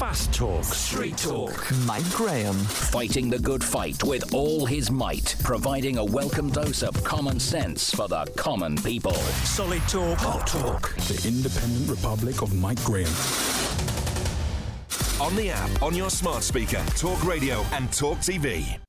Fast 0.00 0.32
Talk. 0.32 0.64
Street 0.64 1.18
Talk. 1.18 1.70
Mike 1.84 2.08
Graham. 2.12 2.54
Fighting 2.54 3.28
the 3.28 3.38
good 3.38 3.62
fight 3.62 4.02
with 4.02 4.32
all 4.32 4.64
his 4.64 4.90
might, 4.90 5.36
providing 5.42 5.98
a 5.98 6.04
welcome 6.04 6.48
dose 6.48 6.82
of 6.82 7.04
common 7.04 7.38
sense 7.38 7.94
for 7.94 8.08
the 8.08 8.24
common 8.34 8.76
people. 8.76 9.12
Solid 9.12 9.82
Talk. 9.88 10.16
Hot 10.20 10.46
Talk. 10.46 10.96
The 10.96 11.28
Independent 11.28 11.90
Republic 11.90 12.40
of 12.40 12.54
Mike 12.54 12.82
Graham. 12.82 13.12
On 15.20 15.36
the 15.36 15.50
app, 15.50 15.82
on 15.82 15.94
your 15.94 16.08
smart 16.08 16.44
speaker, 16.44 16.82
Talk 16.96 17.22
Radio, 17.22 17.62
and 17.72 17.92
Talk 17.92 18.20
TV. 18.20 18.80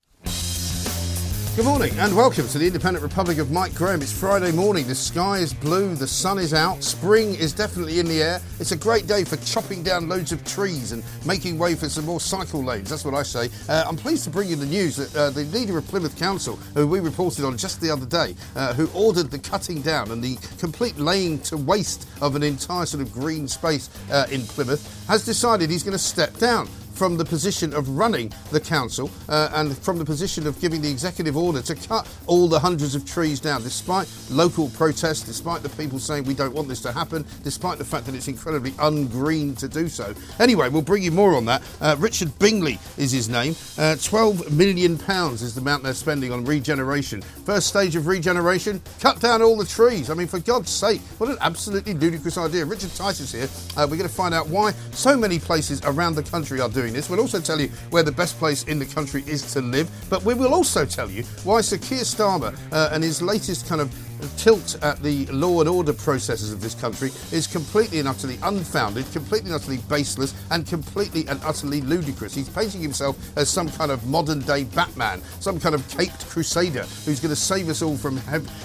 Good 1.53 1.65
morning 1.65 1.91
and 1.99 2.15
welcome 2.15 2.47
to 2.47 2.57
the 2.57 2.65
Independent 2.65 3.03
Republic 3.03 3.37
of 3.37 3.51
Mike 3.51 3.75
Graham. 3.75 4.01
It's 4.01 4.17
Friday 4.17 4.53
morning. 4.53 4.87
The 4.87 4.95
sky 4.95 5.39
is 5.39 5.53
blue, 5.53 5.93
the 5.95 6.07
sun 6.07 6.39
is 6.39 6.53
out, 6.53 6.81
spring 6.81 7.35
is 7.35 7.51
definitely 7.51 7.99
in 7.99 8.05
the 8.05 8.23
air. 8.23 8.39
It's 8.61 8.71
a 8.71 8.77
great 8.77 9.05
day 9.05 9.25
for 9.25 9.35
chopping 9.35 9.83
down 9.83 10.07
loads 10.07 10.31
of 10.31 10.45
trees 10.45 10.93
and 10.93 11.03
making 11.25 11.59
way 11.59 11.75
for 11.75 11.89
some 11.89 12.05
more 12.05 12.21
cycle 12.21 12.63
lanes. 12.63 12.89
That's 12.89 13.03
what 13.03 13.15
I 13.15 13.23
say. 13.23 13.49
Uh, 13.67 13.83
I'm 13.85 13.97
pleased 13.97 14.23
to 14.23 14.29
bring 14.29 14.47
you 14.47 14.55
the 14.55 14.65
news 14.65 14.95
that 14.95 15.13
uh, 15.13 15.29
the 15.29 15.43
leader 15.43 15.77
of 15.77 15.85
Plymouth 15.87 16.17
Council, 16.17 16.55
who 16.73 16.87
we 16.87 17.01
reported 17.01 17.43
on 17.43 17.57
just 17.57 17.81
the 17.81 17.91
other 17.91 18.05
day, 18.05 18.33
uh, 18.55 18.73
who 18.73 18.87
ordered 18.97 19.29
the 19.29 19.39
cutting 19.39 19.81
down 19.81 20.09
and 20.11 20.23
the 20.23 20.37
complete 20.57 20.97
laying 20.97 21.37
to 21.41 21.57
waste 21.57 22.07
of 22.21 22.37
an 22.37 22.43
entire 22.43 22.85
sort 22.85 23.03
of 23.03 23.11
green 23.11 23.45
space 23.45 23.89
uh, 24.09 24.25
in 24.31 24.43
Plymouth, 24.43 25.05
has 25.09 25.25
decided 25.25 25.69
he's 25.69 25.83
going 25.83 25.91
to 25.91 25.99
step 25.99 26.33
down 26.37 26.69
from 27.01 27.17
the 27.17 27.25
position 27.25 27.73
of 27.73 27.89
running 27.97 28.31
the 28.51 28.59
council 28.59 29.09
uh, 29.27 29.49
and 29.55 29.75
from 29.79 29.97
the 29.97 30.05
position 30.05 30.45
of 30.45 30.61
giving 30.61 30.83
the 30.83 30.91
executive 30.91 31.35
order 31.35 31.59
to 31.59 31.73
cut 31.73 32.07
all 32.27 32.47
the 32.47 32.59
hundreds 32.59 32.93
of 32.93 33.03
trees 33.03 33.39
down, 33.39 33.63
despite 33.63 34.07
local 34.29 34.69
protests, 34.69 35.23
despite 35.23 35.63
the 35.63 35.69
people 35.69 35.97
saying 35.97 36.23
we 36.25 36.35
don't 36.35 36.53
want 36.53 36.67
this 36.67 36.79
to 36.79 36.91
happen, 36.91 37.25
despite 37.43 37.79
the 37.79 37.83
fact 37.83 38.05
that 38.05 38.13
it's 38.13 38.27
incredibly 38.27 38.69
ungreen 38.73 39.55
to 39.55 39.67
do 39.67 39.89
so. 39.89 40.13
Anyway, 40.39 40.69
we'll 40.69 40.83
bring 40.83 41.01
you 41.01 41.09
more 41.09 41.33
on 41.33 41.43
that. 41.43 41.63
Uh, 41.81 41.95
Richard 41.97 42.37
Bingley 42.37 42.77
is 42.99 43.11
his 43.11 43.27
name. 43.27 43.53
Uh, 43.79 43.97
£12 43.97 44.51
million 44.51 44.93
is 44.93 45.55
the 45.55 45.61
amount 45.61 45.81
they're 45.81 45.95
spending 45.95 46.31
on 46.31 46.45
regeneration. 46.45 47.23
First 47.23 47.65
stage 47.65 47.95
of 47.95 48.05
regeneration, 48.05 48.79
cut 48.99 49.19
down 49.19 49.41
all 49.41 49.57
the 49.57 49.65
trees. 49.65 50.11
I 50.11 50.13
mean, 50.13 50.27
for 50.27 50.37
God's 50.39 50.69
sake, 50.69 51.01
what 51.17 51.31
an 51.31 51.37
absolutely 51.41 51.95
ludicrous 51.95 52.37
idea. 52.37 52.63
Richard 52.63 52.93
Tice 52.93 53.21
is 53.21 53.31
here. 53.31 53.49
Uh, 53.75 53.87
we're 53.89 53.97
going 53.97 54.07
to 54.07 54.15
find 54.15 54.35
out 54.35 54.47
why 54.49 54.73
so 54.91 55.17
many 55.17 55.39
places 55.39 55.81
around 55.83 56.13
the 56.13 56.21
country 56.21 56.61
are 56.61 56.69
doing 56.69 56.90
this. 56.93 57.09
We'll 57.09 57.19
also 57.19 57.39
tell 57.39 57.59
you 57.59 57.69
where 57.89 58.03
the 58.03 58.11
best 58.11 58.37
place 58.37 58.63
in 58.63 58.79
the 58.79 58.85
country 58.85 59.23
is 59.27 59.53
to 59.53 59.61
live, 59.61 59.89
but 60.09 60.23
we 60.23 60.33
will 60.33 60.53
also 60.53 60.85
tell 60.85 61.09
you 61.09 61.23
why 61.43 61.61
Sir 61.61 61.77
Keir 61.77 62.01
Starmer 62.01 62.57
uh, 62.71 62.89
and 62.91 63.03
his 63.03 63.21
latest 63.21 63.67
kind 63.67 63.81
of 63.81 63.93
tilt 64.37 64.77
at 64.83 65.01
the 65.01 65.25
law 65.27 65.59
and 65.61 65.69
order 65.69 65.93
processes 65.93 66.51
of 66.51 66.61
this 66.61 66.75
country 66.75 67.09
is 67.31 67.47
completely 67.47 67.99
and 67.99 68.07
utterly 68.07 68.37
unfounded, 68.43 69.09
completely 69.11 69.51
and 69.51 69.59
utterly 69.59 69.77
baseless, 69.89 70.33
and 70.51 70.67
completely 70.67 71.27
and 71.27 71.39
utterly 71.43 71.81
ludicrous. 71.81 72.35
He's 72.35 72.49
painting 72.49 72.81
himself 72.81 73.17
as 73.37 73.49
some 73.49 73.69
kind 73.69 73.91
of 73.91 74.05
modern 74.07 74.41
day 74.41 74.63
Batman, 74.63 75.21
some 75.39 75.59
kind 75.59 75.75
of 75.75 75.87
caped 75.89 76.27
crusader 76.29 76.83
who's 77.05 77.19
going 77.19 77.29
to 77.29 77.35
save 77.35 77.69
us 77.69 77.81
all 77.81 77.97
from 77.97 78.17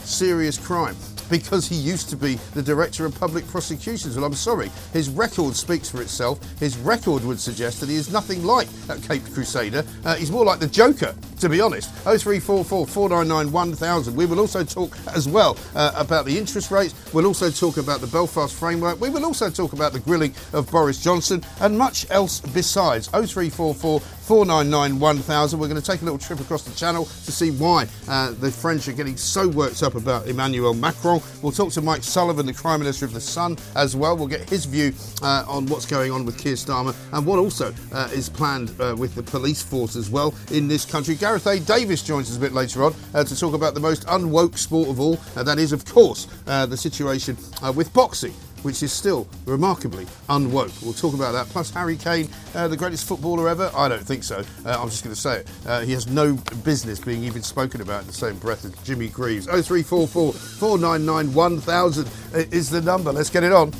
serious 0.05 0.59
crime 0.59 0.97
because 1.31 1.67
he 1.67 1.75
used 1.75 2.09
to 2.11 2.17
be 2.17 2.35
the 2.55 2.63
director 2.63 3.05
of 3.05 3.19
public 3.19 3.47
prosecutions. 3.47 4.17
Well, 4.17 4.25
I'm 4.25 4.35
sorry, 4.35 4.71
his 4.93 5.09
record 5.09 5.55
speaks 5.55 5.91
for 5.91 6.03
itself. 6.03 6.41
His 6.59 6.77
record 6.79 7.25
would 7.25 7.41
suggest 7.41 7.81
that 7.81 7.89
he 7.89 7.97
is 7.97 8.13
nothing 8.13 8.45
like 8.45 8.69
a 8.89 8.97
Caped 8.97 9.33
Crusader. 9.33 9.85
Uh, 10.05 10.17
he's 10.17 10.31
more 10.31 10.45
like 10.45 10.61
the 10.61 10.67
Joker, 10.67 11.15
to 11.41 11.49
be 11.49 11.61
honest. 11.61 11.91
0344 12.05 12.87
499 12.87 13.53
1000. 13.53 14.17
We 14.17 14.27
will 14.27 14.41
also 14.41 14.65
talk 14.65 14.97
as 15.15 15.29
well 15.29 15.57
uh, 15.75 15.93
about 15.97 16.25
the 16.25 16.37
interest 16.37 16.71
rates. 16.71 16.95
We'll 17.13 17.27
also 17.27 17.51
talk 17.51 17.77
about 17.77 18.01
the 18.01 18.07
Belfast 18.07 18.55
framework. 18.55 19.01
We 19.01 19.11
will 19.11 19.25
also 19.25 19.51
talk 19.51 19.73
about 19.73 19.93
the 19.93 20.01
grilling 20.01 20.35
of 20.53 20.71
Boris 20.71 21.03
Johnson 21.03 21.45
and 21.61 21.77
much 21.77 22.07
else 22.11 22.41
besides. 22.41 23.09
0344 23.09 24.01
499 24.27 24.99
1000. 24.99 25.59
We're 25.59 25.69
going 25.69 25.81
to 25.81 25.87
take 25.87 26.03
a 26.03 26.05
little 26.05 26.19
trip 26.19 26.41
across 26.41 26.65
the 26.65 26.75
channel 26.75 27.05
to 27.05 27.31
see 27.31 27.53
why 27.53 27.87
uh, 28.09 28.33
the 28.33 28.51
French 28.51 28.89
are 28.89 28.93
getting 28.93 29.17
so 29.17 29.47
worked 29.47 29.85
up 29.85 29.95
about 29.95 30.27
Emmanuel 30.27 30.75
Macron. 30.75 31.21
We'll 31.43 31.53
talk 31.53 31.71
to 31.75 31.81
Mike 31.81 32.03
Sullivan, 32.03 32.45
the 32.45 32.53
Prime 32.53 32.81
Minister 32.81 33.05
of 33.05 33.13
the 33.13 33.21
Sun, 33.21 33.57
as 33.77 33.95
well. 33.95 34.17
We'll 34.17 34.27
get 34.27 34.49
his 34.51 34.65
view 34.65 34.93
uh, 35.23 35.45
on 35.47 35.67
what's 35.67 35.87
going 35.87 36.11
on 36.11 36.27
with 36.27 36.39
Keir 36.39 36.55
Starmer 36.55 36.97
and 37.13 37.25
what 37.25 37.39
also 37.39 37.73
uh, 37.93 38.09
is 38.13 38.29
planned 38.29 38.75
uh, 38.81 38.97
with 38.99 39.15
the 39.15 39.23
police 39.23 39.63
force 39.63 39.95
as 39.95 40.11
well 40.11 40.35
in 40.51 40.67
this 40.67 40.85
country. 40.85 41.15
Gareth 41.15 41.47
A. 41.47 41.61
Davies 41.61 42.03
joins 42.03 42.29
us 42.29 42.37
a 42.37 42.41
bit 42.41 42.53
later 42.53 42.83
on 42.83 42.95
uh, 43.15 43.23
to 43.23 43.39
talk 43.39 43.55
about 43.55 43.75
the 43.75 43.81
most 43.81 44.05
unwoke 44.09 44.59
sport 44.59 44.89
of 44.89 44.99
all. 44.99 45.21
Uh, 45.37 45.45
that 45.45 45.61
is, 45.61 45.73
of 45.73 45.85
course, 45.85 46.27
the 46.47 46.77
situation 46.77 47.37
with 47.75 47.93
boxing 47.93 48.35
which 48.67 48.83
is 48.83 48.93
still 48.93 49.29
remarkably 49.45 50.05
unwoke. 50.29 50.83
We'll 50.83 50.93
talk 50.93 51.15
about 51.15 51.31
that. 51.33 51.47
Plus, 51.47 51.71
Harry 51.71 51.97
Kane, 51.97 52.29
uh, 52.57 52.67
the 52.67 52.77
greatest 52.77 53.07
footballer 53.07 53.49
ever? 53.49 53.71
I 53.77 53.89
don't 53.89 54.03
think 54.03 54.25
so. 54.25 54.43
Uh, 54.65 54.77
I'm 54.83 54.91
just 54.91 55.05
going 55.05 55.15
to 55.15 55.21
say 55.21 55.39
it. 55.39 55.49
Uh, 55.65 55.81
he 55.83 55.93
has 55.93 56.09
no 56.09 56.35
business 56.65 56.99
being 56.99 57.23
even 57.23 57.43
spoken 57.43 57.81
about 57.81 58.01
in 58.01 58.09
the 58.09 58.13
same 58.13 58.37
breath 58.39 58.65
as 58.65 58.73
Jimmy 58.83 59.09
Greaves. 59.09 59.47
0344 59.47 60.33
499 60.33 61.33
1000 61.33 62.09
is 62.53 62.69
the 62.69 62.81
number. 62.81 63.13
Let's 63.13 63.31
get 63.31 63.45
it 63.45 63.53
on. 63.53 63.73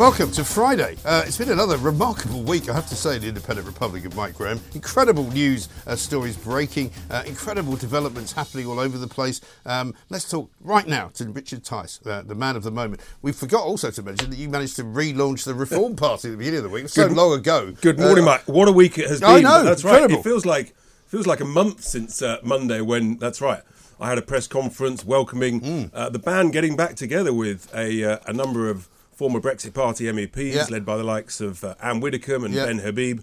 Welcome 0.00 0.30
to 0.30 0.46
Friday. 0.46 0.96
Uh, 1.04 1.24
it's 1.26 1.36
been 1.36 1.50
another 1.50 1.76
remarkable 1.76 2.42
week, 2.42 2.70
I 2.70 2.72
have 2.72 2.88
to 2.88 2.96
say, 2.96 3.16
in 3.16 3.20
the 3.20 3.28
Independent 3.28 3.66
Republic 3.66 4.06
of 4.06 4.16
Mike 4.16 4.34
Graham. 4.34 4.58
Incredible 4.74 5.30
news 5.30 5.68
uh, 5.86 5.94
stories 5.94 6.38
breaking, 6.38 6.90
uh, 7.10 7.22
incredible 7.26 7.76
developments 7.76 8.32
happening 8.32 8.66
all 8.66 8.80
over 8.80 8.96
the 8.96 9.06
place. 9.06 9.42
Um, 9.66 9.92
let's 10.08 10.26
talk 10.26 10.50
right 10.62 10.86
now 10.86 11.08
to 11.08 11.28
Richard 11.28 11.64
Tice, 11.64 12.00
uh, 12.06 12.22
the 12.22 12.34
man 12.34 12.56
of 12.56 12.62
the 12.62 12.70
moment. 12.70 13.02
We 13.20 13.32
forgot 13.32 13.60
also 13.60 13.90
to 13.90 14.02
mention 14.02 14.30
that 14.30 14.38
you 14.38 14.48
managed 14.48 14.76
to 14.76 14.84
relaunch 14.84 15.44
the 15.44 15.52
Reform 15.52 15.96
Party 15.96 16.28
at 16.28 16.30
the 16.30 16.38
beginning 16.38 16.60
of 16.60 16.64
the 16.64 16.70
week. 16.70 16.88
so 16.88 17.06
good, 17.06 17.14
long 17.14 17.38
ago. 17.38 17.74
Good 17.82 17.98
morning, 17.98 18.24
uh, 18.24 18.28
Mike. 18.28 18.48
What 18.48 18.68
a 18.68 18.72
week 18.72 18.96
it 18.96 19.06
has 19.06 19.20
been. 19.20 19.28
I 19.28 19.40
know. 19.40 19.62
That's 19.64 19.84
incredible. 19.84 20.16
right. 20.16 20.20
It 20.20 20.24
feels 20.24 20.46
like 20.46 20.74
feels 21.08 21.26
like 21.26 21.40
a 21.40 21.44
month 21.44 21.84
since 21.84 22.22
uh, 22.22 22.38
Monday 22.42 22.80
when. 22.80 23.18
That's 23.18 23.42
right. 23.42 23.60
I 24.00 24.08
had 24.08 24.16
a 24.16 24.22
press 24.22 24.46
conference 24.46 25.04
welcoming 25.04 25.60
mm. 25.60 26.10
the 26.10 26.18
band 26.18 26.54
getting 26.54 26.74
back 26.74 26.94
together 26.94 27.34
with 27.34 27.70
a, 27.74 28.18
a 28.26 28.32
number 28.32 28.70
of 28.70 28.88
former 29.20 29.38
Brexit 29.38 29.74
Party 29.74 30.04
MEPs, 30.06 30.54
Yeah. 30.54 30.66
led 30.70 30.86
by 30.86 30.96
the 30.96 31.04
likes 31.04 31.42
of 31.42 31.62
uh, 31.62 31.74
Anne 31.82 32.00
Widdecombe 32.00 32.44
and 32.44 32.54
Yeah. 32.54 32.64
Ben 32.64 32.78
Habib, 32.78 33.20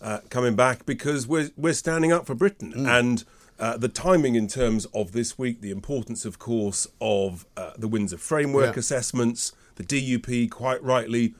uh, 0.00 0.20
coming 0.30 0.54
back 0.54 0.86
because 0.86 1.26
we're 1.26 1.50
we're 1.56 1.72
standing 1.74 2.12
up 2.12 2.24
for 2.26 2.34
Britain 2.36 2.72
Mm. 2.76 2.86
and. 2.98 3.24
Uh, 3.58 3.76
the 3.76 3.88
timing 3.90 4.36
in 4.36 4.48
terms 4.48 4.86
of 4.94 5.12
this 5.12 5.36
week, 5.38 5.60
the 5.60 5.70
importance, 5.70 6.24
of 6.24 6.38
course, 6.38 6.86
of 6.98 7.44
uh, 7.58 7.72
the 7.76 7.86
Windsor 7.86 8.16
Framework 8.16 8.74
Yeah. 8.74 8.80
assessments, 8.80 9.52
the 9.74 9.82
DUP 9.84 10.48
quite 10.48 10.82
rightly, 10.82 11.34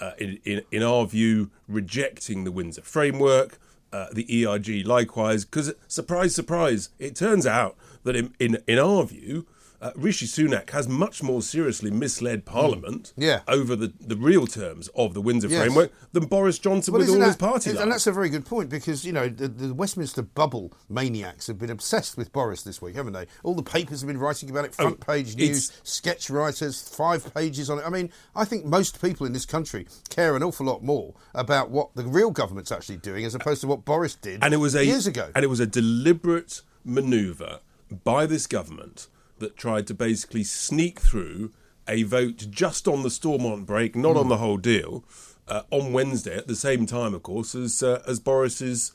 uh, 0.00 0.12
in, 0.16 0.38
in, 0.46 0.62
in 0.72 0.82
our 0.82 1.04
view, 1.06 1.50
rejecting 1.68 2.44
the 2.44 2.50
Windsor 2.50 2.80
Framework, 2.80 3.58
uh, 3.92 4.06
the 4.10 4.24
ERG 4.46 4.86
likewise, 4.86 5.44
because 5.44 5.74
surprise, 5.86 6.34
surprise, 6.34 6.88
it 6.98 7.14
turns 7.14 7.46
out 7.46 7.76
that 8.04 8.16
in, 8.16 8.32
in, 8.40 8.56
in 8.66 8.78
our 8.78 9.04
view, 9.04 9.44
uh, 9.80 9.90
Rishi 9.94 10.26
Sunak 10.26 10.70
has 10.70 10.88
much 10.88 11.22
more 11.22 11.42
seriously 11.42 11.90
misled 11.90 12.44
Parliament 12.44 13.12
Mm. 13.18 13.22
Yeah. 13.22 13.40
over 13.48 13.76
the, 13.76 13.92
the 14.00 14.16
real 14.16 14.46
terms 14.46 14.88
of 14.94 15.14
the 15.14 15.20
Windsor 15.20 15.48
Yes. 15.48 15.60
Framework 15.60 15.92
than 16.12 16.26
Boris 16.26 16.58
Johnson 16.58 16.92
Well, 16.92 17.00
with 17.02 17.10
all 17.10 17.20
his 17.20 17.36
that- 17.36 17.38
party 17.44 17.70
and 17.70 17.90
that's 17.92 18.06
a 18.06 18.12
very 18.12 18.28
good 18.28 18.44
point 18.46 18.68
because 18.70 19.04
you 19.04 19.12
know 19.12 19.28
the, 19.28 19.48
the 19.48 19.74
Westminster 19.74 20.22
bubble 20.22 20.72
maniacs 20.88 21.46
have 21.46 21.58
been 21.58 21.70
obsessed 21.70 22.16
with 22.16 22.32
Boris 22.32 22.62
this 22.62 22.80
week, 22.80 22.96
haven't 22.96 23.12
they? 23.12 23.26
All 23.42 23.54
the 23.54 23.62
papers 23.62 24.00
have 24.00 24.08
been 24.08 24.18
writing 24.18 24.50
about 24.50 24.64
it, 24.64 24.74
front 24.74 24.98
Oh, 25.00 25.04
page 25.12 25.36
news, 25.36 25.72
sketch 25.82 26.30
writers, 26.30 26.80
five 26.88 27.32
pages 27.34 27.68
on 27.70 27.78
it. 27.78 27.84
I 27.86 27.90
mean, 27.90 28.10
I 28.34 28.44
think 28.44 28.64
most 28.64 29.00
people 29.02 29.26
in 29.26 29.32
this 29.32 29.44
country 29.46 29.86
care 30.08 30.36
an 30.36 30.42
awful 30.42 30.66
lot 30.66 30.82
more 30.82 31.14
about 31.34 31.70
what 31.70 31.94
the 31.94 32.04
real 32.04 32.30
government's 32.30 32.72
actually 32.72 32.96
doing 32.98 33.24
as 33.24 33.34
opposed 33.34 33.60
to 33.60 33.66
what 33.66 33.84
Boris 33.84 34.14
did 34.14 34.42
and 34.42 34.54
it 34.54 34.58
was 34.58 34.74
a 34.74 34.84
years 34.84 35.06
ago. 35.06 35.30
and 35.34 35.44
it 35.44 35.48
was 35.48 35.60
a 35.60 35.66
deliberate 35.66 36.62
manoeuvre 36.84 37.60
by 38.04 38.26
this 38.26 38.46
government 38.46 39.06
that 39.38 39.56
tried 39.56 39.86
to 39.88 39.94
basically 39.94 40.44
sneak 40.44 41.00
through 41.00 41.52
a 41.88 42.02
vote 42.02 42.46
just 42.50 42.88
on 42.88 43.02
the 43.02 43.10
Stormont 43.10 43.66
brake, 43.66 43.94
not 43.94 44.16
on 44.16 44.28
the 44.28 44.38
whole 44.38 44.56
deal, 44.56 45.04
uh, 45.46 45.62
on 45.70 45.92
Wednesday 45.92 46.36
at 46.36 46.48
the 46.48 46.56
same 46.56 46.86
time, 46.86 47.14
of 47.14 47.22
course, 47.22 47.54
as 47.54 47.82
uh, 47.82 48.02
as 48.06 48.18
Boris's 48.20 48.92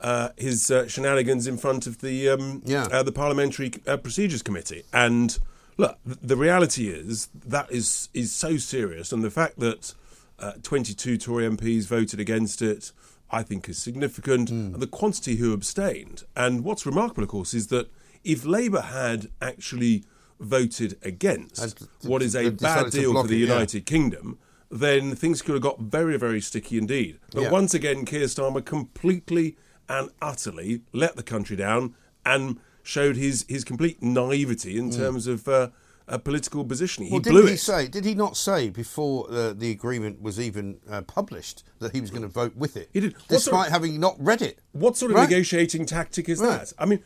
uh, 0.00 0.30
his 0.38 0.70
uh, 0.70 0.88
shenanigans 0.88 1.46
in 1.46 1.58
front 1.58 1.86
of 1.86 1.98
the 2.00 2.28
um, 2.30 2.62
Yeah. 2.64 2.84
uh, 2.90 3.02
the 3.02 3.12
Parliamentary 3.12 3.72
uh, 3.86 3.98
Procedures 3.98 4.40
Committee. 4.42 4.84
And 4.94 5.38
look, 5.76 5.98
th- 6.06 6.18
the 6.22 6.36
reality 6.36 6.88
is 6.88 7.28
that 7.46 7.70
is 7.70 8.08
is 8.14 8.32
so 8.32 8.56
serious, 8.56 9.12
and 9.12 9.22
the 9.22 9.30
fact 9.30 9.58
that 9.58 9.92
uh, 10.38 10.52
22 10.62 11.18
Tory 11.18 11.46
MPs 11.46 11.86
voted 11.86 12.18
against 12.18 12.62
it, 12.62 12.92
I 13.30 13.42
think, 13.42 13.68
is 13.68 13.76
significant. 13.76 14.48
Hmm. 14.48 14.72
And 14.72 14.80
the 14.80 14.86
quantity 14.86 15.36
who 15.36 15.52
abstained. 15.52 16.24
And 16.34 16.64
what's 16.64 16.86
remarkable, 16.86 17.22
of 17.24 17.28
course, 17.28 17.52
is 17.52 17.66
that 17.66 17.90
if 18.24 18.44
Labour 18.44 18.80
had 18.82 19.30
actually 19.40 20.04
voted 20.38 20.96
against 21.02 21.86
what 22.02 22.22
is 22.22 22.34
a 22.34 22.50
bad 22.50 22.90
deal 22.90 23.12
for 23.12 23.26
the 23.28 23.34
it, 23.42 23.46
yeah. 23.46 23.52
United 23.54 23.86
Kingdom, 23.86 24.38
then 24.70 25.14
things 25.14 25.42
could 25.42 25.52
have 25.54 25.62
got 25.62 25.80
very, 25.80 26.16
very 26.16 26.40
sticky 26.40 26.78
indeed. 26.78 27.18
But 27.32 27.42
Yeah. 27.42 27.50
once 27.50 27.74
again, 27.74 28.04
Keir 28.04 28.26
Starmer 28.26 28.64
completely 28.64 29.56
and 29.88 30.10
utterly 30.22 30.82
let 30.92 31.16
the 31.16 31.22
country 31.22 31.56
down 31.56 31.94
and 32.24 32.58
showed 32.82 33.16
his, 33.16 33.44
his 33.48 33.64
complete 33.64 34.02
naivety 34.02 34.78
in 34.78 34.90
terms 34.90 35.26
of 35.26 35.46
uh, 35.48 35.68
a 36.08 36.18
political 36.18 36.64
positioning. 36.64 37.10
Well, 37.10 37.18
he 37.20 37.24
didn't 37.24 37.38
blew 37.40 37.46
he 37.48 37.54
it. 37.54 37.58
say? 37.60 37.88
Did 37.88 38.04
he 38.04 38.14
not 38.14 38.36
say 38.36 38.70
before 38.70 39.26
uh, 39.30 39.52
the 39.52 39.70
agreement 39.70 40.22
was 40.22 40.40
even 40.40 40.78
uh, 40.88 41.02
published 41.02 41.64
that 41.80 41.92
he 41.92 42.00
was 42.00 42.10
going 42.10 42.22
to 42.22 42.28
vote 42.28 42.56
with 42.56 42.76
it? 42.76 42.88
He 42.92 43.00
did. 43.00 43.12
What 43.14 43.28
despite 43.28 43.52
sort 43.52 43.66
of- 43.66 43.72
having 43.72 44.00
not 44.00 44.16
read 44.18 44.40
it. 44.42 44.60
What 44.72 44.96
sort 44.96 45.10
of 45.10 45.16
Right. 45.16 45.28
negotiating 45.28 45.86
tactic 45.86 46.28
is 46.28 46.40
Right. 46.40 46.60
that? 46.60 46.72
I 46.78 46.86
mean, 46.86 47.00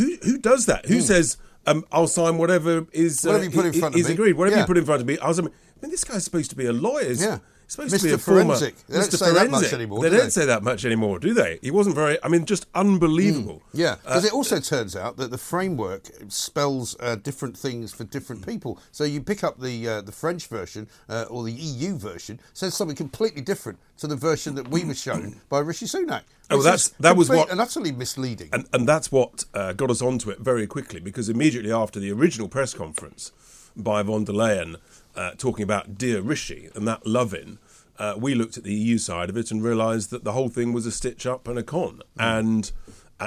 who 0.00 0.16
who 0.22 0.38
does 0.38 0.66
that? 0.66 0.86
Who 0.86 1.00
says 1.00 1.36
um, 1.66 1.84
I'll 1.92 2.06
sign 2.06 2.38
whatever 2.38 2.86
is. 2.92 3.22
Whatever 3.24 3.44
you 3.44 3.50
put 3.50 3.66
in 3.66 3.72
front 3.74 3.94
of 3.94 4.00
is 4.00 4.08
me. 4.08 4.14
agreed? 4.14 4.32
Whatever 4.36 4.56
Yeah. 4.56 4.62
you 4.62 4.66
put 4.66 4.78
in 4.78 4.84
front 4.86 5.00
of 5.02 5.06
me. 5.06 5.18
I 5.18 5.28
was. 5.28 5.38
I 5.38 5.42
mean, 5.42 5.52
this 5.82 6.04
guy's 6.04 6.24
supposed 6.24 6.50
to 6.50 6.56
be 6.56 6.66
a 6.66 6.72
lawyer. 6.72 7.12
Yeah. 7.12 7.38
Supposed 7.70 7.94
to 7.96 8.02
be 8.02 8.10
Mr. 8.10 8.14
a 8.14 8.18
former 8.18 8.44
Forensic. 8.56 8.74
They 8.88 8.98
don't 8.98 9.08
Mr. 9.08 9.16
say 9.18 9.32
that 9.32 9.50
much 9.50 9.72
anymore, 9.72 10.02
They 10.02 10.10
do 10.10 10.16
don't 10.16 10.24
they? 10.26 10.30
say 10.30 10.44
that 10.46 10.62
much 10.62 10.84
anymore, 10.84 11.18
do 11.18 11.32
they? 11.34 11.58
He 11.62 11.70
wasn't 11.70 11.94
very. 11.94 12.18
I 12.22 12.28
mean, 12.28 12.44
just 12.44 12.66
unbelievable. 12.74 13.62
Yeah, 13.72 13.96
because 14.02 14.24
Uh, 14.24 14.28
it 14.28 14.32
also 14.32 14.60
turns 14.60 14.96
out 14.96 15.16
that 15.18 15.30
the 15.30 15.38
framework 15.38 16.10
spells 16.28 16.96
uh, 17.00 17.16
different 17.16 17.56
things 17.56 17.92
for 17.92 18.04
different 18.04 18.46
people. 18.46 18.78
So 18.92 19.04
you 19.04 19.20
pick 19.22 19.42
up 19.44 19.60
the 19.60 19.88
uh, 19.88 20.00
the 20.02 20.12
French 20.12 20.46
version 20.48 20.88
uh, 21.08 21.26
or 21.30 21.44
the 21.44 21.52
EU 21.52 21.96
version 21.96 22.40
says 22.54 22.74
something 22.74 22.96
completely 22.96 23.40
different 23.42 23.78
to 23.98 24.06
the 24.06 24.16
version 24.16 24.54
that 24.56 24.68
we 24.68 24.84
were 24.84 24.94
shown 24.94 25.40
by 25.48 25.60
Rishi 25.60 25.86
Sunak. 25.86 26.22
Oh, 26.52 26.62
that's- 26.62 26.88
that 26.98 27.16
was 27.16 27.28
what- 27.28 27.50
and 27.50 27.60
utterly 27.60 27.92
misleading. 27.92 28.48
And, 28.52 28.66
and 28.72 28.88
that's 28.88 29.12
what 29.12 29.44
uh, 29.54 29.72
got 29.74 29.90
us 29.90 30.02
onto 30.02 30.30
it 30.30 30.40
very 30.40 30.66
quickly 30.66 30.98
because 30.98 31.28
immediately 31.28 31.70
after 31.72 32.00
the 32.00 32.10
original 32.10 32.48
press 32.48 32.74
conference 32.74 33.30
by 33.76 34.02
von 34.02 34.24
der 34.24 34.32
Leyen 34.32 34.76
uh, 35.20 35.32
talking 35.36 35.62
about 35.62 35.98
Dear 35.98 36.22
Rishi 36.22 36.70
and 36.74 36.88
that 36.88 37.06
love-in, 37.06 37.58
uh, 37.98 38.14
we 38.16 38.34
looked 38.34 38.56
at 38.56 38.64
the 38.64 38.72
EU 38.72 38.96
side 38.96 39.28
of 39.28 39.36
it 39.36 39.50
and 39.50 39.62
realised 39.62 40.10
that 40.10 40.24
the 40.24 40.32
whole 40.32 40.48
thing 40.48 40.72
was 40.72 40.86
a 40.86 40.90
stitch 40.90 41.26
up 41.26 41.46
and 41.46 41.58
a 41.58 41.62
con. 41.62 42.00
And 42.18 42.72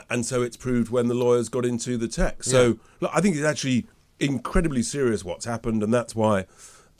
and 0.09 0.25
so 0.25 0.41
it's 0.41 0.57
proved 0.57 0.89
when 0.89 1.07
the 1.07 1.13
lawyers 1.13 1.49
got 1.49 1.65
into 1.65 1.97
the 1.97 2.07
text. 2.07 2.49
So 2.49 2.79
look, 2.99 3.11
I 3.13 3.21
think 3.21 3.35
it's 3.35 3.45
actually 3.45 3.85
incredibly 4.19 4.81
serious 4.81 5.23
what's 5.23 5.45
happened, 5.45 5.83
and 5.83 5.93
that's 5.93 6.15
why 6.15 6.47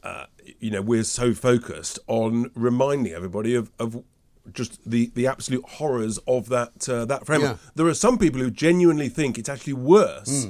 uh, 0.04 0.25
you 0.60 0.69
know 0.69 0.84
we're 0.84 1.04
so 1.04 1.34
focused 1.34 1.98
on 2.06 2.51
reminding 2.54 3.13
everybody 3.13 3.56
of, 3.56 3.72
of 3.80 4.04
just 4.54 4.80
the, 4.88 5.10
the 5.16 5.25
absolute 5.25 5.66
horrors 5.66 6.19
of 6.28 6.50
that 6.50 6.88
uh, 6.88 7.06
that 7.06 7.25
framework. 7.25 7.57
Yeah. 7.63 7.69
There 7.74 7.88
are 7.88 7.95
some 7.95 8.19
people 8.19 8.42
who 8.42 8.51
genuinely 8.51 9.10
think 9.10 9.40
it's 9.40 9.50
actually 9.50 9.74
worse 9.74 10.45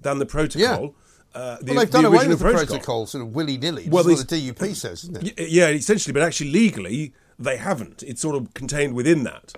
than 0.00 0.18
the 0.18 0.26
protocol. 0.26 0.94
Uh, 1.34 1.56
the, 1.60 1.72
well, 1.72 1.80
they've 1.80 1.90
the 1.90 2.02
done 2.02 2.04
away 2.04 2.28
with 2.28 2.38
the 2.38 2.50
protocol, 2.50 3.06
sort 3.06 3.22
of 3.22 3.34
willy 3.34 3.56
nilly. 3.56 3.88
Well, 3.88 4.04
what 4.04 4.28
the 4.28 4.52
DUP 4.52 4.74
says, 4.74 5.04
isn't 5.04 5.28
it? 5.38 5.48
Yeah, 5.48 5.68
essentially, 5.68 6.12
but 6.12 6.22
actually 6.22 6.50
legally 6.50 7.14
they 7.38 7.56
haven't. 7.56 8.02
It's 8.02 8.20
sort 8.20 8.36
of 8.36 8.52
contained 8.54 8.94
within 8.94 9.24
that. 9.24 9.54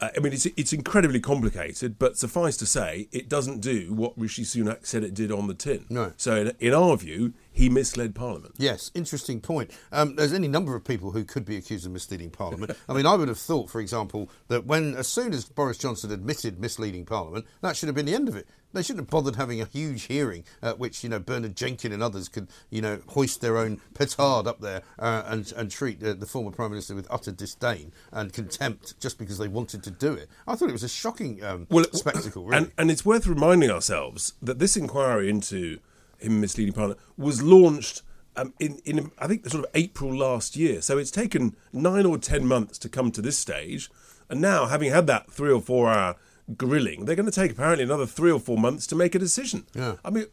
Uh, 0.00 0.08
I 0.16 0.20
mean, 0.20 0.32
it's 0.32 0.46
it's 0.46 0.72
incredibly 0.72 1.20
complicated, 1.20 1.98
but 1.98 2.16
suffice 2.16 2.56
to 2.58 2.66
say, 2.66 3.08
it 3.12 3.28
doesn't 3.28 3.60
do 3.60 3.94
what 3.94 4.12
Rishi 4.16 4.42
Sunak 4.42 4.86
said 4.86 5.04
it 5.04 5.14
did 5.14 5.30
on 5.30 5.46
the 5.46 5.54
tin. 5.54 5.86
No. 5.88 6.12
So, 6.16 6.36
in, 6.36 6.52
in 6.58 6.74
our 6.74 6.96
view, 6.96 7.32
he 7.54 7.68
misled 7.68 8.14
Parliament. 8.16 8.56
Yes, 8.58 8.90
interesting 8.94 9.40
point. 9.40 9.70
Um, 9.92 10.16
there's 10.16 10.32
any 10.32 10.48
number 10.48 10.74
of 10.74 10.84
people 10.84 11.12
who 11.12 11.24
could 11.24 11.44
be 11.44 11.56
accused 11.56 11.86
of 11.86 11.92
misleading 11.92 12.30
Parliament. 12.30 12.76
I 12.88 12.92
mean, 12.92 13.06
I 13.06 13.14
would 13.14 13.28
have 13.28 13.38
thought, 13.38 13.70
for 13.70 13.80
example, 13.80 14.28
that 14.48 14.66
when, 14.66 14.96
as 14.96 15.06
soon 15.06 15.32
as 15.32 15.44
Boris 15.44 15.78
Johnson 15.78 16.10
admitted 16.10 16.58
misleading 16.58 17.06
Parliament, 17.06 17.46
that 17.62 17.76
should 17.76 17.86
have 17.86 17.94
been 17.94 18.06
the 18.06 18.14
end 18.14 18.28
of 18.28 18.34
it. 18.34 18.48
They 18.72 18.82
shouldn't 18.82 19.06
have 19.06 19.10
bothered 19.10 19.36
having 19.36 19.60
a 19.60 19.66
huge 19.66 20.06
hearing 20.06 20.42
at 20.60 20.80
which, 20.80 21.04
you 21.04 21.08
know, 21.08 21.20
Bernard 21.20 21.54
Jenkin 21.54 21.92
and 21.92 22.02
others 22.02 22.28
could, 22.28 22.48
you 22.70 22.82
know, 22.82 22.98
hoist 23.10 23.40
their 23.40 23.56
own 23.56 23.80
petard 23.94 24.48
up 24.48 24.60
there 24.60 24.82
uh, 24.98 25.22
and, 25.26 25.52
and 25.56 25.70
treat 25.70 26.02
uh, 26.02 26.14
the 26.14 26.26
former 26.26 26.50
Prime 26.50 26.70
Minister 26.70 26.96
with 26.96 27.06
utter 27.08 27.30
disdain 27.30 27.92
and 28.10 28.32
contempt 28.32 28.98
just 28.98 29.16
because 29.16 29.38
they 29.38 29.46
wanted 29.46 29.84
to 29.84 29.92
do 29.92 30.12
it. 30.12 30.28
I 30.48 30.56
thought 30.56 30.70
it 30.70 30.72
was 30.72 30.82
a 30.82 30.88
shocking 30.88 31.42
um, 31.44 31.68
spectacle, 31.92 32.46
really. 32.46 32.64
And, 32.64 32.72
and 32.76 32.90
it's 32.90 33.06
worth 33.06 33.28
reminding 33.28 33.70
ourselves 33.70 34.32
that 34.42 34.58
this 34.58 34.76
inquiry 34.76 35.30
into 35.30 35.78
him 36.24 36.40
misleading 36.40 36.74
Parliament 36.74 37.00
was 37.16 37.42
launched 37.42 38.02
um, 38.36 38.52
in, 38.58 38.78
in, 38.84 39.10
I 39.18 39.26
think, 39.26 39.46
sort 39.48 39.64
of 39.64 39.70
April 39.74 40.14
last 40.14 40.56
year. 40.56 40.82
So 40.82 40.98
it's 40.98 41.10
taken 41.10 41.56
nine 41.72 42.06
or 42.06 42.18
ten 42.18 42.46
months 42.46 42.78
to 42.78 42.88
come 42.88 43.10
to 43.12 43.22
this 43.22 43.38
stage. 43.38 43.90
And 44.28 44.40
now, 44.40 44.66
having 44.66 44.90
had 44.90 45.06
that 45.06 45.30
three 45.30 45.52
or 45.52 45.60
four 45.60 45.90
hour 45.90 46.16
grilling, 46.56 47.04
they're 47.04 47.16
going 47.16 47.30
to 47.30 47.32
take 47.32 47.52
apparently 47.52 47.84
another 47.84 48.06
three 48.06 48.32
or 48.32 48.40
four 48.40 48.58
months 48.58 48.86
to 48.88 48.96
make 48.96 49.14
a 49.14 49.18
decision. 49.18 49.66
Yeah. 49.74 49.96
I 50.04 50.10
mean, 50.10 50.26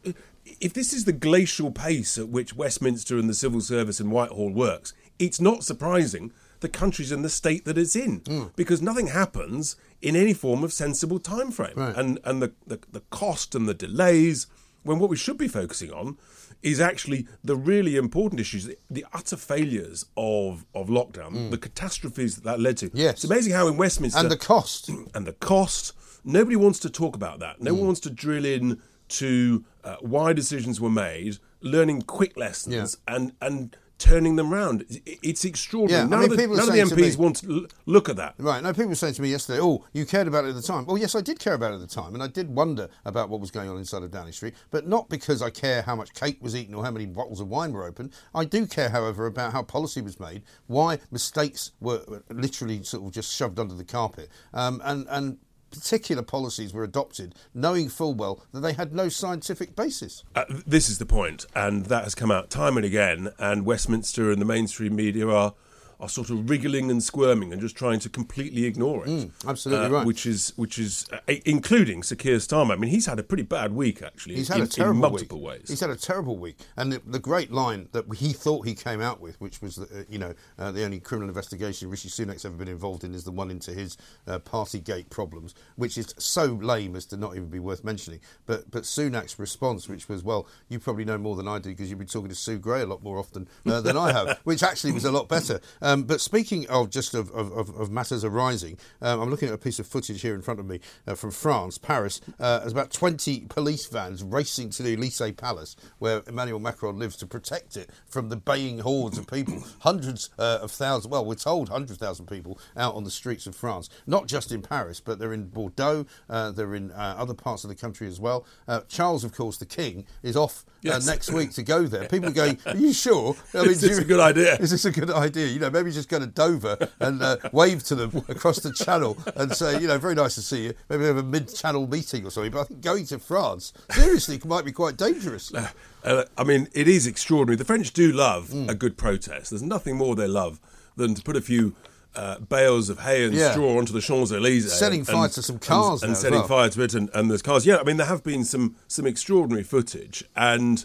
if 0.60 0.72
this 0.72 0.92
is 0.92 1.04
the 1.04 1.12
glacial 1.12 1.70
pace 1.70 2.18
at 2.18 2.28
which 2.28 2.56
Westminster 2.56 3.18
and 3.18 3.28
the 3.28 3.34
civil 3.34 3.60
service 3.60 4.00
in 4.00 4.10
Whitehall 4.10 4.50
works, 4.50 4.94
it's 5.18 5.40
not 5.40 5.62
surprising 5.62 6.32
the 6.60 6.68
country's 6.68 7.12
in 7.12 7.22
the 7.22 7.28
state 7.28 7.64
that 7.64 7.76
it's 7.76 7.96
in 7.96 8.22
because 8.56 8.80
nothing 8.80 9.08
happens 9.08 9.76
in 10.00 10.16
any 10.16 10.32
form 10.32 10.64
of 10.64 10.72
sensible 10.72 11.18
time 11.18 11.50
frame. 11.50 11.74
Right. 11.76 11.94
And 11.94 12.18
and 12.24 12.40
the, 12.40 12.52
the 12.66 12.78
the 12.90 13.02
cost 13.10 13.54
and 13.54 13.68
the 13.68 13.74
delays 13.74 14.46
when 14.82 14.98
what 14.98 15.10
we 15.10 15.16
should 15.16 15.38
be 15.38 15.48
focusing 15.48 15.92
on 15.92 16.16
is 16.62 16.80
actually 16.80 17.26
the 17.42 17.56
really 17.56 17.96
important 17.96 18.40
issues, 18.40 18.66
the, 18.66 18.78
the 18.90 19.04
utter 19.12 19.36
failures 19.36 20.04
of, 20.16 20.64
of 20.74 20.88
lockdown, 20.88 21.50
the 21.50 21.58
catastrophes 21.58 22.36
that 22.36 22.44
that 22.44 22.60
led 22.60 22.76
to. 22.78 22.90
Yes. 22.94 23.14
It's 23.14 23.24
amazing 23.24 23.52
how 23.52 23.66
in 23.68 23.76
Westminster 23.76 24.20
and 24.20 24.30
the 24.30 24.36
cost. 24.36 24.88
and 25.14 25.26
the 25.26 25.32
cost. 25.32 25.92
Nobody 26.24 26.54
wants 26.56 26.78
to 26.80 26.90
talk 26.90 27.16
about 27.16 27.40
that. 27.40 27.60
No 27.60 27.72
Mm. 27.72 27.78
one 27.78 27.86
wants 27.86 28.00
to 28.00 28.10
drill 28.10 28.44
in 28.44 28.80
to 29.08 29.64
uh, 29.84 29.96
why 30.00 30.32
decisions 30.32 30.80
were 30.80 30.90
made, 30.90 31.38
learning 31.60 32.02
quick 32.02 32.36
lessons, 32.36 32.96
and 33.08 33.32
and 33.40 33.76
turning 34.02 34.36
them 34.36 34.52
round. 34.52 34.84
It's 35.06 35.44
extraordinary. 35.44 36.00
Yeah, 36.00 36.06
I 36.06 36.08
none 36.08 36.20
mean, 36.20 36.32
of 36.32 36.36
the, 36.36 36.46
none 36.48 36.68
of 36.68 36.74
the 36.74 36.96
MPs 36.96 37.16
me- 37.18 37.24
want 37.24 37.36
to 37.36 37.68
look 37.86 38.08
at 38.08 38.16
that. 38.16 38.34
Right. 38.38 38.62
Now, 38.62 38.72
people 38.72 38.88
were 38.88 38.94
saying 38.96 39.14
to 39.14 39.22
me 39.22 39.30
yesterday, 39.30 39.60
oh, 39.62 39.84
you 39.92 40.04
cared 40.04 40.26
about 40.26 40.44
it 40.44 40.48
at 40.48 40.54
the 40.56 40.62
time. 40.62 40.86
Well, 40.86 40.98
yes, 40.98 41.14
I 41.14 41.20
did 41.20 41.38
care 41.38 41.54
about 41.54 41.72
it 41.72 41.76
at 41.76 41.80
the 41.80 41.86
time, 41.86 42.14
and 42.14 42.22
I 42.22 42.26
did 42.26 42.50
wonder 42.50 42.88
about 43.04 43.28
what 43.28 43.40
was 43.40 43.50
going 43.50 43.68
on 43.68 43.78
inside 43.78 44.02
of 44.02 44.10
Downing 44.10 44.32
Street, 44.32 44.54
but 44.70 44.86
not 44.88 45.08
because 45.08 45.40
I 45.40 45.50
care 45.50 45.82
how 45.82 45.94
much 45.94 46.12
cake 46.14 46.38
was 46.40 46.56
eaten 46.56 46.74
or 46.74 46.84
how 46.84 46.90
many 46.90 47.06
bottles 47.06 47.40
of 47.40 47.48
wine 47.48 47.72
were 47.72 47.84
opened. 47.84 48.12
I 48.34 48.44
do 48.44 48.66
care, 48.66 48.88
however, 48.88 49.26
about 49.26 49.52
how 49.52 49.62
policy 49.62 50.00
was 50.00 50.18
made, 50.18 50.42
why 50.66 50.98
mistakes 51.10 51.72
were 51.80 51.92
were 52.08 52.22
literally 52.30 52.82
sort 52.82 53.04
of 53.04 53.12
just 53.12 53.34
shoved 53.34 53.58
under 53.58 53.74
the 53.74 53.84
carpet, 53.84 54.28
um, 54.52 54.80
and, 54.84 55.06
and 55.08 55.38
particular 55.72 56.22
policies 56.22 56.72
were 56.72 56.84
adopted, 56.84 57.34
knowing 57.54 57.88
full 57.88 58.14
well 58.14 58.44
that 58.52 58.60
they 58.60 58.72
had 58.72 58.94
no 58.94 59.08
scientific 59.08 59.74
basis. 59.74 60.22
Uh, 60.34 60.44
this 60.66 60.88
is 60.88 60.98
the 60.98 61.06
point, 61.06 61.46
and 61.54 61.86
that 61.86 62.04
has 62.04 62.14
come 62.14 62.30
out 62.30 62.50
time 62.50 62.76
and 62.76 62.86
again. 62.86 63.32
And 63.38 63.66
Westminster 63.66 64.30
and 64.30 64.40
the 64.40 64.46
mainstream 64.46 64.94
media 64.94 65.28
are 65.28 65.54
are 66.02 66.08
sort 66.08 66.30
of 66.30 66.50
wriggling 66.50 66.90
and 66.90 67.00
squirming 67.00 67.52
and 67.52 67.62
just 67.62 67.76
trying 67.76 68.00
to 68.00 68.08
completely 68.08 68.64
ignore 68.64 69.04
it. 69.06 69.08
Mm, 69.08 69.30
absolutely 69.48 69.86
Uh, 69.86 69.90
right. 69.90 70.06
Which 70.06 70.26
is 70.26 70.52
which 70.56 70.76
is 70.76 71.06
uh, 71.12 71.34
including 71.46 72.02
Sir 72.02 72.16
Keir 72.16 72.38
Starmer. 72.38 72.72
I 72.72 72.76
mean, 72.76 72.90
he's 72.90 73.06
had 73.06 73.20
a 73.20 73.22
pretty 73.22 73.44
bad 73.44 73.72
week 73.72 74.02
actually. 74.02 74.34
He's 74.34 74.50
in, 74.50 74.58
had 74.58 74.68
a 74.68 74.70
terrible 74.70 74.96
in 74.96 75.12
multiple 75.12 75.38
week. 75.38 75.48
ways. 75.48 75.68
He's 75.68 75.80
had 75.80 75.90
a 75.90 75.96
terrible 75.96 76.36
week, 76.36 76.58
and 76.76 76.92
the, 76.92 77.00
the 77.06 77.20
great 77.20 77.52
line 77.52 77.88
that 77.92 78.04
he 78.16 78.32
thought 78.32 78.66
he 78.66 78.74
came 78.74 79.00
out 79.00 79.20
with, 79.20 79.40
which 79.40 79.62
was, 79.62 79.78
uh, 79.78 80.02
you 80.08 80.18
know, 80.18 80.34
uh, 80.58 80.72
the 80.72 80.84
only 80.84 80.98
criminal 80.98 81.28
investigation 81.28 81.88
Rishi 81.88 82.08
Sunak's 82.08 82.44
ever 82.44 82.56
been 82.56 82.68
involved 82.68 83.04
in, 83.04 83.14
is 83.14 83.22
the 83.22 83.30
one 83.30 83.50
into 83.50 83.70
his 83.72 83.96
uh, 84.26 84.40
Partygate 84.40 85.08
problems, 85.08 85.54
which 85.76 85.96
is 85.96 86.12
so 86.18 86.46
lame 86.46 86.96
as 86.96 87.06
to 87.06 87.16
not 87.16 87.36
even 87.36 87.48
be 87.48 87.60
worth 87.60 87.84
mentioning. 87.84 88.18
But 88.46 88.72
but 88.72 88.82
Sunak's 88.82 89.38
response, 89.38 89.88
which 89.88 90.08
was, 90.08 90.24
well, 90.24 90.48
you 90.68 90.80
probably 90.80 91.04
know 91.04 91.18
more 91.18 91.36
than 91.36 91.46
I 91.46 91.60
do 91.60 91.70
because 91.70 91.90
you've 91.90 92.00
been 92.00 92.08
talking 92.08 92.28
to 92.28 92.34
Sue 92.34 92.58
Gray 92.58 92.82
a 92.82 92.86
lot 92.86 93.04
more 93.04 93.18
often 93.18 93.46
uh, 93.66 93.80
than 93.80 93.96
I 93.96 94.10
have, 94.10 94.40
which 94.44 94.64
actually 94.64 94.92
was 94.92 95.04
a 95.04 95.12
lot 95.12 95.28
better. 95.28 95.60
Um, 95.80 95.91
Um, 95.92 96.04
but 96.04 96.22
speaking 96.22 96.66
of 96.70 96.88
just 96.88 97.12
of, 97.12 97.30
of, 97.32 97.52
of 97.52 97.90
matters 97.90 98.24
arising, 98.24 98.78
um, 99.02 99.20
I'm 99.20 99.30
looking 99.30 99.48
at 99.48 99.54
a 99.54 99.58
piece 99.58 99.78
of 99.78 99.86
footage 99.86 100.22
here 100.22 100.34
in 100.34 100.40
front 100.40 100.58
of 100.58 100.64
me 100.64 100.80
uh, 101.06 101.14
from 101.14 101.30
France, 101.30 101.76
Paris. 101.76 102.22
Uh, 102.40 102.60
there's 102.60 102.72
about 102.72 102.90
20 102.90 103.46
police 103.50 103.84
vans 103.86 104.22
racing 104.22 104.70
to 104.70 104.82
the 104.82 104.94
Elysee 104.94 105.32
Palace, 105.32 105.76
where 105.98 106.22
Emmanuel 106.26 106.60
Macron 106.60 106.98
lives, 106.98 107.16
to 107.16 107.26
protect 107.26 107.76
it 107.76 107.90
from 108.06 108.30
the 108.30 108.36
baying 108.36 108.78
hordes 108.78 109.18
of 109.18 109.26
people. 109.26 109.62
Hundreds 109.80 110.30
uh, 110.38 110.60
of 110.62 110.70
thousands, 110.70 111.08
well, 111.08 111.26
we're 111.26 111.34
told 111.34 111.68
100,000 111.68 112.24
people 112.24 112.58
out 112.74 112.94
on 112.94 113.04
the 113.04 113.10
streets 113.10 113.46
of 113.46 113.54
France, 113.54 113.90
not 114.06 114.26
just 114.26 114.50
in 114.50 114.62
Paris, 114.62 114.98
but 114.98 115.18
they're 115.18 115.34
in 115.34 115.48
Bordeaux, 115.48 116.06
uh, 116.30 116.52
they're 116.52 116.74
in 116.74 116.90
uh, 116.92 117.16
other 117.18 117.34
parts 117.34 117.64
of 117.64 117.68
the 117.68 117.76
country 117.76 118.06
as 118.06 118.18
well. 118.18 118.46
Uh, 118.66 118.80
Charles, 118.88 119.24
of 119.24 119.34
course, 119.34 119.58
the 119.58 119.66
King, 119.66 120.06
is 120.22 120.38
off 120.38 120.64
yes. 120.80 121.06
next 121.06 121.30
week 121.32 121.52
to 121.52 121.62
go 121.62 121.84
there. 121.84 122.08
People 122.08 122.30
are 122.30 122.32
going, 122.32 122.58
Are 122.66 122.76
you 122.76 122.94
sure? 122.94 123.36
I 123.54 123.62
mean, 123.62 123.70
is 123.72 123.80
this 123.82 123.98
you, 123.98 124.02
a 124.02 124.06
good 124.06 124.20
idea? 124.20 124.56
Is 124.62 124.70
this 124.70 124.84
a 124.84 124.90
good 124.90 125.10
idea? 125.10 125.46
You 125.48 125.58
know, 125.58 125.70
maybe 125.70 125.81
just 125.90 126.08
go 126.08 126.18
to 126.18 126.26
Dover 126.26 126.76
and 127.00 127.22
uh, 127.22 127.36
wave 127.52 127.82
to 127.84 127.94
them 127.94 128.24
across 128.28 128.60
the 128.60 128.72
channel 128.72 129.16
and 129.36 129.52
say, 129.54 129.80
you 129.80 129.88
know, 129.88 129.98
very 129.98 130.14
nice 130.14 130.34
to 130.36 130.42
see 130.42 130.64
you. 130.64 130.74
Maybe 130.88 131.04
have 131.04 131.16
a 131.16 131.22
mid-channel 131.22 131.86
meeting 131.86 132.26
or 132.26 132.30
something. 132.30 132.52
But 132.52 132.60
I 132.60 132.64
think 132.64 132.80
going 132.82 133.06
to 133.06 133.18
France 133.18 133.72
seriously 133.90 134.40
might 134.44 134.64
be 134.64 134.72
quite 134.72 134.96
dangerous. 134.96 135.52
Uh, 136.04 136.24
I 136.36 136.42
mean, 136.42 136.66
it 136.72 136.88
is 136.88 137.06
extraordinary. 137.06 137.54
The 137.54 137.64
French 137.64 137.92
do 137.92 138.10
love 138.10 138.48
mm. 138.48 138.68
a 138.68 138.74
good 138.74 138.96
protest. 138.96 139.50
There's 139.50 139.62
nothing 139.62 139.96
more 139.96 140.16
they 140.16 140.26
love 140.26 140.58
than 140.96 141.14
to 141.14 141.22
put 141.22 141.36
a 141.36 141.40
few 141.40 141.76
uh, 142.14 142.38
bales 142.40 142.88
of 142.88 143.00
hay 143.00 143.24
and 143.24 143.34
yeah. 143.34 143.52
straw 143.52 143.78
onto 143.78 143.92
the 143.92 144.00
Champs 144.00 144.32
Elysees, 144.32 144.72
setting 144.72 145.04
fire 145.04 145.28
to 145.28 145.42
some 145.42 145.58
cars, 145.58 146.02
and, 146.02 146.10
and 146.10 146.16
setting 146.16 146.40
well. 146.40 146.48
fire 146.48 146.68
to 146.68 146.82
it, 146.82 146.94
and, 146.94 147.08
and, 147.14 147.30
there's 147.30 147.42
cars. 147.42 147.64
Yeah, 147.64 147.78
I 147.78 147.84
mean 147.84 147.96
there 147.96 148.06
have 148.06 148.22
been 148.22 148.44
some 148.44 148.76
some 148.88 149.06
extraordinary 149.06 149.62
footage, 149.62 150.24
and 150.36 150.84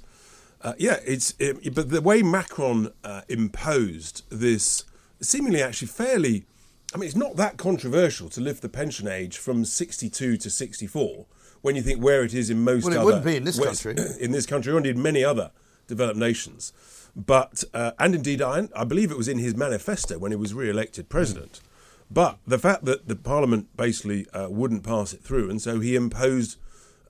uh, 0.61 0.73
yeah, 0.77 0.99
it's 1.05 1.33
it, 1.39 1.73
but 1.73 1.89
the 1.89 2.01
way 2.01 2.21
Macron 2.21 2.91
uh, 3.03 3.21
imposed 3.27 4.23
this 4.29 4.83
seemingly 5.21 5.61
actually 5.61 5.89
fairly. 5.89 6.45
I 6.93 6.97
mean, 6.97 7.07
it's 7.07 7.17
not 7.17 7.35
that 7.35 7.57
controversial 7.57 8.29
to 8.29 8.41
lift 8.41 8.61
the 8.61 8.69
pension 8.69 9.09
age 9.09 9.37
from 9.37 9.65
62 9.65 10.37
to 10.37 10.49
64 10.49 11.25
when 11.61 11.75
you 11.75 11.81
think 11.81 12.01
where 12.01 12.23
it 12.23 12.33
is 12.33 12.49
in 12.49 12.63
most. 12.63 12.85
Well, 12.85 12.93
it 12.93 12.97
other, 12.97 13.05
wouldn't 13.05 13.25
be 13.25 13.35
in 13.35 13.43
this 13.43 13.59
country. 13.59 13.95
In 14.19 14.31
this 14.31 14.45
country, 14.45 14.71
or 14.71 14.77
indeed 14.77 14.97
many 14.97 15.23
other 15.23 15.51
developed 15.87 16.17
nations. 16.17 16.73
But 17.15 17.63
uh, 17.73 17.91
and 17.99 18.15
indeed, 18.15 18.41
I, 18.41 18.69
I 18.75 18.83
believe 18.83 19.11
it 19.11 19.17
was 19.17 19.27
in 19.27 19.39
his 19.39 19.55
manifesto 19.55 20.17
when 20.17 20.31
he 20.31 20.35
was 20.35 20.53
re-elected 20.53 21.09
president. 21.09 21.53
Mm. 21.53 21.61
But 22.09 22.37
the 22.45 22.59
fact 22.59 22.85
that 22.85 23.07
the 23.07 23.15
Parliament 23.15 23.75
basically 23.75 24.29
uh, 24.29 24.49
wouldn't 24.49 24.83
pass 24.83 25.13
it 25.13 25.21
through, 25.21 25.49
and 25.49 25.61
so 25.61 25.79
he 25.79 25.95
imposed 25.95 26.57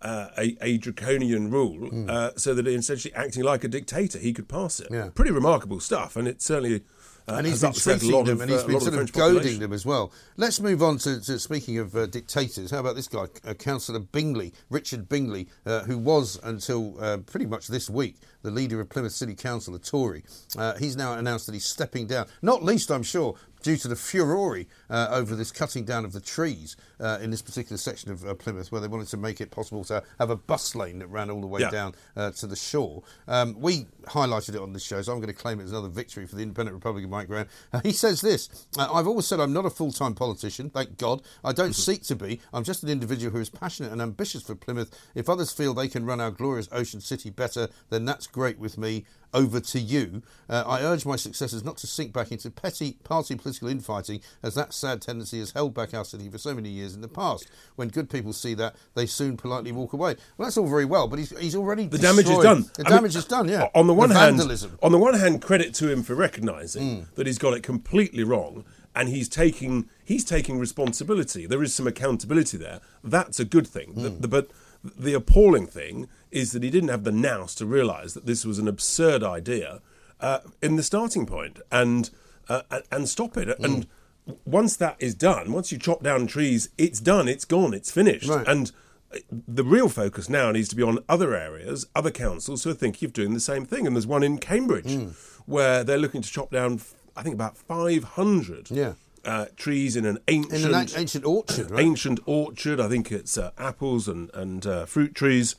uh, 0.01 0.27
a, 0.37 0.57
a, 0.61 0.77
draconian 0.77 1.49
rule 1.49 1.89
mm. 1.89 2.09
uh, 2.09 2.31
so 2.35 2.53
that 2.53 2.67
essentially 2.67 3.13
acting 3.13 3.43
like 3.43 3.63
a 3.63 3.67
dictator, 3.67 4.19
he 4.19 4.33
could 4.33 4.47
pass 4.47 4.79
it. 4.79 4.87
Yeah. 4.91 5.09
Pretty 5.13 5.31
remarkable 5.31 5.79
stuff, 5.79 6.15
and 6.15 6.27
it 6.27 6.41
certainly. 6.41 6.83
Uh, 7.29 7.35
and 7.39 7.47
he's 7.47 7.61
been 7.61 7.73
treating 7.73 8.09
them, 8.23 8.35
of, 8.35 8.41
and 8.41 8.49
he's 8.49 8.63
uh, 8.63 8.67
been 8.67 8.79
sort 8.79 8.93
of, 8.93 9.11
goading 9.11 9.59
them 9.59 9.73
as 9.73 9.85
well. 9.85 10.13
Let's 10.37 10.61
move 10.61 10.81
on 10.81 10.97
to, 10.99 11.19
to 11.19 11.37
speaking 11.39 11.77
of 11.77 11.93
uh, 11.93 12.05
dictators. 12.05 12.71
How 12.71 12.79
about 12.79 12.95
this 12.95 13.09
guy, 13.09 13.25
uh, 13.45 13.53
Councillor 13.53 13.99
Bingley, 13.99 14.53
Richard 14.69 15.09
Bingley, 15.09 15.49
who 15.65 15.97
was 15.97 16.39
until 16.41 17.21
pretty 17.25 17.45
much 17.45 17.67
this 17.67 17.89
week 17.89 18.15
the 18.43 18.51
leader 18.51 18.79
of 18.79 18.87
Plymouth 18.87 19.11
City 19.11 19.35
Council, 19.35 19.75
a 19.75 19.79
Tory. 19.79 20.23
he's 20.79 20.95
now 20.95 21.15
announced 21.15 21.47
that 21.47 21.51
he's 21.51 21.65
stepping 21.65 22.07
down. 22.07 22.27
Not 22.41 22.63
least, 22.63 22.89
I'm 22.89 23.03
sure, 23.03 23.35
due 23.61 23.77
to 23.77 23.87
the 23.87 23.95
furore 23.95 24.63
uh, 24.89 25.07
over 25.11 25.35
this 25.35 25.51
cutting 25.51 25.83
down 25.83 26.05
of 26.05 26.13
the 26.13 26.21
trees 26.21 26.77
uh, 26.99 27.19
in 27.21 27.31
this 27.31 27.41
particular 27.41 27.77
section 27.77 28.11
of 28.11 28.25
uh, 28.25 28.33
Plymouth, 28.33 28.71
where 28.71 28.81
they 28.81 28.87
wanted 28.87 29.07
to 29.09 29.17
make 29.17 29.41
it 29.41 29.51
possible 29.51 29.83
to 29.85 30.03
have 30.19 30.29
a 30.29 30.35
bus 30.35 30.75
lane 30.75 30.99
that 30.99 31.07
ran 31.07 31.29
all 31.29 31.41
the 31.41 31.47
way 31.47 31.61
yeah. 31.61 31.69
down 31.69 31.95
uh, 32.15 32.31
to 32.31 32.47
the 32.47 32.55
shore. 32.55 33.03
Um, 33.27 33.59
we 33.59 33.87
highlighted 34.05 34.55
it 34.55 34.61
on 34.61 34.73
this 34.73 34.83
show, 34.83 35.01
so 35.01 35.11
I'm 35.11 35.19
going 35.19 35.33
to 35.33 35.33
claim 35.33 35.59
it 35.59 35.63
as 35.63 35.71
another 35.71 35.89
victory 35.89 36.25
for 36.25 36.35
the 36.35 36.43
Independent 36.43 36.75
Republic 36.75 37.03
of 37.03 37.09
Mike 37.09 37.27
Graham. 37.27 37.47
Uh, 37.73 37.81
he 37.83 37.91
says 37.91 38.21
this 38.21 38.67
uh, 38.77 38.87
I've 38.91 39.07
always 39.07 39.27
said 39.27 39.39
I'm 39.39 39.53
not 39.53 39.65
a 39.65 39.69
full 39.69 39.91
time 39.91 40.15
politician, 40.15 40.69
thank 40.69 40.97
God. 40.97 41.21
I 41.43 41.51
don't 41.51 41.73
seek 41.73 42.03
to 42.03 42.15
be. 42.15 42.39
I'm 42.53 42.63
just 42.63 42.83
an 42.83 42.89
individual 42.89 43.31
who 43.31 43.41
is 43.41 43.49
passionate 43.49 43.91
and 43.91 44.01
ambitious 44.01 44.43
for 44.43 44.55
Plymouth. 44.55 44.97
If 45.15 45.29
others 45.29 45.51
feel 45.51 45.73
they 45.73 45.87
can 45.87 46.05
run 46.05 46.21
our 46.21 46.31
glorious 46.31 46.69
ocean 46.71 47.01
city 47.01 47.29
better, 47.29 47.67
then 47.89 48.05
that's 48.05 48.27
great 48.27 48.59
with 48.59 48.77
me 48.77 49.05
over 49.33 49.59
to 49.59 49.79
you. 49.79 50.21
Uh, 50.49 50.63
I 50.65 50.81
urge 50.81 51.05
my 51.05 51.15
successors 51.15 51.63
not 51.63 51.77
to 51.77 51.87
sink 51.87 52.13
back 52.13 52.31
into 52.31 52.49
petty 52.49 52.93
party 53.03 53.35
political 53.35 53.67
infighting, 53.67 54.21
as 54.41 54.55
that 54.55 54.73
sad 54.73 55.01
tendency 55.01 55.39
has 55.39 55.51
held 55.51 55.73
back 55.73 55.93
our 55.93 56.05
city 56.05 56.29
for 56.29 56.37
so 56.37 56.53
many 56.53 56.69
years 56.69 56.95
in 56.95 57.01
the 57.01 57.07
past. 57.07 57.49
When 57.75 57.89
good 57.89 58.09
people 58.09 58.33
see 58.33 58.53
that, 58.55 58.75
they 58.95 59.05
soon 59.05 59.37
politely 59.37 59.71
walk 59.71 59.93
away. 59.93 60.15
Well, 60.37 60.47
that's 60.47 60.57
all 60.57 60.67
very 60.67 60.85
well, 60.85 61.07
but 61.07 61.19
he's, 61.19 61.37
he's 61.37 61.55
already 61.55 61.87
the 61.87 61.97
damage 61.97 62.29
is 62.29 62.39
done. 62.39 62.65
The 62.75 62.85
I 62.85 62.89
damage 62.89 63.13
mean, 63.13 63.19
is 63.19 63.25
done. 63.25 63.49
Yeah. 63.49 63.67
On 63.75 63.87
the 63.87 63.93
one 63.93 64.09
the 64.09 64.15
hand, 64.15 64.41
on 64.81 64.91
the 64.91 64.97
one 64.97 65.13
hand, 65.13 65.41
credit 65.41 65.73
to 65.75 65.91
him 65.91 66.03
for 66.03 66.15
recognising 66.15 66.83
mm. 66.83 67.15
that 67.15 67.27
he's 67.27 67.37
got 67.37 67.53
it 67.53 67.63
completely 67.63 68.23
wrong 68.23 68.63
and 68.97 69.09
he's 69.09 69.29
taking 69.29 69.89
he's 70.03 70.25
taking 70.25 70.57
responsibility. 70.57 71.45
There 71.45 71.61
is 71.61 71.73
some 71.73 71.87
accountability 71.87 72.57
there. 72.57 72.81
That's 73.03 73.39
a 73.39 73.45
good 73.45 73.67
thing. 73.67 73.93
Mm. 73.93 74.03
The, 74.03 74.09
the, 74.09 74.27
but 74.27 74.49
the 74.83 75.13
appalling 75.13 75.67
thing 75.67 76.07
is 76.37 76.51
that 76.51 76.63
he 76.63 76.69
didn't 76.69 76.89
have 76.89 77.03
the 77.03 77.11
nous 77.11 77.55
to 77.55 77.65
realise 77.65 78.13
that 78.13 78.25
this 78.25 78.45
was 78.45 78.59
an 78.59 78.67
absurd 78.67 79.23
idea 79.23 79.81
uh, 80.19 80.39
in 80.61 80.75
the 80.75 80.83
starting 80.83 81.25
point 81.25 81.59
and 81.71 82.09
uh, 82.49 82.61
and 82.91 83.09
stop 83.09 83.37
it. 83.37 83.47
Mm. 83.47 83.63
And 83.63 83.87
once 84.45 84.75
that 84.77 84.95
is 84.99 85.13
done, 85.13 85.51
once 85.51 85.71
you 85.71 85.77
chop 85.77 86.03
down 86.03 86.27
trees, 86.27 86.69
it's 86.77 86.99
done, 86.99 87.27
it's 87.27 87.45
gone, 87.45 87.73
it's 87.73 87.91
finished. 87.91 88.29
Right. 88.29 88.47
And 88.47 88.71
the 89.31 89.63
real 89.63 89.89
focus 89.89 90.29
now 90.29 90.51
needs 90.51 90.67
to 90.69 90.75
be 90.75 90.83
on 90.83 90.99
other 91.07 91.35
areas, 91.35 91.85
other 91.95 92.11
councils 92.11 92.63
who 92.63 92.71
are 92.71 92.75
thinking 92.75 93.05
of 93.05 93.13
doing 93.13 93.33
the 93.33 93.39
same 93.39 93.65
thing. 93.65 93.87
And 93.87 93.95
there's 93.95 94.07
one 94.07 94.23
in 94.23 94.37
Cambridge 94.37 94.91
mm. 94.91 95.13
where 95.45 95.83
they're 95.83 95.97
looking 95.97 96.21
to 96.21 96.29
chop 96.29 96.51
down, 96.51 96.81
I 97.15 97.23
think, 97.23 97.35
about 97.35 97.57
500 97.57 98.71
yeah. 98.71 98.93
Uh, 99.25 99.47
trees 99.57 99.97
in 99.97 100.05
an 100.05 100.19
ancient 100.29 100.63
in 100.63 100.73
an 100.73 100.87
ancient 100.95 101.25
orchard, 101.25 101.69
right? 101.69 101.83
ancient 101.83 102.21
orchard. 102.25 102.79
I 102.79 102.87
think 102.87 103.11
it's 103.11 103.37
uh, 103.37 103.51
apples 103.57 104.07
and 104.07 104.33
and 104.33 104.65
uh, 104.65 104.85
fruit 104.85 105.15
trees, 105.15 105.57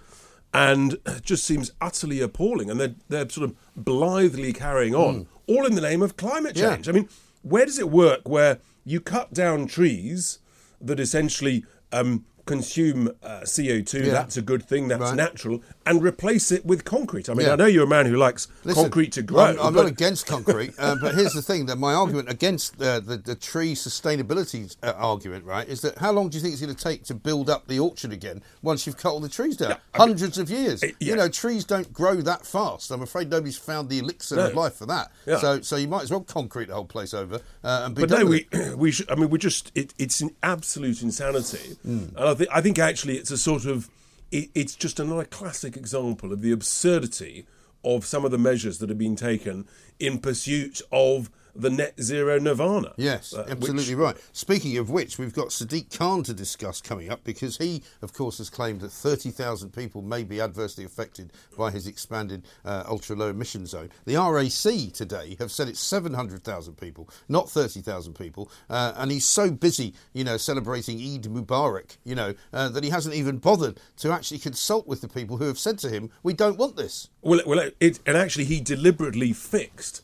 and 0.52 0.94
it 1.06 1.22
just 1.22 1.44
seems 1.44 1.72
utterly 1.80 2.20
appalling. 2.20 2.70
And 2.70 2.80
they're 2.80 2.94
they're 3.08 3.28
sort 3.28 3.50
of 3.50 3.56
blithely 3.76 4.52
carrying 4.52 4.94
on, 4.94 5.24
mm. 5.24 5.26
all 5.46 5.66
in 5.66 5.74
the 5.74 5.80
name 5.80 6.02
of 6.02 6.16
climate 6.16 6.56
change. 6.56 6.86
Yeah. 6.86 6.92
I 6.92 6.94
mean, 6.94 7.08
where 7.42 7.66
does 7.66 7.78
it 7.78 7.90
work 7.90 8.28
where 8.28 8.58
you 8.84 9.00
cut 9.00 9.32
down 9.34 9.66
trees 9.66 10.38
that 10.80 11.00
essentially 11.00 11.64
um, 11.92 12.24
consume 12.48 13.08
uh, 13.22 13.40
CO2, 13.42 14.06
yeah. 14.06 14.12
that's 14.12 14.36
a 14.36 14.42
good 14.42 14.62
thing, 14.62 14.88
that's 14.88 15.00
right. 15.00 15.14
natural, 15.14 15.62
and 15.88 16.02
replace 16.02 16.52
it 16.52 16.66
with 16.66 16.84
concrete. 16.84 17.30
I 17.30 17.34
mean, 17.34 17.46
yeah. 17.46 17.54
I 17.54 17.56
know 17.56 17.66
you're 17.66 17.84
a 17.84 17.88
man 17.88 18.04
who 18.04 18.16
likes 18.16 18.46
Listen, 18.64 18.84
concrete 18.84 19.12
to 19.12 19.22
grow. 19.22 19.44
I'm, 19.44 19.58
I'm 19.58 19.74
not 19.74 19.86
against 19.86 20.26
concrete, 20.26 20.74
uh, 20.78 20.96
but 21.00 21.14
here's 21.14 21.32
the 21.32 21.42
thing 21.42 21.66
that 21.66 21.76
my 21.76 21.94
argument 21.94 22.28
against 22.28 22.80
uh, 22.80 23.00
the, 23.00 23.16
the 23.16 23.34
tree 23.34 23.74
sustainability 23.74 24.76
uh, 24.82 24.92
argument, 24.96 25.46
right, 25.46 25.66
is 25.66 25.80
that 25.80 25.96
how 25.98 26.12
long 26.12 26.28
do 26.28 26.36
you 26.36 26.42
think 26.42 26.52
it's 26.52 26.62
going 26.62 26.74
to 26.74 26.82
take 26.82 27.04
to 27.04 27.14
build 27.14 27.48
up 27.48 27.66
the 27.68 27.78
orchard 27.78 28.12
again 28.12 28.42
once 28.60 28.86
you've 28.86 28.98
cut 28.98 29.12
all 29.12 29.20
the 29.20 29.30
trees 29.30 29.56
down? 29.56 29.70
Yeah, 29.70 29.76
Hundreds 29.94 30.36
mean, 30.36 30.42
of 30.42 30.50
years. 30.50 30.82
It, 30.82 30.96
you 31.00 31.16
know, 31.16 31.28
trees 31.28 31.64
don't 31.64 31.90
grow 31.90 32.16
that 32.16 32.44
fast. 32.44 32.90
I'm 32.90 33.02
afraid 33.02 33.30
nobody's 33.30 33.56
found 33.56 33.88
the 33.88 33.98
elixir 33.98 34.36
no. 34.36 34.48
of 34.48 34.54
life 34.54 34.74
for 34.74 34.86
that. 34.86 35.10
So, 35.40 35.60
so 35.62 35.76
you 35.76 35.88
might 35.88 36.02
as 36.02 36.10
well 36.10 36.20
concrete 36.20 36.66
the 36.66 36.74
whole 36.74 36.84
place 36.84 37.14
over 37.14 37.36
uh, 37.64 37.82
and 37.84 37.94
be 37.94 38.02
But 38.04 38.10
no, 38.10 38.26
we, 38.26 38.46
we 38.76 38.90
should, 38.90 39.10
I 39.10 39.14
mean, 39.14 39.30
we're 39.30 39.38
just, 39.38 39.72
it, 39.74 39.94
it's 39.98 40.20
an 40.20 40.34
absolute 40.42 41.02
insanity. 41.02 41.76
Mm. 41.86 42.14
And 42.14 42.18
I 42.18 42.34
think, 42.34 42.50
I 42.52 42.60
think 42.60 42.78
actually 42.78 43.16
it's 43.16 43.30
a 43.30 43.38
sort 43.38 43.64
of 43.64 43.88
it, 44.30 44.50
it's 44.54 44.74
just 44.74 45.00
another 45.00 45.24
classic 45.24 45.76
example 45.76 46.32
of 46.32 46.42
the 46.42 46.52
absurdity 46.52 47.46
of 47.84 48.04
some 48.04 48.24
of 48.24 48.30
the 48.30 48.38
measures 48.38 48.78
that 48.78 48.88
have 48.88 48.98
been 48.98 49.16
taken 49.16 49.66
in 49.98 50.18
pursuit 50.18 50.82
of 50.90 51.30
the 51.54 51.70
net 51.70 52.00
zero 52.00 52.38
nirvana. 52.38 52.92
Yes, 52.96 53.34
uh, 53.34 53.46
absolutely 53.48 53.94
which, 53.94 54.04
right. 54.04 54.16
Speaking 54.32 54.78
of 54.78 54.90
which, 54.90 55.18
we've 55.18 55.34
got 55.34 55.48
Sadiq 55.48 55.96
Khan 55.96 56.22
to 56.24 56.34
discuss 56.34 56.80
coming 56.80 57.10
up 57.10 57.24
because 57.24 57.58
he, 57.58 57.82
of 58.02 58.12
course, 58.12 58.38
has 58.38 58.50
claimed 58.50 58.80
that 58.80 58.92
30,000 58.92 59.70
people 59.72 60.02
may 60.02 60.24
be 60.24 60.40
adversely 60.40 60.84
affected 60.84 61.32
by 61.56 61.70
his 61.70 61.86
expanded 61.86 62.44
uh, 62.64 62.84
ultra 62.88 63.16
low 63.16 63.28
emission 63.28 63.66
zone. 63.66 63.90
The 64.04 64.16
RAC 64.16 64.92
today 64.92 65.36
have 65.38 65.50
said 65.50 65.68
it's 65.68 65.80
700,000 65.80 66.74
people, 66.74 67.08
not 67.28 67.50
30,000 67.50 68.14
people. 68.14 68.50
Uh, 68.68 68.92
and 68.96 69.10
he's 69.10 69.26
so 69.26 69.50
busy, 69.50 69.94
you 70.12 70.24
know, 70.24 70.36
celebrating 70.36 70.98
Eid 70.98 71.24
Mubarak, 71.24 71.96
you 72.04 72.14
know, 72.14 72.34
uh, 72.52 72.68
that 72.68 72.84
he 72.84 72.90
hasn't 72.90 73.14
even 73.14 73.38
bothered 73.38 73.80
to 73.98 74.12
actually 74.12 74.38
consult 74.38 74.86
with 74.86 75.00
the 75.00 75.08
people 75.08 75.36
who 75.36 75.44
have 75.44 75.58
said 75.58 75.78
to 75.78 75.88
him, 75.88 76.10
we 76.22 76.32
don't 76.32 76.58
want 76.58 76.76
this. 76.76 77.08
Well, 77.22 77.40
well 77.46 77.70
it, 77.80 77.98
and 78.06 78.16
actually, 78.16 78.44
he 78.44 78.60
deliberately 78.60 79.32
fixed 79.32 80.02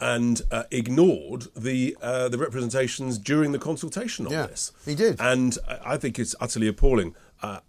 and 0.00 0.42
uh, 0.50 0.64
ignored 0.70 1.46
the 1.56 1.96
uh, 2.02 2.28
the 2.28 2.38
representations 2.38 3.18
during 3.18 3.52
the 3.52 3.58
consultation 3.58 4.26
on 4.26 4.32
yeah, 4.32 4.46
this. 4.46 4.72
He 4.84 4.94
did, 4.94 5.20
and 5.20 5.56
I 5.84 5.96
think 5.96 6.18
it's 6.18 6.34
utterly 6.40 6.68
appalling. 6.68 7.14
Uh, 7.42 7.60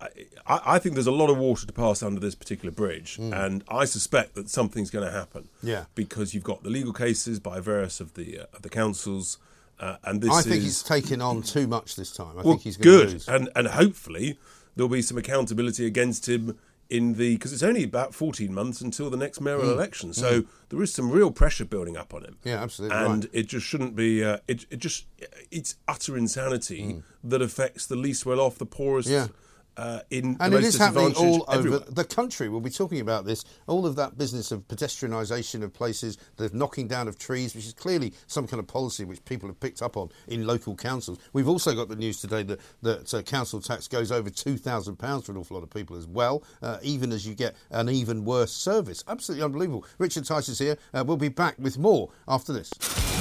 I, 0.48 0.62
I, 0.66 0.80
think 0.80 0.96
there's 0.96 1.08
a 1.08 1.12
lot 1.12 1.30
of 1.30 1.38
water 1.38 1.68
to 1.68 1.74
pass 1.74 2.02
under 2.02 2.20
this 2.20 2.36
particular 2.36 2.72
bridge, 2.72 3.18
mm. 3.18 3.34
and 3.34 3.64
I 3.68 3.86
suspect 3.86 4.36
that 4.36 4.50
something's 4.50 4.90
going 4.90 5.06
to 5.06 5.12
happen. 5.12 5.50
Yeah, 5.62 5.86
because 5.96 6.34
you've 6.34 6.44
got 6.44 6.64
the 6.64 6.70
legal 6.70 6.94
cases 6.94 7.40
by 7.40 7.60
various 7.60 8.00
of 8.00 8.14
the 8.14 8.42
uh, 8.42 8.46
of 8.54 8.62
the 8.62 8.70
councils, 8.70 9.38
uh, 9.80 9.98
and 10.04 10.22
this. 10.22 10.32
I 10.32 10.42
think 10.42 10.58
is, 10.58 10.64
he's 10.64 10.84
taken 10.84 11.22
on 11.22 11.42
too 11.42 11.68
much 11.68 11.96
this 11.96 12.12
time. 12.12 12.32
I 12.32 12.42
well, 12.42 12.54
think 12.54 12.62
he's 12.62 12.78
good, 12.78 13.24
and 13.28 13.50
and 13.56 13.68
hopefully 13.68 14.38
there'll 14.76 14.90
be 14.90 15.02
some 15.02 15.18
accountability 15.18 15.86
against 15.86 16.28
him 16.28 16.58
in 16.90 17.14
the 17.16 17.36
because 17.36 17.52
it's 17.54 17.64
only 17.64 17.84
about 17.84 18.14
14 18.14 18.54
months 18.54 18.82
until 18.82 19.10
the 19.10 19.18
next 19.18 19.42
mayoral 19.42 19.66
Mm. 19.70 19.74
election. 19.74 20.14
So 20.14 20.44
there 20.70 20.82
is 20.84 20.94
some 20.94 21.10
real 21.12 21.32
pressure 21.32 21.66
building 21.66 21.98
up 21.98 22.14
on 22.14 22.24
him. 22.24 22.38
Yeah, 22.44 22.62
absolutely 22.62 22.98
And 22.98 23.24
right. 23.26 23.34
it 23.34 23.48
just 23.48 23.66
shouldn't 23.66 23.96
be. 23.96 24.24
Uh, 24.24 24.38
it 24.48 24.66
it 24.70 24.78
just 24.78 25.06
it's 25.52 25.76
utter 25.88 26.16
insanity 26.18 27.02
that 27.24 27.42
affects 27.42 27.86
the 27.88 27.96
least 27.96 28.26
well 28.26 28.40
off, 28.40 28.58
the 28.58 28.66
poorest. 28.66 29.10
Mm. 29.10 29.12
Yeah. 29.12 29.28
Uh, 29.78 30.00
in 30.10 30.38
And 30.40 30.54
the 30.54 30.58
it 30.58 30.62
most 30.62 30.64
is 30.66 30.78
happening 30.78 31.10
disadvantaged 31.10 31.42
all 31.48 31.56
over 31.56 31.80
the 31.80 32.04
country. 32.06 32.50
We'll 32.50 32.62
be 32.62 32.70
talking 32.70 33.02
about 33.02 33.26
this. 33.26 33.44
All 33.68 33.86
of 33.86 33.96
that 33.98 34.18
business 34.18 34.52
of 34.52 34.68
pedestrianisation 34.68 35.64
of 35.64 35.74
places, 35.74 36.18
the 36.38 36.50
knocking 36.54 36.88
down 36.88 37.08
of 37.08 37.18
trees, 37.18 37.56
which 37.56 37.66
is 37.66 37.74
clearly 37.74 38.14
some 38.28 38.48
kind 38.48 38.60
of 38.60 38.68
policy 38.68 39.04
which 39.04 39.24
people 39.26 39.50
have 39.50 39.60
picked 39.60 39.82
up 39.82 39.98
on 39.98 40.10
in 40.28 40.48
local 40.48 40.76
councils. 40.76 41.20
We've 41.34 41.50
also 41.50 41.76
got 41.76 41.90
the 41.90 41.96
news 41.96 42.22
today 42.22 42.44
that, 42.44 42.60
that 42.84 43.14
uh, 43.14 43.22
council 43.22 43.60
tax 43.60 43.88
goes 43.88 44.12
over 44.12 44.30
£2,000 44.30 45.24
for 45.26 45.32
an 45.32 45.38
awful 45.38 45.58
lot 45.58 45.64
of 45.64 45.70
people 45.70 45.96
as 45.98 46.08
well, 46.08 46.44
uh, 46.62 46.78
even 46.82 47.12
as 47.12 47.28
you 47.28 47.36
get 47.36 47.56
an 47.72 47.90
even 47.90 48.24
worse 48.24 48.54
service. 48.54 49.04
Absolutely 49.08 49.44
unbelievable. 49.44 49.86
Richard 49.98 50.26
Tice 50.26 50.50
is 50.50 50.60
here. 50.60 50.78
Uh, 50.94 51.04
we'll 51.06 51.18
be 51.18 51.30
back 51.30 51.56
with 51.60 51.78
more 51.78 52.10
after 52.28 52.54
this. 52.54 52.72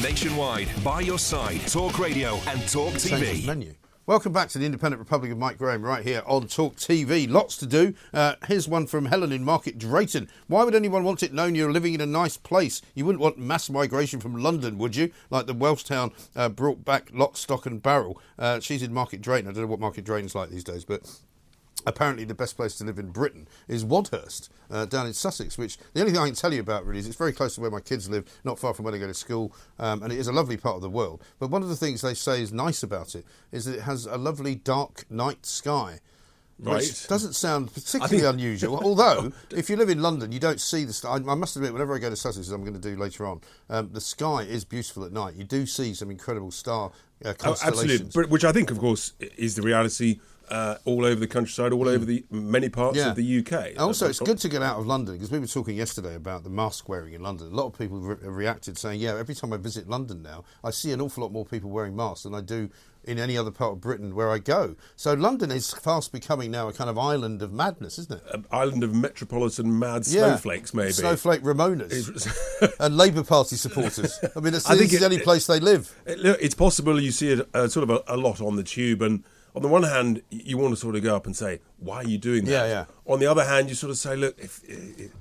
Nationwide, 0.02 0.68
by 0.82 1.00
your 1.00 1.18
side, 1.18 1.61
Talk 1.66 1.99
Radio 1.99 2.34
and 2.46 2.61
Talk 2.68 2.94
TV. 2.94 3.44
menu. 3.46 3.75
Welcome 4.06 4.32
back 4.34 4.50
to 4.50 4.58
the 4.58 4.66
Independent 4.66 4.99
Republic 5.00 5.32
of 5.32 5.38
Mike 5.38 5.56
Graham 5.56 5.80
right 5.80 6.04
here 6.04 6.23
on 6.26 6.46
Talk 6.46 6.76
TV. 6.76 7.26
Lots 7.26 7.56
to 7.56 7.64
do. 7.64 7.94
Uh, 8.12 8.34
here's 8.46 8.68
one 8.68 8.87
from 8.87 9.06
Helen 9.06 9.32
in 9.32 9.42
Market 9.42 9.78
Drayton. 9.78 10.28
Why 10.46 10.62
would 10.62 10.75
anyone 10.75 11.04
want 11.04 11.23
it 11.23 11.32
known 11.32 11.54
you're 11.54 11.73
living 11.73 11.94
in 11.94 12.02
a 12.02 12.06
nice 12.06 12.37
place? 12.37 12.82
You 12.94 13.06
wouldn't 13.06 13.23
want 13.23 13.38
mass 13.38 13.70
migration 13.70 14.20
from 14.20 14.37
London, 14.37 14.76
would 14.76 14.94
you? 14.94 15.11
Like 15.30 15.46
the 15.46 15.54
Welsh 15.54 15.84
town 15.84 16.12
uh, 16.37 16.50
brought 16.50 16.84
back 16.84 17.08
lock, 17.14 17.38
stock 17.38 17.64
and 17.64 17.82
barrel. 17.82 18.20
Uh, 18.38 18.61
she's 18.61 18.82
in 18.82 18.92
Market 18.92 19.23
Drayton. 19.23 19.49
I 19.49 19.54
don't 19.54 19.62
know 19.62 19.68
what 19.68 19.80
Market 19.80 20.04
Drayton's 20.04 20.34
like 20.34 20.50
these 20.50 20.64
days, 20.64 20.84
but 20.84 21.11
apparently 21.86 22.24
the 22.24 22.34
best 22.34 22.56
place 22.56 22.76
to 22.78 22.84
live 22.84 22.98
in 22.98 23.10
Britain 23.10 23.46
is 23.68 23.84
Wadhurst, 23.84 24.48
uh, 24.70 24.86
down 24.86 25.06
in 25.06 25.12
Sussex, 25.12 25.58
which 25.58 25.76
the 25.92 26.00
only 26.00 26.12
thing 26.12 26.20
I 26.20 26.26
can 26.26 26.34
tell 26.34 26.52
you 26.54 26.60
about 26.60 26.86
really 26.86 27.00
is 27.00 27.06
it's 27.06 27.16
very 27.16 27.32
close 27.32 27.54
to 27.56 27.60
where 27.60 27.70
my 27.70 27.80
kids 27.80 28.08
live, 28.08 28.24
not 28.44 28.58
far 28.58 28.72
from 28.74 28.84
where 28.84 28.92
they 28.92 28.98
go 28.98 29.06
to 29.06 29.14
school, 29.14 29.52
um, 29.78 30.02
and 30.02 30.12
it 30.12 30.18
is 30.18 30.26
a 30.28 30.32
lovely 30.32 30.56
part 30.56 30.76
of 30.76 30.82
the 30.82 30.90
world. 30.90 31.22
But 31.38 31.50
one 31.50 31.62
of 31.62 31.68
the 31.68 31.76
things 31.76 32.00
they 32.00 32.14
say 32.14 32.40
is 32.42 32.52
nice 32.52 32.82
about 32.82 33.14
it 33.14 33.26
is 33.52 33.64
that 33.66 33.74
it 33.76 33.82
has 33.82 34.06
a 34.06 34.16
lovely 34.16 34.54
dark 34.54 35.04
night 35.10 35.44
sky. 35.46 36.00
Which 36.56 37.08
doesn't 37.08 37.32
sound 37.32 37.74
particularly 37.74 38.20
think- 38.20 38.32
unusual. 38.32 38.78
Although, 38.82 39.32
if 39.50 39.68
you 39.68 39.74
live 39.76 39.88
in 39.90 40.00
London, 40.00 40.30
you 40.30 40.38
don't 40.38 40.60
see 40.60 40.84
the 40.84 40.92
star. 40.92 41.18
I, 41.18 41.32
I 41.32 41.34
must 41.34 41.56
admit, 41.56 41.72
whenever 41.72 41.96
I 41.96 41.98
go 41.98 42.08
to 42.08 42.14
Sussex, 42.16 42.46
as 42.46 42.52
I'm 42.52 42.60
going 42.62 42.80
to 42.80 42.80
do 42.80 42.96
later 42.96 43.26
on, 43.26 43.40
um, 43.68 43.90
the 43.92 44.00
sky 44.00 44.42
is 44.42 44.64
beautiful 44.64 45.04
at 45.04 45.10
night. 45.12 45.34
You 45.34 45.42
do 45.42 45.66
see 45.66 45.94
some 45.94 46.12
incredible 46.12 46.52
star 46.52 46.92
uh, 47.24 47.30
Oh, 47.30 47.34
constellations. 47.34 47.90
absolutely, 48.02 48.10
But- 48.22 48.30
which 48.30 48.44
I 48.44 48.52
think, 48.52 48.70
of 48.70 48.78
course, 48.78 49.14
is 49.36 49.56
the 49.56 49.62
reality 49.62 50.20
uh, 50.50 50.76
all 50.84 51.04
over 51.04 51.18
the 51.18 51.26
countryside, 51.26 51.72
all 51.72 51.88
over 51.88 52.04
the 52.04 52.24
many 52.30 52.68
parts 52.68 52.98
of 53.00 53.16
the 53.16 53.38
UK. 53.38 53.78
Also, 53.78 54.08
it's 54.08 54.20
good 54.20 54.38
to 54.38 54.48
get 54.48 54.62
out 54.62 54.78
of 54.78 54.86
London 54.86 55.14
because 55.14 55.30
we 55.30 55.38
were 55.38 55.46
talking 55.46 55.76
yesterday 55.76 56.14
about 56.14 56.44
the 56.44 56.50
mask 56.50 56.88
wearing 56.88 57.14
in 57.14 57.22
London. 57.22 57.46
A 57.52 57.54
lot 57.54 57.66
of 57.66 57.78
people 57.78 57.98
re- 58.00 58.16
reacted 58.28 58.76
saying, 58.78 59.00
"Yeah, 59.00 59.16
every 59.16 59.34
time 59.34 59.52
I 59.52 59.56
visit 59.56 59.88
London 59.88 60.22
now, 60.22 60.44
I 60.62 60.70
see 60.70 60.92
an 60.92 61.00
awful 61.00 61.22
lot 61.22 61.32
more 61.32 61.44
people 61.46 61.70
wearing 61.70 61.96
masks 61.96 62.24
than 62.24 62.34
I 62.34 62.40
do 62.40 62.68
in 63.06 63.18
any 63.18 63.36
other 63.36 63.50
part 63.50 63.72
of 63.72 63.80
Britain 63.80 64.14
where 64.14 64.30
I 64.30 64.38
go." 64.38 64.76
So 64.96 65.14
London 65.14 65.50
is 65.50 65.72
fast 65.72 66.12
becoming 66.12 66.50
now 66.50 66.68
a 66.68 66.72
kind 66.72 66.88
of 66.90 66.98
island 66.98 67.42
of 67.42 67.52
madness, 67.52 67.98
isn't 67.98 68.12
it? 68.18 68.22
An 68.34 68.44
island 68.50 68.82
of 68.84 68.94
metropolitan 68.94 69.78
mad 69.78 70.06
Yeah. 70.06 70.26
snowflakes, 70.28 70.74
maybe. 70.74 70.92
snowflake 70.92 71.42
Remoaners 71.42 72.74
and 72.80 72.96
Labour 72.96 73.22
Party 73.24 73.56
supporters. 73.56 74.18
I 74.36 74.40
mean, 74.40 74.54
it's, 74.54 74.66
I 74.66 74.76
think 74.76 74.90
this 74.90 74.94
is 74.94 75.00
the 75.00 75.06
it- 75.06 75.12
only 75.12 75.20
place 75.24 75.46
they 75.46 75.60
live. 75.60 75.94
It- 76.06 76.38
It's 76.40 76.54
possible 76.54 77.00
you 77.00 77.12
see 77.12 77.30
it 77.32 77.48
uh, 77.54 77.68
sort 77.68 77.88
of 77.88 77.90
a, 77.90 78.14
a 78.14 78.16
lot 78.16 78.40
on 78.40 78.56
the 78.56 78.62
tube, 78.62 79.02
and 79.02 79.24
on 79.54 79.62
the 79.62 79.68
one 79.68 79.84
hand, 79.84 80.23
you 80.30 80.58
want 80.58 80.73
to 80.73 80.76
sort 80.76 80.96
of 80.96 81.02
go 81.02 81.14
up 81.14 81.26
and 81.26 81.37
say, 81.37 81.61
"Why 81.78 81.96
are 81.96 82.04
you 82.04 82.18
doing 82.18 82.44
that?" 82.46 82.50
Yeah, 82.50 82.66
yeah. 82.66 82.84
On 83.06 83.20
the 83.20 83.26
other 83.26 83.44
hand, 83.44 83.68
you 83.68 83.75
sort 83.75 83.90
of 83.90 83.99
say, 83.99 84.16
"Look, 84.16 84.38
if 84.38 84.62
it, 84.64 85.12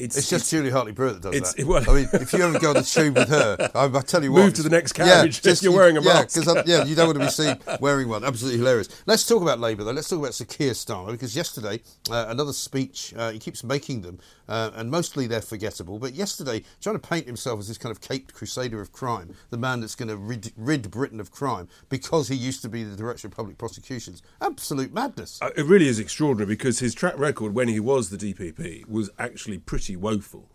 it's, 0.00 0.16
It's 0.16 0.30
just 0.30 0.50
Julia 0.50 0.72
Hartley-Brewer 0.72 1.12
that 1.14 1.22
does 1.22 1.34
it's- 1.34 1.54
that. 1.54 1.66
well- 1.66 1.88
I 1.88 1.94
mean, 1.94 2.08
if 2.12 2.32
you 2.32 2.42
ever 2.42 2.58
go 2.58 2.70
on 2.70 2.76
the 2.76 2.82
tube 2.82 3.16
with 3.16 3.28
her, 3.28 3.70
I, 3.74 3.84
I 3.86 4.00
tell 4.02 4.22
you 4.24 4.32
what, 4.32 4.44
Move 4.44 4.54
to 4.54 4.62
the 4.62 4.70
next 4.70 4.92
carriage 4.92 5.44
if 5.46 5.62
you're 5.62 5.72
wearing 5.72 5.96
a 5.96 6.02
yeah, 6.02 6.12
mask. 6.14 6.34
'cause 6.36 6.48
I- 6.48 6.64
yeah, 6.66 6.84
you 6.84 6.94
don't 6.94 7.06
want 7.06 7.18
to 7.18 7.24
be 7.26 7.30
seen 7.30 7.56
wearing 7.80 8.08
one. 8.08 8.24
Absolutely 8.24 8.58
hilarious. 8.58 8.88
Let's 9.06 9.26
talk 9.26 9.42
about 9.42 9.60
Labour 9.60 9.84
though. 9.84 9.92
Let's 9.92 10.08
talk 10.08 10.18
about 10.20 10.34
Sir 10.34 10.44
Keir 10.44 10.72
Starmer 10.72 11.12
because 11.12 11.36
yesterday 11.36 11.80
uh, 12.10 12.26
another 12.28 12.52
speech. 12.52 13.12
Uh, 13.16 13.30
he 13.30 13.38
keeps 13.38 13.62
making 13.64 14.02
them, 14.02 14.18
uh, 14.48 14.70
and 14.74 14.90
mostly 14.90 15.26
they're 15.26 15.40
forgettable. 15.42 15.98
But 15.98 16.14
yesterday, 16.14 16.62
trying 16.80 16.96
to 16.98 17.06
paint 17.06 17.26
himself 17.26 17.60
as 17.60 17.68
this 17.68 17.78
kind 17.78 17.90
of 17.90 18.00
caped 18.00 18.34
crusader 18.34 18.80
of 18.80 18.92
crime, 18.92 19.34
the 19.50 19.58
man 19.58 19.80
that's 19.80 19.94
going 19.94 20.08
to 20.08 20.16
rid, 20.16 20.52
rid 20.56 20.90
Britain 20.90 21.20
of 21.20 21.30
crime 21.30 21.68
because 21.88 22.28
he 22.28 22.34
used 22.36 22.62
to 22.62 22.68
be 22.68 22.82
the 22.84 22.96
director 22.96 23.28
of 23.28 23.34
public 23.34 23.58
prosecutions. 23.58 24.22
Absolute 24.40 24.92
madness. 24.92 25.38
Uh, 25.42 25.50
It 25.56 25.66
really 25.66 25.88
is 25.88 25.98
extraordinary 25.98 26.46
because 26.46 26.78
his 26.78 26.94
track 26.94 27.18
record 27.18 27.54
when 27.54 27.68
he 27.68 27.80
was 27.80 28.10
the 28.10 28.16
DPP 28.16 28.88
was 28.88 29.10
actually 29.18 29.58
pretty 29.58 29.89
woeful. 29.96 30.48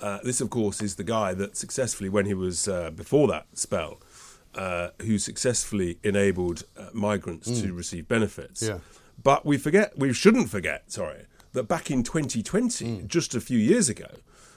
Uh, 0.00 0.18
this, 0.22 0.40
of 0.40 0.50
course, 0.50 0.80
is 0.80 0.96
the 0.96 1.04
guy 1.04 1.34
that 1.34 1.56
successfully, 1.56 2.08
when 2.08 2.26
he 2.26 2.34
was 2.34 2.68
uh, 2.68 2.90
before 2.90 3.26
that 3.28 3.46
spell, 3.54 4.00
uh, 4.54 4.88
who 5.02 5.18
successfully 5.18 5.98
enabled 6.02 6.64
uh, 6.76 6.86
migrants 6.92 7.60
to 7.60 7.72
receive 7.72 8.08
benefits. 8.08 8.62
Yeah. 8.62 8.78
But 9.22 9.44
we 9.44 9.58
forget, 9.58 9.98
we 9.98 10.12
shouldn't 10.12 10.48
forget, 10.50 10.90
sorry, 10.92 11.26
that 11.52 11.64
back 11.64 11.90
in 11.90 12.02
2020, 12.02 13.04
just 13.06 13.34
a 13.34 13.40
few 13.40 13.58
years 13.58 13.88
ago, 13.88 14.08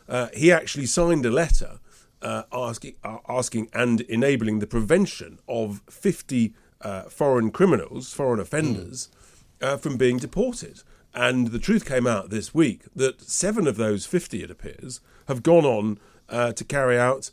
uh, 0.07 0.27
he 0.33 0.51
actually 0.51 0.85
signed 0.85 1.25
a 1.25 1.31
letter 1.31 1.79
uh, 2.21 2.43
asking, 2.51 2.95
uh, 3.03 3.17
asking 3.27 3.69
and 3.73 4.01
enabling 4.01 4.59
the 4.59 4.67
prevention 4.67 5.39
of 5.47 5.81
50 5.89 6.53
uh, 6.81 7.03
foreign 7.03 7.51
criminals, 7.51 8.13
foreign 8.13 8.39
offenders, 8.39 9.09
uh, 9.61 9.77
from 9.77 9.97
being 9.97 10.17
deported. 10.17 10.83
And 11.13 11.47
the 11.47 11.59
truth 11.59 11.85
came 11.85 12.07
out 12.07 12.29
this 12.29 12.53
week 12.53 12.83
that 12.95 13.21
seven 13.21 13.67
of 13.67 13.77
those 13.77 14.05
50, 14.05 14.43
it 14.43 14.51
appears, 14.51 15.01
have 15.27 15.43
gone 15.43 15.65
on 15.65 15.99
uh, 16.29 16.53
to 16.53 16.63
carry 16.63 16.97
out 16.97 17.31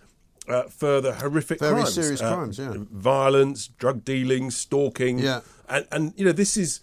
uh, 0.48 0.62
further 0.64 1.14
horrific 1.14 1.60
Very 1.60 1.74
crimes. 1.82 1.94
serious 1.94 2.20
Uh, 2.22 2.34
crimes, 2.34 2.58
yeah. 2.58 2.74
Violence, 2.90 3.68
drug 3.68 4.04
dealing, 4.04 4.50
stalking. 4.50 5.18
Yeah. 5.18 5.40
And, 5.68 5.86
and 5.92 6.12
you 6.16 6.24
know, 6.24 6.32
this 6.32 6.56
is. 6.56 6.80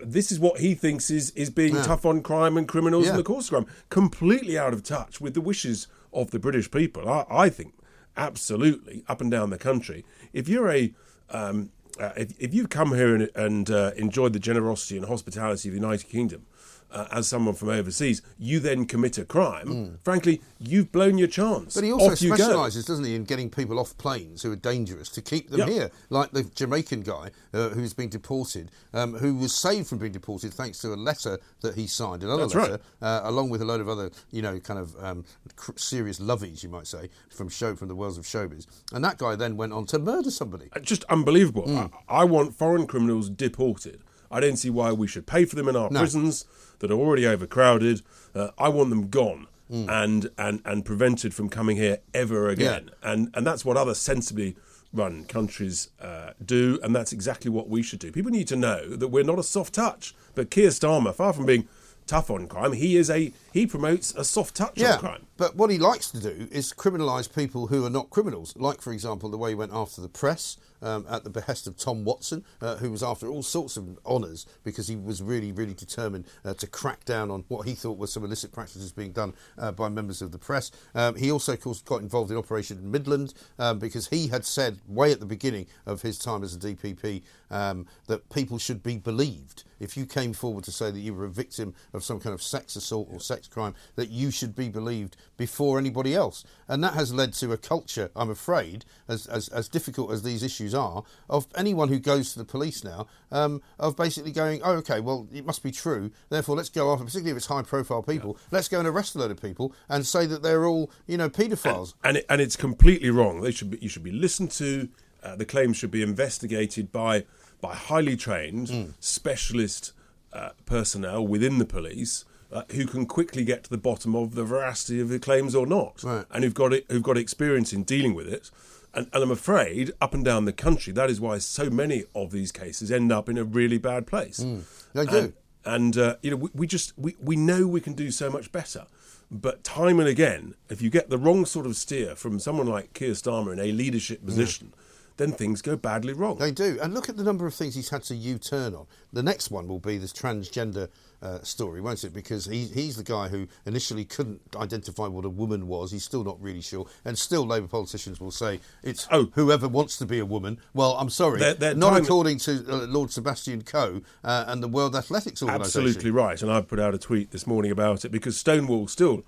This 0.00 0.30
is 0.30 0.38
what 0.38 0.60
he 0.60 0.76
thinks 0.76 1.10
is, 1.10 1.32
is 1.32 1.50
being 1.50 1.74
Yeah. 1.74 1.82
tough 1.82 2.06
on 2.06 2.22
crime 2.22 2.56
and 2.56 2.68
criminals 2.68 3.06
Yeah. 3.06 3.10
in 3.10 3.16
the 3.16 3.24
course 3.24 3.46
of 3.46 3.50
crime. 3.50 3.66
Completely 3.88 4.56
out 4.56 4.72
of 4.72 4.84
touch 4.84 5.20
with 5.20 5.34
the 5.34 5.40
wishes 5.40 5.88
of 6.12 6.30
the 6.30 6.38
British 6.38 6.70
people. 6.70 7.08
I, 7.08 7.24
I 7.28 7.48
think 7.48 7.74
absolutely 8.16 9.02
up 9.08 9.20
and 9.20 9.28
down 9.30 9.50
the 9.50 9.58
country. 9.58 10.04
If 10.32 10.48
you're 10.48 10.70
a 10.70 10.94
um, 11.30 11.70
uh, 12.00 12.12
if, 12.16 12.32
if 12.38 12.54
you've 12.54 12.68
come 12.68 12.94
here 12.94 13.14
and, 13.14 13.30
and 13.34 13.70
uh, 13.70 13.92
enjoyed 13.96 14.32
the 14.32 14.38
generosity 14.38 14.96
and 14.96 15.06
hospitality 15.06 15.68
of 15.68 15.74
the 15.74 15.80
United 15.80 16.08
Kingdom 16.08 16.46
uh, 16.90 17.06
as 17.12 17.28
someone 17.28 17.54
from 17.54 17.68
overseas, 17.68 18.22
you 18.38 18.60
then 18.60 18.86
commit 18.86 19.18
a 19.18 19.24
crime. 19.24 19.98
Frankly, 20.02 20.40
you've 20.58 20.90
blown 20.92 21.18
your 21.18 21.28
chance. 21.28 21.74
But 21.74 21.84
he 21.84 21.92
also 21.92 22.12
Off 22.12 22.18
specialises, 22.18 22.84
doesn't 22.84 23.04
he, 23.04 23.14
in 23.14 23.24
getting 23.24 23.50
people 23.50 23.78
off 23.78 23.96
planes 23.98 24.42
who 24.42 24.52
are 24.52 24.56
dangerous 24.56 25.08
to 25.10 25.22
keep 25.22 25.50
them 25.50 25.60
Yeah. 25.60 25.66
here, 25.66 25.90
like 26.10 26.30
the 26.32 26.44
Jamaican 26.44 27.02
guy 27.02 27.30
uh, 27.52 27.70
who's 27.70 27.92
been 27.94 28.08
deported, 28.08 28.70
um, 28.94 29.14
who 29.14 29.34
was 29.34 29.54
saved 29.54 29.88
from 29.88 29.98
being 29.98 30.12
deported 30.12 30.52
thanks 30.54 30.78
to 30.78 30.92
a 30.92 30.96
letter 30.96 31.38
that 31.60 31.74
he 31.74 31.86
signed, 31.86 32.22
another 32.22 32.42
That's 32.42 32.54
letter, 32.54 32.80
right. 33.00 33.06
uh, 33.08 33.20
along 33.24 33.50
with 33.50 33.62
a 33.62 33.64
load 33.64 33.80
of 33.80 33.88
other, 33.88 34.10
you 34.30 34.42
know, 34.42 34.58
kind 34.60 34.78
of 34.80 34.94
um, 35.02 35.24
cr- 35.56 35.72
serious 35.76 36.18
lovies, 36.20 36.62
you 36.62 36.68
might 36.68 36.86
say, 36.86 37.10
from 37.30 37.48
show 37.48 37.74
from 37.76 37.88
the 37.88 37.94
worlds 37.94 38.18
of 38.18 38.24
showbiz. 38.24 38.66
And 38.92 39.04
that 39.04 39.18
guy 39.18 39.36
then 39.36 39.56
went 39.56 39.72
on 39.72 39.86
to 39.86 39.98
murder 39.98 40.30
somebody. 40.30 40.68
Uh, 40.74 40.80
just 40.80 41.04
unbelievable. 41.04 41.64
Hmm. 41.64 41.94
I, 42.08 42.20
I 42.20 42.24
want 42.24 42.54
foreign 42.54 42.86
criminals 42.86 43.28
deported. 43.30 44.02
I 44.30 44.40
don't 44.40 44.56
see 44.56 44.70
why 44.70 44.92
we 44.92 45.06
should 45.06 45.26
pay 45.26 45.44
for 45.44 45.56
them 45.56 45.68
in 45.68 45.76
our 45.76 45.90
No. 45.90 46.00
prisons 46.00 46.44
that 46.80 46.90
are 46.90 46.94
already 46.98 47.26
overcrowded. 47.26 48.02
Uh, 48.34 48.48
I 48.58 48.68
want 48.68 48.90
them 48.90 49.08
gone 49.08 49.46
Hmm. 49.70 49.84
and, 49.90 50.30
and 50.38 50.62
and 50.64 50.82
prevented 50.82 51.34
from 51.34 51.50
coming 51.50 51.76
here 51.76 51.98
ever 52.14 52.48
again. 52.48 52.90
And 53.02 53.30
and 53.34 53.46
that's 53.46 53.66
what 53.66 53.76
other 53.76 53.94
sensibly 53.94 54.56
run 54.94 55.24
countries 55.26 55.90
uh, 56.00 56.30
do, 56.42 56.78
and 56.82 56.96
that's 56.96 57.12
exactly 57.12 57.50
what 57.50 57.68
we 57.68 57.82
should 57.82 57.98
do. 57.98 58.10
People 58.10 58.30
need 58.30 58.48
to 58.48 58.56
know 58.56 58.88
that 58.96 59.08
we're 59.08 59.24
not 59.24 59.38
a 59.38 59.42
soft 59.42 59.74
touch. 59.74 60.14
But 60.34 60.50
Keir 60.50 60.70
Starmer, 60.70 61.14
far 61.14 61.34
from 61.34 61.44
being 61.44 61.68
tough 62.06 62.30
on 62.30 62.46
crime, 62.48 62.72
he 62.72 62.96
is 62.96 63.10
a 63.10 63.30
he 63.52 63.66
promotes 63.66 64.14
a 64.14 64.24
soft 64.24 64.54
touch 64.54 64.80
on 64.82 64.98
crime. 65.00 65.26
But 65.36 65.56
what 65.56 65.68
he 65.68 65.76
likes 65.76 66.10
to 66.12 66.18
do 66.20 66.48
is 66.50 66.72
criminalise 66.72 67.28
people 67.30 67.66
who 67.66 67.84
are 67.84 67.90
not 67.90 68.08
criminals. 68.08 68.54
Like, 68.56 68.80
for 68.80 68.94
example, 68.94 69.28
the 69.28 69.36
way 69.36 69.50
he 69.50 69.54
went 69.54 69.72
after 69.74 70.00
the 70.00 70.08
press 70.08 70.56
um, 70.82 71.06
at 71.08 71.24
the 71.24 71.30
behest 71.30 71.66
of 71.66 71.76
Tom 71.76 72.04
Watson, 72.04 72.44
uh, 72.60 72.76
who 72.76 72.90
was 72.90 73.02
after 73.02 73.28
all 73.28 73.42
sorts 73.42 73.76
of 73.76 73.98
honours 74.04 74.46
because 74.64 74.88
he 74.88 74.96
was 74.96 75.22
really, 75.22 75.52
really 75.52 75.74
determined 75.74 76.26
uh, 76.44 76.54
to 76.54 76.66
crack 76.66 77.04
down 77.04 77.30
on 77.30 77.44
what 77.48 77.66
he 77.66 77.74
thought 77.74 77.98
were 77.98 78.06
some 78.06 78.24
illicit 78.24 78.52
practices 78.52 78.92
being 78.92 79.12
done 79.12 79.34
uh, 79.58 79.72
by 79.72 79.88
members 79.88 80.22
of 80.22 80.32
the 80.32 80.38
press. 80.38 80.70
Um, 80.94 81.16
he 81.16 81.30
also, 81.30 81.52
of 81.52 81.60
course, 81.60 81.82
got 81.82 82.02
involved 82.02 82.30
in 82.30 82.36
Operation 82.36 82.90
Midland 82.90 83.34
um, 83.58 83.78
because 83.78 84.08
he 84.08 84.28
had 84.28 84.44
said 84.44 84.78
way 84.86 85.12
at 85.12 85.20
the 85.20 85.26
beginning 85.26 85.66
of 85.86 86.02
his 86.02 86.18
time 86.18 86.42
as 86.42 86.54
a 86.54 86.58
DPP 86.58 87.22
um, 87.50 87.86
that 88.06 88.28
people 88.30 88.58
should 88.58 88.82
be 88.82 88.96
believed. 88.96 89.64
If 89.80 89.96
you 89.96 90.06
came 90.06 90.32
forward 90.32 90.64
to 90.64 90.72
say 90.72 90.90
that 90.90 91.00
you 91.00 91.14
were 91.14 91.24
a 91.24 91.30
victim 91.30 91.74
of 91.92 92.04
some 92.04 92.20
kind 92.20 92.34
of 92.34 92.42
sex 92.42 92.76
assault 92.76 93.08
or 93.10 93.20
sex 93.20 93.48
crime, 93.48 93.74
that 93.96 94.10
you 94.10 94.30
should 94.30 94.54
be 94.54 94.68
believed 94.68 95.16
before 95.36 95.78
anybody 95.78 96.14
else. 96.14 96.44
And 96.66 96.82
that 96.84 96.94
has 96.94 97.12
led 97.12 97.32
to 97.34 97.52
a 97.52 97.56
culture, 97.56 98.10
I'm 98.16 98.30
afraid, 98.30 98.84
as, 99.06 99.26
as, 99.26 99.48
as 99.48 99.68
difficult 99.68 100.10
as 100.10 100.22
these 100.22 100.42
issues 100.42 100.74
are 100.74 101.04
of 101.28 101.46
anyone 101.56 101.88
who 101.88 101.98
goes 101.98 102.32
to 102.32 102.38
the 102.38 102.44
police 102.44 102.84
now 102.84 103.06
um, 103.30 103.62
of 103.78 103.96
basically 103.96 104.32
going, 104.32 104.60
oh, 104.62 104.72
okay, 104.74 105.00
well, 105.00 105.28
it 105.32 105.46
must 105.46 105.62
be 105.62 105.70
true. 105.70 106.10
Therefore, 106.28 106.56
let's 106.56 106.68
go 106.68 106.92
after, 106.92 107.04
particularly 107.04 107.32
if 107.32 107.36
it's 107.36 107.46
high-profile 107.46 108.02
people, 108.02 108.36
yeah. 108.36 108.48
let's 108.52 108.68
go 108.68 108.78
and 108.78 108.88
arrest 108.88 109.14
a 109.14 109.18
load 109.18 109.30
of 109.30 109.40
people 109.40 109.74
and 109.88 110.06
say 110.06 110.26
that 110.26 110.42
they're 110.42 110.66
all, 110.66 110.90
you 111.06 111.16
know, 111.16 111.28
paedophiles. 111.28 111.94
And, 112.02 112.08
and, 112.08 112.16
it, 112.18 112.26
and 112.28 112.40
it's 112.40 112.56
completely 112.56 113.10
wrong. 113.10 113.40
They 113.40 113.52
should 113.52 113.70
be, 113.70 113.78
you 113.80 113.88
should 113.88 114.04
be 114.04 114.12
listened 114.12 114.50
to. 114.52 114.88
Uh, 115.20 115.34
the 115.34 115.44
claims 115.44 115.76
should 115.76 115.90
be 115.90 116.00
investigated 116.00 116.92
by 116.92 117.24
by 117.60 117.74
highly 117.74 118.16
trained 118.16 118.68
mm. 118.68 118.94
specialist 119.00 119.92
uh, 120.32 120.50
personnel 120.66 121.26
within 121.26 121.58
the 121.58 121.64
police 121.64 122.24
uh, 122.52 122.62
who 122.72 122.86
can 122.86 123.06
quickly 123.06 123.44
get 123.44 123.64
to 123.64 123.70
the 123.70 123.78
bottom 123.78 124.14
of 124.14 124.34
the 124.34 124.44
veracity 124.44 125.00
of 125.00 125.08
the 125.08 125.18
claims 125.18 125.54
or 125.54 125.66
not, 125.66 126.02
right. 126.02 126.24
and 126.30 126.44
who've 126.44 126.54
got 126.54 126.72
it, 126.72 126.86
who've 126.88 127.02
got 127.02 127.18
experience 127.18 127.72
in 127.72 127.82
dealing 127.82 128.14
with 128.14 128.26
it. 128.26 128.50
And, 128.94 129.08
and, 129.12 129.22
I'm 129.22 129.30
afraid, 129.30 129.92
up 130.00 130.14
and 130.14 130.24
down 130.24 130.46
the 130.46 130.52
country, 130.52 130.92
that 130.94 131.10
is 131.10 131.20
why 131.20 131.38
so 131.38 131.68
many 131.68 132.04
of 132.14 132.30
these 132.30 132.50
cases 132.50 132.90
end 132.90 133.12
up 133.12 133.28
in 133.28 133.36
a 133.36 133.44
really 133.44 133.76
bad 133.76 134.06
place. 134.06 134.40
Mm. 134.40 134.62
They 134.94 135.04
do. 135.04 135.16
And, 135.16 135.32
and 135.64 135.98
uh, 135.98 136.16
you 136.22 136.30
know, 136.30 136.36
we, 136.36 136.50
we, 136.54 136.66
just 136.66 136.98
we, 136.98 137.14
we 137.20 137.36
know 137.36 137.66
we 137.66 137.82
can 137.82 137.92
do 137.92 138.10
so 138.10 138.30
much 138.30 138.50
better. 138.50 138.86
But 139.30 139.62
time 139.62 140.00
and 140.00 140.08
again, 140.08 140.54
if 140.70 140.80
you 140.80 140.88
get 140.88 141.10
the 141.10 141.18
wrong 141.18 141.44
sort 141.44 141.66
of 141.66 141.76
steer 141.76 142.16
from 142.16 142.38
someone 142.38 142.66
like 142.66 142.94
Keir 142.94 143.10
Starmer 143.10 143.52
in 143.52 143.60
a 143.60 143.72
leadership 143.72 144.24
position, 144.24 144.72
mm 144.74 144.77
then 145.18 145.32
things 145.32 145.60
go 145.60 145.76
badly 145.76 146.12
wrong. 146.12 146.38
They 146.38 146.50
do. 146.50 146.78
And 146.80 146.94
look 146.94 147.08
at 147.08 147.16
the 147.16 147.24
number 147.24 147.46
of 147.46 147.54
things 147.54 147.74
he's 147.74 147.90
had 147.90 148.04
to 148.04 148.14
U 148.14 148.38
turn 148.38 148.74
on. 148.74 148.86
The 149.12 149.22
next 149.22 149.50
one 149.50 149.68
will 149.68 149.80
be 149.80 149.98
this 149.98 150.12
transgender 150.12 150.88
uh, 151.20 151.40
story, 151.42 151.80
won't 151.80 152.04
it? 152.04 152.14
Because 152.14 152.46
he, 152.46 152.66
he's 152.66 152.96
the 152.96 153.02
guy 153.02 153.28
who 153.28 153.48
initially 153.66 154.04
couldn't 154.04 154.40
identify 154.56 155.06
what 155.06 155.24
a 155.24 155.28
woman 155.28 155.66
was. 155.66 155.90
He's 155.90 156.04
still 156.04 156.24
not 156.24 156.40
really 156.40 156.60
sure. 156.60 156.86
And 157.04 157.18
still, 157.18 157.44
Labour 157.44 157.66
politicians 157.66 158.20
will 158.20 158.30
say 158.30 158.60
it's 158.82 159.08
oh. 159.10 159.30
whoever 159.34 159.68
wants 159.68 159.98
to 159.98 160.06
be 160.06 160.18
a 160.18 160.26
woman. 160.26 160.60
Well, 160.72 160.96
I'm 160.98 161.10
sorry, 161.10 161.40
they're, 161.40 161.54
they're 161.54 161.74
not 161.74 162.00
according 162.00 162.38
to 162.38 162.64
uh, 162.68 162.76
Lord 162.86 163.10
Sebastian 163.10 163.62
Coe 163.62 164.02
uh, 164.22 164.44
and 164.46 164.62
the 164.62 164.68
World 164.68 164.94
Athletics 164.94 165.42
Organisation. 165.42 165.82
Absolutely 165.82 166.10
right. 166.10 166.40
And 166.40 166.50
I've 166.50 166.68
put 166.68 166.78
out 166.78 166.94
a 166.94 166.98
tweet 166.98 167.32
this 167.32 167.46
morning 167.46 167.72
about 167.72 168.04
it 168.04 168.10
because 168.10 168.36
Stonewall 168.36 168.86
still 168.86 169.24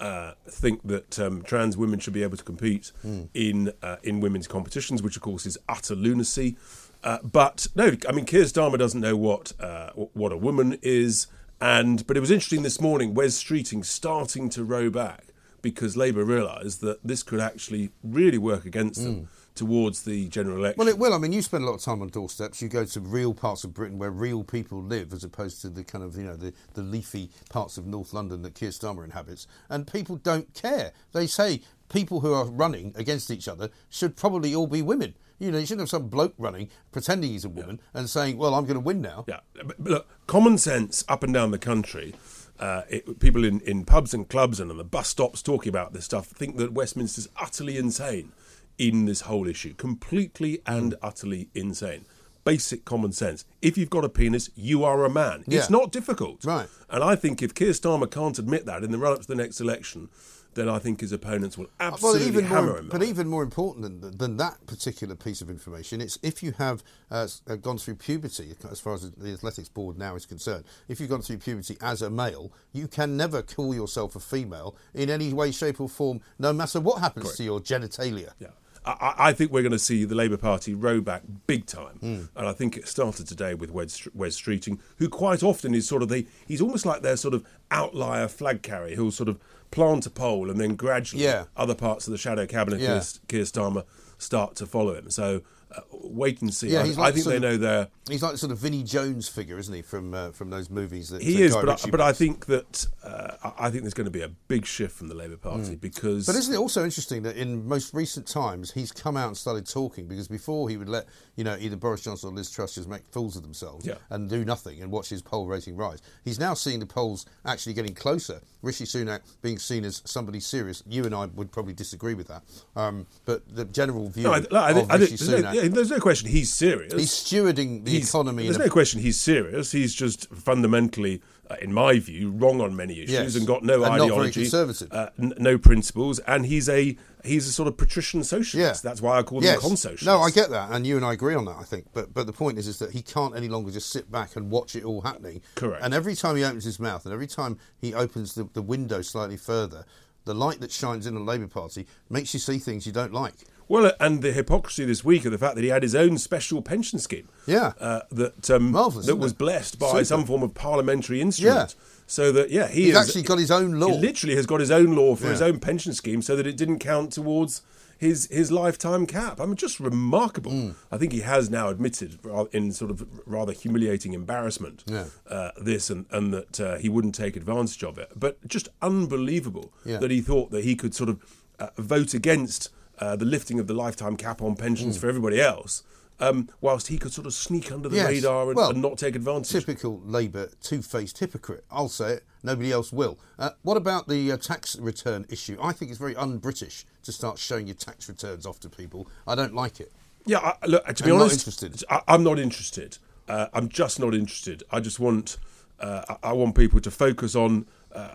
uh, 0.00 0.32
think 0.46 0.80
that 0.84 1.18
um, 1.18 1.42
trans 1.42 1.76
women 1.76 1.98
should 1.98 2.12
be 2.12 2.22
able 2.22 2.36
to 2.36 2.44
compete 2.44 2.92
mm. 3.04 3.28
in 3.34 3.72
uh, 3.82 3.96
in 4.02 4.20
women's 4.20 4.46
competitions, 4.46 5.02
which 5.02 5.16
of 5.16 5.22
course 5.22 5.46
is 5.46 5.58
utter 5.68 5.94
lunacy. 5.94 6.56
Uh, 7.02 7.18
but 7.22 7.66
no, 7.74 7.92
I 8.08 8.12
mean 8.12 8.24
Keir 8.24 8.44
Starmer 8.44 8.78
doesn't 8.78 9.00
know 9.00 9.16
what 9.16 9.52
uh, 9.60 9.90
what 9.90 10.32
a 10.32 10.36
woman 10.36 10.78
is, 10.82 11.26
and 11.60 12.06
but 12.06 12.16
it 12.16 12.20
was 12.20 12.30
interesting 12.30 12.62
this 12.62 12.80
morning. 12.80 13.14
Wes 13.14 13.42
Streeting 13.42 13.84
starting 13.84 14.48
to 14.50 14.64
row 14.64 14.90
back 14.90 15.26
because 15.62 15.96
Labour 15.96 16.24
realised 16.24 16.80
that 16.82 16.98
this 17.06 17.22
could 17.22 17.40
actually 17.40 17.90
really 18.02 18.38
work 18.38 18.64
against 18.64 19.02
them. 19.02 19.14
Mm 19.14 19.26
towards 19.54 20.02
the 20.02 20.28
general 20.28 20.58
election. 20.58 20.78
Well, 20.78 20.88
it 20.88 20.98
will. 20.98 21.14
I 21.14 21.18
mean, 21.18 21.32
you 21.32 21.42
spend 21.42 21.64
a 21.64 21.66
lot 21.66 21.74
of 21.74 21.82
time 21.82 22.02
on 22.02 22.08
doorsteps. 22.08 22.60
You 22.60 22.68
go 22.68 22.84
to 22.84 23.00
real 23.00 23.34
parts 23.34 23.64
of 23.64 23.72
Britain 23.72 23.98
where 23.98 24.10
real 24.10 24.42
people 24.42 24.82
live, 24.82 25.12
as 25.12 25.24
opposed 25.24 25.60
to 25.62 25.68
the 25.68 25.84
kind 25.84 26.02
of 26.04 26.16
you 26.16 26.24
know 26.24 26.36
the, 26.36 26.52
the 26.74 26.82
leafy 26.82 27.30
parts 27.50 27.78
of 27.78 27.86
North 27.86 28.12
London 28.12 28.42
that 28.42 28.54
Keir 28.54 28.70
Starmer 28.70 29.04
inhabits, 29.04 29.46
and 29.68 29.90
people 29.90 30.16
don't 30.16 30.52
care. 30.54 30.92
They 31.12 31.26
say 31.26 31.62
people 31.88 32.20
who 32.20 32.32
are 32.32 32.46
running 32.46 32.92
against 32.96 33.30
each 33.30 33.46
other 33.46 33.70
should 33.88 34.16
probably 34.16 34.54
all 34.54 34.66
be 34.66 34.82
women. 34.82 35.14
You 35.38 35.50
know, 35.50 35.58
you 35.58 35.66
shouldn't 35.66 35.82
have 35.82 35.90
some 35.90 36.08
bloke 36.08 36.34
running 36.38 36.70
pretending 36.92 37.30
he's 37.30 37.44
a 37.44 37.48
woman 37.48 37.80
yeah. 37.94 38.00
and 38.00 38.10
saying, 38.10 38.38
"Well, 38.38 38.54
I'm 38.54 38.64
going 38.64 38.74
to 38.74 38.80
win 38.80 39.00
now." 39.00 39.24
Yeah, 39.28 39.40
but 39.54 39.80
look, 39.80 40.08
common 40.26 40.58
sense 40.58 41.04
up 41.08 41.22
and 41.22 41.32
down 41.32 41.50
the 41.50 41.58
country. 41.58 42.14
Uh, 42.58 42.82
it, 42.88 43.18
people 43.18 43.44
in, 43.44 43.60
in 43.62 43.84
pubs 43.84 44.14
and 44.14 44.28
clubs 44.28 44.60
and 44.60 44.70
on 44.70 44.76
the 44.76 44.84
bus 44.84 45.08
stops 45.08 45.42
talking 45.42 45.68
about 45.68 45.92
this 45.92 46.04
stuff 46.04 46.28
think 46.28 46.56
that 46.56 46.72
Westminster's 46.72 47.28
utterly 47.36 47.76
insane 47.76 48.30
in 48.78 49.04
this 49.04 49.22
whole 49.22 49.46
issue. 49.46 49.74
Completely 49.74 50.60
and 50.66 50.94
utterly 51.02 51.48
insane. 51.54 52.04
Basic 52.44 52.84
common 52.84 53.12
sense. 53.12 53.44
If 53.62 53.78
you've 53.78 53.90
got 53.90 54.04
a 54.04 54.08
penis, 54.08 54.50
you 54.54 54.84
are 54.84 55.04
a 55.04 55.10
man. 55.10 55.44
Yeah. 55.46 55.60
It's 55.60 55.70
not 55.70 55.92
difficult. 55.92 56.44
Right. 56.44 56.68
And 56.90 57.02
I 57.02 57.16
think 57.16 57.42
if 57.42 57.54
Keir 57.54 57.70
Starmer 57.70 58.10
can't 58.10 58.38
admit 58.38 58.66
that 58.66 58.84
in 58.84 58.90
the 58.90 58.98
run 58.98 59.14
up 59.14 59.22
to 59.22 59.26
the 59.26 59.34
next 59.34 59.60
election, 59.60 60.10
then 60.54 60.68
I 60.68 60.78
think 60.78 61.00
his 61.00 61.12
opponents 61.12 61.58
will 61.58 61.66
absolutely 61.80 62.20
well, 62.20 62.28
even 62.28 62.44
hammer 62.44 62.66
more, 62.66 62.78
him. 62.78 62.88
But 62.88 63.02
even 63.02 63.28
more 63.28 63.42
important 63.42 63.82
than, 63.82 64.16
than 64.16 64.36
that 64.38 64.64
particular 64.66 65.14
piece 65.14 65.40
of 65.40 65.50
information, 65.50 66.00
it's 66.00 66.18
if 66.22 66.42
you 66.42 66.52
have 66.58 66.82
uh, 67.10 67.28
uh, 67.48 67.56
gone 67.56 67.78
through 67.78 67.96
puberty, 67.96 68.54
as 68.70 68.80
far 68.80 68.94
as 68.94 69.10
the 69.10 69.32
athletics 69.32 69.68
board 69.68 69.98
now 69.98 70.14
is 70.14 70.26
concerned, 70.26 70.64
if 70.88 71.00
you've 71.00 71.10
gone 71.10 71.22
through 71.22 71.38
puberty 71.38 71.76
as 71.80 72.02
a 72.02 72.10
male, 72.10 72.52
you 72.72 72.88
can 72.88 73.16
never 73.16 73.42
call 73.42 73.74
yourself 73.74 74.16
a 74.16 74.20
female 74.20 74.76
in 74.94 75.10
any 75.10 75.32
way, 75.32 75.50
shape, 75.50 75.80
or 75.80 75.88
form, 75.88 76.20
no 76.38 76.52
matter 76.52 76.80
what 76.80 77.00
happens 77.00 77.26
Correct. 77.26 77.38
to 77.38 77.44
your 77.44 77.60
genitalia. 77.60 78.32
Yeah. 78.38 78.48
I, 78.86 79.14
I, 79.18 79.32
think 79.32 79.50
we're 79.50 79.62
going 79.62 79.72
to 79.72 79.78
see 79.78 80.04
the 80.04 80.14
Labour 80.14 80.36
Party 80.36 80.74
row 80.74 81.00
back 81.00 81.22
big 81.46 81.64
time, 81.64 81.98
mm. 82.02 82.28
and 82.36 82.46
I 82.46 82.52
think 82.52 82.76
it 82.76 82.86
started 82.86 83.26
today 83.26 83.54
with 83.54 83.70
Wes, 83.70 84.06
Wes 84.14 84.38
Streeting, 84.38 84.78
who 84.98 85.08
quite 85.08 85.42
often 85.42 85.74
is 85.74 85.88
sort 85.88 86.02
of 86.02 86.10
the 86.10 86.26
he's 86.46 86.60
almost 86.60 86.84
like 86.84 87.02
their 87.02 87.16
sort 87.16 87.32
of 87.32 87.44
outlier 87.70 88.28
flag 88.28 88.62
carrier 88.62 88.96
who'll 88.96 89.10
sort 89.10 89.28
of 89.28 89.38
plant 89.70 90.06
a 90.06 90.10
pole 90.10 90.50
and 90.50 90.60
then 90.60 90.76
gradually 90.76 91.24
yeah. 91.24 91.44
other 91.56 91.74
parts 91.74 92.06
of 92.06 92.12
the 92.12 92.18
shadow 92.18 92.46
cabinet, 92.46 92.80
yeah. 92.80 93.02
Keir 93.26 93.42
Starmer, 93.42 93.84
start 94.18 94.56
to 94.56 94.66
follow 94.66 94.94
him. 94.94 95.10
So 95.10 95.42
uh, 95.76 95.80
wait 95.90 96.40
and 96.40 96.52
see. 96.52 96.68
Yeah, 96.68 96.80
I, 96.80 96.84
like 96.84 96.98
I 96.98 97.12
think 97.12 97.26
they 97.26 97.36
of, 97.36 97.42
know 97.42 97.56
their. 97.56 97.88
He's 98.08 98.22
like 98.22 98.32
the 98.32 98.38
sort 98.38 98.52
of 98.52 98.58
Vinnie 98.58 98.82
Jones 98.82 99.28
figure, 99.28 99.58
isn't 99.58 99.74
he, 99.74 99.82
from 99.82 100.14
uh, 100.14 100.30
from 100.30 100.50
those 100.50 100.70
movies? 100.70 101.08
That, 101.08 101.22
he 101.22 101.42
is, 101.42 101.54
but 101.54 101.84
I, 101.84 101.90
but 101.90 102.00
I 102.00 102.12
think 102.12 102.46
that 102.46 102.86
uh, 103.02 103.52
I 103.58 103.70
think 103.70 103.82
there's 103.82 103.94
going 103.94 104.04
to 104.04 104.10
be 104.10 104.22
a 104.22 104.28
big 104.28 104.66
shift 104.66 104.96
from 104.96 105.08
the 105.08 105.14
Labour 105.14 105.36
Party 105.36 105.74
mm. 105.74 105.80
because. 105.80 106.26
But 106.26 106.36
isn't 106.36 106.52
it 106.52 106.58
also 106.58 106.84
interesting 106.84 107.22
that 107.22 107.36
in 107.36 107.66
most 107.66 107.94
recent 107.94 108.26
times 108.26 108.72
he's 108.72 108.92
come 108.92 109.16
out 109.16 109.28
and 109.28 109.36
started 109.36 109.68
talking 109.68 110.06
because 110.06 110.28
before 110.28 110.68
he 110.68 110.76
would 110.76 110.88
let 110.88 111.06
you 111.36 111.44
know 111.44 111.56
either 111.58 111.76
Boris 111.76 112.02
Johnson 112.02 112.30
or 112.30 112.32
Liz 112.32 112.50
Truss 112.50 112.74
just 112.74 112.88
make 112.88 113.02
fools 113.10 113.36
of 113.36 113.42
themselves 113.42 113.86
yeah. 113.86 113.94
and 114.10 114.28
do 114.28 114.44
nothing 114.44 114.82
and 114.82 114.90
watch 114.90 115.08
his 115.08 115.22
poll 115.22 115.46
rating 115.46 115.76
rise. 115.76 116.00
He's 116.24 116.38
now 116.38 116.54
seeing 116.54 116.78
the 116.78 116.86
polls 116.86 117.26
actually 117.44 117.74
getting 117.74 117.94
closer. 117.94 118.40
Rishi 118.62 118.84
Sunak 118.84 119.20
being 119.42 119.58
seen 119.58 119.84
as 119.84 120.02
somebody 120.04 120.40
serious. 120.40 120.82
You 120.86 121.04
and 121.04 121.14
I 121.14 121.26
would 121.26 121.52
probably 121.52 121.74
disagree 121.74 122.14
with 122.14 122.28
that, 122.28 122.42
um, 122.76 123.06
but 123.24 123.42
the 123.54 123.64
general 123.64 124.03
view 124.08 124.24
no, 124.24 124.32
I, 124.32 124.36
I, 124.36 124.70
of 124.70 124.90
I, 124.90 124.96
Rishi 124.96 125.16
Sunak. 125.16 125.42
No, 125.42 125.52
yeah, 125.52 125.68
there's 125.68 125.90
no 125.90 126.00
question 126.00 126.28
he's 126.28 126.52
serious. 126.52 126.92
He's 126.92 127.10
stewarding 127.10 127.84
the 127.84 127.90
he's, 127.92 128.08
economy. 128.08 128.44
There's 128.44 128.58
no 128.58 128.66
a... 128.66 128.70
question 128.70 129.00
he's 129.00 129.18
serious. 129.18 129.72
He's 129.72 129.94
just 129.94 130.28
fundamentally, 130.34 131.22
uh, 131.50 131.56
in 131.60 131.72
my 131.72 131.98
view, 131.98 132.30
wrong 132.30 132.60
on 132.60 132.76
many 132.76 133.00
issues 133.00 133.10
yes. 133.10 133.36
and 133.36 133.46
got 133.46 133.62
no 133.62 133.84
and 133.84 133.94
ideology, 133.94 134.48
uh, 134.90 135.10
n- 135.18 135.34
no 135.38 135.58
principles, 135.58 136.18
and 136.20 136.46
he's 136.46 136.68
a 136.68 136.96
he's 137.24 137.48
a 137.48 137.52
sort 137.52 137.68
of 137.68 137.76
patrician 137.76 138.24
socialist. 138.24 138.84
Yeah. 138.84 138.88
That's 138.88 139.00
why 139.00 139.18
I 139.18 139.22
call 139.22 139.42
yes. 139.42 139.56
him 139.56 139.60
con-socialist. 139.60 140.06
No, 140.06 140.20
I 140.20 140.30
get 140.30 140.50
that, 140.50 140.70
and 140.72 140.86
you 140.86 140.96
and 140.96 141.04
I 141.04 141.12
agree 141.12 141.34
on 141.34 141.44
that. 141.46 141.56
I 141.58 141.64
think, 141.64 141.86
but 141.92 142.14
but 142.14 142.26
the 142.26 142.32
point 142.32 142.58
is, 142.58 142.66
is 142.66 142.78
that 142.78 142.92
he 142.92 143.02
can't 143.02 143.36
any 143.36 143.48
longer 143.48 143.70
just 143.70 143.90
sit 143.90 144.10
back 144.10 144.36
and 144.36 144.50
watch 144.50 144.76
it 144.76 144.84
all 144.84 145.00
happening. 145.00 145.42
Correct. 145.54 145.82
And 145.84 145.94
every 145.94 146.14
time 146.14 146.36
he 146.36 146.44
opens 146.44 146.64
his 146.64 146.78
mouth, 146.78 147.04
and 147.04 147.12
every 147.12 147.26
time 147.26 147.58
he 147.76 147.94
opens 147.94 148.34
the, 148.34 148.48
the 148.52 148.62
window 148.62 149.02
slightly 149.02 149.36
further, 149.36 149.84
the 150.24 150.34
light 150.34 150.60
that 150.60 150.72
shines 150.72 151.06
in 151.06 151.14
the 151.14 151.20
Labour 151.20 151.46
Party 151.46 151.86
makes 152.08 152.32
you 152.32 152.40
see 152.40 152.58
things 152.58 152.86
you 152.86 152.92
don't 152.92 153.12
like. 153.12 153.34
Well, 153.68 153.92
and 153.98 154.22
the 154.22 154.32
hypocrisy 154.32 154.84
this 154.84 155.04
week 155.04 155.24
of 155.24 155.32
the 155.32 155.38
fact 155.38 155.54
that 155.54 155.64
he 155.64 155.70
had 155.70 155.82
his 155.82 155.94
own 155.94 156.18
special 156.18 156.60
pension 156.62 156.98
scheme. 156.98 157.28
Yeah. 157.46 157.72
Uh, 157.80 158.00
that 158.12 158.50
um, 158.50 158.72
that 158.72 159.16
was 159.18 159.32
blessed 159.32 159.78
by 159.78 159.90
Super. 159.92 160.04
some 160.04 160.24
form 160.26 160.42
of 160.42 160.54
parliamentary 160.54 161.20
instrument. 161.20 161.74
Yeah. 161.78 161.84
So 162.06 162.32
that 162.32 162.50
yeah, 162.50 162.68
he 162.68 162.84
he's 162.84 162.94
has, 162.96 163.08
actually 163.08 163.22
got 163.22 163.38
his 163.38 163.50
own 163.50 163.80
law. 163.80 163.88
He 163.88 163.98
literally 163.98 164.36
has 164.36 164.46
got 164.46 164.60
his 164.60 164.70
own 164.70 164.94
law 164.94 165.14
for 165.16 165.24
Yeah. 165.26 165.30
his 165.32 165.42
own 165.42 165.58
pension 165.60 165.94
scheme, 165.94 166.20
so 166.20 166.36
that 166.36 166.46
it 166.46 166.56
didn't 166.56 166.80
count 166.80 167.12
towards 167.12 167.62
his 167.96 168.26
his 168.30 168.52
lifetime 168.52 169.06
cap. 169.06 169.40
I 169.40 169.46
mean, 169.46 169.56
just 169.56 169.80
remarkable. 169.80 170.50
Mm. 170.52 170.74
I 170.92 170.98
think 170.98 171.12
he 171.12 171.20
has 171.20 171.48
now 171.48 171.68
admitted, 171.70 172.18
in 172.52 172.72
sort 172.72 172.90
of 172.90 173.06
rather 173.24 173.52
humiliating 173.52 174.12
embarrassment, 174.12 174.84
Yeah. 174.86 175.06
uh, 175.30 175.52
this 175.58 175.88
and 175.88 176.04
and 176.10 176.34
that 176.34 176.60
uh, 176.60 176.76
he 176.76 176.90
wouldn't 176.90 177.14
take 177.14 177.34
advantage 177.36 177.82
of 177.82 177.96
it. 177.96 178.10
But 178.14 178.46
just 178.46 178.68
unbelievable 178.82 179.72
Yeah. 179.86 179.98
that 179.98 180.10
he 180.10 180.20
thought 180.20 180.50
that 180.50 180.64
he 180.64 180.74
could 180.74 180.94
sort 180.94 181.08
of 181.08 181.20
uh, 181.58 181.68
vote 181.78 182.12
against 182.14 182.68
uh, 182.98 183.16
the 183.16 183.24
lifting 183.24 183.58
of 183.60 183.66
the 183.66 183.74
lifetime 183.74 184.16
cap 184.16 184.40
on 184.42 184.56
pensions 184.56 184.96
for 184.98 185.08
everybody 185.08 185.40
else. 185.40 185.82
Um, 186.20 186.48
whilst 186.60 186.86
he 186.86 186.96
could 186.98 187.12
sort 187.12 187.26
of 187.26 187.34
sneak 187.34 187.72
under 187.72 187.88
the 187.88 187.96
Mm. 187.96 188.00
Yes. 188.02 188.08
radar 188.08 188.46
and, 188.46 188.54
Well, 188.56 188.70
and 188.70 188.80
not 188.80 188.98
take 188.98 189.16
advantage. 189.16 189.50
Typical 189.50 190.00
Labour 190.04 190.48
two-faced 190.62 191.18
hypocrite. 191.18 191.64
I'll 191.72 191.88
say 191.88 192.12
it. 192.12 192.24
Nobody 192.44 192.70
else 192.70 192.92
will. 192.92 193.18
Uh, 193.36 193.50
what 193.62 193.76
about 193.76 194.06
the 194.08 194.30
uh, 194.30 194.36
tax 194.36 194.76
return 194.78 195.26
issue? 195.28 195.56
I 195.60 195.72
think 195.72 195.90
it's 195.90 195.98
very 195.98 196.14
un-British 196.14 196.86
to 197.02 197.10
start 197.10 197.38
showing 197.38 197.66
your 197.66 197.74
tax 197.74 198.08
returns 198.08 198.46
off 198.46 198.60
to 198.60 198.68
people. 198.70 199.08
I 199.26 199.34
don't 199.34 199.54
like 199.56 199.80
it. 199.80 199.92
Yeah, 200.24 200.38
I, 200.38 200.66
look. 200.66 200.86
To 200.86 201.02
be 201.02 201.10
I'm 201.10 201.16
not 201.18 201.22
honest, 201.24 201.40
interested. 201.48 201.82
I, 201.90 202.00
I'm 202.06 202.22
not 202.22 202.38
interested. 202.38 202.98
Uh, 203.28 203.48
I'm 203.52 203.68
just 203.68 203.98
not 203.98 204.14
interested. 204.14 204.62
I 204.70 204.78
just 204.78 205.00
want. 205.00 205.36
Uh, 205.80 206.02
I 206.22 206.28
I 206.28 206.32
want 206.32 206.54
people 206.54 206.80
to 206.80 206.90
focus 206.92 207.34
on 207.34 207.66
uh, 207.92 208.14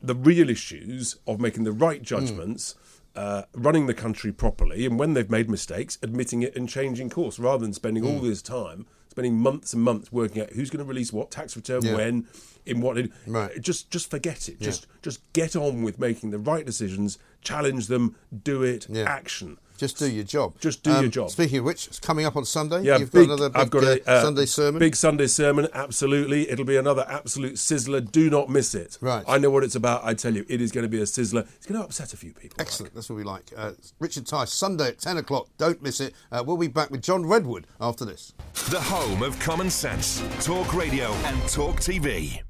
the 0.00 0.14
real 0.14 0.48
issues 0.48 1.16
of 1.26 1.40
making 1.40 1.64
the 1.64 1.72
right 1.72 2.02
judgments, 2.02 2.76
uh, 3.14 3.42
running 3.54 3.86
the 3.86 3.94
country 3.94 4.32
properly, 4.32 4.86
and 4.86 4.98
when 4.98 5.14
they've 5.14 5.30
made 5.30 5.50
mistakes, 5.50 5.98
admitting 6.02 6.42
it 6.42 6.56
and 6.56 6.68
changing 6.68 7.10
course, 7.10 7.38
rather 7.38 7.62
than 7.64 7.72
spending 7.72 8.04
all 8.06 8.20
this 8.20 8.42
time, 8.42 8.86
spending 9.10 9.36
months 9.38 9.74
and 9.74 9.82
months 9.82 10.10
working 10.10 10.40
out 10.42 10.50
who's 10.50 10.70
going 10.70 10.82
to 10.84 10.88
release 10.88 11.12
what 11.12 11.30
tax 11.30 11.54
return 11.54 11.82
Yeah. 11.84 11.94
when, 11.96 12.26
in 12.64 12.80
what 12.80 12.96
it, 12.96 13.10
Right. 13.26 13.60
just 13.60 13.90
just 13.90 14.10
forget 14.10 14.48
it. 14.48 14.58
Just 14.60 14.86
just 15.02 15.20
get 15.34 15.54
on 15.56 15.82
with 15.82 15.98
making 15.98 16.30
the 16.30 16.38
right 16.38 16.64
decisions, 16.64 17.18
challenge 17.42 17.88
them, 17.88 18.16
do 18.44 18.62
it, 18.62 18.86
Yeah. 18.88 19.02
action. 19.04 19.58
Just 19.76 19.98
do 19.98 20.10
your 20.10 20.24
job. 20.24 20.52
Um, 20.52 20.58
Just 20.60 20.82
do 20.82 20.90
your 20.92 21.08
job. 21.08 21.30
Speaking 21.30 21.58
of 21.58 21.64
which, 21.64 21.86
it's 21.88 21.98
coming 21.98 22.24
up 22.24 22.36
on 22.36 22.44
Sunday. 22.44 22.82
Yeah, 22.82 22.98
You've 22.98 23.12
big, 23.12 23.28
got 23.28 23.34
another 23.34 23.50
big 23.50 23.60
I've 23.60 23.70
got 23.70 23.84
a 23.84 24.10
uh, 24.10 24.12
uh, 24.12 24.22
Sunday 24.22 24.46
sermon. 24.46 24.78
Big 24.78 24.96
Sunday 24.96 25.26
sermon, 25.26 25.68
absolutely. 25.74 26.48
It'll 26.50 26.64
be 26.64 26.76
another 26.76 27.04
absolute 27.08 27.54
sizzler. 27.54 28.10
Do 28.10 28.30
not 28.30 28.48
miss 28.48 28.74
it. 28.74 28.98
Right. 29.00 29.24
I 29.26 29.38
know 29.38 29.50
what 29.50 29.64
it's 29.64 29.74
about. 29.74 30.04
I 30.04 30.14
tell 30.14 30.34
you, 30.34 30.44
it 30.48 30.60
is 30.60 30.72
going 30.72 30.84
to 30.84 30.88
be 30.88 31.00
a 31.00 31.04
sizzler. 31.04 31.46
It's 31.56 31.66
going 31.66 31.80
to 31.80 31.84
upset 31.84 32.12
a 32.12 32.16
few 32.16 32.32
people. 32.32 32.56
Excellent. 32.60 32.94
That's 32.94 33.08
what 33.10 33.16
we 33.16 33.24
like. 33.24 33.44
Uh, 33.56 33.72
Richard 33.98 34.26
Tice, 34.26 34.52
Sunday 34.52 34.88
at 34.88 34.98
10 34.98 35.16
o'clock. 35.16 35.48
Don't 35.58 35.82
miss 35.82 36.00
it. 36.00 36.14
Uh, 36.30 36.42
we'll 36.46 36.56
be 36.56 36.68
back 36.68 36.90
with 36.90 37.02
John 37.02 37.26
Redwood 37.26 37.66
after 37.80 38.04
this. 38.04 38.34
The 38.70 38.80
home 38.80 39.22
of 39.22 39.38
common 39.40 39.70
sense. 39.70 40.22
Talk 40.44 40.74
Radio 40.74 41.10
and 41.12 41.40
Talk 41.48 41.76
TV. 41.76 42.42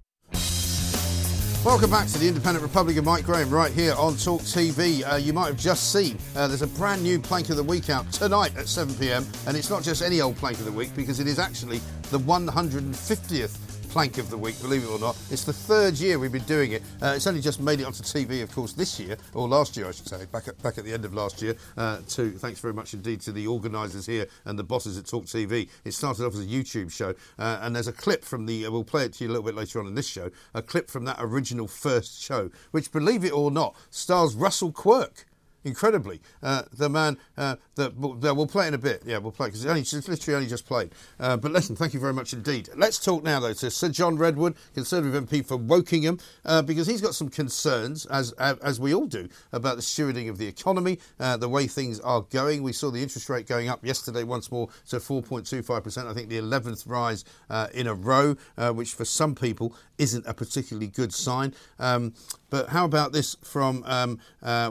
Welcome 1.64 1.90
back 1.90 2.08
to 2.08 2.18
the 2.18 2.26
Independent 2.26 2.64
Republic 2.64 2.96
of 2.96 3.04
Mike 3.04 3.24
Graham 3.24 3.48
right 3.48 3.70
here 3.70 3.94
on 3.96 4.16
Talk 4.16 4.40
TV. 4.40 5.08
Uh, 5.08 5.14
you 5.14 5.32
might 5.32 5.46
have 5.46 5.56
just 5.56 5.92
seen 5.92 6.18
uh, 6.34 6.48
there's 6.48 6.62
a 6.62 6.66
brand 6.66 7.04
new 7.04 7.20
plank 7.20 7.50
of 7.50 7.56
the 7.56 7.62
week 7.62 7.88
out 7.88 8.10
tonight 8.12 8.56
at 8.56 8.66
7 8.66 8.92
pm, 8.96 9.24
and 9.46 9.56
it's 9.56 9.70
not 9.70 9.84
just 9.84 10.02
any 10.02 10.20
old 10.20 10.34
plank 10.38 10.58
of 10.58 10.64
the 10.64 10.72
week 10.72 10.92
because 10.96 11.20
it 11.20 11.28
is 11.28 11.38
actually 11.38 11.80
the 12.10 12.18
150th 12.18 13.71
plank 13.92 14.16
of 14.16 14.30
the 14.30 14.38
week, 14.38 14.58
believe 14.62 14.82
it 14.84 14.88
or 14.88 14.98
not. 14.98 15.18
It's 15.30 15.44
the 15.44 15.52
third 15.52 15.98
year 15.98 16.18
we've 16.18 16.32
been 16.32 16.42
doing 16.44 16.72
it. 16.72 16.82
Uh, 17.02 17.12
it's 17.14 17.26
only 17.26 17.42
just 17.42 17.60
made 17.60 17.78
it 17.78 17.84
onto 17.84 18.02
TV, 18.02 18.42
of 18.42 18.50
course, 18.50 18.72
this 18.72 18.98
year, 18.98 19.18
or 19.34 19.46
last 19.46 19.76
year, 19.76 19.86
I 19.86 19.90
should 19.90 20.08
say, 20.08 20.24
back 20.32 20.48
at, 20.48 20.60
back 20.62 20.78
at 20.78 20.84
the 20.84 20.94
end 20.94 21.04
of 21.04 21.12
last 21.12 21.42
year. 21.42 21.54
Uh, 21.76 21.98
to 22.08 22.30
Thanks 22.30 22.58
very 22.58 22.72
much 22.72 22.94
indeed 22.94 23.20
to 23.20 23.32
the 23.32 23.46
organisers 23.46 24.06
here 24.06 24.28
and 24.46 24.58
the 24.58 24.64
bosses 24.64 24.96
at 24.96 25.04
Talk 25.04 25.26
TV. 25.26 25.68
It 25.84 25.92
started 25.92 26.24
off 26.24 26.32
as 26.32 26.40
a 26.40 26.46
YouTube 26.46 26.90
show, 26.90 27.10
uh, 27.38 27.58
and 27.60 27.76
there's 27.76 27.86
a 27.86 27.92
clip 27.92 28.24
from 28.24 28.46
the, 28.46 28.64
uh, 28.64 28.70
we'll 28.70 28.82
play 28.82 29.04
it 29.04 29.12
to 29.14 29.24
you 29.24 29.28
a 29.28 29.32
little 29.32 29.44
bit 29.44 29.54
later 29.54 29.78
on 29.78 29.86
in 29.86 29.94
this 29.94 30.08
show, 30.08 30.30
a 30.54 30.62
clip 30.62 30.88
from 30.88 31.04
that 31.04 31.18
original 31.20 31.68
first 31.68 32.18
show, 32.22 32.48
which, 32.70 32.90
believe 32.92 33.26
it 33.26 33.32
or 33.32 33.50
not, 33.50 33.76
stars 33.90 34.34
Russell 34.34 34.72
Quirk 34.72 35.26
incredibly. 35.64 36.20
Uh, 36.42 36.62
the 36.72 36.88
man 36.88 37.18
uh, 37.36 37.56
that 37.76 37.96
we'll, 37.96 38.46
play 38.46 38.68
in 38.68 38.74
a 38.74 38.78
bit. 38.78 39.02
Yeah, 39.06 39.18
we'll 39.18 39.32
play 39.32 39.48
because 39.48 39.64
it's 39.64 40.08
literally 40.08 40.36
only 40.36 40.48
just 40.48 40.66
played. 40.66 40.90
Uh, 41.18 41.36
but 41.36 41.52
listen, 41.52 41.76
thank 41.76 41.94
you 41.94 42.00
very 42.00 42.12
much 42.12 42.32
indeed. 42.32 42.68
Let's 42.76 42.98
talk 42.98 43.22
now 43.22 43.40
though 43.40 43.52
to 43.54 43.70
Sir 43.70 43.88
John 43.88 44.16
Redwood, 44.16 44.56
Conservative 44.74 45.24
MP 45.24 45.44
for 45.44 45.58
Wokingham, 45.58 46.20
uh, 46.44 46.62
because 46.62 46.86
he's 46.86 47.00
got 47.00 47.14
some 47.14 47.28
concerns, 47.28 48.06
as 48.06 48.32
as 48.32 48.80
we 48.80 48.94
all 48.94 49.06
do, 49.06 49.28
about 49.52 49.76
the 49.76 49.82
stewarding 49.82 50.28
of 50.28 50.38
the 50.38 50.46
economy, 50.46 50.98
uh, 51.20 51.36
the 51.36 51.48
way 51.48 51.66
things 51.66 52.00
are 52.00 52.22
going. 52.22 52.62
We 52.62 52.72
saw 52.72 52.90
the 52.90 53.02
interest 53.02 53.28
rate 53.28 53.46
going 53.46 53.68
up 53.68 53.84
yesterday 53.84 54.24
once 54.24 54.50
more 54.50 54.68
to 54.88 54.96
4.25 54.96 55.84
percent. 55.84 56.08
I 56.08 56.14
think 56.14 56.28
the 56.28 56.38
11th 56.38 56.88
rise 56.88 57.24
uh, 57.48 57.68
in 57.72 57.86
a 57.86 57.94
row, 57.94 58.36
which 58.72 58.94
for 58.94 59.04
some 59.04 59.34
people 59.34 59.74
isn't 59.98 60.26
a 60.26 60.34
particularly 60.34 60.88
good 60.88 61.14
sign. 61.14 61.54
Um, 61.78 62.14
but 62.50 62.68
how 62.68 62.84
about 62.84 63.12
this 63.12 63.36
from 63.42 63.82
um, 63.86 64.18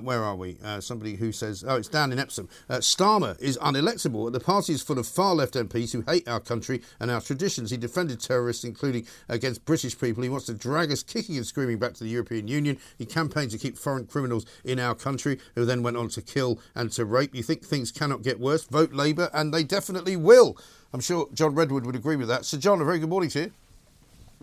where 0.03 0.23
are 0.23 0.35
we? 0.35 0.57
Somebody 0.81 1.15
who 1.15 1.31
says, 1.31 1.63
oh, 1.67 1.75
it's 1.75 1.87
down 1.87 2.11
in 2.11 2.19
Epsom. 2.19 2.49
Uh, 2.69 2.77
Starmer 2.77 3.39
is 3.39 3.57
unelectable. 3.59 4.31
The 4.31 4.39
party 4.39 4.73
is 4.73 4.81
full 4.81 4.99
of 4.99 5.07
far 5.07 5.35
left 5.35 5.53
MPs 5.53 5.91
who 5.91 6.01
hate 6.01 6.27
our 6.27 6.39
country 6.39 6.81
and 6.99 7.09
our 7.09 7.21
traditions. 7.21 7.71
He 7.71 7.77
defended 7.77 8.19
terrorists, 8.19 8.63
including 8.63 9.05
against 9.29 9.65
British 9.65 9.99
people. 9.99 10.23
He 10.23 10.29
wants 10.29 10.45
to 10.47 10.53
drag 10.53 10.91
us 10.91 11.03
kicking 11.03 11.37
and 11.37 11.45
screaming 11.45 11.79
back 11.79 11.93
to 11.95 12.03
the 12.03 12.09
European 12.09 12.47
Union. 12.47 12.77
He 12.97 13.05
campaigned 13.05 13.51
to 13.51 13.57
keep 13.57 13.77
foreign 13.77 14.05
criminals 14.07 14.45
in 14.63 14.79
our 14.79 14.95
country, 14.95 15.39
who 15.55 15.65
then 15.65 15.83
went 15.83 15.97
on 15.97 16.09
to 16.09 16.21
kill 16.21 16.59
and 16.75 16.91
to 16.93 17.05
rape. 17.05 17.35
You 17.35 17.43
think 17.43 17.63
things 17.63 17.91
cannot 17.91 18.21
get 18.23 18.39
worse? 18.39 18.63
Vote 18.65 18.93
Labour, 18.93 19.29
and 19.33 19.53
they 19.53 19.63
definitely 19.63 20.15
will. 20.15 20.57
I'm 20.93 20.99
sure 20.99 21.29
John 21.33 21.55
Redwood 21.55 21.85
would 21.85 21.95
agree 21.95 22.15
with 22.17 22.27
that. 22.27 22.45
Sir 22.45 22.57
John, 22.57 22.81
a 22.81 22.85
very 22.85 22.99
good 22.99 23.09
morning 23.09 23.29
to 23.31 23.39
you. 23.43 23.51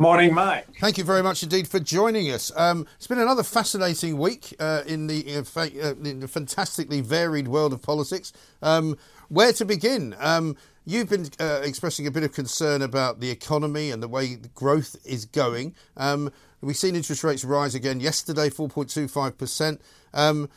Morning, 0.01 0.33
Mike. 0.33 0.65
Thank 0.79 0.97
you 0.97 1.03
very 1.03 1.25
much 1.25 1.43
indeed 1.43 1.67
for 1.67 1.81
joining 1.81 2.31
us. 2.31 2.53
Um, 2.55 2.87
it's 2.95 3.09
been 3.09 3.19
another 3.19 3.43
fascinating 3.43 4.17
week 4.17 4.55
uh, 4.61 4.85
in, 4.87 5.09
the, 5.09 5.29
in, 5.29 5.43
fa- 5.43 5.73
uh, 5.83 5.95
in 5.97 6.21
the 6.21 6.29
fantastically 6.29 7.01
varied 7.01 7.49
world 7.49 7.73
of 7.73 7.83
politics. 7.83 8.33
Um, 8.63 8.97
where 9.29 9.53
to 9.55 9.65
begin? 9.65 10.15
Um, 10.21 10.57
you've 10.85 11.09
been 11.09 11.29
uh, 11.41 11.63
expressing 11.65 12.07
a 12.07 12.13
bit 12.13 12.23
of 12.23 12.33
concern 12.33 12.81
about 12.81 13.19
the 13.19 13.29
economy 13.29 13.91
and 13.91 14.01
the 14.01 14.07
way 14.07 14.37
the 14.37 14.47
growth 14.51 14.95
is 15.05 15.25
going. 15.25 15.75
Um, 15.97 16.31
we've 16.61 16.77
seen 16.77 16.95
interest 16.95 17.25
rates 17.25 17.45
rise 17.45 17.75
again 17.75 17.99
yesterday, 17.99 18.51
4.25%. 18.51 19.81
Um, 20.15 20.49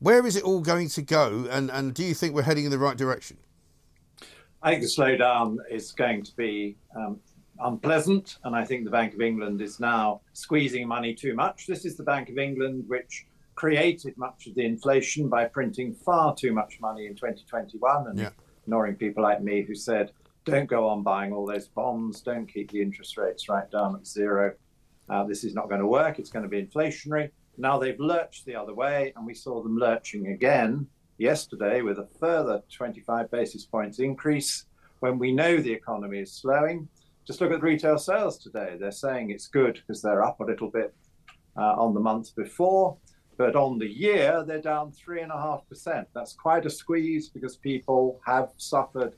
where 0.00 0.26
is 0.26 0.34
it 0.34 0.42
all 0.42 0.60
going 0.60 0.88
to 0.88 1.02
go, 1.02 1.46
and, 1.48 1.70
and 1.70 1.94
do 1.94 2.02
you 2.02 2.14
think 2.14 2.34
we're 2.34 2.42
heading 2.42 2.64
in 2.64 2.72
the 2.72 2.78
right 2.80 2.96
direction? 2.96 3.36
I 4.60 4.70
think 4.70 4.82
the 4.82 4.88
slowdown 4.88 5.58
is 5.70 5.92
going 5.92 6.24
to 6.24 6.34
be 6.34 6.76
um, 6.96 7.20
unpleasant, 7.60 8.38
and 8.44 8.54
I 8.54 8.64
think 8.64 8.84
the 8.84 8.90
Bank 8.90 9.14
of 9.14 9.20
England 9.20 9.60
is 9.60 9.80
now 9.80 10.20
squeezing 10.32 10.86
money 10.86 11.14
too 11.14 11.34
much. 11.34 11.66
This 11.66 11.84
is 11.84 11.96
the 11.96 12.02
Bank 12.02 12.28
of 12.28 12.38
England 12.38 12.84
which 12.86 13.26
created 13.54 14.16
much 14.16 14.46
of 14.46 14.54
the 14.54 14.64
inflation 14.64 15.28
by 15.28 15.44
printing 15.46 15.92
far 15.94 16.34
too 16.34 16.52
much 16.52 16.78
money 16.80 17.06
in 17.06 17.14
2021 17.14 18.06
and 18.08 18.18
Yeah. 18.18 18.30
ignoring 18.62 18.94
people 18.94 19.22
like 19.22 19.42
me 19.42 19.62
who 19.62 19.74
said, 19.74 20.12
don't 20.44 20.68
go 20.68 20.88
on 20.88 21.02
buying 21.02 21.32
all 21.32 21.44
those 21.44 21.68
bonds, 21.68 22.20
don't 22.22 22.46
keep 22.46 22.70
the 22.70 22.80
interest 22.80 23.18
rates 23.18 23.48
right 23.48 23.68
down 23.70 23.96
at 23.96 24.06
zero. 24.06 24.54
Uh, 25.08 25.24
this 25.24 25.42
is 25.42 25.54
not 25.54 25.68
going 25.68 25.80
to 25.80 25.86
work, 25.86 26.18
it's 26.18 26.30
going 26.30 26.44
to 26.44 26.48
be 26.48 26.62
inflationary. 26.64 27.30
Now 27.56 27.78
they've 27.78 27.98
lurched 27.98 28.44
the 28.46 28.54
other 28.54 28.74
way, 28.74 29.12
and 29.16 29.26
we 29.26 29.34
saw 29.34 29.60
them 29.62 29.76
lurching 29.76 30.28
again 30.28 30.86
yesterday 31.18 31.82
with 31.82 31.98
a 31.98 32.06
further 32.20 32.62
25 32.72 33.28
basis 33.30 33.66
points 33.66 33.98
increase 33.98 34.66
when 35.00 35.18
we 35.18 35.32
know 35.32 35.56
the 35.56 35.72
economy 35.72 36.20
is 36.20 36.32
slowing. 36.32 36.88
Just 37.28 37.42
look 37.42 37.52
at 37.52 37.62
retail 37.62 37.98
sales 37.98 38.38
today. 38.38 38.78
They're 38.80 38.90
saying 38.90 39.28
it's 39.28 39.48
good 39.48 39.74
because 39.74 40.00
they're 40.00 40.24
up 40.24 40.40
a 40.40 40.44
little 40.44 40.70
bit 40.70 40.94
uh, 41.58 41.74
on 41.76 41.92
the 41.92 42.00
month 42.00 42.34
before, 42.34 42.96
but 43.36 43.54
on 43.54 43.78
the 43.78 43.86
year 43.86 44.42
they're 44.46 44.62
down 44.62 44.92
three 44.92 45.20
and 45.20 45.30
a 45.30 45.36
half 45.36 45.68
percent. 45.68 46.08
That's 46.14 46.32
quite 46.32 46.64
a 46.64 46.70
squeeze 46.70 47.28
because 47.28 47.58
people 47.58 48.18
have 48.24 48.52
suffered 48.56 49.12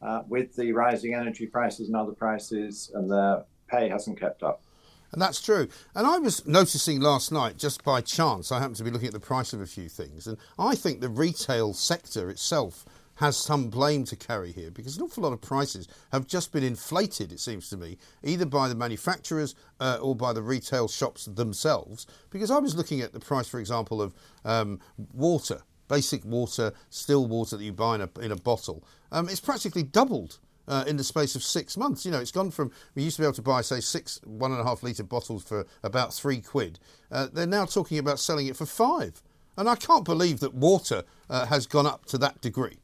uh, 0.00 0.22
with 0.28 0.54
the 0.54 0.70
rising 0.70 1.14
energy 1.14 1.46
prices 1.46 1.88
and 1.88 1.96
other 1.96 2.12
prices, 2.12 2.92
and 2.94 3.10
their 3.10 3.42
pay 3.68 3.88
hasn't 3.88 4.20
kept 4.20 4.44
up. 4.44 4.62
And 5.10 5.20
that's 5.20 5.42
true. 5.42 5.66
And 5.96 6.06
I 6.06 6.18
was 6.18 6.46
noticing 6.46 7.00
last 7.00 7.32
night, 7.32 7.56
just 7.56 7.82
by 7.82 8.00
chance, 8.00 8.52
I 8.52 8.60
happened 8.60 8.76
to 8.76 8.84
be 8.84 8.92
looking 8.92 9.08
at 9.08 9.12
the 9.12 9.18
price 9.18 9.52
of 9.52 9.60
a 9.60 9.66
few 9.66 9.88
things, 9.88 10.28
and 10.28 10.38
I 10.56 10.76
think 10.76 11.00
the 11.00 11.08
retail 11.08 11.74
sector 11.74 12.30
itself 12.30 12.84
has 13.16 13.36
some 13.36 13.68
blame 13.68 14.04
to 14.04 14.16
carry 14.16 14.52
here 14.52 14.70
because 14.70 14.96
an 14.96 15.02
awful 15.02 15.22
lot 15.22 15.32
of 15.32 15.40
prices 15.40 15.88
have 16.12 16.26
just 16.26 16.52
been 16.52 16.64
inflated, 16.64 17.32
it 17.32 17.40
seems 17.40 17.68
to 17.70 17.76
me, 17.76 17.98
either 18.22 18.46
by 18.46 18.68
the 18.68 18.74
manufacturers 18.74 19.54
uh, 19.80 19.98
or 20.00 20.14
by 20.14 20.32
the 20.32 20.42
retail 20.42 20.88
shops 20.88 21.26
themselves. 21.26 22.06
Because 22.30 22.50
I 22.50 22.58
was 22.58 22.76
looking 22.76 23.00
at 23.00 23.12
the 23.12 23.20
price, 23.20 23.48
for 23.48 23.60
example, 23.60 24.00
of 24.00 24.14
um, 24.44 24.80
water, 25.12 25.62
basic 25.88 26.24
water, 26.24 26.72
still 26.90 27.26
water 27.26 27.56
that 27.56 27.64
you 27.64 27.72
buy 27.72 27.96
in 27.96 28.00
a, 28.02 28.10
in 28.20 28.32
a 28.32 28.36
bottle. 28.36 28.84
Um, 29.12 29.28
it's 29.28 29.40
practically 29.40 29.82
doubled 29.82 30.38
uh, 30.68 30.84
in 30.86 30.96
the 30.96 31.04
space 31.04 31.34
of 31.34 31.42
six 31.42 31.76
months. 31.76 32.04
You 32.04 32.12
know, 32.12 32.20
it's 32.20 32.32
gone 32.32 32.50
from 32.50 32.70
we 32.94 33.02
used 33.02 33.16
to 33.16 33.22
be 33.22 33.26
able 33.26 33.34
to 33.34 33.42
buy, 33.42 33.62
say, 33.62 33.80
six 33.80 34.20
one 34.24 34.52
and 34.52 34.60
a 34.60 34.64
half 34.64 34.82
litre 34.82 35.04
bottles 35.04 35.44
for 35.44 35.66
about 35.82 36.12
three 36.12 36.40
quid. 36.40 36.78
Uh, 37.10 37.28
they're 37.32 37.46
now 37.46 37.64
talking 37.64 37.98
about 37.98 38.18
selling 38.18 38.46
it 38.46 38.56
for 38.56 38.66
five, 38.66 39.22
and 39.56 39.68
I 39.68 39.76
can't 39.76 40.04
believe 40.04 40.40
that 40.40 40.54
water 40.54 41.04
uh, 41.30 41.46
has 41.46 41.66
gone 41.66 41.86
up 41.86 42.04
to 42.06 42.18
that 42.18 42.40
degree. 42.40 42.78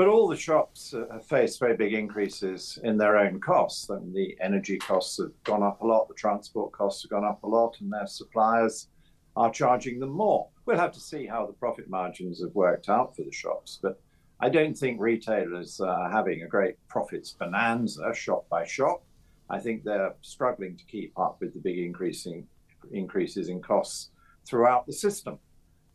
But 0.00 0.08
all 0.08 0.28
the 0.28 0.34
shops 0.34 0.94
uh, 0.94 1.04
have 1.12 1.26
faced 1.26 1.60
very 1.60 1.76
big 1.76 1.92
increases 1.92 2.78
in 2.84 2.96
their 2.96 3.18
own 3.18 3.38
costs. 3.38 3.90
I 3.90 3.98
mean, 3.98 4.14
the 4.14 4.34
energy 4.40 4.78
costs 4.78 5.18
have 5.18 5.32
gone 5.44 5.62
up 5.62 5.82
a 5.82 5.86
lot, 5.86 6.08
the 6.08 6.14
transport 6.14 6.72
costs 6.72 7.02
have 7.02 7.10
gone 7.10 7.26
up 7.26 7.42
a 7.42 7.46
lot, 7.46 7.76
and 7.82 7.92
their 7.92 8.06
suppliers 8.06 8.88
are 9.36 9.50
charging 9.50 10.00
them 10.00 10.08
more. 10.08 10.48
We'll 10.64 10.78
have 10.78 10.92
to 10.92 11.00
see 11.00 11.26
how 11.26 11.44
the 11.44 11.52
profit 11.52 11.90
margins 11.90 12.40
have 12.40 12.54
worked 12.54 12.88
out 12.88 13.14
for 13.14 13.24
the 13.24 13.30
shops, 13.30 13.78
but 13.82 14.00
I 14.40 14.48
don't 14.48 14.72
think 14.72 14.98
retailers 14.98 15.80
are 15.80 16.10
having 16.10 16.44
a 16.44 16.48
great 16.48 16.76
profits 16.88 17.32
bonanza 17.32 18.14
shop 18.14 18.48
by 18.48 18.64
shop. 18.64 19.04
I 19.50 19.58
think 19.58 19.84
they're 19.84 20.14
struggling 20.22 20.78
to 20.78 20.84
keep 20.86 21.12
up 21.18 21.36
with 21.42 21.52
the 21.52 21.60
big 21.60 21.76
increasing 21.78 22.46
increases 22.90 23.50
in 23.50 23.60
costs 23.60 24.12
throughout 24.46 24.86
the 24.86 24.94
system. 24.94 25.38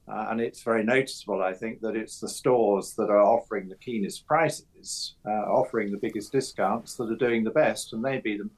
Uh, 0.07 0.27
and 0.29 0.39
it's 0.39 0.61
very 0.61 0.83
noticeable, 0.83 1.41
I 1.41 1.53
think, 1.53 1.81
that 1.81 1.95
it's 1.95 2.19
the 2.19 2.29
stores 2.29 2.93
that 2.95 3.09
are 3.09 3.23
offering 3.23 3.67
the 3.67 3.75
keenest 3.77 4.27
prices, 4.27 5.15
uh, 5.25 5.31
offering 5.31 5.91
the 5.91 5.97
biggest 5.97 6.31
discounts, 6.31 6.95
that 6.95 7.09
are 7.09 7.15
doing 7.15 7.43
the 7.43 7.49
best, 7.51 7.91
and 7.93 8.05
they 8.05 8.19
be 8.19 8.37
the, 8.37 8.49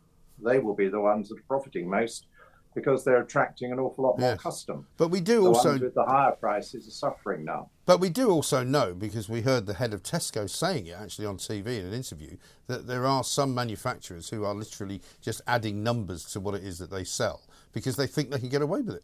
they 0.44 0.60
will 0.60 0.76
be 0.76 0.90
the 0.90 1.00
ones 1.00 1.30
that 1.30 1.40
are 1.40 1.44
profiting 1.48 1.90
most 1.90 2.28
because 2.76 3.04
they're 3.04 3.24
attracting 3.24 3.72
an 3.72 3.80
awful 3.80 4.04
lot 4.04 4.20
more 4.20 4.32
Yes. 4.32 4.42
custom. 4.42 4.86
But 4.98 5.08
we 5.08 5.20
do 5.20 5.42
The 5.42 5.48
also 5.48 5.70
ones 5.70 5.82
with 5.82 5.96
the 5.96 6.04
higher 6.04 6.34
prices 6.34 6.88
are 6.88 6.92
suffering 6.92 7.44
now. 7.44 7.72
But 7.88 8.00
we 8.00 8.10
do 8.10 8.30
also 8.30 8.64
know, 8.64 8.94
because 8.94 9.28
we 9.30 9.42
heard 9.42 9.66
the 9.66 9.74
head 9.76 9.94
of 9.94 10.04
Tesco 10.04 10.48
saying 10.48 10.86
it 10.86 10.96
actually 11.00 11.26
on 11.26 11.38
TV 11.38 11.80
in 11.80 11.88
an 11.88 11.94
interview, 11.94 12.38
that 12.68 12.86
there 12.86 13.08
are 13.08 13.24
some 13.24 13.56
manufacturers 13.56 14.30
who 14.30 14.44
are 14.44 14.54
literally 14.54 15.02
just 15.22 15.42
adding 15.48 15.82
numbers 15.82 16.26
to 16.26 16.40
what 16.40 16.54
it 16.54 16.64
is 16.64 16.78
that 16.78 16.92
they 16.92 17.04
sell 17.04 17.42
because 17.72 17.96
they 17.96 18.06
think 18.06 18.30
they 18.30 18.38
can 18.38 18.50
get 18.50 18.62
away 18.62 18.82
with 18.82 18.96
it. 18.98 19.04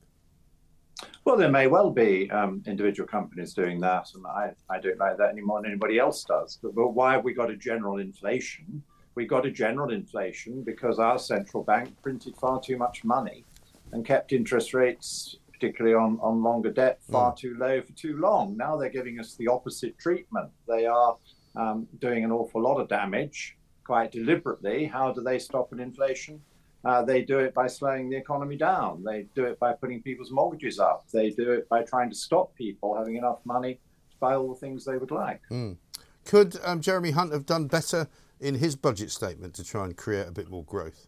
Well, 1.25 1.37
there 1.37 1.49
may 1.49 1.67
well 1.67 1.89
be 1.89 2.29
um, 2.31 2.61
individual 2.67 3.07
companies 3.07 3.53
doing 3.53 3.79
that, 3.79 4.07
and 4.13 4.25
I, 4.27 4.51
I 4.69 4.79
don't 4.79 4.99
like 4.99 5.17
that 5.17 5.29
any 5.29 5.41
more 5.41 5.61
than 5.61 5.71
anybody 5.71 5.97
else 5.97 6.23
does. 6.23 6.59
But, 6.61 6.75
but 6.75 6.89
why 6.89 7.13
have 7.13 7.23
we 7.23 7.33
got 7.33 7.49
a 7.49 7.55
general 7.55 7.99
inflation 7.99 8.83
we 9.15 9.25
got 9.25 9.45
a 9.45 9.51
general 9.51 9.91
inflation 9.91 10.63
because 10.63 10.99
our 10.99 11.19
central 11.19 11.63
bank 11.63 11.93
printed 12.01 12.35
far 12.35 12.59
too 12.59 12.77
much 12.77 13.03
money 13.03 13.43
and 13.91 14.05
kept 14.05 14.33
interest 14.33 14.73
rates, 14.73 15.37
particularly 15.51 15.95
on, 15.95 16.19
on 16.21 16.41
longer 16.41 16.71
debt, 16.71 16.99
far 17.11 17.31
mm. 17.31 17.37
too 17.37 17.55
low 17.59 17.81
for 17.81 17.91
too 17.93 18.17
long. 18.17 18.57
Now 18.57 18.75
they're 18.75 18.89
giving 18.89 19.19
us 19.19 19.35
the 19.35 19.47
opposite 19.47 19.97
treatment. 19.99 20.49
They 20.67 20.85
are 20.85 21.17
um, 21.55 21.87
doing 21.99 22.23
an 22.23 22.31
awful 22.31 22.61
lot 22.61 22.79
of 22.79 22.87
damage 22.87 23.55
quite 23.83 24.11
deliberately. 24.11 24.85
How 24.85 25.11
do 25.11 25.21
they 25.21 25.37
stop 25.37 25.71
an 25.73 25.79
inflation? 25.79 26.41
Uh, 26.85 27.01
they 27.01 27.21
do 27.21 27.39
it 27.39 27.53
by 27.53 27.67
slowing 27.67 28.09
the 28.09 28.17
economy 28.17 28.57
down. 28.57 29.03
They 29.03 29.27
do 29.35 29.45
it 29.45 29.57
by 29.59 29.73
putting 29.73 30.01
people's 30.01 30.31
mortgages 30.31 30.79
up. 30.79 31.05
They 31.13 31.29
do 31.29 31.51
it 31.51 31.69
by 31.69 31.83
trying 31.83 32.09
to 32.09 32.15
stop 32.15 32.53
people 32.55 32.97
having 32.97 33.15
enough 33.15 33.39
money 33.45 33.75
to 33.75 34.17
buy 34.19 34.35
all 34.35 34.49
the 34.53 34.59
things 34.59 34.83
they 34.83 34.97
would 34.97 35.11
like. 35.11 35.41
Mm. 35.49 35.77
Could 36.25 36.57
um, 36.63 36.81
Jeremy 36.81 37.11
Hunt 37.11 37.31
have 37.31 37.45
done 37.45 37.67
better 37.67 38.07
in 38.39 38.55
his 38.55 38.75
budget 38.75 39.11
statement 39.11 39.53
to 39.55 39.63
try 39.63 39.85
and 39.85 39.95
create 39.95 40.27
a 40.27 40.31
bit 40.31 40.49
more 40.49 40.65
growth? 40.65 41.07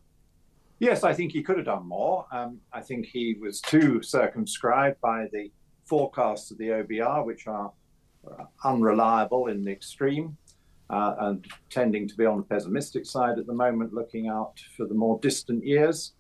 Yes, 0.79 1.03
I 1.03 1.13
think 1.13 1.31
he 1.31 1.41
could 1.41 1.57
have 1.57 1.65
done 1.65 1.85
more. 1.85 2.25
Um, 2.31 2.59
I 2.71 2.81
think 2.81 3.05
he 3.05 3.35
was 3.39 3.61
too 3.61 4.01
circumscribed 4.01 4.99
by 5.01 5.27
the 5.31 5.51
forecasts 5.85 6.51
of 6.51 6.57
the 6.57 6.69
OBR, 6.69 7.25
which 7.25 7.47
are 7.47 7.71
uh, 8.29 8.43
unreliable 8.63 9.47
in 9.47 9.63
the 9.63 9.71
extreme 9.71 10.37
uh, 10.89 11.15
and 11.19 11.45
tending 11.69 12.07
to 12.07 12.15
be 12.15 12.25
on 12.25 12.37
the 12.37 12.43
pessimistic 12.43 13.05
side 13.05 13.39
at 13.39 13.47
the 13.47 13.53
moment, 13.53 13.93
looking 13.93 14.27
out 14.27 14.59
for 14.75 14.85
the 14.85 14.93
more 14.93 15.19
distant 15.19 15.63
years. 15.65 16.13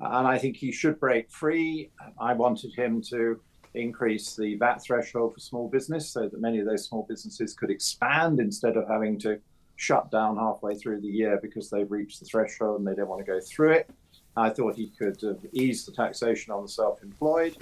And 0.00 0.26
I 0.26 0.38
think 0.38 0.56
he 0.56 0.72
should 0.72 0.98
break 0.98 1.30
free. 1.30 1.90
I 2.20 2.34
wanted 2.34 2.74
him 2.74 3.00
to 3.10 3.40
increase 3.74 4.36
the 4.36 4.56
VAT 4.56 4.82
threshold 4.82 5.34
for 5.34 5.40
small 5.40 5.68
business 5.68 6.10
so 6.10 6.28
that 6.28 6.40
many 6.40 6.58
of 6.58 6.66
those 6.66 6.86
small 6.86 7.06
businesses 7.08 7.54
could 7.54 7.70
expand 7.70 8.40
instead 8.40 8.76
of 8.76 8.86
having 8.88 9.18
to 9.20 9.38
shut 9.76 10.10
down 10.10 10.36
halfway 10.36 10.74
through 10.74 11.00
the 11.00 11.08
year 11.08 11.38
because 11.40 11.70
they've 11.70 11.90
reached 11.90 12.20
the 12.20 12.26
threshold 12.26 12.78
and 12.78 12.86
they 12.86 12.94
don't 12.94 13.08
want 13.08 13.24
to 13.24 13.32
go 13.32 13.40
through 13.40 13.72
it. 13.72 13.90
I 14.36 14.50
thought 14.50 14.74
he 14.74 14.90
could 14.90 15.22
eased 15.52 15.86
the 15.86 15.92
taxation 15.92 16.52
on 16.52 16.62
the 16.62 16.68
self 16.68 17.02
employed. 17.02 17.56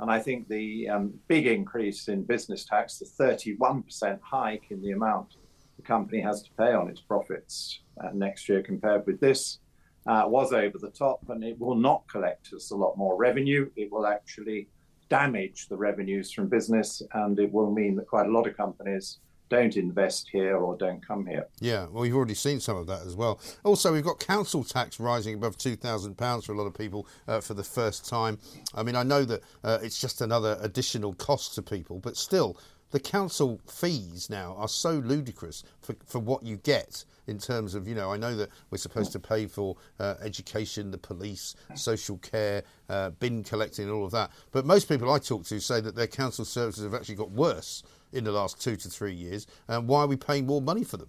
And 0.00 0.10
I 0.10 0.18
think 0.18 0.48
the 0.48 0.88
um, 0.88 1.14
big 1.28 1.46
increase 1.46 2.08
in 2.08 2.24
business 2.24 2.64
tax, 2.64 2.98
the 2.98 3.06
31% 3.06 4.18
hike 4.22 4.64
in 4.70 4.82
the 4.82 4.90
amount 4.90 5.36
the 5.76 5.82
company 5.82 6.20
has 6.20 6.42
to 6.42 6.50
pay 6.52 6.72
on 6.72 6.88
its 6.88 7.00
profits 7.00 7.80
uh, 8.02 8.10
next 8.12 8.48
year 8.48 8.62
compared 8.62 9.06
with 9.06 9.20
this, 9.20 9.58
uh, 10.06 10.24
was 10.26 10.52
over 10.52 10.78
the 10.78 10.90
top. 10.90 11.20
And 11.28 11.42
it 11.42 11.58
will 11.58 11.74
not 11.74 12.04
collect 12.08 12.52
us 12.52 12.70
a 12.70 12.76
lot 12.76 12.96
more 12.96 13.16
revenue. 13.16 13.70
It 13.76 13.90
will 13.90 14.06
actually 14.06 14.68
damage 15.08 15.68
the 15.68 15.76
revenues 15.76 16.32
from 16.32 16.48
business. 16.48 17.02
And 17.12 17.38
it 17.38 17.52
will 17.52 17.70
mean 17.72 17.96
that 17.96 18.06
quite 18.06 18.26
a 18.26 18.30
lot 18.30 18.46
of 18.46 18.56
companies 18.56 19.18
don't 19.50 19.76
invest 19.76 20.28
here 20.32 20.56
or 20.56 20.76
don't 20.76 21.06
come 21.06 21.26
here. 21.26 21.46
Yeah, 21.60 21.86
well, 21.90 22.04
you've 22.06 22.16
already 22.16 22.34
seen 22.34 22.60
some 22.60 22.76
of 22.76 22.86
that 22.86 23.02
as 23.02 23.14
well. 23.14 23.40
Also, 23.62 23.92
we've 23.92 24.04
got 24.04 24.18
council 24.18 24.64
tax 24.64 24.98
rising 24.98 25.34
above 25.34 25.58
£2,000 25.58 26.44
for 26.44 26.52
a 26.52 26.56
lot 26.56 26.66
of 26.66 26.74
people 26.74 27.06
uh, 27.28 27.40
for 27.40 27.54
the 27.54 27.62
first 27.62 28.08
time. 28.08 28.38
I 28.74 28.82
mean, 28.82 28.96
I 28.96 29.02
know 29.02 29.24
that 29.24 29.42
uh, 29.62 29.78
it's 29.82 30.00
just 30.00 30.20
another 30.20 30.58
additional 30.60 31.14
cost 31.14 31.54
to 31.56 31.62
people, 31.62 31.98
but 32.00 32.16
still, 32.16 32.58
the 32.94 33.00
council 33.00 33.60
fees 33.68 34.30
now 34.30 34.54
are 34.56 34.68
so 34.68 34.92
ludicrous 34.92 35.64
for, 35.80 35.96
for 36.06 36.20
what 36.20 36.44
you 36.44 36.58
get 36.58 37.04
in 37.26 37.38
terms 37.38 37.74
of, 37.74 37.88
you 37.88 37.94
know, 37.96 38.12
I 38.12 38.16
know 38.16 38.36
that 38.36 38.50
we're 38.70 38.78
supposed 38.78 39.10
to 39.12 39.18
pay 39.18 39.46
for 39.48 39.74
uh, 39.98 40.14
education, 40.22 40.92
the 40.92 40.98
police, 40.98 41.56
social 41.74 42.18
care, 42.18 42.62
uh, 42.88 43.10
bin 43.10 43.42
collecting, 43.42 43.86
and 43.86 43.92
all 43.92 44.04
of 44.04 44.12
that. 44.12 44.30
But 44.52 44.64
most 44.64 44.88
people 44.88 45.12
I 45.12 45.18
talk 45.18 45.44
to 45.46 45.58
say 45.58 45.80
that 45.80 45.96
their 45.96 46.06
council 46.06 46.44
services 46.44 46.84
have 46.84 46.94
actually 46.94 47.16
got 47.16 47.32
worse 47.32 47.82
in 48.12 48.22
the 48.22 48.30
last 48.30 48.62
two 48.62 48.76
to 48.76 48.88
three 48.88 49.12
years. 49.12 49.48
And 49.66 49.88
why 49.88 50.02
are 50.02 50.06
we 50.06 50.16
paying 50.16 50.46
more 50.46 50.62
money 50.62 50.84
for 50.84 50.96
them? 50.96 51.08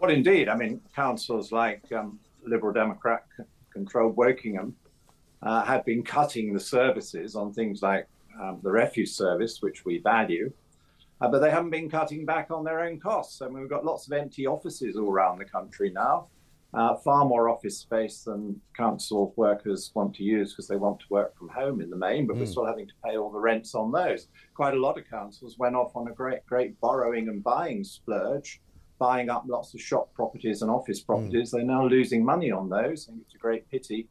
Well, 0.00 0.10
indeed. 0.10 0.48
I 0.48 0.56
mean, 0.56 0.80
councils 0.96 1.52
like 1.52 1.84
um, 1.92 2.18
Liberal 2.44 2.72
Democrat 2.72 3.24
controlled 3.72 4.16
Wokingham 4.16 4.72
uh, 5.42 5.62
have 5.62 5.84
been 5.84 6.02
cutting 6.02 6.52
the 6.52 6.58
services 6.58 7.36
on 7.36 7.52
things 7.52 7.82
like 7.82 8.08
um, 8.40 8.58
the 8.64 8.70
refuse 8.72 9.14
service, 9.14 9.62
which 9.62 9.84
we 9.84 9.98
value. 9.98 10.52
Uh, 11.22 11.28
but 11.28 11.38
they 11.38 11.50
haven't 11.50 11.70
been 11.70 11.88
cutting 11.88 12.26
back 12.26 12.50
on 12.50 12.64
their 12.64 12.80
own 12.80 12.98
costs. 12.98 13.40
I 13.40 13.46
mean, 13.46 13.60
we've 13.60 13.70
got 13.70 13.84
lots 13.84 14.06
of 14.06 14.12
empty 14.12 14.46
offices 14.46 14.96
all 14.96 15.08
around 15.08 15.38
the 15.38 15.44
country 15.44 15.90
now 15.90 16.26
uh, 16.74 16.96
far 16.96 17.24
more 17.24 17.48
office 17.48 17.78
space 17.78 18.24
than 18.24 18.58
council 18.76 19.34
workers 19.36 19.90
want 19.94 20.14
to 20.14 20.22
use 20.22 20.52
because 20.52 20.68
they 20.68 20.76
want 20.76 20.98
to 21.00 21.06
work 21.10 21.36
from 21.36 21.48
home 21.48 21.80
in 21.82 21.90
the 21.90 21.96
main, 21.96 22.26
but 22.26 22.36
mm. 22.36 22.40
we're 22.40 22.46
still 22.46 22.64
having 22.64 22.86
to 22.86 22.94
pay 23.04 23.16
all 23.16 23.30
the 23.30 23.38
rents 23.38 23.74
on 23.74 23.92
those. 23.92 24.28
Quite 24.54 24.74
a 24.74 24.80
lot 24.80 24.98
of 24.98 25.08
councils 25.08 25.58
went 25.58 25.76
off 25.76 25.94
on 25.94 26.08
a 26.08 26.12
great, 26.12 26.44
great 26.46 26.80
borrowing 26.80 27.28
and 27.28 27.44
buying 27.44 27.84
splurge, 27.84 28.60
buying 28.98 29.28
up 29.28 29.44
lots 29.46 29.74
of 29.74 29.80
shop 29.80 30.14
properties 30.14 30.62
and 30.62 30.70
office 30.70 31.02
mm. 31.02 31.06
properties. 31.06 31.50
Mm. 31.50 31.52
They're 31.52 31.64
now 31.64 31.86
losing 31.86 32.24
money 32.24 32.50
on 32.50 32.70
those. 32.70 33.06
I 33.06 33.12
think 33.12 33.24
it's 33.26 33.34
a 33.34 33.38
great 33.38 33.70
pity. 33.70 34.08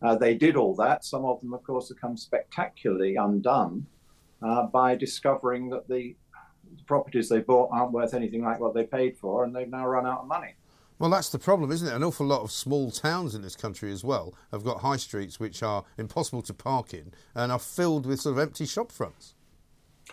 Uh, 0.00 0.14
they 0.14 0.34
did 0.34 0.54
all 0.54 0.74
that. 0.76 1.04
Some 1.04 1.24
of 1.24 1.40
them, 1.40 1.52
of 1.52 1.64
course, 1.64 1.88
have 1.88 2.00
come 2.00 2.16
spectacularly 2.16 3.16
undone 3.16 3.86
uh, 4.40 4.66
by 4.66 4.94
discovering 4.94 5.70
that 5.70 5.88
the 5.88 6.14
properties 6.86 7.28
they 7.28 7.40
bought 7.40 7.70
aren't 7.72 7.92
worth 7.92 8.14
anything 8.14 8.42
like 8.42 8.60
what 8.60 8.74
they 8.74 8.84
paid 8.84 9.16
for, 9.16 9.44
and 9.44 9.54
they've 9.54 9.68
now 9.68 9.86
run 9.86 10.06
out 10.06 10.20
of 10.20 10.26
money. 10.26 10.54
Well, 10.98 11.10
that's 11.10 11.28
the 11.28 11.40
problem, 11.40 11.72
isn't 11.72 11.88
it? 11.88 11.94
An 11.94 12.04
awful 12.04 12.26
lot 12.26 12.42
of 12.42 12.52
small 12.52 12.90
towns 12.90 13.34
in 13.34 13.42
this 13.42 13.56
country 13.56 13.90
as 13.92 14.04
well 14.04 14.32
have 14.52 14.64
got 14.64 14.80
high 14.80 14.96
streets 14.96 15.40
which 15.40 15.62
are 15.62 15.84
impossible 15.98 16.42
to 16.42 16.54
park 16.54 16.94
in 16.94 17.12
and 17.34 17.50
are 17.50 17.58
filled 17.58 18.06
with 18.06 18.20
sort 18.20 18.36
of 18.36 18.38
empty 18.38 18.64
shop 18.64 18.92
fronts. 18.92 19.34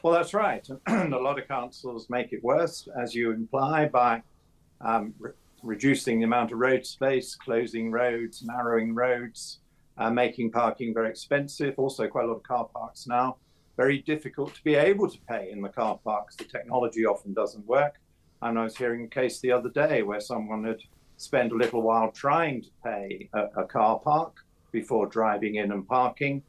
Well, 0.02 0.14
that's 0.14 0.34
right. 0.34 0.68
And 0.88 1.14
a 1.14 1.20
lot 1.20 1.38
of 1.38 1.48
councils 1.48 2.10
make 2.10 2.34
it 2.34 2.44
worse, 2.44 2.88
as 3.00 3.14
you 3.14 3.32
imply, 3.32 3.86
by 3.86 4.24
um, 4.82 5.14
re- 5.20 5.32
reducing 5.62 6.20
the 6.20 6.26
amount 6.26 6.52
of 6.52 6.58
road 6.58 6.86
space, 6.86 7.36
closing 7.36 7.92
roads, 7.92 8.42
narrowing 8.44 8.96
roads, 8.96 9.60
uh, 9.98 10.10
making 10.10 10.52
parking 10.52 10.94
very 10.94 11.10
expensive. 11.10 11.76
Also, 11.78 12.08
quite 12.08 12.26
a 12.26 12.28
lot 12.28 12.38
of 12.38 12.44
car 12.44 12.66
parks 12.74 13.06
now. 13.06 13.38
Very 13.82 13.98
difficult 14.04 14.54
to 14.54 14.64
be 14.64 14.76
able 14.76 15.10
to 15.10 15.18
pay 15.28 15.50
in 15.50 15.60
the 15.60 15.70
car 15.70 15.98
parks. 16.04 16.36
The 16.36 16.44
technology 16.44 17.04
often 17.04 17.34
doesn't 17.34 17.66
work. 17.66 17.96
And 18.44 18.60
I 18.60 18.64
was 18.64 18.78
hearing 18.78 19.06
a 19.06 19.08
case 19.08 19.40
the 19.40 19.52
other 19.52 19.70
day 19.70 20.04
where 20.04 20.20
someone 20.20 20.64
had 20.64 20.82
spent 21.18 21.52
a 21.52 21.56
little 21.56 21.82
while 21.82 22.12
trying 22.12 22.62
to 22.62 22.70
pay 22.84 23.28
a, 23.34 23.62
a 23.64 23.66
car 23.66 23.98
park 23.98 24.34
before 24.72 25.08
driving 25.08 25.56
in 25.56 25.72
and 25.72 25.88
parking, 25.88 26.44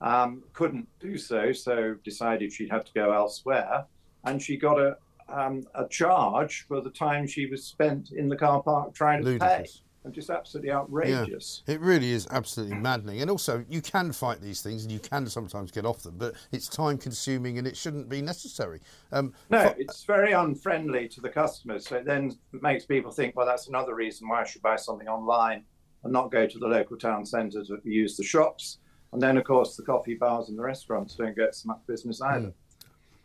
um, 0.00 0.42
couldn't 0.54 0.88
do 0.98 1.16
so, 1.16 1.52
so 1.52 1.94
decided 2.02 2.52
she'd 2.52 2.72
have 2.72 2.84
to 2.84 2.92
go 2.94 3.12
elsewhere. 3.12 3.84
And 4.24 4.42
she 4.42 4.56
got 4.56 4.80
a, 4.80 4.96
um, 5.28 5.64
a 5.76 5.86
charge 5.86 6.66
for 6.66 6.80
the 6.80 6.90
time 6.90 7.28
she 7.28 7.46
was 7.46 7.62
spent 7.64 8.10
in 8.10 8.28
the 8.28 8.36
car 8.36 8.60
park 8.60 8.92
trying 8.92 9.20
to 9.22 9.28
Ludicrous. 9.28 9.81
And 10.04 10.12
just 10.12 10.30
absolutely 10.30 10.72
outrageous. 10.72 11.62
Yeah, 11.66 11.74
it 11.74 11.80
really 11.80 12.10
is 12.10 12.26
absolutely 12.30 12.76
maddening. 12.76 13.20
And 13.20 13.30
also, 13.30 13.64
you 13.68 13.80
can 13.80 14.12
fight 14.12 14.40
these 14.40 14.60
things 14.60 14.82
and 14.82 14.90
you 14.90 14.98
can 14.98 15.26
sometimes 15.28 15.70
get 15.70 15.86
off 15.86 16.02
them, 16.02 16.16
but 16.18 16.34
it's 16.50 16.68
time 16.68 16.98
consuming 16.98 17.58
and 17.58 17.66
it 17.66 17.76
shouldn't 17.76 18.08
be 18.08 18.20
necessary. 18.20 18.80
Um, 19.12 19.32
no, 19.50 19.72
it's 19.78 20.04
very 20.04 20.32
unfriendly 20.32 21.08
to 21.08 21.20
the 21.20 21.28
customers. 21.28 21.86
So 21.86 21.96
it 21.96 22.04
then 22.04 22.36
makes 22.52 22.84
people 22.84 23.12
think, 23.12 23.36
well, 23.36 23.46
that's 23.46 23.68
another 23.68 23.94
reason 23.94 24.28
why 24.28 24.40
I 24.40 24.44
should 24.44 24.62
buy 24.62 24.76
something 24.76 25.08
online 25.08 25.64
and 26.02 26.12
not 26.12 26.32
go 26.32 26.46
to 26.46 26.58
the 26.58 26.66
local 26.66 26.96
town 26.96 27.24
centre 27.24 27.64
to 27.64 27.78
use 27.84 28.16
the 28.16 28.24
shops. 28.24 28.78
And 29.12 29.22
then, 29.22 29.36
of 29.36 29.44
course, 29.44 29.76
the 29.76 29.82
coffee 29.82 30.14
bars 30.14 30.48
and 30.48 30.58
the 30.58 30.62
restaurants 30.62 31.14
don't 31.14 31.36
get 31.36 31.54
so 31.54 31.68
much 31.68 31.80
business 31.86 32.20
either. 32.22 32.46
Mm. 32.48 32.54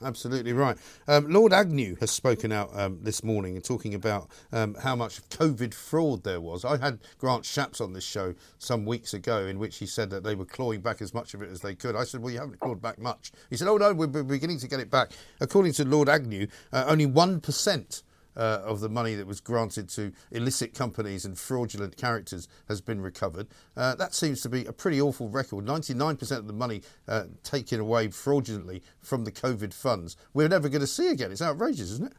Absolutely 0.04 0.54
right. 0.54 0.78
Um, 1.08 1.28
Lord 1.28 1.52
Agnew 1.52 1.96
has 2.00 2.12
spoken 2.12 2.52
out 2.52 2.70
um, 2.78 3.00
this 3.02 3.24
morning 3.24 3.56
and 3.56 3.66
talking 3.66 3.96
about 3.96 4.30
um, 4.52 4.76
how 4.76 4.96
much 4.96 5.28
COVID 5.30 5.74
fraud 5.74 6.24
there 6.24 6.40
was. 6.40 6.64
I 6.64 6.78
had 6.78 7.00
Grant 7.18 7.46
Shapps 7.46 7.82
on 7.82 7.94
this 7.94 8.04
show 8.04 8.36
some 8.60 8.86
weeks 8.86 9.16
ago 9.16 9.48
in 9.48 9.58
which 9.58 9.78
he 9.78 9.88
said 9.88 10.12
that 10.12 10.24
they 10.24 10.36
were 10.36 10.46
clawing 10.46 10.82
back 10.82 11.02
as 11.02 11.16
much 11.16 11.34
of 11.34 11.42
it 11.42 11.50
as 11.50 11.62
they 11.62 11.74
could. 11.74 11.96
I 11.96 12.04
said, 12.04 12.22
Well, 12.22 12.32
you 12.32 12.40
haven't 12.40 12.60
clawed 12.60 12.80
back 12.80 13.00
much. 13.00 13.32
He 13.50 13.58
said, 13.58 13.68
Oh, 13.68 13.78
no, 13.78 13.92
we're 13.92 14.06
beginning 14.08 14.60
to 14.60 14.68
get 14.68 14.80
it 14.80 14.92
back. 14.92 15.14
According 15.42 15.74
to 15.74 15.86
Lord 15.86 16.10
Agnew, 16.10 16.46
uh, 16.72 16.86
only 16.88 17.08
1% 17.08 18.04
uh, 18.38 18.62
of 18.63 18.80
the 18.80 18.89
money 18.89 19.15
that 19.15 19.28
was 19.28 19.41
granted 19.41 19.89
to 19.89 20.13
illicit 20.32 20.73
companies 20.73 21.26
and 21.26 21.38
fraudulent 21.38 21.97
characters 21.97 22.47
has 22.67 22.80
been 22.80 23.02
recovered. 23.02 23.47
Uh, 23.76 23.95
that 23.95 24.13
seems 24.13 24.41
to 24.41 24.50
be 24.50 24.65
a 24.65 24.73
pretty 24.73 25.02
awful 25.02 25.28
record. 25.28 25.65
99% 25.65 26.32
of 26.38 26.47
the 26.47 26.54
money 26.54 26.82
uh, 27.08 27.23
taken 27.43 27.80
away 27.80 28.08
fraudulently 28.10 28.84
from 29.02 29.26
the 29.26 29.32
COVID 29.32 29.73
funds, 29.73 30.15
we're 30.34 30.47
never 30.47 30.69
going 30.69 30.82
to 30.82 30.88
see 30.88 31.10
again. 31.10 31.32
It's 31.32 31.41
outrageous, 31.41 31.91
isn't 31.91 32.12
it? 32.12 32.17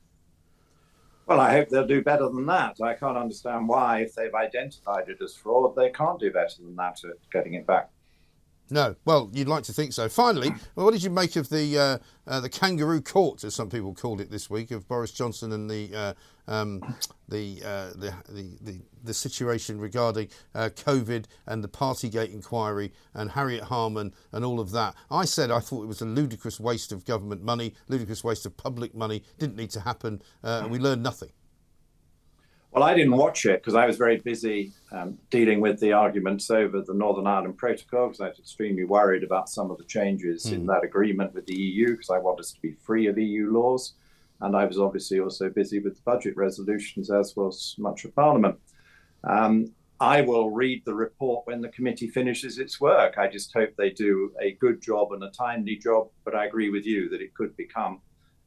Well, 1.26 1.40
I 1.40 1.52
hope 1.52 1.68
they'll 1.68 1.87
do 1.87 2.02
better 2.02 2.26
than 2.28 2.46
that. 2.46 2.81
I 2.81 2.94
can't 2.94 3.18
understand 3.18 3.68
why, 3.68 4.00
if 4.00 4.14
they've 4.14 4.35
identified 4.35 5.11
it 5.11 5.20
as 5.22 5.35
fraud, 5.35 5.76
they 5.76 5.90
can't 5.90 6.18
do 6.18 6.33
better 6.33 6.62
than 6.62 6.74
that 6.76 7.04
at 7.04 7.31
getting 7.31 7.52
it 7.52 7.66
back. 7.66 7.90
No, 8.70 8.96
well, 9.04 9.31
you'd 9.33 9.48
like 9.48 9.64
to 9.64 9.72
think 9.72 9.92
so. 9.92 10.09
Finally, 10.09 10.50
well, 10.74 10.85
what 10.85 10.92
did 10.92 11.02
you 11.02 11.11
make 11.11 11.37
of 11.37 11.48
the 11.48 11.78
uh, 11.78 11.98
uh, 12.26 12.40
the 12.40 12.50
kangaroo 12.50 13.00
court, 13.00 13.42
as 13.44 13.54
some 13.54 13.70
people 13.70 13.94
called 13.94 14.20
it 14.20 14.31
this 14.31 14.50
week, 14.50 14.70
of 14.70 14.87
Boris 14.87 15.11
Johnson 15.11 15.52
and 15.52 15.70
the 15.70 15.94
uh, 15.94 16.14
um, 16.46 16.83
the, 17.28 17.62
uh, 17.64 17.90
the, 17.90 18.14
the, 18.28 18.59
the 18.61 18.81
the 19.04 19.14
situation 19.14 19.78
regarding 19.78 20.28
uh, 20.54 20.70
COVID 20.74 21.26
and 21.46 21.62
the 21.64 21.68
Partygate 21.68 22.33
inquiry 22.33 22.92
and 23.14 23.31
Harriet 23.31 23.64
Harman 23.64 24.12
and 24.33 24.44
all 24.44 24.61
of 24.61 24.70
that? 24.72 24.94
I 25.11 25.24
said 25.24 25.50
I 25.50 25.61
thought 25.61 25.85
it 25.85 25.88
was 25.88 26.02
a 26.02 26.07
ludicrous 26.07 26.61
waste 26.61 26.92
of 26.92 27.04
government 27.04 27.42
money, 27.42 27.74
ludicrous 27.88 28.22
waste 28.22 28.44
of 28.44 28.57
public 28.57 28.94
money. 28.94 29.22
Didn't 29.38 29.57
need 29.57 29.70
to 29.70 29.81
happen, 29.81 30.20
uh, 30.44 30.61
and 30.62 30.70
we 30.70 30.78
learned 30.78 31.02
nothing. 31.02 31.31
Well, 32.70 32.83
I 32.83 32.95
didn't 32.95 33.16
watch 33.16 33.47
it 33.47 33.61
because 33.62 33.74
I 33.74 33.86
was 33.86 33.97
very 33.97 34.18
busy 34.18 34.72
um, 34.93 35.18
dealing 35.30 35.61
with 35.61 35.80
the 35.80 35.93
arguments 35.93 36.51
over 36.51 36.82
the 36.82 36.93
Northern 36.93 37.26
Ireland 37.26 37.57
Protocol 37.57 38.09
because 38.09 38.20
I 38.20 38.28
was 38.28 38.38
extremely 38.38 38.84
worried 38.84 39.24
about 39.24 39.49
some 39.49 39.70
of 39.70 39.78
the 39.78 39.84
changes 39.84 40.45
mm. 40.45 40.53
in 40.53 40.61
hmm. 40.61 40.66
that 40.66 40.84
agreement 40.84 41.34
with 41.34 41.47
the 41.47 41.57
EU 41.57 41.93
because 41.93 42.11
I 42.11 42.18
want 42.18 42.40
us 42.40 42.53
to 42.53 42.61
be 42.61 42.72
free 42.72 43.07
of 43.07 43.18
EU 43.18 43.51
laws. 43.51 43.95
And 44.40 44.55
I 44.55 44.66
was 44.66 44.78
obviously 44.78 45.18
also 45.18 45.49
busy 45.49 45.80
with 45.80 45.97
the 45.97 46.03
budget 46.03 46.36
resolutions, 46.36 47.11
as 47.11 47.34
was 47.34 47.74
much 47.78 48.05
of 48.05 48.14
Parliament. 48.14 48.59
Um, 49.24 49.72
I 50.01 50.20
will 50.20 50.51
read 50.51 50.84
the 50.84 50.95
report 50.95 51.47
when 51.47 51.61
the 51.61 51.70
committee 51.70 52.09
finishes 52.09 52.59
its 52.59 52.80
work. 52.80 53.18
I 53.18 53.26
just 53.28 53.53
hope 53.53 53.74
they 53.76 53.90
do 53.90 54.32
a 54.40 54.53
good 54.53 54.80
job 54.80 55.12
and 55.12 55.24
a 55.24 55.30
timely 55.30 55.76
job. 55.76 56.09
But 56.24 56.36
I 56.36 56.47
agree 56.47 56.70
with 56.70 56.86
you 56.86 57.09
that 57.09 57.20
it 57.20 57.34
could 57.34 57.57
become 57.57 58.01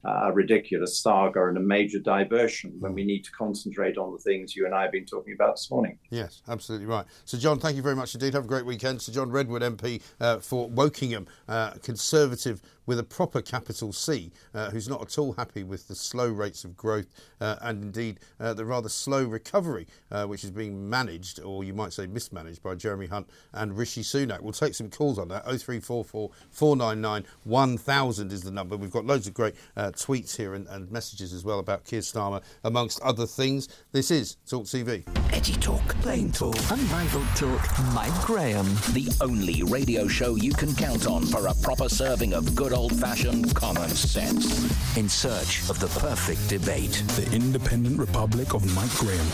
a 0.04 0.32
ridiculous 0.32 0.99
saga 0.99 1.47
and 1.47 1.58
a 1.58 1.62
major 1.62 1.99
diversion 1.99 2.74
when 2.80 2.93
we 2.93 3.04
need 3.04 3.24
to 3.24 3.32
concentrate 3.32 3.97
on 3.97 4.12
the 4.12 4.18
things 4.18 4.56
you 4.56 4.66
and 4.66 4.74
I 4.74 4.84
have 4.84 4.91
been 4.91 5.06
talking 5.06 5.34
about 5.34 5.56
this 5.56 5.70
morning. 5.70 5.97
Yes, 6.10 6.41
absolutely 6.47 6.88
right. 6.88 7.06
So, 7.26 7.38
John, 7.38 7.60
thank 7.60 7.76
you 7.76 7.82
very 7.82 7.95
much 7.95 8.16
indeed. 8.16 8.34
Have 8.34 8.45
a 8.45 8.47
great 8.47 8.66
weekend. 8.66 9.02
Sir 9.02 9.12
John 9.12 9.32
Redwood 9.32 9.62
MP 9.62 10.02
uh, 10.20 10.39
for 10.39 10.70
Wokingham, 10.70 11.28
uh, 11.47 11.72
Conservative 11.84 12.62
with 12.86 12.99
a 12.99 13.04
proper 13.04 13.41
capital 13.41 13.93
C, 13.93 14.32
uh, 14.54 14.70
who's 14.72 14.89
not 14.89 15.02
at 15.02 15.18
all 15.18 15.34
happy 15.34 15.64
with 15.64 15.88
the 15.88 15.95
slow 15.95 16.28
rates 16.28 16.66
of 16.66 16.76
growth 16.76 17.08
uh, 17.39 17.56
and 17.62 17.84
indeed 17.84 18.20
uh, 18.39 18.54
the 18.54 18.66
rather 18.66 18.89
slow 18.89 19.24
recovery 19.24 19.88
uh, 20.12 20.26
which 20.26 20.43
is 20.43 20.52
being 20.52 20.89
managed, 20.89 21.39
or 21.39 21.64
you 21.64 21.74
might 21.74 21.93
say 21.93 22.08
mismanaged, 22.08 22.62
by 22.62 22.76
Jeremy 22.76 23.08
Hunt 23.08 23.30
and 23.54 23.78
Rishi 23.78 24.02
Sunak. 24.02 24.41
We'll 24.41 24.54
take 24.54 24.74
some 24.74 24.89
calls 24.89 25.20
on 25.20 25.28
that. 25.30 25.43
0344 25.45 26.32
499 26.49 27.26
1000 27.43 28.32
is 28.32 28.41
the 28.41 28.52
number. 28.52 28.76
We've 28.76 28.91
got 28.91 29.06
loads 29.06 29.28
of 29.28 29.34
great 29.34 29.56
Uh, 29.92 29.94
tweets 29.94 30.36
here 30.38 30.54
and, 30.54 30.68
and, 30.68 30.89
messages 30.92 31.34
as 31.34 31.44
well 31.44 31.60
about 31.60 31.84
Keir 31.84 32.00
Starmer, 32.00 32.42
amongst 32.64 33.02
other 33.02 33.26
things. 33.26 33.68
This 33.92 34.10
is 34.10 34.38
Talk 34.48 34.64
TV. 34.64 35.04
Edgy 35.34 35.54
talk, 35.56 35.86
plain 36.02 36.32
talk, 36.32 36.56
unrivaled 36.72 37.28
talk. 37.36 37.62
Mike 37.94 38.14
Graham. 38.22 38.66
The 38.94 39.12
only 39.22 39.64
radio 39.64 40.08
show 40.08 40.36
you 40.36 40.54
can 40.54 40.74
count 40.76 41.08
on 41.08 41.26
for 41.26 41.48
a 41.48 41.54
proper 41.62 41.89
serving 41.89 42.34
of 42.34 42.56
good 42.56 42.74
old 42.74 42.94
fashioned 42.96 43.54
common 43.56 43.89
sense. 43.89 44.98
In 44.98 45.10
search 45.10 45.70
of 45.70 45.80
the 45.80 45.88
perfect 46.00 46.48
debate. 46.48 47.04
The 47.16 47.30
Independent 47.34 48.00
Republic 48.00 48.54
of 48.54 48.64
Mike 48.74 48.96
Graham. 48.96 49.28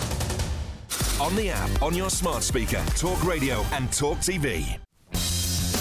On 1.22 1.36
the 1.36 1.52
app, 1.52 1.82
on 1.82 1.96
your 1.96 2.10
smart 2.10 2.44
speaker, 2.44 2.84
Talk 2.96 3.24
Radio, 3.24 3.64
and 3.74 3.92
Talk 3.92 4.18
TV. 4.20 4.80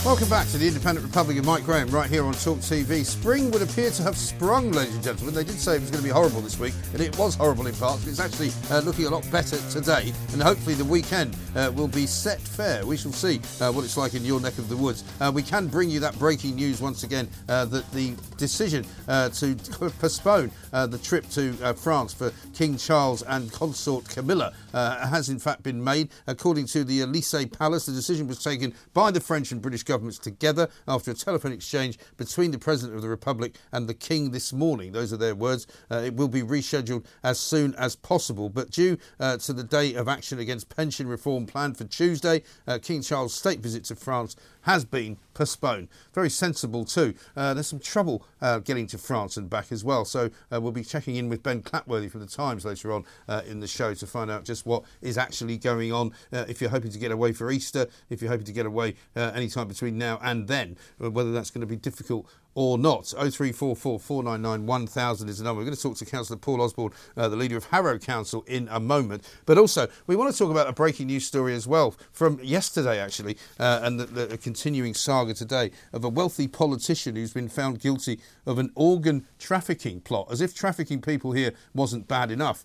Welcome 0.07 0.29
back 0.29 0.47
to 0.51 0.57
the 0.57 0.69
Independent 0.69 1.05
Republic 1.05 1.37
of 1.37 1.45
Mike 1.45 1.65
Graham 1.65 1.89
right 1.89 2.09
here 2.09 2.25
on 2.25 2.33
Talk 2.35 2.59
TV. 2.59 3.05
Spring 3.05 3.51
would 3.51 3.61
appear 3.61 3.91
to 3.91 4.05
have 4.05 4.17
sprung, 4.17 4.71
ladies 4.71 4.95
and 4.95 5.03
gentlemen. 5.03 5.35
They 5.35 5.43
did 5.43 5.59
say 5.59 5.75
it 5.75 5.81
was 5.81 5.91
going 5.91 6.01
to 6.01 6.09
be 6.09 6.13
horrible 6.13 6.43
this 6.43 6.61
week, 6.61 6.75
and 6.93 7.03
it 7.03 7.19
was 7.19 7.35
horrible 7.35 7.67
in 7.67 7.75
parts, 7.75 8.05
but 8.05 8.11
it's 8.11 8.21
actually 8.21 8.53
uh, 8.71 8.83
looking 8.83 9.07
a 9.07 9.11
lot 9.11 9.29
better 9.33 9.57
today. 9.69 10.13
And 10.33 10.41
hopefully 10.41 10.77
the 10.77 10.85
weekend 10.85 11.37
uh, 11.57 11.73
will 11.75 11.89
be 11.89 12.07
set 12.07 12.39
fair. 12.41 12.87
We 12.87 12.97
shall 12.97 13.11
see 13.11 13.41
uh, 13.61 13.73
what 13.73 13.85
it's 13.85 13.97
like 13.97 14.15
in 14.15 14.25
your 14.25 14.41
neck 14.41 14.59
of 14.59 14.69
the 14.69 14.77
woods. 14.77 15.03
Uh, 15.21 15.33
we 15.35 15.43
can 15.43 15.67
bring 15.67 15.91
you 15.91 15.99
that 15.99 16.17
breaking 16.21 16.55
news 16.55 16.81
once 16.81 17.03
again 17.03 17.29
uh, 17.49 17.65
that 17.65 17.91
the 17.91 18.15
decision 18.37 18.87
uh, 19.09 19.31
to 19.31 19.57
postpone 19.99 20.53
the 20.71 20.99
trip 20.99 21.29
to 21.31 21.53
France 21.75 22.13
for 22.13 22.33
King 22.55 22.77
Charles 22.77 23.23
and 23.23 23.51
consort 23.51 24.09
Camilla 24.09 24.53
has 24.73 25.31
in 25.31 25.41
fact 25.41 25.65
been 25.65 25.83
made. 25.83 26.11
According 26.29 26.67
to 26.67 26.85
the 26.85 27.01
Elysee 27.01 27.47
Palace, 27.47 27.87
the 27.87 27.93
decision 27.93 28.29
was 28.29 28.41
taken 28.41 28.73
by 28.95 29.11
the 29.11 29.19
French 29.19 29.51
and 29.51 29.61
British 29.61 29.83
government 29.83 29.96
governments 29.97 30.19
together 30.19 30.69
after 30.87 31.11
a 31.11 31.15
telephone 31.15 31.53
exchange 31.53 31.99
between 32.19 32.51
the 32.51 32.59
President 32.59 32.97
of 32.97 33.03
the 33.03 33.09
Republic 33.09 33.57
and 33.73 33.89
the 33.89 33.95
King 33.95 34.31
this 34.31 34.53
morning. 34.53 34.93
Those 34.93 35.11
are 35.11 35.17
their 35.17 35.35
words. 35.35 35.67
Uh, 35.91 36.03
it 36.05 36.15
will 36.15 36.29
be 36.29 36.43
rescheduled 36.43 37.07
as 37.25 37.41
soon 37.41 37.75
as 37.77 37.97
possible. 37.97 38.51
But 38.51 38.71
due 38.71 38.99
uh, 39.19 39.39
to 39.39 39.55
the 39.55 39.65
day 39.65 39.95
of 39.95 40.07
action 40.07 40.39
against 40.39 40.69
pension 40.69 41.09
reform 41.09 41.47
planned 41.47 41.79
for 41.79 41.85
Tuesday, 41.85 42.43
uh, 42.67 42.79
King 42.83 43.01
Charles' 43.01 43.33
state 43.33 43.61
visit 43.61 43.85
to 43.85 43.97
France 43.97 44.37
has 44.67 44.85
been 44.85 45.17
postponed. 45.33 45.89
Very 46.13 46.29
sensible 46.29 46.85
too. 46.85 47.15
Uh, 47.37 47.55
there's 47.55 47.69
some 47.69 47.79
trouble 47.79 48.27
uh, 48.43 48.59
getting 48.59 48.89
to 48.89 48.99
France 48.99 49.37
and 49.37 49.49
back 49.49 49.71
as 49.71 49.85
well. 49.85 50.05
So 50.05 50.31
uh, 50.53 50.61
we'll 50.61 50.73
be 50.73 50.83
checking 50.83 51.15
in 51.15 51.29
with 51.29 51.43
Ben 51.43 51.63
Clatworthy 51.63 52.11
from 52.11 52.21
the 52.21 52.27
Times 52.27 52.65
later 52.65 52.93
on 52.93 53.05
uh, 53.29 53.43
in 53.47 53.61
the 53.61 53.69
show 53.69 53.95
to 53.95 54.07
find 54.07 54.29
out 54.29 54.45
just 54.45 54.67
what 54.67 54.83
is 55.01 55.17
actually 55.17 55.57
going 55.57 55.93
on. 55.93 56.13
Uh, 56.33 56.45
if 56.49 56.61
you're 56.61 56.71
hoping 56.71 56.91
to 56.91 56.99
get 56.99 57.13
away 57.13 57.33
for 57.33 57.51
Easter, 57.51 57.87
if 58.11 58.21
you're 58.21 58.31
hoping 58.31 58.47
to 58.47 58.53
get 58.53 58.67
away 58.67 58.97
uh, 59.15 59.31
any 59.35 59.49
time 59.49 59.69
between 59.69 59.97
now 59.97 60.19
and 60.21 60.49
then, 60.49 60.77
whether 60.99 61.31
that's 61.31 61.51
going 61.51 61.61
to 61.61 61.67
be 61.67 61.77
difficult 61.77 62.27
or 62.57 62.79
not. 62.79 63.07
0344 63.07 64.01
499 64.01 64.67
1000 64.67 65.29
is 65.29 65.39
the 65.39 65.45
number. 65.45 65.61
We're 65.61 65.67
going 65.67 65.77
to 65.77 65.83
talk 65.83 65.97
to 65.99 66.05
Councillor 66.05 66.39
Paul 66.39 66.63
Osborn, 66.63 66.91
uh, 67.17 67.29
the 67.29 67.37
leader 67.37 67.57
of 67.57 67.67
Harrow 67.67 67.99
Council, 67.99 68.43
in 68.49 68.67
a 68.71 68.81
moment. 68.81 69.29
But 69.45 69.59
also, 69.59 69.87
we 70.07 70.17
want 70.17 70.33
to 70.33 70.39
talk 70.39 70.51
about 70.51 70.67
a 70.67 70.73
breaking 70.73 71.07
news 71.07 71.27
story 71.27 71.55
as 71.55 71.69
well 71.69 71.95
from 72.13 72.41
yesterday, 72.43 72.99
actually, 72.99 73.37
uh, 73.61 73.81
and 73.83 74.01
the, 74.01 74.07
the 74.07 74.39
continuing 74.39 74.95
saga 74.95 75.35
today 75.35 75.71
of 75.93 76.03
a 76.03 76.09
wealthy 76.09 76.49
politician 76.49 77.15
who's 77.15 77.35
been 77.35 77.51
found 77.51 77.79
guilty 77.79 78.19
of 78.47 78.59
an 78.59 78.73
organ 78.75 79.27
trafficking 79.39 80.01
plot, 80.01 80.29
as 80.31 80.41
if 80.41 80.55
trafficking 80.55 81.03
people 81.03 81.33
here 81.33 81.53
wasn't 81.75 82.09
bad 82.09 82.31
enough 82.31 82.65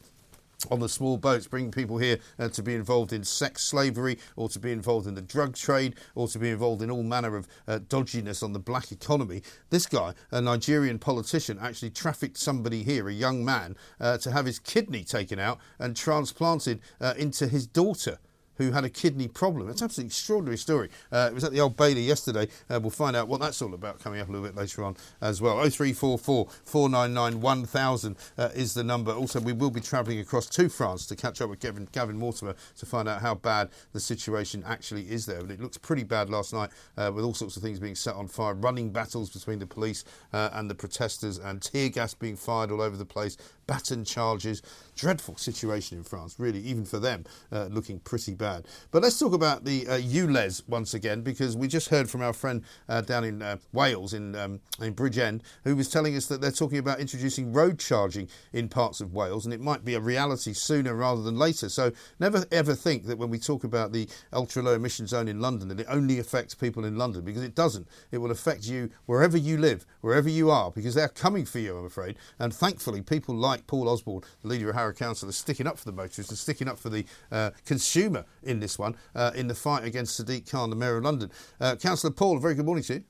on 0.69 0.79
the 0.79 0.89
small 0.89 1.17
boats, 1.17 1.47
bringing 1.47 1.71
people 1.71 1.97
here 1.97 2.19
uh, 2.37 2.49
to 2.49 2.61
be 2.61 2.75
involved 2.75 3.13
in 3.13 3.23
sex 3.23 3.63
slavery 3.63 4.17
or 4.35 4.49
to 4.49 4.59
be 4.59 4.71
involved 4.71 5.07
in 5.07 5.15
the 5.15 5.21
drug 5.21 5.55
trade 5.55 5.95
or 6.15 6.27
to 6.27 6.39
be 6.39 6.49
involved 6.49 6.81
in 6.81 6.91
all 6.91 7.03
manner 7.03 7.35
of 7.35 7.47
uh, 7.67 7.79
dodginess 7.79 8.43
on 8.43 8.53
the 8.53 8.59
black 8.59 8.91
economy. 8.91 9.41
This 9.69 9.85
guy, 9.85 10.13
a 10.31 10.41
Nigerian 10.41 10.99
politician, 10.99 11.57
actually 11.61 11.91
trafficked 11.91 12.37
somebody 12.37 12.83
here, 12.83 13.07
a 13.07 13.13
young 13.13 13.43
man, 13.43 13.75
uh, 13.99 14.17
to 14.19 14.31
have 14.31 14.45
his 14.45 14.59
kidney 14.59 15.03
taken 15.03 15.39
out 15.39 15.59
and 15.79 15.95
transplanted 15.95 16.81
uh, 16.99 17.13
into 17.17 17.47
his 17.47 17.65
daughter 17.65 18.19
who 18.61 18.71
had 18.71 18.85
a 18.85 18.89
kidney 18.89 19.27
problem. 19.27 19.69
It's 19.69 19.81
an 19.81 19.85
absolutely 19.85 20.07
extraordinary 20.07 20.57
story. 20.57 20.89
Uh, 21.11 21.29
it 21.31 21.33
was 21.33 21.43
at 21.43 21.51
the 21.51 21.59
Old 21.59 21.77
Bailey 21.77 22.01
yesterday. 22.01 22.47
Uh, 22.69 22.79
we'll 22.79 22.91
find 22.91 23.15
out 23.15 23.27
what 23.27 23.41
that's 23.41 23.61
all 23.61 23.73
about 23.73 23.99
coming 23.99 24.19
up 24.19 24.29
a 24.29 24.31
little 24.31 24.45
bit 24.45 24.55
later 24.55 24.83
on 24.83 24.95
as 25.21 25.41
well. 25.41 25.57
0344 25.57 26.47
499 26.65 27.41
1000 27.41 28.17
uh, 28.37 28.49
is 28.53 28.73
the 28.73 28.83
number. 28.83 29.11
Also, 29.11 29.39
we 29.39 29.53
will 29.53 29.71
be 29.71 29.81
travelling 29.81 30.19
across 30.19 30.47
to 30.47 30.69
France 30.69 31.05
to 31.07 31.15
catch 31.15 31.41
up 31.41 31.49
with 31.49 31.59
Gavin, 31.59 31.87
Gavin 31.91 32.17
Mortimer 32.17 32.55
to 32.77 32.85
find 32.85 33.07
out 33.07 33.21
how 33.21 33.35
bad 33.35 33.69
the 33.93 33.99
situation 33.99 34.63
actually 34.65 35.09
is 35.09 35.25
there. 35.25 35.39
And 35.39 35.51
it 35.51 35.61
looks 35.61 35.77
pretty 35.77 36.03
bad 36.03 36.29
last 36.29 36.53
night 36.53 36.69
uh, 36.97 37.11
with 37.13 37.25
all 37.25 37.33
sorts 37.33 37.57
of 37.57 37.63
things 37.63 37.79
being 37.79 37.95
set 37.95 38.15
on 38.15 38.27
fire, 38.27 38.53
running 38.53 38.91
battles 38.91 39.29
between 39.29 39.59
the 39.59 39.67
police 39.67 40.03
uh, 40.33 40.49
and 40.53 40.69
the 40.69 40.75
protesters, 40.75 41.37
and 41.37 41.61
tear 41.61 41.89
gas 41.89 42.13
being 42.13 42.35
fired 42.35 42.71
all 42.71 42.81
over 42.81 42.97
the 42.97 43.05
place, 43.05 43.37
baton 43.67 44.03
charges. 44.03 44.61
Dreadful 45.01 45.35
situation 45.35 45.97
in 45.97 46.03
France, 46.03 46.35
really, 46.37 46.59
even 46.59 46.85
for 46.85 46.99
them, 46.99 47.25
uh, 47.51 47.65
looking 47.71 47.99
pretty 48.01 48.35
bad. 48.35 48.67
But 48.91 49.01
let's 49.01 49.17
talk 49.17 49.33
about 49.33 49.65
the 49.65 49.87
uh, 49.87 49.97
ULEZ 49.97 50.69
once 50.69 50.93
again, 50.93 51.23
because 51.23 51.57
we 51.57 51.67
just 51.67 51.89
heard 51.89 52.07
from 52.07 52.21
our 52.21 52.33
friend 52.33 52.63
uh, 52.87 53.01
down 53.01 53.23
in 53.23 53.41
uh, 53.41 53.57
Wales, 53.73 54.13
in, 54.13 54.35
um, 54.35 54.59
in 54.79 54.93
Bridgend, 54.93 55.41
who 55.63 55.75
was 55.75 55.89
telling 55.89 56.15
us 56.15 56.27
that 56.27 56.39
they're 56.39 56.51
talking 56.51 56.77
about 56.77 56.99
introducing 56.99 57.51
road 57.51 57.79
charging 57.79 58.29
in 58.53 58.69
parts 58.69 59.01
of 59.01 59.11
Wales, 59.11 59.43
and 59.43 59.55
it 59.55 59.59
might 59.59 59.83
be 59.83 59.95
a 59.95 59.99
reality 59.99 60.53
sooner 60.53 60.93
rather 60.93 61.23
than 61.23 61.35
later. 61.35 61.67
So 61.67 61.91
never 62.19 62.45
ever 62.51 62.75
think 62.75 63.07
that 63.07 63.17
when 63.17 63.31
we 63.31 63.39
talk 63.39 63.63
about 63.63 63.93
the 63.93 64.07
ultra 64.31 64.61
low 64.61 64.75
emission 64.75 65.07
zone 65.07 65.27
in 65.27 65.39
London, 65.39 65.67
that 65.69 65.79
it 65.79 65.87
only 65.89 66.19
affects 66.19 66.53
people 66.53 66.85
in 66.85 66.95
London, 66.95 67.25
because 67.25 67.41
it 67.41 67.55
doesn't. 67.55 67.87
It 68.11 68.19
will 68.19 68.29
affect 68.29 68.65
you 68.65 68.91
wherever 69.07 69.35
you 69.35 69.57
live, 69.57 69.83
wherever 70.01 70.29
you 70.29 70.51
are, 70.51 70.69
because 70.69 70.93
they're 70.93 71.09
coming 71.09 71.45
for 71.45 71.57
you, 71.57 71.75
I'm 71.75 71.85
afraid. 71.85 72.17
And 72.37 72.53
thankfully, 72.53 73.01
people 73.01 73.33
like 73.33 73.65
Paul 73.65 73.89
Osborn, 73.89 74.21
the 74.43 74.47
leader 74.47 74.69
of 74.69 74.75
Harrow 74.91 75.07
Council 75.07 75.29
are 75.29 75.33
sticking 75.33 75.67
up 75.67 75.77
for 75.77 75.85
the 75.85 75.91
motorists 75.91 76.29
and 76.29 76.37
sticking 76.37 76.67
up 76.67 76.77
for 76.77 76.89
the 76.89 77.05
uh, 77.31 77.51
consumer 77.65 78.25
in 78.43 78.59
this 78.59 78.77
one, 78.77 78.95
uh, 79.15 79.31
in 79.35 79.47
the 79.47 79.55
fight 79.55 79.83
against 79.83 80.19
Sadiq 80.19 80.49
Khan, 80.49 80.69
the 80.69 80.75
Mayor 80.75 80.97
of 80.97 81.03
London. 81.03 81.31
Uh, 81.59 81.75
Councillor 81.75 82.11
Paul, 82.11 82.37
a 82.37 82.39
very 82.39 82.55
good 82.55 82.65
morning 82.65 82.83
to 82.85 82.95
you. 82.95 83.03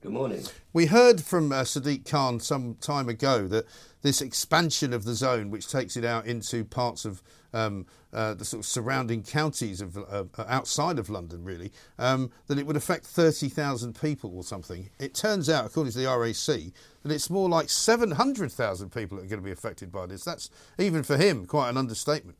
Good 0.00 0.12
morning. 0.12 0.42
We 0.72 0.86
heard 0.86 1.20
from 1.20 1.52
uh, 1.52 1.62
Sadiq 1.62 2.08
Khan 2.08 2.40
some 2.40 2.74
time 2.80 3.08
ago 3.08 3.46
that 3.48 3.66
this 4.02 4.20
expansion 4.20 4.92
of 4.92 5.04
the 5.04 5.14
zone, 5.14 5.50
which 5.50 5.68
takes 5.68 5.96
it 5.96 6.04
out 6.04 6.26
into 6.26 6.64
parts 6.64 7.04
of 7.04 7.22
um, 7.52 7.86
uh, 8.12 8.34
the 8.34 8.44
sort 8.44 8.60
of 8.60 8.66
surrounding 8.66 9.22
counties 9.22 9.80
of 9.80 9.96
uh, 9.96 10.24
outside 10.46 10.98
of 10.98 11.08
London, 11.08 11.44
really, 11.44 11.72
um, 11.98 12.30
that 12.46 12.58
it 12.58 12.66
would 12.66 12.76
affect 12.76 13.06
30,000 13.06 13.98
people 14.00 14.36
or 14.36 14.42
something. 14.42 14.90
It 14.98 15.14
turns 15.14 15.48
out, 15.48 15.66
according 15.66 15.92
to 15.92 15.98
the 15.98 16.06
RAC, 16.06 16.72
that 17.02 17.12
it's 17.12 17.30
more 17.30 17.48
like 17.48 17.68
700,000 17.68 18.90
people 18.90 19.16
that 19.16 19.24
are 19.24 19.28
going 19.28 19.40
to 19.40 19.44
be 19.44 19.52
affected 19.52 19.90
by 19.90 20.06
this. 20.06 20.24
That's 20.24 20.50
even 20.78 21.02
for 21.02 21.16
him 21.16 21.46
quite 21.46 21.70
an 21.70 21.76
understatement. 21.76 22.38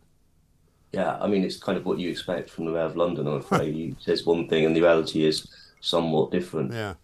Yeah, 0.92 1.16
I 1.20 1.26
mean, 1.26 1.42
it's 1.42 1.56
kind 1.56 1.78
of 1.78 1.86
what 1.86 1.98
you 1.98 2.10
expect 2.10 2.50
from 2.50 2.66
the 2.66 2.72
Mayor 2.72 2.82
of 2.82 2.96
London. 2.96 3.26
I'm 3.26 3.34
afraid 3.36 3.74
he 3.74 3.96
says 3.98 4.26
one 4.26 4.48
thing, 4.48 4.66
and 4.66 4.76
the 4.76 4.82
reality 4.82 5.24
is 5.24 5.48
somewhat 5.80 6.30
different. 6.30 6.72
Yeah. 6.72 6.94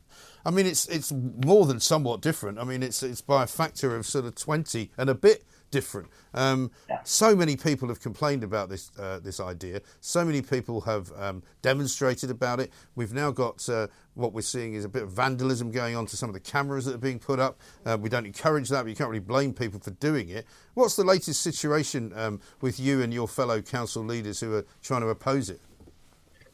I 0.44 0.50
mean, 0.50 0.66
it's 0.66 0.86
it's 0.88 1.12
more 1.12 1.66
than 1.66 1.80
somewhat 1.80 2.20
different. 2.20 2.59
I 2.59 2.64
mean, 2.64 2.82
it's 2.82 3.02
it's 3.02 3.20
by 3.20 3.42
a 3.42 3.46
factor 3.46 3.96
of 3.96 4.06
sort 4.06 4.24
of 4.24 4.34
twenty 4.34 4.90
and 4.96 5.11
a 5.11 5.14
bit 5.14 5.44
different. 5.70 6.08
Um, 6.34 6.70
yeah. 6.88 7.00
So 7.04 7.34
many 7.34 7.56
people 7.56 7.88
have 7.88 8.00
complained 8.00 8.44
about 8.44 8.68
this 8.68 8.90
uh, 8.98 9.20
this 9.20 9.40
idea. 9.40 9.80
So 10.00 10.24
many 10.24 10.42
people 10.42 10.80
have 10.82 11.12
um, 11.16 11.42
demonstrated 11.62 12.30
about 12.30 12.60
it. 12.60 12.72
We've 12.94 13.12
now 13.12 13.30
got 13.30 13.68
uh, 13.68 13.88
what 14.14 14.32
we're 14.32 14.42
seeing 14.42 14.74
is 14.74 14.84
a 14.84 14.88
bit 14.88 15.02
of 15.02 15.10
vandalism 15.10 15.70
going 15.70 15.96
on 15.96 16.06
to 16.06 16.16
some 16.16 16.28
of 16.28 16.34
the 16.34 16.40
cameras 16.40 16.84
that 16.86 16.94
are 16.94 16.98
being 16.98 17.18
put 17.18 17.38
up. 17.38 17.60
Uh, 17.86 17.96
we 18.00 18.08
don't 18.08 18.26
encourage 18.26 18.68
that, 18.68 18.82
but 18.82 18.90
you 18.90 18.96
can't 18.96 19.10
really 19.10 19.20
blame 19.20 19.52
people 19.52 19.80
for 19.80 19.92
doing 19.92 20.28
it. 20.28 20.46
What's 20.74 20.96
the 20.96 21.04
latest 21.04 21.42
situation 21.42 22.12
um, 22.16 22.40
with 22.60 22.80
you 22.80 23.02
and 23.02 23.12
your 23.12 23.28
fellow 23.28 23.62
council 23.62 24.02
leaders 24.02 24.40
who 24.40 24.54
are 24.54 24.66
trying 24.82 25.02
to 25.02 25.08
oppose 25.08 25.50
it? 25.50 25.60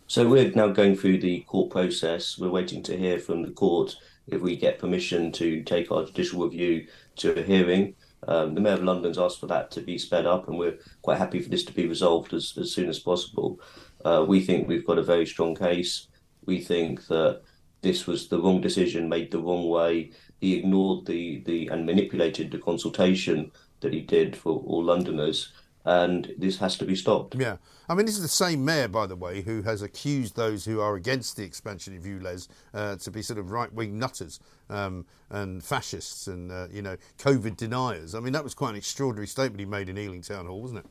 So 0.06 0.28
we're 0.28 0.50
now 0.50 0.68
going 0.68 0.96
through 0.96 1.20
the 1.20 1.40
court 1.40 1.70
process. 1.70 2.38
We're 2.38 2.50
waiting 2.50 2.82
to 2.84 2.96
hear 2.96 3.18
from 3.18 3.42
the 3.42 3.50
court 3.50 3.96
if 4.26 4.40
we 4.40 4.56
get 4.56 4.78
permission 4.78 5.32
to 5.32 5.62
take 5.62 5.90
our 5.90 6.04
judicial 6.04 6.44
review 6.44 6.86
to 7.16 7.38
a 7.38 7.42
hearing. 7.42 7.94
Um, 8.28 8.54
the 8.54 8.60
Mayor 8.60 8.74
of 8.74 8.82
London's 8.82 9.18
asked 9.18 9.40
for 9.40 9.46
that 9.48 9.70
to 9.72 9.80
be 9.80 9.98
sped 9.98 10.26
up, 10.26 10.48
and 10.48 10.58
we're 10.58 10.78
quite 11.02 11.18
happy 11.18 11.40
for 11.40 11.48
this 11.48 11.64
to 11.64 11.72
be 11.72 11.86
resolved 11.86 12.32
as, 12.32 12.56
as 12.58 12.72
soon 12.72 12.88
as 12.88 12.98
possible. 12.98 13.60
Uh, 14.04 14.24
we 14.26 14.40
think 14.40 14.68
we've 14.68 14.86
got 14.86 14.98
a 14.98 15.02
very 15.02 15.26
strong 15.26 15.54
case. 15.54 16.08
We 16.46 16.60
think 16.60 17.06
that 17.08 17.42
this 17.82 18.06
was 18.06 18.28
the 18.28 18.40
wrong 18.40 18.60
decision, 18.60 19.08
made 19.08 19.30
the 19.30 19.38
wrong 19.38 19.68
way. 19.68 20.12
He 20.40 20.56
ignored 20.56 21.06
the, 21.06 21.42
the 21.44 21.68
and 21.68 21.86
manipulated 21.86 22.50
the 22.50 22.58
consultation 22.58 23.52
that 23.80 23.92
he 23.92 24.00
did 24.00 24.36
for 24.36 24.60
all 24.66 24.84
Londoners 24.84 25.52
and 25.84 26.32
this 26.38 26.58
has 26.58 26.76
to 26.78 26.84
be 26.84 26.96
stopped. 26.96 27.34
Yeah. 27.34 27.56
I 27.88 27.94
mean, 27.94 28.06
this 28.06 28.16
is 28.16 28.22
the 28.22 28.28
same 28.28 28.64
mayor, 28.64 28.88
by 28.88 29.06
the 29.06 29.16
way, 29.16 29.42
who 29.42 29.62
has 29.62 29.82
accused 29.82 30.36
those 30.36 30.64
who 30.64 30.80
are 30.80 30.94
against 30.94 31.36
the 31.36 31.44
expansion 31.44 31.96
of 31.96 32.04
ULEZ 32.04 32.48
uh, 32.72 32.96
to 32.96 33.10
be 33.10 33.20
sort 33.20 33.38
of 33.38 33.50
right 33.50 33.72
wing 33.72 33.98
nutters 33.98 34.40
um, 34.70 35.04
and 35.28 35.62
fascists 35.62 36.26
and, 36.26 36.50
uh, 36.50 36.68
you 36.72 36.80
know, 36.80 36.96
COVID 37.18 37.56
deniers. 37.56 38.14
I 38.14 38.20
mean, 38.20 38.32
that 38.32 38.44
was 38.44 38.54
quite 38.54 38.70
an 38.70 38.76
extraordinary 38.76 39.26
statement 39.26 39.60
he 39.60 39.66
made 39.66 39.88
in 39.88 39.98
Ealing 39.98 40.22
Town 40.22 40.46
Hall, 40.46 40.62
wasn't 40.62 40.80
it? 40.80 40.86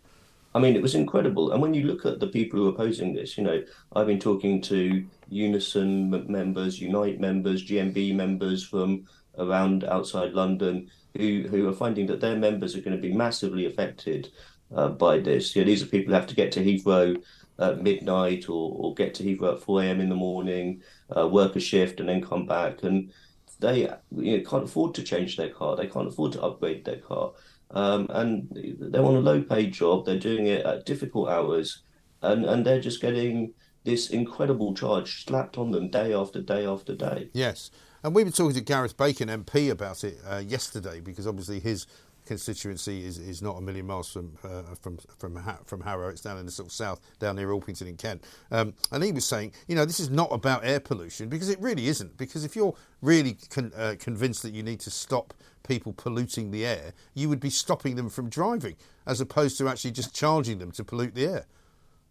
I 0.56 0.60
mean, 0.60 0.76
it 0.76 0.84
was 0.84 0.94
incredible. 0.94 1.52
And 1.52 1.62
when 1.62 1.74
you 1.74 1.86
look 1.86 2.06
at 2.06 2.20
the 2.20 2.28
people 2.28 2.60
who 2.60 2.68
are 2.68 2.74
opposing 2.74 3.16
this, 3.16 3.38
you 3.39 3.44
know, 3.44 3.64
I've 3.96 4.06
been 4.06 4.20
talking 4.20 4.62
to 4.62 5.04
Unison 5.28 6.12
members, 6.32 6.80
Unite 6.80 7.20
members, 7.20 7.66
GMB 7.66 8.14
members 8.14 8.64
from 8.64 9.08
around 9.39 9.84
outside 9.84 10.34
London 10.34 10.91
who, 11.18 11.48
who 11.50 11.68
are 11.68 11.74
finding 11.74 12.06
that 12.08 12.22
their 12.22 12.36
members 12.36 12.76
are 12.76 12.82
going 12.82 12.96
to 12.96 13.02
be 13.02 13.14
massively 13.14 13.66
affected 13.66 14.32
uh, 14.74 14.89
by 14.89 15.19
this. 15.19 15.55
You 15.55 15.61
know, 15.61 15.67
these 15.67 15.84
are 15.84 15.88
people 15.88 16.13
who 16.13 16.19
have 16.19 16.28
to 16.28 16.36
get 16.36 16.51
to 16.53 16.63
Heathrow 16.63 17.21
at 17.59 17.82
midnight 17.82 18.49
or, 18.49 18.76
or 18.78 18.93
get 18.93 19.13
to 19.15 19.24
Heathrow 19.24 19.53
at 19.53 19.61
4 19.61 19.84
a.m. 19.84 20.01
in 20.01 20.09
the 20.09 20.15
morning, 20.15 20.82
uh, 21.15 21.28
work 21.28 21.55
a 21.55 21.59
shift, 21.59 21.99
and 21.99 22.09
then 22.09 22.21
come 22.21 22.45
back. 22.45 22.84
And 22.84 23.11
they 23.59 23.89
you 24.15 24.38
know, 24.38 24.49
can't 24.49 24.65
afford 24.65 24.95
to 24.95 25.03
change 25.03 25.38
their 25.38 25.49
car. 25.49 25.76
They 25.76 25.88
can't 25.88 26.07
afford 26.07 26.34
to 26.34 26.41
upgrade 26.41 26.86
their 26.86 26.97
car. 26.97 27.34
Um, 27.71 28.07
and 28.09 28.47
they're 28.80 29.03
on 29.03 29.15
a 29.15 29.19
low 29.19 29.41
paid 29.41 29.74
job. 29.74 30.05
They're 30.05 30.19
doing 30.19 30.47
it 30.47 30.65
at 30.65 30.86
difficult 30.86 31.30
hours. 31.30 31.84
And, 32.21 32.45
and 32.45 32.65
they're 32.65 32.82
just 32.82 33.01
getting 33.01 33.53
this 33.84 34.09
incredible 34.09 34.74
charge 34.74 35.26
slapped 35.26 35.57
on 35.57 35.71
them 35.71 35.89
day 35.89 36.13
after 36.13 36.41
day 36.41 36.65
after 36.65 36.95
day. 36.95 37.30
Yes. 37.34 37.69
And 38.03 38.13
we 38.13 38.24
were 38.24 38.32
talking 38.32 38.55
to 38.55 38.61
Gareth 38.61 38.97
Bacon, 38.97 39.30
MP, 39.30 39.69
about 39.69 40.03
it 40.03 40.19
uh, 40.28 40.43
yesterday 40.45 40.99
because 40.99 41.26
obviously 41.26 41.59
his 41.59 41.88
constituency 42.26 43.05
is, 43.05 43.17
is 43.17 43.41
not 43.41 43.57
a 43.57 43.61
million 43.61 43.88
miles 43.88 44.11
from 44.11 44.38
uh, 44.43 44.76
from 44.82 44.97
from 45.17 45.41
from 45.65 45.82
Harrow. 45.82 46.09
It's 46.09 46.21
down 46.21 46.38
in 46.38 46.45
the 46.45 46.51
sort 46.51 46.67
of 46.67 46.74
south, 46.74 47.01
down 47.19 47.36
near 47.36 47.49
Orpington 47.49 47.88
in 47.88 47.97
Kent. 47.97 48.24
Um, 48.51 48.74
and 48.91 49.03
he 49.03 49.11
was 49.11 49.26
saying, 49.26 49.53
you 49.67 49.76
know, 49.76 49.86
this 49.86 49.99
is 49.99 50.09
not 50.09 50.30
about 50.32 50.65
air 50.65 50.80
pollution 50.80 51.30
because 51.30 51.49
it 51.49 51.59
really 51.59 51.88
isn't. 51.88 52.17
Because 52.17 52.43
if 52.43 52.55
you're 52.55 52.76
really 53.01 53.38
con- 53.49 53.74
uh, 53.76 53.95
convinced 53.99 54.43
that 54.43 54.53
you 54.53 54.63
need 54.63 54.80
to 54.82 54.89
stop 54.89 55.34
people 55.67 55.93
polluting 55.93 56.51
the 56.51 56.65
air, 56.65 56.93
you 57.13 57.30
would 57.30 57.39
be 57.39 57.49
stopping 57.49 57.95
them 57.95 58.09
from 58.09 58.30
driving 58.30 58.76
as 59.05 59.21
opposed 59.21 59.57
to 59.57 59.67
actually 59.67 59.91
just 59.91 60.13
charging 60.13 60.59
them 60.59 60.71
to 60.71 60.84
pollute 60.84 61.15
the 61.15 61.26
air. 61.26 61.45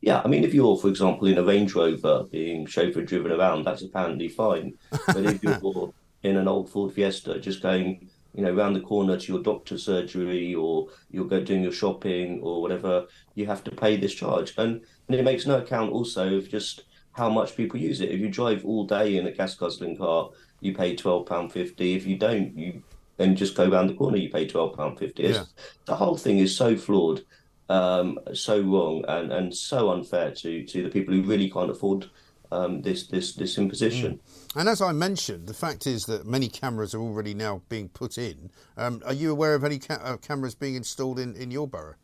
Yeah, 0.01 0.21
I 0.25 0.29
mean, 0.29 0.43
if 0.43 0.53
you're, 0.53 0.77
for 0.77 0.89
example, 0.89 1.29
in 1.29 1.39
a 1.39 1.45
Range 1.45 1.73
Rover 1.75 2.25
being 2.25 2.67
chauffeur 2.67 3.03
driven 3.03 3.31
around, 3.31 3.65
that's 3.65 3.83
apparently 3.83 4.29
fine. 4.29 4.75
But 4.91 5.25
if 5.25 5.43
you're 5.63 5.95
in 6.25 6.37
an 6.37 6.49
old 6.49 6.71
Ford 6.71 6.93
Fiesta 6.93 7.39
just 7.39 7.63
going 7.63 8.09
you 8.35 8.43
know, 8.43 8.55
around 8.55 8.75
the 8.75 8.81
corner 8.81 9.19
to 9.19 9.33
your 9.33 9.43
doctor's 9.43 9.85
surgery 9.85 10.55
or 10.55 10.89
you're 11.11 11.27
go 11.27 11.41
doing 11.41 11.63
your 11.63 11.73
shopping 11.73 12.41
or 12.43 12.63
whatever, 12.63 13.07
you 13.35 13.47
have 13.47 13.63
to 13.65 13.71
pay 13.71 13.97
this 13.97 14.15
charge. 14.15 14.55
And, 14.57 14.81
and 15.09 15.15
it 15.15 15.25
makes 15.25 15.47
no 15.47 15.59
account 15.59 15.93
also 15.93 16.37
of 16.37 16.49
just 16.49 16.85
how 17.13 17.29
much 17.29 17.57
people 17.57 17.79
use 17.79 18.01
it. 18.01 18.11
If 18.11 18.21
you 18.21 18.31
drive 18.31 18.65
all 18.65 18.87
day 18.87 19.17
in 19.19 19.27
a 19.27 19.33
gas 19.33 19.55
guzzling 19.55 19.99
car, 19.99 20.31
you 20.61 20.75
pay 20.75 20.97
twelve 20.97 21.27
pound 21.27 21.53
fifty. 21.53 21.95
If 21.95 22.07
you 22.07 22.17
don't, 22.17 22.57
you 22.57 22.83
then 23.19 23.37
just 23.37 23.55
go 23.55 23.69
around 23.69 23.89
the 23.89 23.95
corner, 23.95 24.17
you 24.17 24.31
pay 24.31 24.47
twelve 24.47 24.77
pound 24.77 24.99
fifty. 24.99 25.25
Yeah. 25.25 25.45
The 25.85 25.97
whole 25.97 26.17
thing 26.17 26.39
is 26.39 26.57
so 26.57 26.77
flawed, 26.77 27.25
um, 27.69 28.19
so 28.33 28.61
wrong, 28.61 29.05
and, 29.09 29.31
and 29.33 29.55
so 29.55 29.91
unfair 29.91 30.31
to 30.31 30.65
to 30.65 30.83
the 30.83 30.89
people 30.89 31.13
who 31.13 31.23
really 31.23 31.51
can't 31.51 31.71
afford 31.71 32.09
um, 32.53 32.83
this 32.83 33.07
this 33.07 33.35
this 33.35 33.57
imposition. 33.59 34.13
Mm. 34.15 34.61
And 34.61 34.69
as 34.69 34.83
I 34.83 34.93
mentioned, 34.93 35.47
the 35.47 35.55
fact 35.55 35.87
is 35.87 36.05
that 36.05 36.27
many 36.27 36.49
cameras 36.49 36.95
are 36.95 37.01
already 37.01 37.33
now 37.33 37.63
being 37.69 37.89
put 37.89 38.19
in. 38.19 38.51
Um, 38.77 39.03
are 39.07 39.15
you 39.15 39.33
aware 39.33 39.55
of 39.55 39.65
any 39.65 39.79
ca- 39.79 40.01
uh, 40.03 40.17
cameras 40.19 40.55
being 40.55 40.75
installed 40.75 41.19
in, 41.19 41.35
in 41.35 41.51
your 41.51 41.67
borough? 41.67 41.95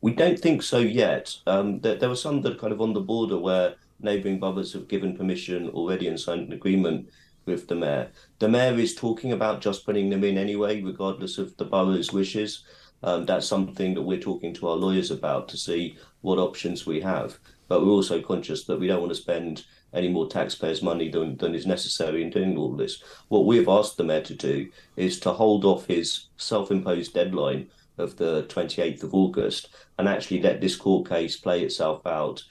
We 0.00 0.12
don't 0.12 0.38
think 0.38 0.62
so 0.62 0.78
yet. 0.78 1.34
Um, 1.46 1.80
there, 1.80 1.94
there, 1.94 2.08
were 2.08 2.16
some 2.16 2.42
that 2.42 2.52
are 2.52 2.58
kind 2.58 2.72
of 2.72 2.80
on 2.80 2.92
the 2.92 3.00
border 3.00 3.38
where 3.38 3.76
neighbouring 4.00 4.40
boroughs 4.40 4.72
have 4.72 4.88
given 4.88 5.16
permission 5.16 5.68
already 5.70 6.08
and 6.08 6.18
signed 6.18 6.48
an 6.48 6.52
agreement 6.52 7.08
with 7.46 7.68
the 7.68 7.76
mayor. 7.76 8.10
The 8.40 8.48
mayor 8.48 8.78
is 8.78 8.94
talking 8.94 9.32
about 9.32 9.60
just 9.60 9.86
putting 9.86 10.10
them 10.10 10.24
in 10.24 10.36
anyway, 10.36 10.82
regardless 10.82 11.38
of 11.38 11.56
the 11.56 11.64
borough's 11.64 12.12
wishes. 12.12 12.64
Um, 13.02 13.24
that's 13.24 13.46
something 13.46 13.94
that 13.94 14.02
we're 14.02 14.18
talking 14.18 14.52
to 14.54 14.68
our 14.68 14.76
lawyers 14.76 15.10
about 15.10 15.48
to 15.50 15.56
see 15.56 15.96
what 16.22 16.38
options 16.38 16.86
we 16.86 17.00
have. 17.00 17.38
But 17.68 17.82
we're 17.82 17.92
also 17.92 18.20
conscious 18.20 18.64
that 18.64 18.80
we 18.80 18.86
don't 18.86 19.00
want 19.00 19.12
to 19.12 19.20
spend 19.20 19.64
any 19.92 20.08
more 20.08 20.28
taxpayers' 20.28 20.82
money 20.82 21.08
than, 21.08 21.36
than 21.36 21.54
is 21.54 21.66
necessary 21.66 22.22
in 22.22 22.30
doing 22.30 22.56
all 22.56 22.72
this. 22.76 23.02
What 23.28 23.46
we've 23.46 23.68
asked 23.68 23.96
the 23.96 24.04
mayor 24.04 24.22
to 24.22 24.34
do 24.34 24.68
is 24.96 25.18
to 25.20 25.32
hold 25.32 25.64
off 25.64 25.86
his 25.86 26.26
self 26.36 26.70
imposed 26.70 27.14
deadline 27.14 27.68
of 27.98 28.16
the 28.16 28.44
28th 28.44 29.02
of 29.02 29.14
August 29.14 29.68
and 29.98 30.08
actually 30.08 30.42
let 30.42 30.60
this 30.60 30.76
court 30.76 31.08
case 31.08 31.36
play 31.36 31.62
itself 31.62 32.06
out. 32.06 32.42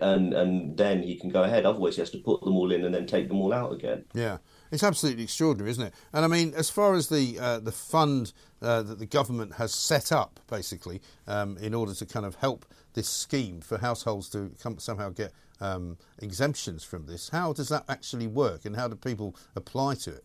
And 0.00 0.34
and 0.34 0.76
then 0.76 1.04
he 1.04 1.14
can 1.14 1.30
go 1.30 1.44
ahead. 1.44 1.64
Otherwise, 1.64 1.94
he 1.94 2.02
has 2.02 2.10
to 2.10 2.18
put 2.18 2.40
them 2.40 2.56
all 2.56 2.72
in 2.72 2.84
and 2.84 2.92
then 2.92 3.06
take 3.06 3.28
them 3.28 3.40
all 3.40 3.52
out 3.52 3.72
again. 3.72 4.04
Yeah, 4.14 4.38
it's 4.72 4.82
absolutely 4.82 5.22
extraordinary, 5.22 5.70
isn't 5.70 5.84
it? 5.84 5.94
And 6.12 6.24
I 6.24 6.28
mean, 6.28 6.54
as 6.56 6.70
far 6.70 6.94
as 6.94 7.08
the 7.08 7.38
uh, 7.38 7.60
the 7.60 7.70
fund 7.70 8.32
uh, 8.60 8.82
that 8.82 8.98
the 8.98 9.06
government 9.06 9.54
has 9.54 9.72
set 9.72 10.10
up, 10.10 10.40
basically, 10.48 11.00
um, 11.28 11.56
in 11.58 11.72
order 11.72 11.94
to 11.94 12.04
kind 12.04 12.26
of 12.26 12.34
help 12.34 12.66
this 12.94 13.08
scheme 13.08 13.60
for 13.60 13.78
households 13.78 14.28
to 14.30 14.50
come, 14.60 14.76
somehow 14.80 15.10
get 15.10 15.32
um, 15.60 15.98
exemptions 16.20 16.84
from 16.84 17.06
this. 17.06 17.30
How 17.30 17.52
does 17.52 17.68
that 17.68 17.84
actually 17.88 18.26
work, 18.26 18.64
and 18.64 18.76
how 18.76 18.88
do 18.88 18.96
people 18.96 19.36
apply 19.54 19.94
to 19.96 20.10
it? 20.10 20.24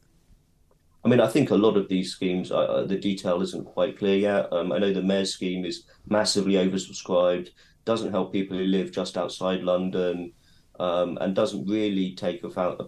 I 1.04 1.08
mean, 1.08 1.20
I 1.20 1.28
think 1.28 1.50
a 1.50 1.56
lot 1.56 1.78
of 1.78 1.88
these 1.88 2.12
schemes, 2.12 2.52
uh, 2.52 2.60
uh, 2.60 2.86
the 2.86 2.98
detail 2.98 3.42
isn't 3.42 3.66
quite 3.66 3.98
clear 3.98 4.18
yet. 4.18 4.54
Um, 4.54 4.72
I 4.72 4.78
know 4.78 4.94
the 4.94 5.02
mayor's 5.02 5.34
scheme 5.34 5.66
is 5.66 5.86
massively 6.08 6.54
oversubscribed, 6.54 7.50
doesn't 7.86 8.12
help 8.12 8.32
people 8.32 8.58
who 8.58 8.66
live 8.66 8.92
just 8.92 9.18
outside 9.18 9.64
London, 9.64 10.34
um, 10.80 11.18
and 11.22 11.36
doesn't 11.36 11.68
really 11.68 12.14
take 12.14 12.44
account 12.44 12.80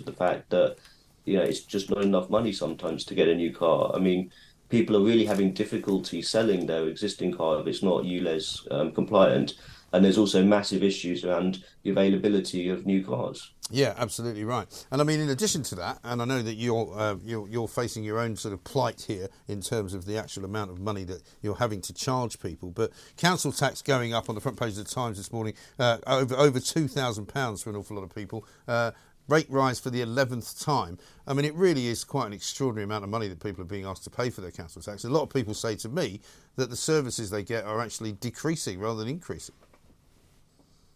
of 0.00 0.06
the 0.06 0.12
fact 0.12 0.50
that 0.50 0.76
you 1.24 1.36
know 1.36 1.42
it's 1.42 1.60
just 1.60 1.90
not 1.90 2.02
enough 2.02 2.30
money 2.30 2.52
sometimes 2.52 3.04
to 3.04 3.14
get 3.14 3.28
a 3.28 3.34
new 3.34 3.52
car. 3.52 3.92
I 3.94 3.98
mean, 3.98 4.30
people 4.68 4.96
are 4.96 5.04
really 5.04 5.26
having 5.26 5.52
difficulty 5.52 6.22
selling 6.22 6.66
their 6.66 6.88
existing 6.88 7.32
car 7.32 7.60
if 7.60 7.66
it's 7.66 7.82
not 7.82 8.04
ULEZ 8.04 8.70
um, 8.70 8.92
compliant 8.92 9.54
and 9.92 10.04
there's 10.04 10.18
also 10.18 10.44
massive 10.44 10.82
issues 10.82 11.24
around 11.24 11.64
the 11.82 11.90
availability 11.90 12.68
of 12.68 12.86
new 12.86 13.04
cars. 13.04 13.52
Yeah, 13.70 13.94
absolutely 13.98 14.44
right. 14.44 14.66
And 14.90 15.00
I 15.00 15.04
mean, 15.04 15.20
in 15.20 15.28
addition 15.28 15.62
to 15.64 15.74
that, 15.76 15.98
and 16.02 16.22
I 16.22 16.24
know 16.24 16.40
that 16.40 16.54
you're, 16.54 16.90
uh, 16.98 17.16
you're, 17.22 17.46
you're 17.48 17.68
facing 17.68 18.02
your 18.02 18.18
own 18.18 18.34
sort 18.36 18.54
of 18.54 18.64
plight 18.64 19.04
here 19.06 19.28
in 19.46 19.60
terms 19.60 19.92
of 19.92 20.06
the 20.06 20.16
actual 20.16 20.46
amount 20.46 20.70
of 20.70 20.80
money 20.80 21.04
that 21.04 21.22
you're 21.42 21.56
having 21.56 21.82
to 21.82 21.92
charge 21.92 22.40
people. 22.40 22.70
But 22.70 22.92
council 23.18 23.52
tax 23.52 23.82
going 23.82 24.14
up 24.14 24.30
on 24.30 24.34
the 24.34 24.40
front 24.40 24.58
page 24.58 24.70
of 24.70 24.76
the 24.76 24.84
Times 24.84 25.18
this 25.18 25.32
morning, 25.32 25.52
uh, 25.78 25.98
over 26.06 26.34
over 26.34 26.60
two 26.60 26.88
thousand 26.88 27.26
pounds 27.26 27.62
for 27.62 27.68
an 27.70 27.76
awful 27.76 27.96
lot 27.96 28.04
of 28.04 28.14
people. 28.14 28.46
Uh, 28.66 28.92
rate 29.28 29.50
rise 29.50 29.78
for 29.78 29.90
the 29.90 30.00
11th 30.00 30.64
time. 30.64 30.96
I 31.26 31.34
mean, 31.34 31.44
it 31.44 31.54
really 31.54 31.86
is 31.86 32.02
quite 32.02 32.26
an 32.26 32.32
extraordinary 32.32 32.84
amount 32.84 33.04
of 33.04 33.10
money 33.10 33.28
that 33.28 33.40
people 33.40 33.60
are 33.60 33.66
being 33.66 33.84
asked 33.84 34.04
to 34.04 34.10
pay 34.10 34.30
for 34.30 34.40
their 34.40 34.50
council 34.50 34.80
tax. 34.80 35.04
A 35.04 35.10
lot 35.10 35.22
of 35.22 35.28
people 35.28 35.52
say 35.52 35.76
to 35.76 35.88
me 35.90 36.22
that 36.56 36.70
the 36.70 36.76
services 36.76 37.28
they 37.28 37.42
get 37.42 37.64
are 37.64 37.80
actually 37.80 38.12
decreasing 38.12 38.80
rather 38.80 39.00
than 39.00 39.08
increasing. 39.08 39.54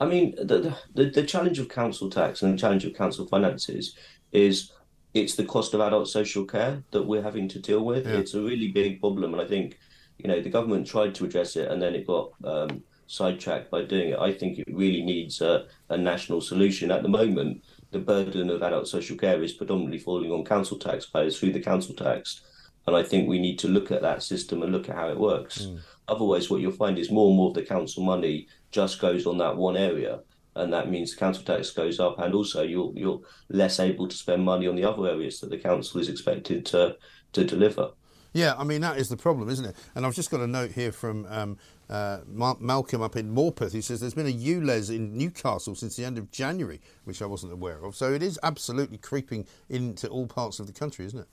I 0.02 0.06
mean, 0.06 0.34
the, 0.36 0.76
the, 0.94 1.10
the 1.10 1.22
challenge 1.22 1.60
of 1.60 1.68
council 1.68 2.10
tax 2.10 2.42
and 2.42 2.52
the 2.52 2.58
challenge 2.58 2.84
of 2.84 2.92
council 2.92 3.24
finances 3.24 3.94
is 4.32 4.72
it's 5.14 5.36
the 5.36 5.44
cost 5.44 5.74
of 5.74 5.80
adult 5.80 6.08
social 6.08 6.44
care 6.44 6.82
that 6.90 7.04
we're 7.04 7.22
having 7.22 7.46
to 7.50 7.60
deal 7.60 7.84
with. 7.84 8.04
Yeah. 8.04 8.14
It's 8.14 8.34
a 8.34 8.42
really 8.42 8.72
big 8.72 8.98
problem, 8.98 9.32
and 9.32 9.40
I 9.40 9.46
think 9.46 9.78
you 10.18 10.26
know 10.26 10.40
the 10.40 10.50
government 10.50 10.88
tried 10.88 11.14
to 11.16 11.24
address 11.24 11.54
it, 11.54 11.70
and 11.70 11.80
then 11.80 11.94
it 11.94 12.04
got 12.04 12.32
um, 12.42 12.82
sidetracked 13.06 13.70
by 13.70 13.84
doing 13.84 14.08
it. 14.08 14.18
I 14.18 14.32
think 14.32 14.58
it 14.58 14.66
really 14.72 15.04
needs 15.04 15.40
a, 15.40 15.66
a 15.88 15.96
national 15.96 16.40
solution. 16.40 16.90
At 16.90 17.04
the 17.04 17.08
moment, 17.08 17.62
the 17.92 18.00
burden 18.00 18.50
of 18.50 18.60
adult 18.60 18.88
social 18.88 19.16
care 19.16 19.40
is 19.40 19.52
predominantly 19.52 19.98
falling 20.00 20.32
on 20.32 20.44
council 20.44 20.78
taxpayers 20.78 21.38
through 21.38 21.52
the 21.52 21.60
council 21.60 21.94
tax. 21.94 22.40
And 22.88 22.96
I 22.96 23.04
think 23.04 23.28
we 23.28 23.38
need 23.38 23.60
to 23.60 23.68
look 23.68 23.92
at 23.92 24.02
that 24.02 24.24
system 24.24 24.62
and 24.62 24.72
look 24.72 24.88
at 24.88 24.96
how 24.96 25.08
it 25.08 25.16
works. 25.16 25.66
Mm. 25.66 25.78
Otherwise, 26.08 26.50
what 26.50 26.60
you'll 26.60 26.72
find 26.72 26.98
is 26.98 27.12
more 27.12 27.28
and 27.28 27.36
more 27.36 27.50
of 27.50 27.54
the 27.54 27.62
council 27.62 28.02
money 28.02 28.48
just 28.72 29.00
goes 29.00 29.26
on 29.26 29.38
that 29.38 29.56
one 29.56 29.76
area. 29.76 30.20
And 30.54 30.72
that 30.72 30.90
means 30.90 31.12
the 31.12 31.18
council 31.18 31.44
tax 31.44 31.70
goes 31.70 31.98
up, 31.98 32.18
and 32.18 32.34
also 32.34 32.62
you're 32.62 32.92
you're 32.94 33.20
less 33.48 33.80
able 33.80 34.06
to 34.06 34.16
spend 34.16 34.44
money 34.44 34.66
on 34.66 34.76
the 34.76 34.84
other 34.84 35.06
areas 35.08 35.40
that 35.40 35.48
the 35.48 35.56
council 35.56 36.00
is 36.00 36.10
expected 36.10 36.66
to 36.66 36.96
to 37.32 37.44
deliver. 37.44 37.92
Yeah, 38.34 38.54
I 38.56 38.64
mean 38.64 38.80
that 38.80 38.98
is 38.98 39.08
the 39.08 39.16
problem, 39.16 39.48
isn't 39.48 39.64
it? 39.64 39.76
And 39.94 40.06
I've 40.06 40.14
just 40.14 40.30
got 40.30 40.40
a 40.40 40.46
note 40.46 40.72
here 40.72 40.92
from 40.92 41.26
um, 41.26 41.58
uh, 41.88 42.20
Malcolm 42.26 43.02
up 43.02 43.16
in 43.16 43.34
Morpeth 43.34 43.72
who 43.72 43.82
says 43.82 44.00
there's 44.00 44.14
been 44.14 44.26
a 44.26 44.32
ULEZ 44.32 44.94
in 44.94 45.16
Newcastle 45.16 45.74
since 45.74 45.96
the 45.96 46.04
end 46.04 46.16
of 46.16 46.30
January, 46.30 46.80
which 47.04 47.20
I 47.20 47.26
wasn't 47.26 47.52
aware 47.52 47.84
of. 47.84 47.94
So 47.94 48.12
it 48.12 48.22
is 48.22 48.38
absolutely 48.42 48.98
creeping 48.98 49.46
into 49.68 50.08
all 50.08 50.26
parts 50.26 50.60
of 50.60 50.66
the 50.66 50.72
country, 50.72 51.04
isn't 51.04 51.18
it? 51.18 51.28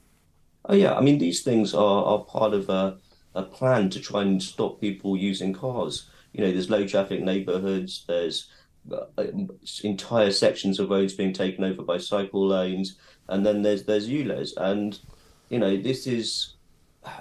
Oh 0.65 0.75
yeah, 0.75 0.93
I 0.93 1.01
mean 1.01 1.17
these 1.17 1.41
things 1.41 1.73
are, 1.73 2.03
are 2.05 2.19
part 2.19 2.53
of 2.53 2.69
a, 2.69 2.97
a 3.33 3.43
plan 3.43 3.89
to 3.91 3.99
try 3.99 4.23
and 4.23 4.43
stop 4.43 4.81
people 4.81 5.15
using 5.15 5.53
cars. 5.53 6.09
You 6.39 6.45
know, 6.45 6.53
there's 6.53 6.69
low 6.69 6.87
traffic 6.87 7.21
neighbourhoods. 7.21 8.05
There's 8.07 8.47
uh, 8.89 9.23
entire 9.83 10.31
sections 10.31 10.79
of 10.79 10.89
roads 10.89 11.13
being 11.13 11.33
taken 11.33 11.65
over 11.65 11.83
by 11.83 11.97
cycle 11.97 12.47
lanes, 12.47 12.95
and 13.27 13.45
then 13.45 13.61
there's 13.61 13.83
there's 13.83 14.07
ULEZ, 14.07 14.53
and 14.55 14.97
you 15.49 15.59
know 15.59 15.75
this 15.75 16.07
is 16.07 16.55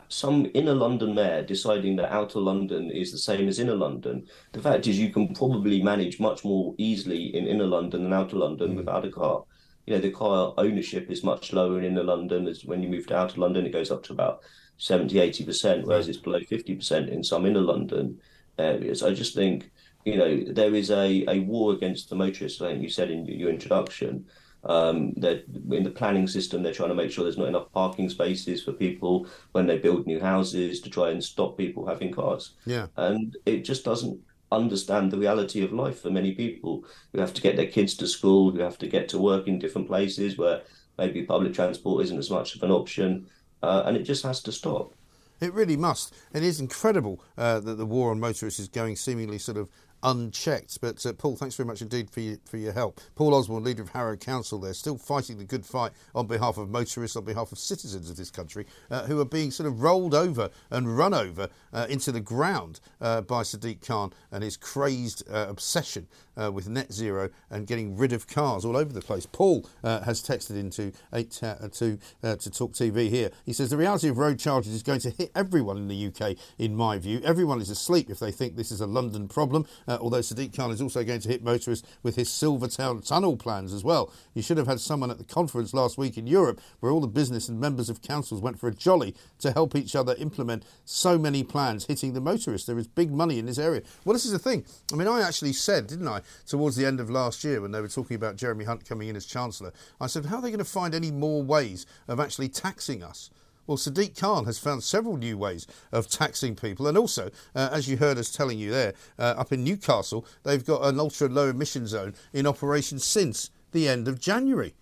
some 0.08 0.48
inner 0.54 0.72
London 0.72 1.16
mayor 1.16 1.42
deciding 1.42 1.96
that 1.96 2.12
outer 2.12 2.38
London 2.38 2.92
is 2.92 3.10
the 3.10 3.18
same 3.18 3.48
as 3.48 3.58
inner 3.58 3.74
London. 3.74 4.24
The 4.52 4.62
fact 4.62 4.86
is, 4.86 5.00
you 5.00 5.10
can 5.10 5.34
probably 5.34 5.82
manage 5.82 6.20
much 6.20 6.44
more 6.44 6.76
easily 6.78 7.34
in 7.34 7.48
inner 7.48 7.66
London 7.66 8.04
than 8.04 8.12
outer 8.12 8.36
London 8.36 8.74
mm. 8.74 8.76
without 8.76 9.04
a 9.04 9.10
car. 9.10 9.42
You 9.86 9.94
know, 9.94 10.00
the 10.00 10.12
car 10.12 10.54
ownership 10.58 11.10
is 11.10 11.24
much 11.24 11.52
lower 11.52 11.80
in 11.80 11.86
inner 11.86 12.04
London. 12.04 12.46
As 12.46 12.64
when 12.64 12.84
you 12.84 12.88
move 12.88 13.08
to 13.08 13.16
outer 13.16 13.40
London, 13.40 13.66
it 13.66 13.72
goes 13.72 13.90
up 13.90 14.04
to 14.04 14.12
about 14.12 14.42
70, 14.76 15.16
80%, 15.16 15.86
whereas 15.86 16.06
mm. 16.06 16.10
it's 16.10 16.18
below 16.18 16.38
50% 16.38 17.08
in 17.08 17.24
some 17.24 17.46
inner 17.46 17.62
London 17.62 18.20
areas. 18.58 19.02
I 19.02 19.14
just 19.14 19.34
think, 19.34 19.70
you 20.04 20.16
know, 20.16 20.44
there 20.52 20.74
is 20.74 20.90
a, 20.90 21.24
a 21.28 21.40
war 21.40 21.72
against 21.72 22.08
the 22.08 22.16
motorists, 22.16 22.60
I 22.60 22.70
think 22.70 22.82
you 22.82 22.90
said 22.90 23.10
in 23.10 23.26
your 23.26 23.50
introduction. 23.50 24.26
Um, 24.64 25.12
that 25.18 25.44
in 25.70 25.84
the 25.84 25.90
planning 25.90 26.26
system, 26.26 26.62
they're 26.62 26.74
trying 26.74 26.88
to 26.88 26.94
make 26.94 27.12
sure 27.12 27.22
there's 27.22 27.38
not 27.38 27.46
enough 27.46 27.70
parking 27.72 28.10
spaces 28.10 28.60
for 28.60 28.72
people 28.72 29.28
when 29.52 29.68
they 29.68 29.78
build 29.78 30.04
new 30.04 30.18
houses 30.18 30.80
to 30.80 30.90
try 30.90 31.10
and 31.10 31.22
stop 31.22 31.56
people 31.56 31.86
having 31.86 32.12
cars. 32.12 32.54
Yeah, 32.66 32.88
and 32.96 33.36
it 33.46 33.58
just 33.64 33.84
doesn't 33.84 34.20
understand 34.50 35.12
the 35.12 35.18
reality 35.18 35.62
of 35.62 35.72
life 35.72 36.00
for 36.02 36.10
many 36.10 36.34
people 36.34 36.84
who 37.12 37.20
have 37.20 37.32
to 37.34 37.40
get 37.40 37.54
their 37.54 37.68
kids 37.68 37.94
to 37.98 38.08
school, 38.08 38.50
who 38.50 38.58
have 38.58 38.78
to 38.78 38.88
get 38.88 39.08
to 39.10 39.18
work 39.18 39.46
in 39.46 39.60
different 39.60 39.86
places 39.86 40.36
where 40.36 40.62
maybe 40.98 41.22
public 41.22 41.54
transport 41.54 42.04
isn't 42.04 42.18
as 42.18 42.30
much 42.30 42.56
of 42.56 42.62
an 42.64 42.72
option, 42.72 43.28
uh, 43.62 43.84
and 43.86 43.96
it 43.96 44.02
just 44.02 44.24
has 44.24 44.42
to 44.42 44.50
stop. 44.50 44.92
It 45.40 45.52
really 45.54 45.76
must. 45.76 46.14
It 46.32 46.42
is 46.42 46.60
incredible 46.60 47.22
uh, 47.36 47.60
that 47.60 47.74
the 47.74 47.86
war 47.86 48.10
on 48.10 48.20
motorists 48.20 48.58
is 48.58 48.68
going 48.68 48.96
seemingly 48.96 49.38
sort 49.38 49.56
of 49.56 49.68
unchecked. 50.02 50.80
But 50.80 51.04
uh, 51.04 51.12
Paul, 51.12 51.36
thanks 51.36 51.54
very 51.56 51.66
much 51.66 51.82
indeed 51.82 52.10
for 52.10 52.20
your, 52.20 52.36
for 52.44 52.56
your 52.56 52.72
help. 52.72 53.00
Paul 53.14 53.34
Osborn, 53.34 53.64
leader 53.64 53.82
of 53.82 53.90
Harrow 53.90 54.16
Council, 54.16 54.58
there, 54.58 54.74
still 54.74 54.98
fighting 54.98 55.38
the 55.38 55.44
good 55.44 55.64
fight 55.64 55.92
on 56.14 56.26
behalf 56.26 56.58
of 56.58 56.70
motorists, 56.70 57.16
on 57.16 57.24
behalf 57.24 57.52
of 57.52 57.58
citizens 57.58 58.10
of 58.10 58.16
this 58.16 58.30
country 58.30 58.66
uh, 58.90 59.04
who 59.04 59.20
are 59.20 59.24
being 59.24 59.50
sort 59.50 59.66
of 59.66 59.82
rolled 59.82 60.14
over 60.14 60.50
and 60.70 60.96
run 60.96 61.14
over 61.14 61.48
uh, 61.72 61.86
into 61.88 62.12
the 62.12 62.20
ground 62.20 62.80
uh, 63.00 63.20
by 63.20 63.42
Sadiq 63.42 63.86
Khan 63.86 64.12
and 64.32 64.42
his 64.42 64.56
crazed 64.56 65.22
uh, 65.30 65.46
obsession 65.48 66.06
uh, 66.40 66.52
with 66.52 66.68
net 66.68 66.92
zero 66.92 67.30
and 67.50 67.66
getting 67.66 67.96
rid 67.96 68.12
of 68.12 68.26
cars 68.26 68.64
all 68.64 68.76
over 68.76 68.92
the 68.92 69.00
place. 69.00 69.26
Paul 69.26 69.68
has 69.82 70.22
texted 70.22 70.58
into 70.58 70.92
eight 71.12 71.30
to 71.30 71.98
to 72.22 72.50
Talk 72.50 72.72
TV 72.72 73.08
here. 73.08 73.30
He 73.44 73.52
says 73.52 73.70
the 73.70 73.76
reality 73.76 74.08
of 74.08 74.18
road 74.18 74.38
charges 74.38 74.72
is 74.72 74.82
going 74.82 75.00
to 75.00 75.10
hit 75.10 75.30
everyone 75.34 75.76
in 75.76 75.88
the 75.88 76.06
UK. 76.06 76.36
In 76.58 76.76
my 76.76 76.98
view, 76.98 77.20
everyone 77.24 77.60
is 77.60 77.70
asleep 77.70 78.10
if 78.10 78.18
they 78.18 78.30
think 78.30 78.56
this 78.56 78.70
is 78.70 78.80
a 78.80 78.86
London 78.86 79.28
problem 79.28 79.66
uh, 79.88 79.98
although 80.00 80.20
Sadiq 80.20 80.54
Khan 80.54 80.70
is 80.70 80.80
also 80.80 81.02
going 81.02 81.20
to 81.20 81.28
hit 81.28 81.42
motorists 81.42 81.88
with 82.02 82.16
his 82.16 82.28
Silvertown 82.28 83.00
tunnel 83.00 83.36
plans 83.36 83.72
as 83.72 83.82
well. 83.82 84.12
You 84.34 84.42
should 84.42 84.58
have 84.58 84.66
had 84.66 84.80
someone 84.80 85.10
at 85.10 85.18
the 85.18 85.24
conference 85.24 85.74
last 85.74 85.98
week 85.98 86.16
in 86.16 86.26
Europe 86.26 86.60
where 86.80 86.92
all 86.92 87.00
the 87.00 87.08
business 87.08 87.48
and 87.48 87.58
members 87.58 87.88
of 87.88 88.02
councils 88.02 88.40
went 88.40 88.60
for 88.60 88.68
a 88.68 88.74
jolly 88.74 89.14
to 89.40 89.50
help 89.50 89.74
each 89.74 89.96
other 89.96 90.14
implement 90.18 90.64
so 90.84 91.18
many 91.18 91.42
plans 91.42 91.86
hitting 91.86 92.12
the 92.12 92.20
motorists. 92.20 92.66
There 92.66 92.78
is 92.78 92.86
big 92.86 93.10
money 93.10 93.38
in 93.38 93.46
this 93.46 93.58
area. 93.58 93.82
Well, 94.04 94.12
this 94.12 94.26
is 94.26 94.32
the 94.32 94.38
thing. 94.38 94.64
I 94.92 94.96
mean, 94.96 95.08
I 95.08 95.22
actually 95.22 95.54
said, 95.54 95.86
didn't 95.86 96.08
I, 96.08 96.20
towards 96.46 96.76
the 96.76 96.86
end 96.86 97.00
of 97.00 97.10
last 97.10 97.42
year 97.42 97.60
when 97.60 97.72
they 97.72 97.80
were 97.80 97.88
talking 97.88 98.16
about 98.16 98.36
Jeremy 98.36 98.66
Hunt 98.66 98.86
coming 98.86 99.08
in 99.08 99.16
as 99.16 99.24
Chancellor, 99.24 99.72
I 100.00 100.06
said, 100.06 100.26
how 100.26 100.36
are 100.36 100.42
they 100.42 100.50
going 100.50 100.58
to 100.58 100.64
find 100.64 100.94
any 100.94 101.10
more 101.10 101.42
ways 101.42 101.86
of 102.06 102.20
actually 102.20 102.48
taxing 102.50 103.02
us? 103.02 103.30
Well, 103.68 103.76
Sadiq 103.76 104.18
Khan 104.18 104.46
has 104.46 104.58
found 104.58 104.82
several 104.82 105.18
new 105.18 105.36
ways 105.36 105.66
of 105.92 106.08
taxing 106.08 106.56
people, 106.56 106.86
and 106.86 106.96
also, 106.96 107.30
uh, 107.54 107.68
as 107.70 107.86
you 107.86 107.98
heard 107.98 108.16
us 108.16 108.32
telling 108.32 108.58
you 108.58 108.70
there, 108.70 108.94
uh, 109.18 109.34
up 109.36 109.52
in 109.52 109.62
Newcastle, 109.62 110.24
they've 110.42 110.64
got 110.64 110.86
an 110.86 110.98
ultra 110.98 111.28
low 111.28 111.50
emission 111.50 111.86
zone 111.86 112.14
in 112.32 112.46
operation 112.46 112.98
since 112.98 113.50
the 113.72 113.86
end 113.86 114.08
of 114.08 114.18
January. 114.18 114.74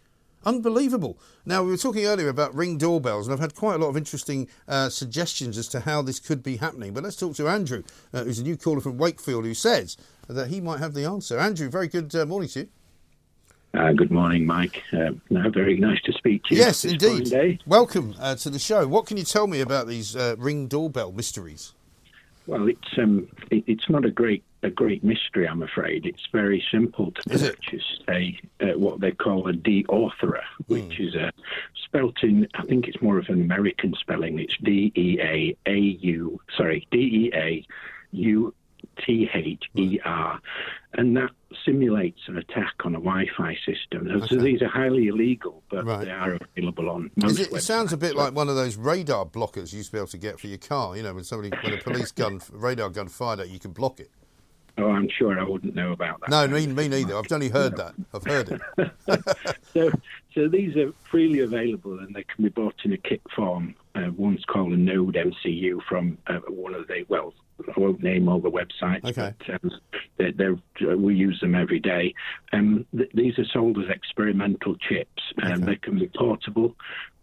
Unbelievable. 0.44 1.18
Now, 1.44 1.64
we 1.64 1.72
were 1.72 1.76
talking 1.76 2.06
earlier 2.06 2.28
about 2.28 2.54
ring 2.54 2.78
doorbells, 2.78 3.26
and 3.26 3.34
I've 3.34 3.40
had 3.40 3.56
quite 3.56 3.74
a 3.74 3.78
lot 3.78 3.88
of 3.88 3.96
interesting 3.96 4.46
uh, 4.68 4.88
suggestions 4.88 5.58
as 5.58 5.66
to 5.68 5.80
how 5.80 6.00
this 6.00 6.20
could 6.20 6.44
be 6.44 6.58
happening. 6.58 6.94
But 6.94 7.02
let's 7.02 7.16
talk 7.16 7.34
to 7.36 7.48
Andrew, 7.48 7.82
uh, 8.14 8.22
who's 8.22 8.38
a 8.38 8.44
new 8.44 8.56
caller 8.56 8.80
from 8.80 8.98
Wakefield, 8.98 9.44
who 9.44 9.54
says 9.54 9.96
that 10.28 10.46
he 10.46 10.60
might 10.60 10.78
have 10.78 10.94
the 10.94 11.04
answer. 11.04 11.40
Andrew, 11.40 11.68
very 11.68 11.88
good 11.88 12.14
uh, 12.14 12.24
morning 12.24 12.48
to 12.50 12.60
you. 12.60 12.68
Uh, 13.76 13.92
good 13.92 14.10
morning, 14.10 14.46
Mike. 14.46 14.82
Uh, 14.90 15.10
no, 15.28 15.50
very 15.50 15.76
nice 15.76 16.00
to 16.02 16.12
speak 16.12 16.42
to 16.44 16.54
you. 16.54 16.60
Yes, 16.62 16.84
indeed. 16.84 17.60
Welcome 17.66 18.14
uh, 18.18 18.34
to 18.36 18.48
the 18.48 18.58
show. 18.58 18.86
What 18.88 19.06
can 19.06 19.18
you 19.18 19.24
tell 19.24 19.46
me 19.46 19.60
about 19.60 19.86
these 19.86 20.16
uh, 20.16 20.34
ring 20.38 20.66
doorbell 20.66 21.12
mysteries? 21.12 21.74
Well, 22.46 22.68
it's 22.68 22.96
um, 22.96 23.28
it, 23.50 23.64
it's 23.66 23.90
not 23.90 24.06
a 24.06 24.10
great 24.10 24.44
a 24.62 24.70
great 24.70 25.04
mystery, 25.04 25.46
I'm 25.46 25.62
afraid. 25.62 26.06
It's 26.06 26.26
very 26.32 26.64
simple 26.70 27.10
to 27.10 27.34
is 27.34 27.42
purchase 27.42 28.00
a 28.08 28.40
uh, 28.62 28.78
what 28.78 29.00
they 29.00 29.10
call 29.10 29.46
a 29.48 29.52
deauther, 29.52 30.40
which 30.68 30.82
mm. 30.82 31.08
is 31.08 31.14
a 31.14 31.30
spelt 31.84 32.22
in. 32.22 32.48
I 32.54 32.62
think 32.62 32.88
it's 32.88 33.02
more 33.02 33.18
of 33.18 33.28
an 33.28 33.42
American 33.42 33.94
spelling. 34.00 34.38
It's 34.38 34.56
D 34.62 34.90
E 34.94 35.18
A 35.20 35.56
A 35.66 35.76
U. 35.76 36.40
Sorry, 36.56 36.86
D 36.90 36.98
E 36.98 37.30
A 37.34 37.66
U 38.12 38.54
T 39.04 39.28
H 39.34 39.64
E 39.74 39.98
R, 40.02 40.40
and 40.94 41.14
that 41.18 41.30
simulates 41.64 42.20
an 42.26 42.36
attack 42.36 42.74
on 42.84 42.94
a 42.94 42.98
Wi-Fi 42.98 43.56
system. 43.64 44.10
Okay. 44.10 44.36
These 44.36 44.62
are 44.62 44.68
highly 44.68 45.08
illegal, 45.08 45.62
but 45.70 45.84
right. 45.84 46.04
they 46.04 46.10
are 46.10 46.38
available 46.56 46.90
on 46.90 47.10
most. 47.16 47.38
It, 47.38 47.52
it, 47.52 47.62
sounds 47.62 47.92
a 47.92 47.96
bit 47.96 48.16
like 48.16 48.34
one 48.34 48.48
of 48.48 48.56
those 48.56 48.76
radar 48.76 49.24
blockers 49.24 49.72
you 49.72 49.78
used 49.78 49.90
to 49.90 49.92
be 49.92 49.98
able 49.98 50.08
to 50.08 50.18
get 50.18 50.40
for 50.40 50.48
your 50.48 50.58
car. 50.58 50.96
You 50.96 51.02
know, 51.02 51.14
when 51.14 51.24
somebody 51.24 51.56
when 51.62 51.74
a 51.74 51.82
police 51.82 52.10
gun 52.12 52.40
radar 52.52 52.90
gun 52.90 53.08
fired 53.08 53.40
at 53.40 53.48
you, 53.48 53.58
can 53.58 53.72
block 53.72 54.00
it. 54.00 54.10
Oh, 54.78 54.90
I'm 54.90 55.08
sure 55.08 55.38
I 55.38 55.42
wouldn't 55.42 55.74
know 55.74 55.92
about 55.92 56.20
that. 56.20 56.30
No, 56.30 56.46
me, 56.48 56.66
me 56.66 56.88
neither. 56.88 57.16
I've 57.16 57.32
only 57.32 57.48
heard 57.48 57.78
no. 57.78 57.84
that. 57.84 57.94
I've 58.12 58.24
heard 58.24 58.48
it. 58.50 59.50
so, 59.72 59.90
so 60.34 60.48
these 60.48 60.76
are 60.76 60.92
freely 61.10 61.40
available 61.40 61.98
and 61.98 62.14
they 62.14 62.24
can 62.24 62.44
be 62.44 62.50
bought 62.50 62.74
in 62.84 62.92
a 62.92 62.98
kit 62.98 63.22
form. 63.34 63.74
Uh, 63.96 64.10
one's 64.16 64.44
called 64.44 64.72
a 64.72 64.76
Node 64.76 65.14
MCU 65.14 65.80
from 65.88 66.18
uh, 66.26 66.40
one 66.48 66.74
of 66.74 66.86
the 66.86 67.04
well, 67.08 67.32
I 67.60 67.80
won't 67.80 68.02
name 68.02 68.28
all 68.28 68.40
the 68.40 68.50
websites, 68.50 69.04
okay. 69.04 69.32
but 69.38 69.54
um, 69.54 69.70
they're, 70.18 70.32
they're, 70.32 70.92
uh, 70.92 70.96
we 70.96 71.14
use 71.14 71.40
them 71.40 71.54
every 71.54 71.80
day. 71.80 72.14
Um, 72.52 72.84
th- 72.94 73.10
these 73.14 73.38
are 73.38 73.46
sold 73.46 73.78
as 73.78 73.88
experimental 73.88 74.76
chips, 74.76 75.22
and 75.38 75.62
okay. 75.62 75.72
they 75.72 75.76
can 75.76 75.98
be 75.98 76.10
portable. 76.14 76.74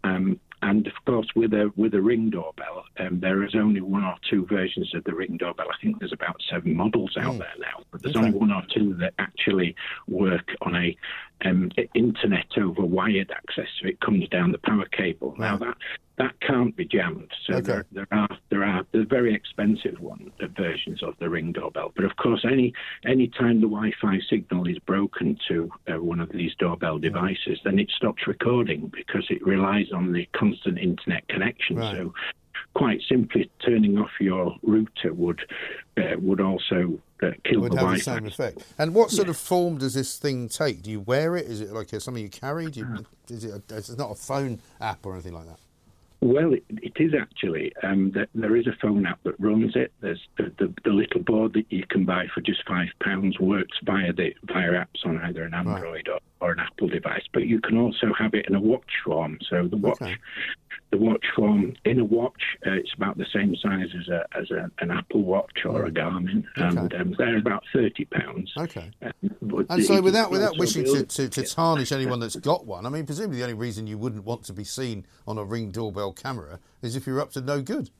Um, 0.02 0.40
and 0.62 0.86
of 0.86 0.92
course, 1.04 1.26
with 1.36 1.52
a 1.52 1.70
with 1.76 1.94
a 1.94 2.00
ring 2.00 2.30
doorbell, 2.30 2.84
um, 2.98 3.20
there 3.20 3.44
is 3.44 3.54
only 3.54 3.82
one 3.82 4.02
or 4.02 4.16
two 4.28 4.46
versions 4.46 4.94
of 4.94 5.04
the 5.04 5.14
ring 5.14 5.36
doorbell. 5.36 5.66
I 5.70 5.76
think 5.82 5.98
there's 5.98 6.12
about 6.12 6.40
seven 6.50 6.74
models 6.74 7.16
out 7.18 7.34
mm. 7.34 7.38
there 7.38 7.54
now, 7.58 7.84
but 7.90 8.02
there's 8.02 8.16
okay. 8.16 8.26
only 8.26 8.38
one 8.38 8.50
or 8.50 8.62
two 8.74 8.94
that 8.94 9.12
actually 9.18 9.76
work 10.08 10.48
on 10.62 10.74
a 10.74 10.96
um, 11.44 11.70
internet 11.94 12.46
over 12.56 12.84
wired 12.84 13.30
access. 13.30 13.68
So 13.80 13.88
it 13.88 14.00
comes 14.00 14.28
down 14.28 14.52
the 14.52 14.58
power 14.58 14.86
cable. 14.86 15.34
Now 15.38 15.56
that 15.58 15.76
that 16.16 16.40
can't 16.40 16.76
be 16.76 16.84
jammed. 16.84 17.30
So 17.46 17.54
okay. 17.54 17.66
there, 17.66 17.86
there, 17.92 18.06
are 18.12 18.28
there 18.50 18.64
are 18.64 18.86
the 18.92 19.04
very 19.04 19.34
expensive 19.34 19.98
one 20.00 20.30
uh, 20.40 20.46
versions 20.56 21.02
of 21.02 21.14
the 21.18 21.28
Ring 21.28 21.52
doorbell. 21.52 21.92
But 21.94 22.04
of 22.04 22.16
course, 22.16 22.44
any 22.44 22.72
any 23.04 23.28
time 23.28 23.60
the 23.60 23.68
Wi-Fi 23.68 24.20
signal 24.30 24.66
is 24.68 24.78
broken 24.80 25.38
to 25.48 25.70
uh, 25.92 26.00
one 26.00 26.20
of 26.20 26.30
these 26.30 26.54
doorbell 26.58 26.98
devices, 26.98 27.58
then 27.64 27.78
it 27.78 27.90
stops 27.96 28.26
recording 28.26 28.92
because 28.94 29.26
it 29.28 29.44
relies 29.44 29.90
on 29.92 30.12
the 30.12 30.26
constant 30.36 30.78
internet 30.78 31.26
connection. 31.28 31.76
Right. 31.76 31.96
So 31.96 32.14
quite 32.74 33.00
simply, 33.08 33.50
turning 33.64 33.98
off 33.98 34.10
your 34.20 34.56
router 34.62 35.12
would 35.12 35.40
uh, 35.96 36.16
would 36.18 36.40
also 36.40 36.98
uh, 37.22 37.30
kill 37.44 37.60
would 37.60 37.72
the 37.72 37.76
have 37.76 37.86
Wi-Fi. 37.86 37.96
the 37.96 38.00
same 38.00 38.26
effect. 38.26 38.64
And 38.78 38.94
what 38.94 39.10
sort 39.10 39.28
yeah. 39.28 39.30
of 39.30 39.36
form 39.36 39.78
does 39.78 39.94
this 39.94 40.18
thing 40.18 40.48
take? 40.48 40.82
Do 40.82 40.90
you 40.90 41.00
wear 41.00 41.36
it? 41.36 41.46
Is 41.46 41.60
it 41.60 41.72
like 41.72 41.88
something 41.90 42.22
you 42.22 42.28
carry? 42.28 42.70
Do 42.70 42.80
you, 42.80 43.06
is 43.28 43.44
it? 43.44 43.62
A, 43.70 43.76
it's 43.76 43.96
not 43.96 44.10
a 44.10 44.14
phone 44.14 44.60
app 44.80 45.04
or 45.06 45.14
anything 45.14 45.34
like 45.34 45.46
that. 45.46 45.58
Well, 46.24 46.54
it, 46.54 46.64
it 46.70 46.94
is 46.96 47.12
actually. 47.12 47.74
Um, 47.82 48.10
there, 48.12 48.28
there 48.34 48.56
is 48.56 48.66
a 48.66 48.74
phone 48.80 49.04
app 49.04 49.22
that 49.24 49.38
runs 49.38 49.76
it. 49.76 49.92
There's 50.00 50.26
the, 50.38 50.50
the, 50.58 50.72
the, 50.82 50.90
little 50.90 51.20
board 51.20 51.52
that 51.52 51.66
you 51.68 51.84
can 51.86 52.06
buy 52.06 52.28
for 52.34 52.40
just 52.40 52.66
five 52.66 52.88
pounds 53.02 53.38
works 53.38 53.76
via 53.82 54.10
the 54.10 54.34
via 54.44 54.70
apps 54.70 55.04
on 55.04 55.18
either 55.18 55.42
an 55.42 55.52
Android 55.52 56.08
right. 56.08 56.08
or, 56.08 56.48
or, 56.48 56.52
an 56.52 56.60
Apple 56.60 56.88
device. 56.88 57.24
But 57.30 57.46
you 57.46 57.60
can 57.60 57.76
also 57.76 58.14
have 58.18 58.32
it 58.32 58.46
in 58.48 58.54
a 58.54 58.60
watch 58.60 58.90
form. 59.04 59.38
So 59.50 59.68
the 59.68 59.76
watch, 59.76 60.00
okay. 60.00 60.16
The 60.90 60.98
watch 60.98 61.24
form 61.34 61.74
in 61.84 61.98
a 62.00 62.04
watch. 62.04 62.42
Uh, 62.66 62.72
it's 62.72 62.92
about 62.96 63.16
the 63.18 63.26
same 63.32 63.54
size 63.56 63.88
as 63.98 64.08
a 64.08 64.24
as 64.36 64.50
a, 64.50 64.70
an 64.80 64.90
Apple 64.90 65.22
Watch 65.22 65.64
or 65.64 65.84
a 65.86 65.90
Garmin, 65.90 66.44
and 66.56 66.78
Okay. 66.78 66.96
um, 66.96 67.14
they're 67.18 67.36
about 67.38 67.64
thirty 67.72 68.04
pounds. 68.06 68.52
Okay. 68.56 68.90
but 69.42 69.66
And 69.70 69.84
so, 69.84 70.00
without 70.00 70.30
without 70.30 70.58
wishing 70.58 70.84
to, 70.84 71.04
to, 71.04 71.28
to 71.28 71.42
tarnish 71.44 71.92
anyone 71.92 72.20
that's 72.20 72.36
got 72.52 72.66
one, 72.66 72.86
I 72.86 72.88
mean, 72.88 73.06
presumably 73.06 73.38
the 73.38 73.44
only 73.44 73.54
reason 73.54 73.86
you 73.86 73.98
wouldn't 73.98 74.24
want 74.24 74.44
to 74.44 74.52
be 74.52 74.64
seen 74.64 75.06
on 75.26 75.38
a 75.38 75.44
ring 75.44 75.70
doorbell 75.70 76.12
camera 76.12 76.58
is 76.82 76.96
if 76.96 77.06
you're 77.06 77.20
up 77.20 77.32
to 77.32 77.40
no 77.40 77.60
good. 77.62 77.90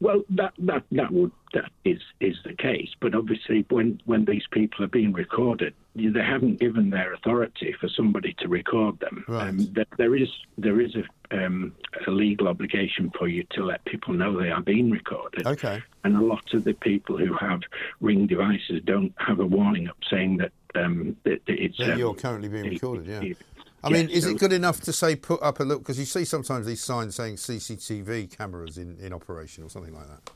Well, 0.00 0.22
that 0.30 0.54
that 0.60 0.82
that 0.92 1.12
would 1.12 1.30
that 1.52 1.70
is 1.84 2.00
is 2.20 2.36
the 2.44 2.54
case, 2.54 2.88
but 3.00 3.14
obviously 3.14 3.66
when 3.68 4.00
when 4.06 4.24
these 4.24 4.44
people 4.50 4.84
are 4.84 4.88
being 4.88 5.12
recorded, 5.12 5.74
they 5.96 6.20
haven't 6.22 6.58
given 6.58 6.90
their 6.90 7.12
authority 7.14 7.74
for 7.80 7.88
somebody 7.88 8.34
to 8.40 8.48
record 8.48 8.98
them. 9.00 9.24
Um, 9.28 9.68
there, 9.72 9.86
there 9.96 10.16
is 10.16 10.28
there 10.58 10.80
is 10.80 10.94
a, 10.96 11.44
um, 11.44 11.72
a 12.06 12.10
legal 12.10 12.48
obligation 12.48 13.12
for 13.16 13.28
you 13.28 13.44
to 13.50 13.64
let 13.64 13.84
people 13.84 14.12
know 14.14 14.38
they 14.38 14.50
are 14.50 14.60
being 14.62 14.90
recorded. 14.90 15.46
Okay. 15.46 15.82
And 16.02 16.16
a 16.16 16.20
lot 16.20 16.52
of 16.52 16.64
the 16.64 16.74
people 16.74 17.16
who 17.16 17.32
have 17.34 17.60
ring 18.00 18.26
devices 18.26 18.82
don't 18.84 19.14
have 19.18 19.38
a 19.40 19.46
warning 19.46 19.88
up 19.88 19.96
saying 20.10 20.38
that 20.38 20.52
um, 20.74 21.16
that, 21.22 21.44
that 21.46 21.62
it's 21.62 21.78
That 21.78 21.92
um, 21.92 21.98
you're 21.98 22.14
currently 22.14 22.48
being 22.48 22.70
recorded, 22.70 23.06
yeah. 23.06 23.20
it- 23.22 23.38
I 23.84 23.90
mean, 23.90 24.08
is 24.08 24.24
so- 24.24 24.30
it 24.30 24.38
good 24.38 24.52
enough 24.54 24.80
to 24.80 24.94
say 24.94 25.14
put 25.14 25.42
up 25.42 25.60
a 25.60 25.62
look? 25.62 25.80
Because 25.82 25.98
you 25.98 26.06
see 26.06 26.24
sometimes 26.24 26.66
these 26.66 26.82
signs 26.82 27.14
saying 27.14 27.36
CCTV 27.36 28.34
cameras 28.36 28.78
in, 28.78 28.96
in 28.98 29.12
operation 29.12 29.62
or 29.62 29.68
something 29.68 29.92
like 29.94 30.06
that. 30.08 30.30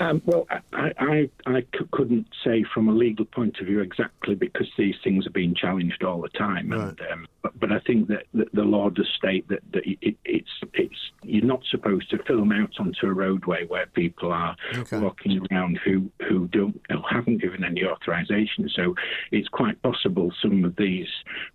Um, 0.00 0.20
well, 0.26 0.46
I, 0.72 0.92
I, 0.98 1.30
I 1.46 1.60
c- 1.60 1.86
couldn't 1.92 2.26
say 2.44 2.64
from 2.74 2.88
a 2.88 2.92
legal 2.92 3.24
point 3.24 3.58
of 3.60 3.66
view 3.66 3.80
exactly 3.80 4.34
because 4.34 4.66
these 4.76 4.96
things 5.04 5.26
are 5.26 5.30
being 5.30 5.54
challenged 5.54 6.02
all 6.02 6.20
the 6.20 6.28
time. 6.30 6.72
And, 6.72 7.00
um, 7.12 7.26
but, 7.42 7.58
but 7.58 7.72
I 7.72 7.78
think 7.80 8.08
that, 8.08 8.24
that 8.34 8.52
the 8.52 8.62
law 8.62 8.90
does 8.90 9.08
state 9.16 9.46
that, 9.48 9.60
that 9.72 9.82
it, 9.86 10.16
it's 10.24 10.50
it's 10.74 10.94
you're 11.22 11.44
not 11.44 11.62
supposed 11.70 12.10
to 12.10 12.18
film 12.24 12.50
out 12.52 12.70
onto 12.80 13.06
a 13.06 13.12
roadway 13.12 13.64
where 13.66 13.86
people 13.86 14.32
are 14.32 14.56
Okay. 14.74 14.98
walking 14.98 15.40
around 15.50 15.78
who 15.84 16.10
who 16.28 16.48
don't 16.48 16.80
who 16.90 17.00
haven't 17.08 17.38
given 17.38 17.64
any 17.64 17.84
authorization. 17.84 18.68
So 18.74 18.94
it's 19.30 19.48
quite 19.48 19.80
possible 19.82 20.32
some 20.42 20.64
of 20.64 20.76
these 20.76 21.08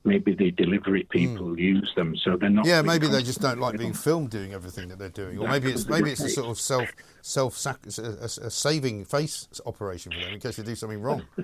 maybe 0.03 0.33
the 0.33 0.51
delivery 0.51 1.03
people 1.09 1.59
use 1.59 1.91
them, 1.95 2.15
so 2.23 2.37
they're 2.37 2.49
not. 2.49 2.65
Hmm. 2.65 2.69
yeah, 2.69 2.81
maybe 2.81 3.07
they 3.07 3.23
just 3.23 3.41
don't 3.41 3.59
like 3.59 3.77
being 3.77 3.93
filmed 3.93 4.29
doing 4.29 4.53
everything 4.53 4.87
that 4.89 4.99
they're 4.99 5.09
doing, 5.09 5.37
or 5.37 5.47
maybe 5.47 5.71
it's 5.71 5.87
maybe 5.87 6.11
it's 6.11 6.21
a 6.23 6.29
sort 6.29 6.47
of 6.47 6.59
self 6.59 6.89
self 7.27 7.63
a, 7.65 8.01
a, 8.01 8.25
a 8.47 8.49
saving 8.49 9.05
face 9.05 9.47
operation 9.65 10.11
for 10.11 10.19
them 10.19 10.33
in 10.33 10.39
case 10.39 10.55
they 10.55 10.63
do 10.63 10.75
something 10.75 11.01
wrong. 11.01 11.23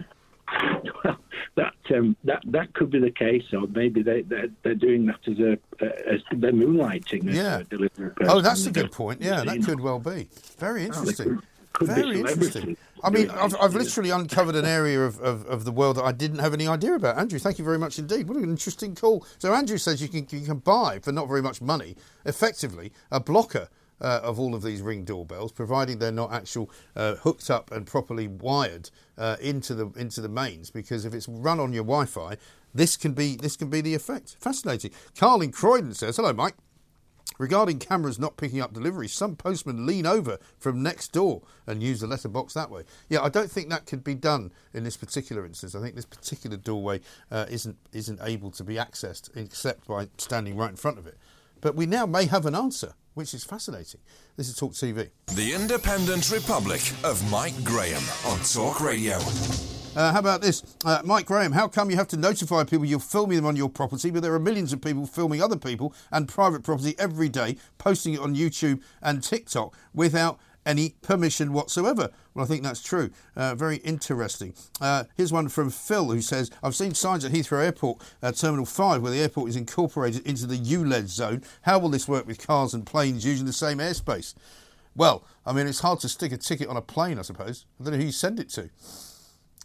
that 1.56 1.74
um, 1.96 2.16
that 2.24 2.42
that 2.46 2.74
could 2.74 2.90
be 2.90 3.00
the 3.00 3.12
case, 3.12 3.44
or 3.54 3.68
maybe 3.68 4.02
they 4.02 4.22
they're, 4.22 4.48
they're 4.64 4.76
doing 4.76 5.06
that 5.06 5.20
as 5.28 5.40
a 5.40 5.58
as 6.12 6.22
they're 6.32 6.52
moonlighting 6.52 7.30
as 7.30 7.36
Yeah. 7.36 7.60
a 7.60 7.64
delivery. 7.66 8.12
Oh, 8.22 8.42
that's 8.42 8.66
a 8.66 8.72
good 8.72 8.92
point. 8.92 9.22
Yeah, 9.22 9.44
that 9.44 9.64
could 9.64 9.80
well 9.80 10.00
be. 10.00 10.30
Very 10.58 10.82
Oh, 10.82 10.92
they 10.92 10.98
interesting. 11.00 11.42
could 11.74 11.88
Very 11.88 12.20
interesting. 12.20 12.78
I 13.04 13.10
mean, 13.10 13.30
I've, 13.32 13.56
I've 13.60 13.74
literally 13.74 14.12
uncovered 14.12 14.56
an 14.56 14.64
area 14.64 15.04
of, 15.04 15.20
of, 15.20 15.46
of 15.48 15.66
the 15.66 15.72
world 15.74 15.98
that 15.98 16.04
I 16.06 16.14
didn't 16.14 16.40
have 16.40 16.54
any 16.54 16.68
idea 16.68 16.94
about. 16.94 17.18
Andrew, 17.18 17.38
thank 17.40 17.60
you 17.60 17.66
very 17.66 17.78
much 17.80 18.00
indeed. 18.00 18.30
What 18.30 18.38
an 18.38 18.44
interesting 18.46 18.96
call. 18.96 19.26
So, 19.40 19.54
Andrew 19.54 19.78
says 19.78 20.02
you 20.02 20.08
can, 20.08 20.26
you 20.30 20.46
can 20.46 20.60
buy, 20.60 21.00
for 21.00 21.12
not 21.12 21.28
very 21.28 21.42
much 21.42 21.62
money, 21.62 21.98
effectively 22.26 22.94
a 23.12 23.20
blocker 23.20 23.68
uh, 24.04 24.20
of 24.22 24.40
all 24.40 24.54
of 24.54 24.62
these 24.62 24.82
ring 24.82 25.06
doorbells, 25.06 25.52
providing 25.52 25.98
they're 25.98 26.12
not 26.12 26.32
actual 26.32 26.70
uh, 26.96 27.16
hooked 27.16 27.50
up 27.50 27.72
and 27.72 27.88
properly 27.88 28.28
wired 28.28 28.92
uh, 29.18 29.38
into 29.42 29.74
the 29.74 29.88
into 30.00 30.22
the 30.22 30.30
mains. 30.30 30.70
Because 30.70 31.06
if 31.06 31.14
it's 31.14 31.28
run 31.28 31.60
on 31.60 31.74
your 31.74 31.84
Wi-Fi, 31.84 32.38
this 32.74 32.98
can 32.98 33.14
be 33.14 33.36
this 33.36 33.56
can 33.56 33.70
be 33.70 33.82
the 33.82 33.96
effect. 33.96 34.36
Fascinating. 34.40 34.92
Carl 35.18 35.42
in 35.42 35.52
Croydon 35.52 35.94
says, 35.94 36.18
"Hello, 36.18 36.34
Mike." 36.34 36.56
Regarding 37.40 37.80
cameras 37.80 38.20
not 38.20 38.38
picking 38.38 38.62
up 38.62 38.74
deliveries, 38.74 39.14
some 39.14 39.36
postmen 39.36 39.88
lean 39.88 40.06
over 40.06 40.38
from 40.60 40.84
next 40.84 41.12
door 41.14 41.42
and 41.66 41.82
use 41.82 42.02
the 42.02 42.08
letterbox 42.08 42.54
that 42.54 42.70
way. 42.70 42.84
Yeah, 43.10 43.22
I 43.22 43.30
don't 43.30 43.50
think 43.50 43.70
that 43.70 43.88
could 43.88 44.04
be 44.04 44.14
done 44.14 44.52
in 44.72 44.84
this 44.84 44.98
particular 44.98 45.44
instance. 45.44 45.74
I 45.74 45.82
think 45.82 45.96
this 45.96 46.06
particular 46.06 46.58
doorway 46.58 47.02
uh, 47.32 47.46
isn't 47.50 47.78
isn't 47.92 48.20
able 48.22 48.52
to 48.52 48.64
be 48.64 48.76
accessed 48.76 49.36
except 49.36 49.88
by 49.88 50.10
standing 50.18 50.56
right 50.56 50.70
in 50.70 50.76
front 50.76 51.00
of 51.00 51.08
it. 51.08 51.18
But 51.60 51.76
we 51.76 51.86
now 51.86 52.06
may 52.06 52.26
have 52.26 52.46
an 52.46 52.56
answer, 52.56 52.94
which 53.14 53.34
is 53.34 53.44
fascinating. 53.44 54.02
This 54.38 54.50
is 54.50 54.56
Talk 54.56 54.74
TV. 54.74 55.10
The 55.36 55.54
Independent 55.54 56.32
Republic 56.32 56.82
of 57.04 57.30
Mike 57.32 57.64
Graham 57.64 58.04
on 58.26 58.40
Talk 58.40 58.82
Radio. 58.82 59.18
Uh, 59.96 60.12
how 60.12 60.20
about 60.20 60.42
this? 60.42 60.64
Uh, 60.84 61.02
Mike 61.06 61.28
Graham, 61.28 61.52
how 61.52 61.68
come 61.68 61.92
you 61.92 61.98
have 61.98 62.08
to 62.08 62.18
notify 62.18 62.64
people 62.64 62.84
you're 62.84 63.00
filming 63.00 63.38
them 63.38 63.46
on 63.46 63.56
your 63.56 63.70
property, 63.70 64.10
but 64.10 64.24
there 64.24 64.34
are 64.34 64.40
millions 64.40 64.74
of 64.74 64.82
people 64.82 65.06
filming 65.06 65.40
other 65.40 65.56
people 65.56 65.94
and 66.12 66.28
private 66.28 66.64
property 66.64 66.96
every 66.98 67.30
day, 67.30 67.58
posting 67.78 68.16
it 68.16 68.20
on 68.20 68.36
YouTube 68.36 68.82
and 69.04 69.22
TikTok 69.22 69.76
without 69.94 70.40
any 70.66 70.96
permission 71.02 71.54
whatsoever? 71.54 72.10
Well, 72.34 72.46
I 72.46 72.48
think 72.48 72.64
that's 72.64 72.82
true. 72.82 73.12
Uh, 73.36 73.56
very 73.56 73.78
interesting. 73.78 74.54
Uh, 74.82 75.06
here's 75.16 75.32
one 75.32 75.50
from 75.50 75.70
Phil 75.70 76.12
who 76.12 76.22
says 76.22 76.50
I've 76.62 76.76
seen 76.76 76.94
signs 76.94 77.26
at 77.26 77.32
Heathrow 77.32 77.64
Airport, 77.64 78.02
uh, 78.22 78.32
Terminal 78.32 78.66
5, 78.66 79.02
where 79.02 79.12
the 79.12 79.20
airport 79.20 79.50
is 79.50 79.56
incorporated 79.56 80.26
into 80.26 80.46
the 80.46 80.58
ULEZ 80.58 81.08
zone. 81.08 81.44
How 81.64 81.80
will 81.80 81.90
this 81.90 82.08
work 82.08 82.28
with 82.28 82.46
cars 82.46 82.74
and 82.74 82.86
planes 82.86 83.26
using 83.26 83.46
the 83.46 83.54
same 83.54 83.78
airspace? 83.78 84.34
Well, 84.96 85.26
I 85.46 85.54
mean, 85.54 85.68
it's 85.68 85.80
hard 85.80 86.00
to 86.02 86.10
stick 86.10 86.32
a 86.32 86.38
ticket 86.38 86.68
on 86.68 86.78
a 86.78 86.82
plane, 86.82 87.18
I 87.18 87.24
suppose. 87.24 87.66
I 87.80 87.84
don't 87.84 87.94
know 87.94 88.00
who 88.00 88.06
you 88.06 88.12
send 88.12 88.40
it 88.40 88.50
to. 88.50 88.70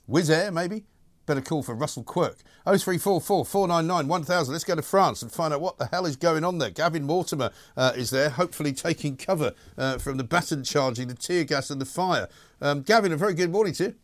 Wizz 0.09 0.30
Air, 0.30 0.51
maybe? 0.51 0.84
Better 1.28 1.42
call 1.42 1.62
for 1.62 1.74
Russell 1.74 2.04
Quirk. 2.04 2.38
0344 2.64 3.44
499 3.44 4.08
1000. 4.08 4.50
Let's 4.52 4.64
go 4.64 4.74
to 4.74 4.80
France 4.80 5.20
and 5.20 5.30
find 5.30 5.52
out 5.52 5.60
what 5.60 5.76
the 5.76 5.84
hell 5.84 6.06
is 6.06 6.16
going 6.16 6.42
on 6.42 6.56
there. 6.56 6.70
Gavin 6.70 7.04
Mortimer 7.04 7.50
uh, 7.76 7.92
is 7.94 8.08
there, 8.08 8.30
hopefully 8.30 8.72
taking 8.72 9.14
cover 9.14 9.52
uh, 9.76 9.98
from 9.98 10.16
the 10.16 10.24
baton 10.24 10.64
charging, 10.64 11.08
the 11.08 11.14
tear 11.14 11.44
gas, 11.44 11.68
and 11.68 11.82
the 11.82 11.84
fire. 11.84 12.30
Um, 12.62 12.80
Gavin, 12.80 13.12
a 13.12 13.16
very 13.18 13.34
good 13.34 13.50
morning 13.50 13.74
to 13.74 13.84
you. 13.84 13.94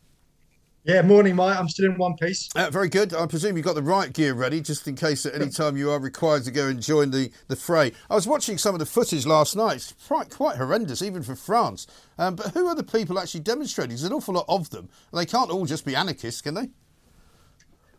Yeah, 0.85 1.01
morning, 1.01 1.35
Mike. 1.35 1.59
I'm 1.59 1.71
still 1.71 1.87
in 1.87 1.97
one 1.97 2.15
piece. 2.15 2.51
Uh, 2.55 2.69
very 2.69 2.91
good. 2.91 3.15
I 3.15 3.25
presume 3.25 3.57
you've 3.57 3.65
got 3.65 3.75
the 3.75 3.83
right 3.83 4.13
gear 4.13 4.35
ready, 4.35 4.61
just 4.61 4.87
in 4.87 4.95
case 4.95 5.25
at 5.25 5.35
any 5.35 5.49
time 5.49 5.79
you 5.79 5.91
are 5.93 5.99
required 5.99 6.45
to 6.45 6.51
go 6.51 6.69
and 6.69 6.83
join 6.83 7.11
the, 7.11 7.31
the 7.49 7.57
fray. 7.57 7.93
I 8.11 8.15
was 8.15 8.27
watching 8.27 8.59
some 8.59 8.75
of 8.75 8.81
the 8.81 8.87
footage 8.87 9.25
last 9.25 9.57
night. 9.57 9.77
It's 9.77 9.95
quite, 10.07 10.29
quite 10.29 10.57
horrendous, 10.57 11.01
even 11.01 11.23
for 11.23 11.37
France. 11.37 11.87
Um, 12.19 12.35
but 12.37 12.49
who 12.49 12.67
are 12.67 12.75
the 12.75 12.85
people 12.85 13.19
actually 13.19 13.41
demonstrating? 13.41 13.93
There's 13.93 14.05
an 14.05 14.13
awful 14.13 14.35
lot 14.35 14.45
of 14.47 14.69
them. 14.69 14.91
They 15.11 15.25
can't 15.25 15.51
all 15.51 15.65
just 15.65 15.87
be 15.87 15.97
anarchists, 15.97 16.43
can 16.43 16.53
they? 16.53 16.69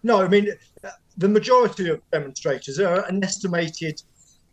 No, 0.06 0.22
I 0.22 0.28
mean, 0.28 0.50
the 1.18 1.28
majority 1.28 1.90
of 1.90 2.00
demonstrators 2.12 2.80
are 2.80 3.04
an 3.08 3.24
estimated 3.24 4.04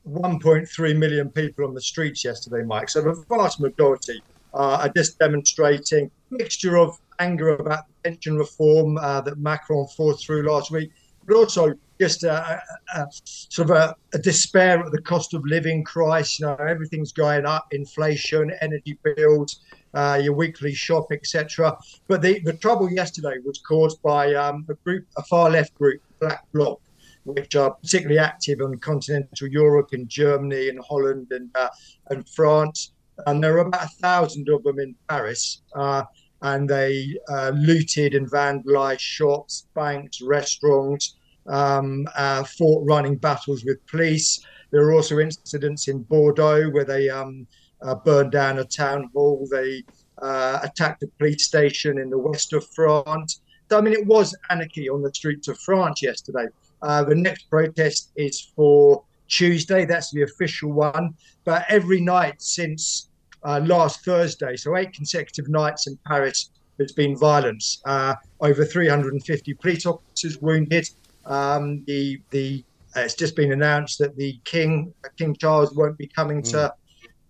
1.3 0.09 0.97
million 0.97 1.29
people 1.29 1.67
on 1.67 1.75
the 1.75 1.81
streets 1.83 2.25
yesterday, 2.25 2.65
Mike. 2.65 2.89
So 2.89 3.03
the 3.03 3.23
vast 3.29 3.61
majority 3.61 4.23
uh, 4.55 4.79
are 4.81 4.89
just 4.89 5.19
demonstrating 5.19 6.11
mixture 6.31 6.79
of 6.79 6.99
anger 7.19 7.51
about 7.51 7.85
the 7.87 8.11
pension 8.11 8.39
reform 8.39 8.97
uh, 8.97 9.21
that 9.21 9.37
Macron 9.41 9.87
forced 9.89 10.25
through 10.25 10.51
last 10.51 10.71
week, 10.71 10.91
but 11.27 11.37
also 11.37 11.75
just 12.01 12.25
a, 12.25 12.33
a, 12.33 13.01
a 13.03 13.07
sort 13.13 13.69
of 13.69 13.77
a, 13.77 13.95
a 14.15 14.19
despair 14.21 14.81
at 14.81 14.91
the 14.91 15.03
cost 15.03 15.35
of 15.35 15.45
living 15.45 15.85
crisis. 15.85 16.41
You 16.41 16.47
know, 16.47 16.55
everything's 16.55 17.13
going 17.13 17.45
up, 17.45 17.67
inflation, 17.73 18.53
energy 18.63 18.99
bills, 19.03 19.61
uh, 19.95 20.21
your 20.23 20.35
weekly 20.35 20.75
shop, 20.75 21.07
etc. 21.11 21.77
But 22.09 22.23
the, 22.23 22.41
the 22.41 22.55
trouble 22.55 22.91
yesterday 22.91 23.37
was 23.45 23.59
caused 23.59 24.03
by 24.03 24.35
um, 24.35 24.67
a 24.69 24.75
group, 24.75 25.07
a 25.17 25.23
far 25.25 25.51
left 25.51 25.75
group, 25.75 26.01
Black 26.21 26.45
Bloc, 26.53 26.81
which 27.25 27.55
are 27.55 27.73
particularly 27.75 28.19
active 28.19 28.61
in 28.61 28.79
continental 28.79 29.49
Europe, 29.49 29.93
in 29.93 30.09
Germany, 30.09 30.69
in 30.69 30.79
Holland, 30.79 31.29
and 31.31 31.51
uh, 31.55 31.69
and 32.11 32.29
France. 32.29 32.93
And 33.27 33.43
there 33.43 33.57
are 33.57 33.67
about 33.67 33.85
a 33.85 33.89
thousand 34.01 34.49
of 34.49 34.63
them 34.65 34.79
in 34.79 34.95
Paris. 35.09 35.63
Uh, 35.75 36.05
and 36.43 36.69
they 36.69 37.17
uh, 37.29 37.53
looted 37.55 38.15
and 38.15 38.31
vandalized 38.31 39.01
shops, 39.01 39.69
banks, 39.75 40.21
restaurants, 40.21 41.15
um, 41.47 42.07
uh, 42.17 42.43
fought 42.45 42.85
running 42.85 43.17
battles 43.17 43.65
with 43.65 43.85
police. 43.87 44.45
There 44.71 44.85
were 44.85 44.95
also 44.95 45.19
incidents 45.19 45.89
in 45.89 46.03
Bordeaux 46.03 46.71
where 46.71 46.85
they 46.85 47.09
um, 47.09 47.47
uh, 47.83 47.95
burned 47.95 48.33
down 48.33 48.59
a 48.59 48.65
town 48.65 49.11
hall. 49.15 49.47
They 49.51 49.85
uh, 50.21 50.61
attacked 50.63 51.03
a 51.03 51.09
police 51.19 51.45
station 51.45 51.99
in 51.99 52.11
the 52.11 52.19
west 52.19 52.53
of 52.53 52.67
France. 52.71 53.41
I 53.71 53.81
mean, 53.81 53.95
it 53.95 54.07
was 54.07 54.37
anarchy 54.51 54.89
on 54.89 55.03
the 55.03 55.13
streets 55.15 55.49
of 55.49 55.59
France 55.59 56.03
yesterday. 56.03 56.47
Uh, 56.83 57.05
the 57.05 57.15
next 57.15 57.49
protest 57.49 58.11
is 58.17 58.53
for 58.55 59.03
Tuesday. 59.29 59.85
That's 59.85 60.11
the 60.11 60.23
official 60.23 60.73
one. 60.73 61.15
But 61.45 61.65
every 61.69 62.01
night 62.01 62.43
since 62.43 63.09
uh, 63.45 63.61
last 63.65 64.05
Thursday, 64.05 64.57
so 64.57 64.77
eight 64.77 64.93
consecutive 64.93 65.49
nights 65.49 65.87
in 65.87 65.99
Paris, 66.07 66.51
there's 66.77 66.93
been 66.93 67.17
violence. 67.17 67.81
Uh, 67.85 68.15
over 68.41 68.65
350 68.65 69.55
police 69.55 69.87
officers 69.87 70.39
wounded. 70.39 70.89
Um, 71.25 71.85
the 71.87 72.21
the 72.31 72.65
uh, 72.97 73.01
it's 73.01 73.15
just 73.15 73.37
been 73.37 73.53
announced 73.53 73.99
that 74.01 74.17
the 74.17 74.39
King 74.45 74.93
King 75.17 75.37
Charles 75.37 75.73
won't 75.75 75.97
be 75.97 76.07
coming 76.07 76.43
to 76.43 76.75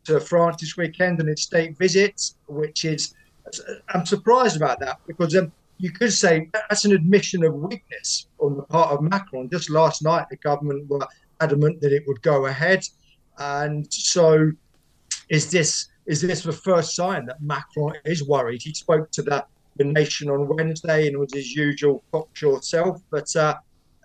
to 0.04 0.20
France 0.20 0.56
this 0.60 0.76
weekend 0.76 1.20
on 1.20 1.26
his 1.26 1.42
state 1.42 1.76
visit, 1.78 2.32
which 2.46 2.84
is 2.84 3.14
I'm 3.88 4.06
surprised 4.06 4.56
about 4.56 4.80
that 4.80 4.98
because 5.06 5.36
um, 5.36 5.52
you 5.78 5.90
could 5.90 6.12
say 6.12 6.48
that's 6.52 6.84
an 6.84 6.92
admission 6.92 7.44
of 7.44 7.54
weakness 7.54 8.28
on 8.38 8.56
the 8.56 8.62
part 8.62 8.92
of 8.92 9.02
Macron. 9.02 9.50
Just 9.50 9.68
last 9.68 10.02
night, 10.02 10.26
the 10.30 10.36
government 10.36 10.88
were 10.88 11.06
adamant 11.40 11.80
that 11.80 11.92
it 11.92 12.04
would 12.06 12.22
go 12.22 12.46
ahead. 12.46 12.86
And 13.38 13.92
so, 13.92 14.52
is 15.28 15.50
this 15.50 15.88
is 16.06 16.20
this 16.20 16.42
the 16.42 16.52
first 16.52 16.94
sign 16.94 17.26
that 17.26 17.42
Macron 17.42 17.94
is 18.04 18.26
worried? 18.26 18.62
He 18.62 18.74
spoke 18.74 19.10
to 19.12 19.22
the, 19.22 19.44
the 19.76 19.84
nation 19.84 20.30
on 20.30 20.48
Wednesday 20.48 21.06
and 21.06 21.18
was 21.18 21.32
his 21.32 21.52
usual 21.52 22.02
cocksure 22.12 22.60
self, 22.60 23.00
but 23.10 23.34
uh, 23.36 23.56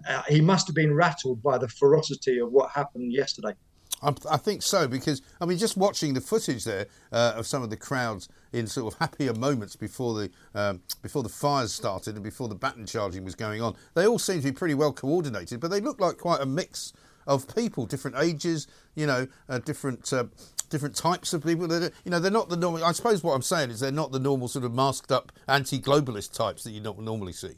uh, 0.08 0.22
he 0.28 0.41
must 0.41 0.68
have 0.68 0.76
been 0.76 0.93
rattled 0.93 1.41
by 1.41 1.58
the 1.58 1.68
ferocity 1.68 2.39
of 2.39 2.52
what 2.52 2.70
happened 2.72 3.12
yesterday. 3.12 3.54
I, 4.01 4.38
think 4.38 4.61
so 4.61 4.88
because 4.88 5.21
I 5.41 5.45
mean, 5.45 5.57
just 5.57 5.75
watching 5.75 6.13
the 6.13 6.21
footage 6.21 6.63
there 6.65 6.85
uh, 7.11 7.33
of 7.35 7.47
some 7.47 7.63
of 7.63 7.71
the 7.71 7.77
crowds 7.77 8.29
in 8.53 8.67
sort 8.67 8.93
of 8.93 8.99
happier 8.99 9.33
moments 9.33 9.75
before 9.75 10.13
the 10.13 10.31
um, 10.53 10.81
before 11.01 11.23
the 11.23 11.29
fires 11.29 11.73
started 11.73 12.13
and 12.15 12.23
before 12.23 12.47
the 12.47 12.55
baton 12.55 12.85
charging 12.85 13.23
was 13.23 13.33
going 13.33 13.61
on, 13.61 13.75
they 13.95 14.05
all 14.05 14.19
seem 14.19 14.38
to 14.38 14.43
be 14.43 14.51
pretty 14.51 14.75
well 14.75 14.93
coordinated, 14.93 15.59
but 15.59 15.71
they 15.71 15.81
look 15.81 15.99
like 15.99 16.17
quite 16.17 16.41
a 16.41 16.45
mix 16.45 16.93
of 17.25 17.53
people, 17.55 17.85
different 17.85 18.17
ages, 18.17 18.67
you 18.95 19.05
know, 19.05 19.27
uh, 19.49 19.59
different. 19.59 20.11
Uh, 20.11 20.25
different 20.69 20.95
types 20.95 21.31
of 21.31 21.45
people. 21.45 21.65
They're, 21.65 21.91
you 22.03 22.11
know, 22.11 22.19
they're 22.19 22.29
not 22.29 22.49
the 22.49 22.57
normal. 22.57 22.83
I 22.83 22.91
suppose 22.91 23.23
what 23.23 23.33
I'm 23.33 23.41
saying 23.41 23.69
is 23.69 23.79
they're 23.79 23.89
not 23.89 24.11
the 24.11 24.19
normal 24.19 24.49
sort 24.49 24.65
of 24.65 24.73
masked 24.73 25.13
up 25.13 25.31
anti-globalist 25.47 26.33
types 26.33 26.65
that 26.65 26.71
you 26.71 26.81
don't 26.81 26.99
normally 26.99 27.31
see. 27.31 27.55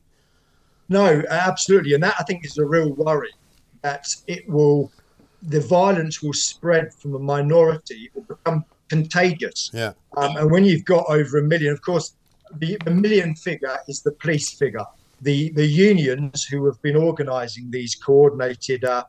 No, 0.90 1.24
absolutely, 1.28 1.96
and 1.96 2.04
that 2.04 2.14
I 2.20 2.24
think 2.24 2.46
is 2.46 2.60
a 2.60 2.66
real 2.66 2.94
worry 2.94 3.32
that 3.82 4.06
it 4.28 4.48
will 4.48 4.92
the 5.44 5.62
violence 5.62 6.22
will 6.22 6.34
spread 6.34 6.94
from 6.94 7.16
a 7.16 7.20
minority, 7.20 8.06
it 8.06 8.12
will 8.16 8.36
become 8.36 8.66
contagious. 8.90 9.72
Yeah. 9.74 9.94
Um, 10.18 10.36
and 10.38 10.52
when 10.52 10.66
you've 10.66 10.86
got 10.86 11.06
over 11.10 11.38
a 11.38 11.44
million, 11.44 11.72
of 11.72 11.82
course, 11.82 12.16
the, 12.58 12.78
the 12.84 12.92
million 12.92 13.36
figure 13.36 13.78
is 13.88 14.02
the 14.02 14.12
police 14.14 14.52
figure. 14.52 14.86
The 15.22 15.52
the 15.52 15.66
unions 15.66 16.46
who 16.46 16.66
have 16.66 16.82
been 16.82 16.96
organising 16.96 17.70
these 17.72 17.94
coordinated, 17.96 18.86
uh, 18.86 19.04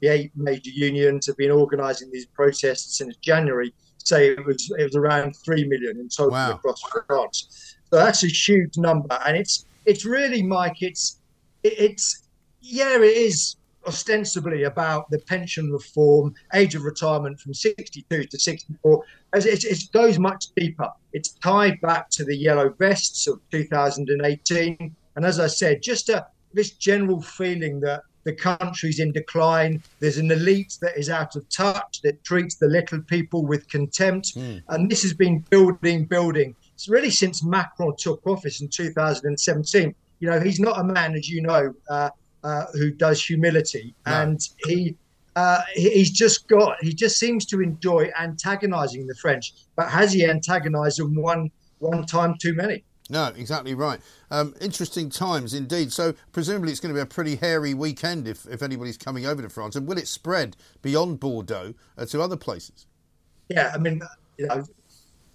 the 0.00 0.08
eight 0.08 0.32
major 0.36 0.70
unions 0.70 1.26
have 1.26 1.36
been 1.36 1.50
organising 1.50 2.10
these 2.12 2.26
protests 2.26 2.98
since 2.98 3.16
January. 3.16 3.72
Say 4.04 4.28
it 4.28 4.44
was 4.44 4.70
it 4.78 4.84
was 4.84 4.94
around 4.94 5.34
three 5.44 5.66
million 5.66 5.98
in 5.98 6.08
total 6.08 6.32
Wow. 6.32 6.52
across 6.52 6.80
France. 7.06 7.76
So 7.90 7.96
that's 7.96 8.22
a 8.22 8.28
huge 8.28 8.76
number, 8.76 9.18
and 9.26 9.36
it's 9.36 9.64
it's 9.84 10.04
really, 10.04 10.42
Mike. 10.42 10.82
It's 10.82 11.20
it, 11.62 11.74
it's 11.78 12.28
yeah, 12.60 12.96
it 12.96 13.02
is 13.02 13.56
ostensibly 13.86 14.64
about 14.64 15.08
the 15.10 15.18
pension 15.20 15.70
reform, 15.70 16.34
age 16.54 16.74
of 16.74 16.82
retirement 16.82 17.40
from 17.40 17.54
62 17.54 18.24
to 18.24 18.38
64. 18.38 19.04
As 19.32 19.46
it, 19.46 19.64
it 19.64 19.82
goes 19.92 20.18
much 20.18 20.46
deeper. 20.56 20.90
It's 21.12 21.30
tied 21.34 21.80
back 21.80 22.10
to 22.10 22.24
the 22.24 22.36
yellow 22.36 22.70
vests 22.70 23.26
of 23.26 23.40
2018. 23.50 24.94
And 25.16 25.24
as 25.24 25.40
I 25.40 25.46
said, 25.46 25.82
just 25.82 26.08
a, 26.08 26.26
this 26.52 26.70
general 26.70 27.22
feeling 27.22 27.80
that 27.80 28.02
the 28.26 28.34
country's 28.34 28.98
in 28.98 29.12
decline. 29.12 29.80
There's 30.00 30.18
an 30.18 30.30
elite 30.32 30.76
that 30.82 30.98
is 30.98 31.08
out 31.08 31.36
of 31.36 31.48
touch, 31.48 32.02
that 32.02 32.22
treats 32.24 32.56
the 32.56 32.66
little 32.66 33.00
people 33.02 33.46
with 33.46 33.68
contempt. 33.68 34.34
And 34.68 34.90
this 34.90 35.02
has 35.02 35.14
been 35.14 35.44
building, 35.48 36.04
building. 36.06 36.56
It's 36.74 36.88
really 36.88 37.10
since 37.10 37.44
Macron 37.44 37.94
took 37.96 38.26
office 38.26 38.60
in 38.60 38.68
2017. 38.68 39.94
You 40.18 40.28
know, 40.28 40.40
he's 40.40 40.58
not 40.58 40.80
a 40.80 40.84
man, 40.84 41.14
as 41.14 41.28
you 41.30 41.40
know, 41.40 41.72
uh, 41.88 42.10
uh, 42.46 42.66
who 42.74 42.90
does 42.90 43.22
humility, 43.22 43.94
and 44.06 44.40
he. 44.66 44.96
Uh, 45.34 45.60
he's 45.74 46.10
just 46.10 46.48
got 46.48 46.82
he 46.82 46.94
just 46.94 47.18
seems 47.18 47.44
to 47.44 47.60
enjoy 47.60 48.10
antagonizing 48.18 49.06
the 49.06 49.14
French. 49.16 49.52
But 49.76 49.90
has 49.90 50.10
he 50.10 50.24
antagonized 50.24 50.98
them 50.98 51.14
one 51.14 51.50
one 51.78 52.06
time 52.06 52.36
too 52.40 52.54
many? 52.54 52.84
No, 53.10 53.26
exactly 53.36 53.74
right. 53.74 54.00
Um, 54.30 54.54
interesting 54.60 55.10
times 55.10 55.52
indeed. 55.52 55.92
So 55.92 56.14
presumably 56.32 56.70
it's 56.72 56.80
going 56.80 56.94
to 56.94 56.98
be 56.98 57.02
a 57.02 57.06
pretty 57.06 57.36
hairy 57.36 57.74
weekend 57.74 58.26
if, 58.26 58.46
if 58.46 58.62
anybody's 58.62 58.96
coming 58.96 59.26
over 59.26 59.42
to 59.42 59.48
France. 59.48 59.76
And 59.76 59.86
will 59.86 59.98
it 59.98 60.08
spread 60.08 60.56
beyond 60.82 61.20
Bordeaux 61.20 61.74
uh, 61.98 62.06
to 62.06 62.22
other 62.22 62.36
places? 62.36 62.86
Yeah, 63.48 63.70
I 63.74 63.78
mean, 63.78 64.00
you 64.38 64.46
know, 64.46 64.64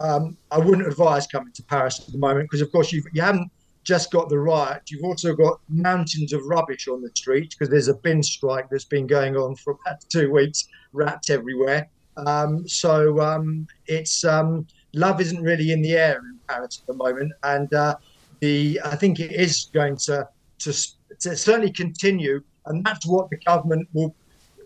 um, 0.02 0.36
I 0.50 0.58
wouldn't 0.58 0.88
advise 0.88 1.28
coming 1.28 1.54
to 1.54 1.64
Paris 1.64 2.02
at 2.06 2.12
the 2.12 2.18
moment 2.18 2.50
because, 2.50 2.62
of 2.62 2.72
course, 2.72 2.92
you've, 2.92 3.06
you 3.14 3.22
haven't 3.22 3.50
just 3.84 4.12
got 4.12 4.30
the 4.30 4.40
riot. 4.40 4.84
You've 4.90 5.04
also 5.04 5.36
got 5.36 5.60
mountains 5.70 6.34
of 6.34 6.42
rubbish 6.46 6.88
on 6.88 7.02
the 7.02 7.10
street 7.16 7.52
because 7.52 7.70
there's 7.70 7.88
a 7.88 7.96
bin 7.96 8.22
strike 8.22 8.70
that's 8.70 8.86
been 8.86 9.08
going 9.08 9.36
on 9.36 9.56
for 9.56 9.78
about 9.86 10.02
two 10.10 10.32
weeks. 10.32 10.68
Rats 10.94 11.30
everywhere. 11.30 11.90
Um, 12.18 12.68
so 12.68 13.20
um, 13.22 13.68
it's 13.88 14.24
um, 14.26 14.68
love 14.94 15.22
isn't 15.22 15.42
really 15.42 15.72
in 15.72 15.82
the 15.82 15.94
air 15.94 16.18
in 16.18 16.40
Paris 16.48 16.82
at 16.82 16.88
the 16.88 16.94
moment, 16.94 17.32
and 17.44 17.74
uh, 17.74 17.96
the 18.42 18.80
I 18.84 18.96
think 18.96 19.20
it 19.20 19.32
is 19.32 19.70
going 19.74 19.98
to 19.98 20.28
to, 20.60 20.74
to 21.20 21.36
certainly 21.36 21.72
continue, 21.72 22.44
and 22.66 22.86
that's 22.86 23.06
what 23.06 23.30
the 23.30 23.38
government 23.38 23.88
will 23.94 24.14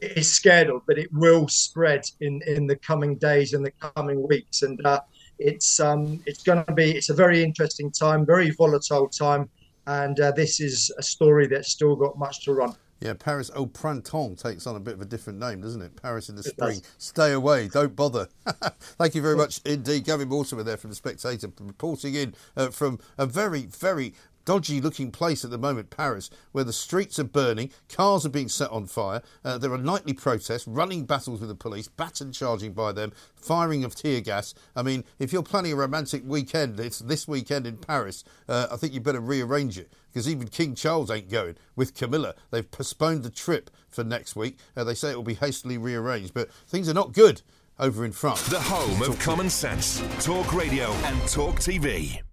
is 0.02 0.32
scared 0.32 0.70
of, 0.70 0.82
but 0.86 0.98
it 0.98 1.12
will 1.14 1.48
spread 1.48 2.10
in 2.22 2.42
in 2.48 2.68
the 2.68 2.76
coming 2.76 3.16
days 3.16 3.54
and 3.54 3.66
the 3.66 3.72
coming 3.72 4.28
weeks, 4.28 4.64
and 4.64 4.84
uh, 4.86 5.02
it's 5.40 5.80
um 5.80 6.22
it's 6.26 6.44
going 6.44 6.64
to 6.66 6.74
be 6.74 6.92
it's 6.92 7.10
a 7.10 7.14
very 7.14 7.44
interesting 7.44 7.92
time, 7.92 8.26
very 8.26 8.52
volatile 8.52 9.08
time, 9.08 9.50
and 9.88 10.20
uh, 10.20 10.32
this 10.32 10.60
is 10.60 10.92
a 10.98 11.04
story 11.04 11.48
that's 11.48 11.70
still 11.70 11.96
got 11.96 12.18
much 12.18 12.44
to 12.46 12.54
run. 12.54 12.74
Yeah, 13.02 13.14
Paris 13.14 13.52
au 13.56 13.66
printemps 13.66 14.42
takes 14.42 14.66
on 14.66 14.78
a 14.78 14.80
bit 14.80 14.94
of 14.94 15.02
a 15.02 15.06
different 15.06 15.38
name, 15.38 15.60
doesn't 15.62 15.82
it? 15.82 16.02
Paris 16.02 16.30
in 16.30 16.36
the 16.36 16.40
It 16.42 16.52
spring. 16.52 16.80
does. 16.80 16.92
Stay 16.98 17.34
away, 17.34 17.68
don't 17.68 17.96
bother. 17.96 18.30
Thank 18.98 19.16
you 19.16 19.22
very 19.22 19.36
much 19.36 19.60
indeed. 19.66 20.06
Gavin 20.06 20.30
Mortimer 20.30 20.64
there 20.64 20.78
from 20.78 20.92
The 20.92 20.96
Spectator 20.96 21.52
reporting 21.60 22.16
in 22.16 22.36
uh, 22.56 22.70
from 22.70 23.00
a 23.18 23.26
very, 23.26 23.64
very 23.66 24.14
dodgy 24.46 24.80
looking 24.80 25.12
place 25.12 25.44
at 25.44 25.52
the 25.52 25.58
moment, 25.58 25.90
Paris, 25.90 26.30
where 26.52 26.64
the 26.64 26.72
streets 26.72 27.20
are 27.20 27.26
burning, 27.26 27.72
cars 27.90 28.26
are 28.26 28.30
being 28.30 28.48
set 28.48 28.70
on 28.70 28.86
fire, 28.86 29.22
uh, 29.44 29.58
there 29.58 29.74
are 29.74 29.78
nightly 29.78 30.14
protests, 30.14 30.68
running 30.68 31.06
battles 31.06 31.40
with 31.40 31.50
the 31.50 31.56
police, 31.56 31.88
baton 31.88 32.32
charging 32.32 32.74
by 32.74 32.92
them, 32.92 33.12
firing 33.36 33.84
of 33.84 33.96
tear 33.96 34.22
gas. 34.22 34.54
I 34.76 34.84
mean, 34.84 35.04
if 35.20 35.34
you're 35.34 35.44
planning 35.44 35.74
a 35.74 35.76
romantic 35.76 36.24
weekend, 36.26 36.80
it's 36.80 37.00
this 37.00 37.28
weekend 37.28 37.68
in 37.68 37.78
Paris, 37.78 38.24
uh, 38.48 38.68
I 38.72 38.78
think 38.78 38.94
you 38.94 39.02
better 39.02 39.20
rearrange 39.20 39.78
it 39.78 39.92
because 40.14 40.30
even 40.30 40.48
King 40.48 40.76
Charles 40.76 41.12
ain't 41.12 41.30
going 41.30 41.56
with 41.76 41.94
Camilla. 41.94 42.36
They've 42.52 42.70
postponed 42.70 43.24
the 43.24 43.30
trip 43.30 43.70
for 43.90 44.04
next 44.04 44.36
week. 44.36 44.60
Uh, 44.78 44.84
they 44.84 44.94
say 44.94 45.12
it 45.12 45.16
will 45.16 45.24
be 45.24 45.34
hastily 45.34 45.78
rearranged, 45.78 46.34
but 46.34 46.52
things 46.68 46.88
are 46.88 46.94
not 46.94 47.14
good 47.14 47.42
over 47.80 48.06
in 48.06 48.12
France. 48.12 48.48
The 48.48 48.60
home 48.60 49.02
of 49.02 49.20
common 49.20 49.50
sense. 49.50 50.02
Talk 50.24 50.54
radio 50.54 50.92
and 50.92 51.20
talk 51.28 51.56
TV. 51.56 52.25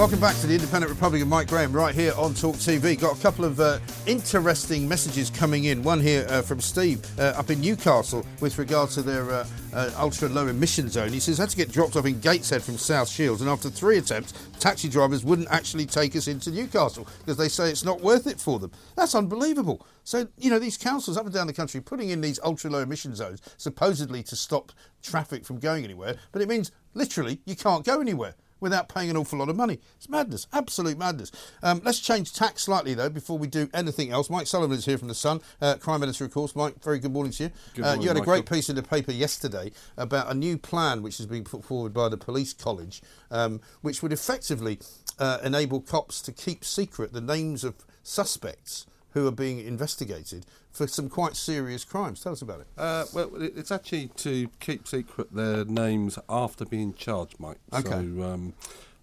Welcome 0.00 0.18
back 0.18 0.36
to 0.36 0.46
the 0.46 0.54
Independent 0.54 0.90
Republic 0.90 1.20
of 1.20 1.28
Mike 1.28 1.48
Graham 1.48 1.74
right 1.74 1.94
here 1.94 2.14
on 2.16 2.32
Talk 2.32 2.56
TV. 2.56 2.98
Got 2.98 3.18
a 3.18 3.20
couple 3.20 3.44
of 3.44 3.60
uh, 3.60 3.78
interesting 4.06 4.88
messages 4.88 5.28
coming 5.28 5.64
in. 5.64 5.82
One 5.82 6.00
here 6.00 6.26
uh, 6.30 6.40
from 6.40 6.58
Steve 6.58 7.06
uh, 7.18 7.34
up 7.36 7.50
in 7.50 7.60
Newcastle 7.60 8.24
with 8.40 8.56
regard 8.56 8.88
to 8.92 9.02
their 9.02 9.30
uh, 9.30 9.46
uh, 9.74 9.90
ultra 9.98 10.30
low 10.30 10.46
emission 10.46 10.88
zone. 10.88 11.12
He 11.12 11.20
says, 11.20 11.36
had 11.36 11.50
to 11.50 11.56
get 11.58 11.70
dropped 11.70 11.96
off 11.96 12.06
in 12.06 12.18
Gateshead 12.18 12.62
from 12.62 12.78
South 12.78 13.10
Shields, 13.10 13.42
and 13.42 13.50
after 13.50 13.68
three 13.68 13.98
attempts, 13.98 14.32
taxi 14.58 14.88
drivers 14.88 15.22
wouldn't 15.22 15.50
actually 15.50 15.84
take 15.84 16.16
us 16.16 16.28
into 16.28 16.50
Newcastle 16.50 17.06
because 17.18 17.36
they 17.36 17.50
say 17.50 17.70
it's 17.70 17.84
not 17.84 18.00
worth 18.00 18.26
it 18.26 18.40
for 18.40 18.58
them. 18.58 18.72
That's 18.96 19.14
unbelievable. 19.14 19.86
So, 20.04 20.28
you 20.38 20.48
know, 20.48 20.58
these 20.58 20.78
councils 20.78 21.18
up 21.18 21.26
and 21.26 21.34
down 21.34 21.46
the 21.46 21.52
country 21.52 21.82
putting 21.82 22.08
in 22.08 22.22
these 22.22 22.40
ultra 22.42 22.70
low 22.70 22.80
emission 22.80 23.14
zones 23.14 23.42
supposedly 23.58 24.22
to 24.22 24.34
stop 24.34 24.72
traffic 25.02 25.44
from 25.44 25.58
going 25.58 25.84
anywhere, 25.84 26.16
but 26.32 26.40
it 26.40 26.48
means 26.48 26.72
literally 26.94 27.42
you 27.44 27.54
can't 27.54 27.84
go 27.84 28.00
anywhere 28.00 28.34
without 28.60 28.88
paying 28.88 29.10
an 29.10 29.16
awful 29.16 29.38
lot 29.38 29.48
of 29.48 29.56
money. 29.56 29.80
It's 29.96 30.08
madness, 30.08 30.46
absolute 30.52 30.98
madness. 30.98 31.32
Um, 31.62 31.80
let's 31.84 31.98
change 31.98 32.32
tack 32.32 32.58
slightly 32.58 32.94
though 32.94 33.10
before 33.10 33.38
we 33.38 33.46
do 33.46 33.68
anything 33.74 34.10
else. 34.10 34.30
Mike 34.30 34.46
Sullivan 34.46 34.76
is 34.76 34.84
here 34.84 34.98
from 34.98 35.08
the 35.08 35.14
Sun, 35.14 35.40
uh, 35.60 35.74
crime 35.76 36.02
editor, 36.02 36.24
of 36.24 36.32
course. 36.32 36.54
Mike, 36.54 36.82
very 36.82 36.98
good 36.98 37.12
morning 37.12 37.32
to 37.32 37.44
you. 37.44 37.50
Good 37.74 37.84
uh, 37.84 37.96
you 38.00 38.08
had 38.08 38.16
a 38.16 38.20
Michael. 38.20 38.34
great 38.34 38.46
piece 38.46 38.68
in 38.68 38.76
the 38.76 38.82
paper 38.82 39.12
yesterday 39.12 39.72
about 39.96 40.30
a 40.30 40.34
new 40.34 40.58
plan 40.58 41.02
which 41.02 41.18
has 41.18 41.26
been 41.26 41.44
put 41.44 41.64
forward 41.64 41.92
by 41.92 42.08
the 42.08 42.16
police 42.16 42.52
college, 42.52 43.02
um, 43.30 43.60
which 43.82 44.02
would 44.02 44.12
effectively 44.12 44.78
uh, 45.18 45.38
enable 45.42 45.80
cops 45.80 46.20
to 46.22 46.32
keep 46.32 46.64
secret 46.64 47.12
the 47.12 47.20
names 47.20 47.64
of 47.64 47.74
suspects 48.02 48.86
who 49.12 49.26
are 49.26 49.32
being 49.32 49.58
investigated 49.58 50.46
for 50.70 50.86
some 50.86 51.08
quite 51.08 51.36
serious 51.36 51.84
crimes. 51.84 52.20
Tell 52.22 52.32
us 52.32 52.42
about 52.42 52.60
it. 52.60 52.66
Uh, 52.78 53.04
well, 53.12 53.30
it's 53.38 53.72
actually 53.72 54.08
to 54.16 54.48
keep 54.60 54.86
secret 54.86 55.34
their 55.34 55.64
names 55.64 56.18
after 56.28 56.64
being 56.64 56.94
charged, 56.94 57.38
Mike. 57.40 57.58
Okay. 57.72 57.88
So 57.88 57.96
um, 57.96 58.54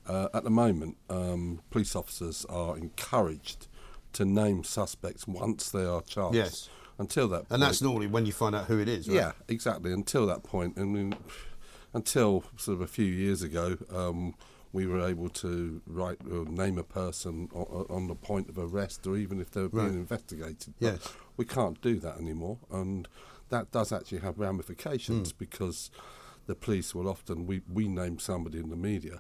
uh, 0.08 0.30
at 0.34 0.44
the 0.44 0.50
moment, 0.50 0.98
um, 1.10 1.62
police 1.70 1.96
officers 1.96 2.46
are 2.50 2.78
encouraged 2.78 3.68
to 4.14 4.26
name 4.26 4.64
suspects 4.64 5.28
once 5.28 5.70
they 5.70 5.86
are 5.86 6.02
charged. 6.02 6.36
Yes. 6.36 6.70
Until 7.00 7.28
that, 7.28 7.46
And 7.52 7.62
that's 7.62 7.80
normally 7.80 8.08
when 8.08 8.26
you 8.26 8.32
find 8.32 8.56
out 8.56 8.66
who 8.66 8.80
it 8.80 8.90
is, 8.90 9.08
right? 9.08 9.18
Yeah, 9.18 9.34
exactly. 9.48 9.94
Until 9.94 10.26
that 10.26 10.42
point, 10.42 10.80
I 10.80 10.84
mean, 10.84 11.14
until 11.94 12.44
sort 12.56 12.74
of 12.74 12.82
a 12.82 12.88
few 12.88 13.06
years 13.06 13.44
ago, 13.44 13.78
um, 13.94 14.34
we 14.78 14.86
were 14.86 15.02
able 15.14 15.30
to 15.30 15.82
write 15.88 16.20
or 16.32 16.46
name 16.46 16.78
a 16.78 16.84
person 16.84 17.50
on, 17.54 17.86
on 17.90 18.08
the 18.08 18.16
point 18.16 18.48
of 18.50 18.58
arrest, 18.60 19.08
or 19.08 19.18
even 19.18 19.42
if 19.42 19.50
they 19.52 19.62
were 19.62 19.70
being 19.70 19.86
Right. 19.88 20.06
investigated. 20.06 20.74
But 20.80 20.86
Yes. 20.88 21.14
we 21.36 21.46
can't 21.46 21.80
do 21.82 22.00
that 22.06 22.18
anymore, 22.18 22.58
and 22.70 23.08
that 23.50 23.72
does 23.72 23.92
actually 23.92 24.20
have 24.28 24.38
ramifications 24.38 25.32
Hmm. 25.32 25.38
because 25.46 25.90
the 26.46 26.56
police 26.56 26.90
will 26.96 27.08
often 27.16 27.38
we 27.50 27.62
we 27.80 27.88
name 27.88 28.20
somebody 28.20 28.58
in 28.60 28.70
the 28.70 28.82
media, 28.92 29.18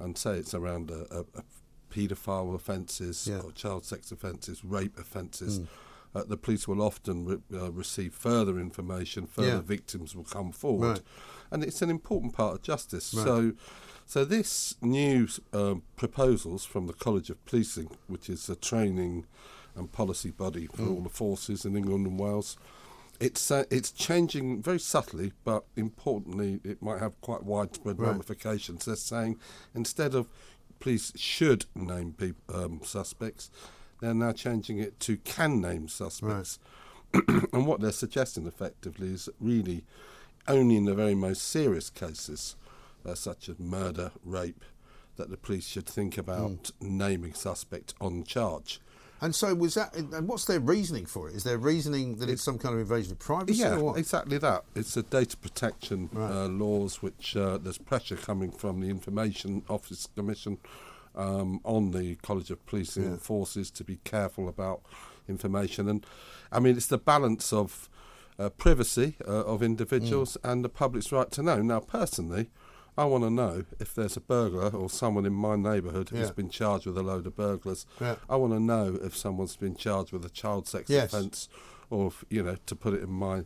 and 0.00 0.18
say 0.18 0.32
it's 0.42 0.54
around 0.54 0.90
a, 0.90 1.02
a, 1.18 1.20
a 1.40 1.44
paedophile 1.92 2.54
offences 2.54 3.26
Yeah. 3.28 3.40
or 3.44 3.52
child 3.52 3.84
sex 3.84 4.10
offences, 4.12 4.64
rape 4.64 4.96
offences. 4.98 5.58
Hmm. 5.58 5.64
uh, 6.14 6.24
the 6.24 6.36
police 6.46 6.66
will 6.66 6.80
often 6.80 7.26
re- 7.26 7.42
uh, 7.62 7.70
receive 7.72 8.14
further 8.14 8.58
information, 8.58 9.26
further 9.26 9.60
Yeah. 9.60 9.76
victims 9.76 10.16
will 10.16 10.24
come 10.38 10.50
forward, 10.50 10.88
Right. 10.98 11.02
and 11.50 11.62
it's 11.62 11.82
an 11.82 11.90
important 11.90 12.32
part 12.32 12.54
of 12.54 12.62
justice. 12.62 13.12
Right. 13.12 13.26
So, 13.26 13.52
so 14.06 14.24
this 14.24 14.76
new 14.80 15.28
um, 15.52 15.82
proposals 15.96 16.64
from 16.64 16.86
the 16.86 16.92
College 16.92 17.28
of 17.30 17.44
Policing, 17.44 17.90
which 18.06 18.30
is 18.30 18.48
a 18.48 18.56
training 18.56 19.26
and 19.74 19.90
policy 19.92 20.30
body 20.30 20.66
for 20.66 20.82
Mm. 20.82 20.90
all 20.96 21.00
the 21.02 21.08
forces 21.08 21.64
in 21.64 21.76
England 21.76 22.06
and 22.06 22.18
Wales, 22.18 22.56
it's 23.20 23.50
uh, 23.50 23.64
it's 23.70 23.90
changing 23.90 24.62
very 24.62 24.78
subtly, 24.78 25.32
but 25.44 25.64
importantly, 25.76 26.60
it 26.64 26.80
might 26.82 27.00
have 27.00 27.20
quite 27.20 27.42
widespread 27.44 27.98
Right. 27.98 28.08
ramifications. 28.10 28.84
They're 28.84 28.96
saying 28.96 29.38
instead 29.74 30.14
of 30.14 30.28
police 30.80 31.12
should 31.16 31.64
name 31.74 32.12
peop 32.12 32.36
um, 32.54 32.80
suspects, 32.84 33.50
they're 34.00 34.12
now 34.14 34.32
changing 34.32 34.78
it 34.78 35.00
to 35.00 35.16
can 35.18 35.60
name 35.60 35.88
suspects. 35.88 36.58
and 37.52 37.66
what 37.66 37.80
they're 37.80 37.92
suggesting 37.92 38.46
effectively 38.46 39.14
is 39.14 39.28
really 39.40 39.84
only 40.46 40.76
in 40.76 40.84
the 40.84 40.94
very 40.94 41.14
most 41.14 41.42
serious 41.42 41.88
cases, 41.88 42.56
uh, 43.06 43.14
such 43.14 43.48
as 43.48 43.58
murder, 43.58 44.10
rape, 44.24 44.64
that 45.16 45.30
the 45.30 45.36
police 45.36 45.66
should 45.66 45.86
think 45.86 46.18
about 46.18 46.70
naming 46.80 47.32
suspect 47.34 47.94
on 48.00 48.24
charge. 48.24 48.80
And 49.20 49.34
so 49.34 49.54
was 49.54 49.72
that? 49.74 49.96
And 49.96 50.28
what's 50.28 50.44
their 50.44 50.60
reasoning 50.60 51.06
for 51.06 51.30
it? 51.30 51.34
Is 51.36 51.42
their 51.44 51.56
reasoning 51.56 52.16
that 52.16 52.28
it's 52.28 52.42
some 52.42 52.58
kind 52.58 52.74
of 52.74 52.80
invasion 52.82 53.12
of 53.12 53.18
privacy 53.18 53.60
Yeah, 53.60 53.76
or 53.76 53.84
what? 53.84 53.98
exactly 53.98 54.36
that. 54.38 54.64
It's 54.74 54.92
the 54.92 55.02
data 55.04 55.38
protection 55.38 56.10
uh, 56.14 56.46
laws, 56.48 57.00
which 57.02 57.34
uh, 57.34 57.56
there's 57.56 57.78
pressure 57.78 58.16
coming 58.16 58.50
from 58.50 58.80
the 58.80 58.88
Information 58.90 59.62
Office 59.70 60.06
Commission 60.14 60.58
um, 61.14 61.60
on 61.64 61.92
the 61.92 62.16
College 62.16 62.50
of 62.50 62.64
Policing 62.66 63.04
Yeah. 63.04 63.08
and 63.12 63.22
Forces 63.22 63.70
to 63.70 63.84
be 63.84 63.96
careful 64.04 64.48
about 64.50 64.82
information. 65.28 65.88
And 65.88 66.04
I 66.52 66.60
mean, 66.60 66.76
it's 66.76 66.86
the 66.88 66.98
balance 66.98 67.54
of 67.54 67.88
uh, 68.38 68.50
privacy 68.50 69.16
uh, 69.26 69.44
of 69.44 69.62
individuals 69.62 70.36
Mm. 70.42 70.52
and 70.52 70.62
the 70.64 70.68
public's 70.68 71.10
right 71.10 71.30
to 71.30 71.42
know. 71.42 71.62
Now, 71.62 71.80
personally, 71.80 72.50
I 72.98 73.04
want 73.04 73.24
to 73.24 73.30
know 73.30 73.64
if 73.78 73.94
there's 73.94 74.16
a 74.16 74.20
burglar 74.20 74.70
or 74.70 74.88
someone 74.88 75.26
in 75.26 75.34
my 75.34 75.56
neighbourhood 75.56 76.08
who's 76.10 76.28
Yeah. 76.28 76.32
been 76.32 76.48
charged 76.48 76.86
with 76.86 76.96
a 76.96 77.02
load 77.02 77.26
of 77.26 77.36
burglars. 77.36 77.84
Yeah. 78.00 78.16
I 78.28 78.36
want 78.36 78.52
to 78.54 78.60
know 78.60 78.98
if 79.02 79.16
someone's 79.16 79.56
been 79.56 79.74
charged 79.76 80.12
with 80.12 80.24
a 80.24 80.30
child 80.30 80.66
sex 80.66 80.88
Yes. 80.88 81.12
offence, 81.12 81.48
or 81.90 82.06
if, 82.08 82.24
you 82.30 82.42
know, 82.42 82.56
to 82.66 82.74
put 82.76 82.94
it 82.94 83.02
in 83.02 83.10
my 83.10 83.44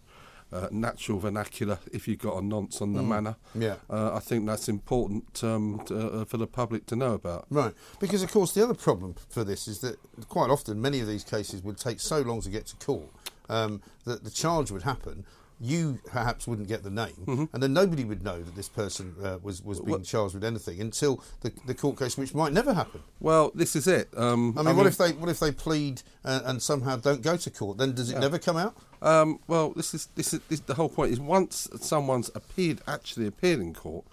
uh, 0.53 0.66
natural 0.72 1.16
vernacular, 1.20 1.78
if 1.92 2.09
you've 2.09 2.18
got 2.18 2.36
a 2.36 2.44
nonce 2.44 2.80
on 2.82 2.92
the 2.92 3.03
Mm. 3.03 3.07
manor. 3.07 3.36
Yeah. 3.55 3.76
Uh, 3.88 4.12
I 4.14 4.18
think 4.18 4.46
that's 4.46 4.68
important 4.68 5.44
um, 5.44 5.80
to, 5.86 6.11
uh, 6.12 6.24
for 6.24 6.38
the 6.38 6.48
public 6.48 6.86
to 6.86 6.96
know 6.96 7.12
about. 7.14 7.46
Right, 7.51 7.72
because 8.01 8.24
of 8.24 8.32
course 8.32 8.53
the 8.53 8.64
other 8.64 8.74
problem 8.74 9.14
for 9.28 9.44
this 9.44 9.68
is 9.68 9.78
that 9.82 9.96
quite 10.28 10.51
often 10.51 10.80
many 10.80 10.98
of 10.98 11.07
these 11.07 11.22
cases 11.22 11.62
would 11.62 11.78
take 11.78 12.01
so 12.01 12.20
long 12.22 12.40
to 12.40 12.51
get 12.51 12.66
to 12.66 12.76
court 12.84 13.11
um, 13.48 13.80
that 14.07 14.24
the 14.24 14.30
charge 14.30 14.72
would 14.72 14.82
happen. 14.82 15.24
You 15.62 15.98
perhaps 16.06 16.46
wouldn't 16.48 16.68
get 16.68 16.82
the 16.82 16.90
name, 16.90 17.12
Mm-hmm. 17.26 17.44
and 17.52 17.62
then 17.62 17.74
nobody 17.74 18.04
would 18.04 18.24
know 18.24 18.42
that 18.42 18.56
this 18.56 18.68
person 18.68 19.14
uh, 19.22 19.36
was 19.42 19.62
was 19.62 19.78
being 19.80 19.90
Well- 19.90 20.00
charged 20.00 20.34
with 20.34 20.42
anything 20.44 20.80
until 20.80 21.22
the, 21.42 21.52
the 21.66 21.74
court 21.74 21.98
case, 21.98 22.16
which 22.16 22.34
might 22.34 22.52
never 22.54 22.72
happen. 22.72 23.02
Well, 23.20 23.52
this 23.54 23.76
is 23.76 23.86
it. 23.86 24.08
Um, 24.16 24.54
I 24.58 24.62
mean, 24.62 24.74
what 24.76 24.86
if 24.86 24.96
they 24.96 25.12
what 25.12 25.28
if 25.28 25.38
they 25.38 25.52
plead 25.52 26.00
uh, 26.24 26.40
and 26.46 26.62
somehow 26.62 26.96
don't 26.96 27.20
go 27.20 27.36
to 27.36 27.50
court? 27.50 27.76
Then 27.76 27.92
does 27.94 28.08
it 28.11 28.14
Yeah. 28.14 28.20
never 28.20 28.38
come 28.38 28.56
out? 28.56 28.74
Um, 29.02 29.38
well, 29.48 29.70
this 29.76 29.92
is 29.92 30.08
this 30.14 30.32
is 30.32 30.40
this, 30.48 30.61
the 30.61 30.74
whole 30.74 30.88
point. 30.88 31.12
Is 31.12 31.20
once 31.20 31.68
someone's 31.80 32.30
appeared, 32.34 32.80
actually 32.88 33.26
appeared 33.26 33.61
in 33.61 33.74
court, 33.74 34.06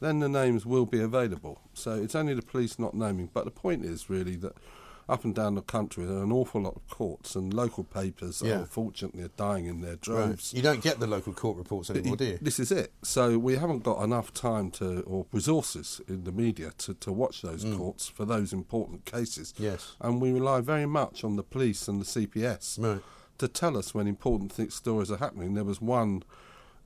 then 0.00 0.18
the 0.20 0.28
names 0.28 0.66
will 0.66 0.86
be 0.86 1.00
available. 1.00 1.60
So 1.72 1.92
it's 1.94 2.14
only 2.14 2.34
the 2.34 2.42
police 2.42 2.78
not 2.78 2.92
naming. 2.92 3.30
But 3.32 3.46
the 3.46 3.50
point 3.50 3.86
is 3.86 4.10
really 4.10 4.36
that 4.36 4.54
up 5.10 5.24
and 5.24 5.34
down 5.34 5.54
the 5.56 5.62
country, 5.62 6.04
there 6.04 6.18
are 6.18 6.22
an 6.22 6.32
awful 6.32 6.60
lot 6.62 6.76
of 6.76 6.88
courts 6.88 7.34
and 7.34 7.52
local 7.52 7.84
papers. 7.84 8.42
Yeah. 8.44 8.58
Unfortunately, 8.60 9.22
are 9.22 9.28
dying 9.36 9.66
in 9.66 9.80
their 9.80 9.92
Right. 9.92 10.00
droves. 10.00 10.54
You 10.54 10.62
don't 10.62 10.82
get 10.82 11.00
the 11.00 11.06
local 11.06 11.32
court 11.32 11.56
reports 11.56 11.90
anymore, 11.90 12.16
do 12.16 12.24
you? 12.24 12.38
This 12.40 12.58
is 12.60 12.70
it. 12.72 12.92
So 13.02 13.38
we 13.38 13.56
haven't 13.56 13.82
got 13.82 14.02
enough 14.02 14.32
time 14.32 14.70
to, 14.72 15.00
or 15.02 15.26
resources 15.32 16.00
in 16.08 16.24
the 16.24 16.32
media 16.32 16.70
to, 16.78 16.94
to 16.94 17.12
watch 17.12 17.42
those 17.42 17.64
courts 17.64 18.08
for 18.08 18.24
those 18.24 18.52
important 18.52 19.04
cases. 19.04 19.52
Mm. 19.58 19.62
Yes. 19.64 19.96
And 20.00 20.20
we 20.22 20.32
rely 20.32 20.60
very 20.60 20.86
much 20.86 21.24
on 21.24 21.36
the 21.36 21.42
police 21.42 21.88
and 21.88 22.00
the 22.00 22.04
CPS 22.06 22.78
Right. 22.78 23.02
to 23.38 23.48
tell 23.48 23.76
us 23.76 23.92
when 23.94 24.06
important 24.06 24.54
th- 24.56 24.70
stories 24.72 25.10
are 25.10 25.16
happening. 25.18 25.54
There 25.54 25.64
was 25.64 25.80
one 25.80 26.22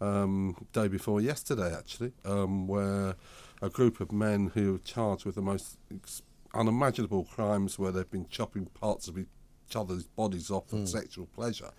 um, 0.01 0.66
day 0.72 0.89
before 0.89 1.20
yesterday, 1.20 1.72
actually, 1.75 2.12
um, 2.25 2.66
where 2.66 3.14
a 3.62 3.70
group 3.70 4.01
of 4.01 4.11
men 4.12 4.51
who 4.55 4.72
were 4.72 4.79
charged 4.79 5.25
with 5.25 5.37
the 5.37 5.41
most 5.43 5.79
ex- 5.95 6.20
unimaginable 6.57 7.25
crimes, 7.25 7.79
where 7.79 7.93
they've 7.93 8.11
been 8.11 8.27
chopping 8.29 8.67
parts 8.67 9.09
of 9.09 9.19
each 9.19 9.27
other's 9.75 10.05
bodies 10.05 10.51
off 10.51 10.69
for 10.71 10.87
sexual 10.87 11.27
pleasure, 11.27 11.71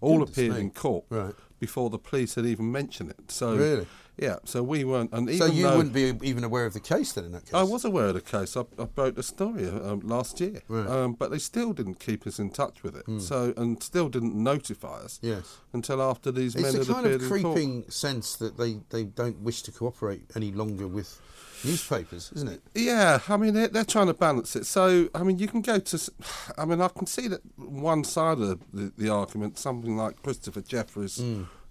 all. 0.00 0.18
Goodness 0.18 0.30
appeared 0.36 0.54
me. 0.54 0.60
in 0.60 0.70
court 0.70 1.04
Right. 1.10 1.34
before 1.58 1.90
the 1.90 1.98
police 1.98 2.34
had 2.34 2.46
even 2.46 2.70
mentioned 2.72 3.10
it. 3.10 3.30
So 3.30 3.54
Really? 3.56 3.86
yeah. 4.18 4.36
So 4.44 4.62
we 4.62 4.82
weren't, 4.84 5.12
and 5.12 5.28
So 5.36 5.44
you 5.46 5.66
wouldn't 5.66 5.92
be 5.92 6.12
even 6.22 6.42
aware 6.44 6.64
of 6.66 6.72
the 6.72 6.80
case 6.80 7.12
then 7.12 7.24
in 7.26 7.32
that 7.32 7.44
case. 7.44 7.54
I 7.54 7.62
was 7.62 7.84
aware 7.84 8.06
of 8.06 8.14
the 8.14 8.20
case. 8.22 8.56
I, 8.56 8.64
I 8.78 8.84
broke 8.84 9.14
the 9.16 9.22
story 9.22 9.66
um, 9.68 10.00
last 10.00 10.40
year, 10.40 10.62
Right. 10.68 10.86
Um, 10.86 11.12
but 11.14 11.30
they 11.30 11.38
still 11.38 11.72
didn't 11.72 12.00
keep 12.00 12.26
us 12.26 12.38
in 12.38 12.50
touch 12.50 12.82
with 12.82 12.96
it. 12.96 13.04
So 13.20 13.52
and 13.56 13.82
still 13.82 14.08
didn't 14.08 14.34
notify 14.34 15.00
us 15.00 15.18
Yes. 15.22 15.58
until 15.72 16.00
after 16.02 16.32
these 16.32 16.54
men 16.54 16.64
had 16.64 16.74
appeared. 16.74 16.80
It's 16.82 16.90
a 16.90 16.94
kind 16.94 17.06
of 17.06 17.22
creeping 17.28 17.90
sense 17.90 18.36
that 18.36 18.56
they, 18.58 18.80
they 18.90 19.04
don't 19.04 19.40
wish 19.40 19.62
to 19.62 19.72
cooperate 19.72 20.24
any 20.34 20.50
longer 20.52 20.86
with 20.88 21.20
newspapers, 21.64 22.32
isn't 22.34 22.48
it? 22.48 22.62
Yeah, 22.74 23.20
I 23.28 23.36
mean 23.36 23.54
they're, 23.54 23.68
they're 23.68 23.84
trying 23.84 24.06
to 24.08 24.14
balance 24.14 24.56
it. 24.56 24.66
So 24.66 25.08
I 25.14 25.22
mean 25.22 25.38
you 25.38 25.48
can 25.48 25.60
go 25.62 25.78
to, 25.78 26.12
I 26.58 26.64
mean 26.64 26.80
I 26.80 26.88
can 26.88 27.06
see 27.06 27.28
that 27.28 27.40
one 27.56 28.04
side 28.04 28.38
of 28.38 28.60
the, 28.72 28.92
the 28.96 29.08
argument, 29.08 29.58
something 29.58 29.96
like 29.96 30.22
Christopher 30.22 30.60
Jefferies. 30.62 31.22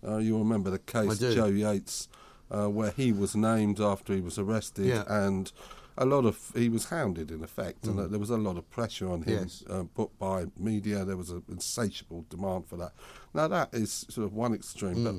Uh, 0.08 0.18
you 0.18 0.38
remember 0.38 0.70
the 0.70 0.80
case 0.80 1.20
Hmm. 1.20 1.32
Jo 1.34 1.46
Yeates, 1.48 2.08
uh, 2.52 2.68
where 2.68 2.92
he 2.92 3.12
was 3.12 3.36
named 3.36 3.80
after 3.82 4.14
he 4.14 4.22
was 4.22 4.38
arrested, 4.38 4.86
Yeah. 4.86 5.04
and 5.08 5.52
a 5.98 6.06
lot 6.06 6.24
of 6.24 6.52
he 6.56 6.70
was 6.70 6.86
hounded 6.86 7.30
in 7.32 7.44
effect, 7.44 7.86
and 7.86 8.00
uh, 8.00 8.08
there 8.08 8.20
was 8.20 8.30
a 8.30 8.38
lot 8.38 8.58
of 8.58 8.70
pressure 8.70 9.10
on 9.12 9.24
him 9.24 9.38
Hmm. 9.40 9.44
Yes. 9.44 9.64
uh, 9.70 9.84
put 9.94 10.18
by 10.18 10.46
media. 10.58 11.04
There 11.04 11.18
was 11.18 11.30
an 11.32 11.44
insatiable 11.50 12.26
demand 12.30 12.68
for 12.68 12.78
that. 12.78 12.94
Now 13.34 13.50
that 13.50 13.74
is 13.74 14.06
sort 14.10 14.26
of 14.26 14.34
one 14.34 14.54
extreme, 14.54 15.04
but. 15.04 15.16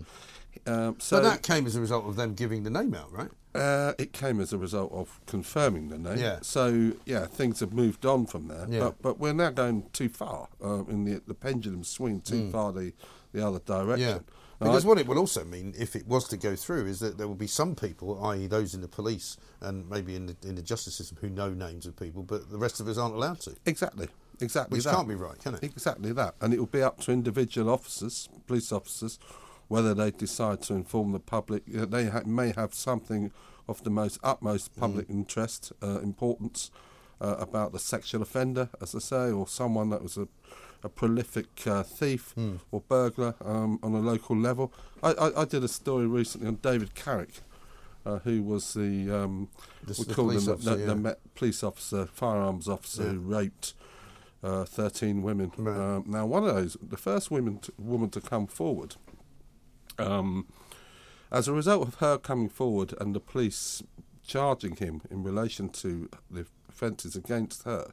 Um, 0.67 0.97
so 0.99 1.17
but 1.19 1.25
that 1.25 1.43
came 1.43 1.67
as 1.67 1.77
a 1.77 1.81
result 1.81 2.07
of 2.07 2.17
them 2.17 2.35
giving 2.35 2.63
the 2.63 2.71
name 2.71 2.95
out, 2.95 3.13
right? 3.13 3.31
uh, 3.55 3.93
it 3.99 4.13
came 4.13 4.41
as 4.41 4.53
a 4.53 4.59
result 4.59 4.93
of 4.93 5.21
confirming 5.27 5.89
the 5.89 5.99
name. 5.99 6.19
Yeah. 6.19 6.39
So 6.43 6.93
yeah, 7.05 7.27
things 7.27 7.61
have 7.61 7.73
moved 7.73 8.07
on 8.07 8.27
from 8.27 8.49
there. 8.49 8.67
Yeah. 8.69 8.81
But 8.81 9.03
but 9.03 9.19
we're 9.19 9.33
now 9.33 9.51
going 9.51 9.89
too 9.93 10.09
far 10.09 10.49
um, 10.63 10.87
in 10.89 11.05
the 11.05 11.23
the 11.27 11.35
pendulum 11.35 11.85
swing 11.85 12.21
too 12.21 12.51
far 12.51 12.73
the 12.73 12.93
the 13.33 13.47
other 13.47 13.61
direction. 13.61 14.09
Yeah. 14.09 14.19
Because 14.61 14.85
what 14.85 14.99
it 14.99 15.07
will 15.07 15.19
also 15.19 15.43
mean, 15.43 15.73
if 15.79 15.97
it 15.97 16.07
was 16.07 16.29
to 16.29 16.37
go 16.37 16.55
through, 16.55 16.85
is 16.85 17.01
that 17.01 17.17
there 17.17 17.27
will 17.27 17.35
be 17.35 17.47
some 17.47 17.75
people, 17.75 18.23
i.e., 18.27 18.47
those 18.47 18.75
in 18.75 18.83
the 18.83 18.89
police 18.89 19.39
and 19.63 19.89
maybe 19.89 20.15
in 20.15 20.27
the, 20.27 20.37
in 20.47 20.55
the 20.55 20.61
justice 20.61 20.97
system, 20.97 21.17
who 21.19 21.31
know 21.31 21.49
names 21.49 21.87
of 21.87 21.97
people, 21.97 22.23
but 22.23 22.51
the 22.51 22.59
rest 22.59 22.79
of 22.79 22.87
us 22.87 22.99
aren't 22.99 23.15
allowed 23.15 23.41
to. 23.41 23.57
exactly 23.65 24.09
exactly 24.39 24.77
Which 24.77 24.85
that. 24.85 24.95
can't 24.95 25.09
be 25.09 25.15
right, 25.15 25.39
can 25.39 25.55
it? 25.55 25.65
Exactly 25.65 26.13
that, 26.13 26.35
and 26.43 26.53
it 26.53 26.59
will 26.59 26.67
be 26.67 26.83
up 26.83 27.01
to 27.03 27.11
individual 27.11 27.71
officers, 27.71 28.29
police 28.47 28.71
officers, 28.71 29.19
whether 29.71 29.95
they 29.95 30.11
decide 30.11 30.61
to 30.63 30.75
inform 30.75 31.13
the 31.13 31.21
public. 31.21 31.63
Uh, 31.75 31.87
They 31.87 32.07
ha- 32.15 32.23
may 32.27 32.51
have 32.57 32.75
something 32.75 33.31
of 33.69 33.83
the 33.85 33.91
most 33.91 34.19
utmost 34.23 34.75
public 34.77 35.07
Mm. 35.09 35.15
interest, 35.19 35.73
uh, 35.83 36.01
importance 36.11 36.71
uh, 37.21 37.37
about 37.39 37.71
the 37.73 37.79
sexual 37.79 38.21
offender, 38.23 38.69
as 38.81 38.95
I 38.95 38.99
say, 38.99 39.31
or 39.31 39.47
someone 39.47 39.91
that 39.91 40.03
was 40.03 40.17
a, 40.17 40.27
a 40.83 40.89
prolific 40.89 41.49
uh, 41.67 41.83
thief 41.85 42.33
Hmm. 42.35 42.57
or 42.73 42.81
burglar 42.89 43.35
um, 43.45 43.79
on 43.83 43.93
a 43.95 44.01
local 44.01 44.37
level. 44.37 44.73
I, 45.03 45.11
I, 45.13 45.43
I 45.43 45.45
did 45.45 45.63
a 45.63 45.69
story 45.69 46.07
recently 46.07 46.49
on 46.49 46.57
David 46.63 46.95
Carrick. 46.95 47.35
Uh, 48.07 48.19
who 48.21 48.43
was 48.43 48.73
the 48.73 49.11
um, 49.11 49.49
we 49.87 49.93
the 49.93 50.15
call 50.15 50.31
him 50.31 50.41
police 50.43 50.65
the, 50.65 50.77
yeah. 50.79 50.87
the 50.87 50.97
Met 50.97 51.19
police 51.35 51.63
officer, 51.63 52.07
firearms 52.07 52.67
officer 52.67 53.03
Yeah. 53.05 53.11
who 53.13 53.19
raped 53.37 53.75
uh, 54.43 54.65
13 54.65 55.21
women. 55.23 55.53
Right. 55.59 55.77
Um, 55.77 56.05
now, 56.07 56.25
one 56.25 56.45
of 56.49 56.55
those, 56.55 56.79
the 56.81 56.97
first 56.97 57.31
woman 57.31 57.59
to, 57.59 57.73
woman 57.79 58.09
to 58.17 58.21
come 58.23 58.47
forward, 58.47 58.97
um, 60.01 60.47
as 61.31 61.49
a 61.49 61.53
result 61.53 61.87
of 61.87 61.95
her 61.97 62.19
coming 62.19 62.49
forward 62.49 62.95
and 63.01 63.15
the 63.15 63.21
police 63.21 63.83
charging 64.27 64.77
him 64.77 65.03
in 65.11 65.23
relation 65.23 65.69
to 65.69 66.09
the 66.31 66.47
offences 66.69 67.17
against 67.17 67.65
her, 67.65 67.91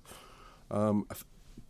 um, 0.70 1.08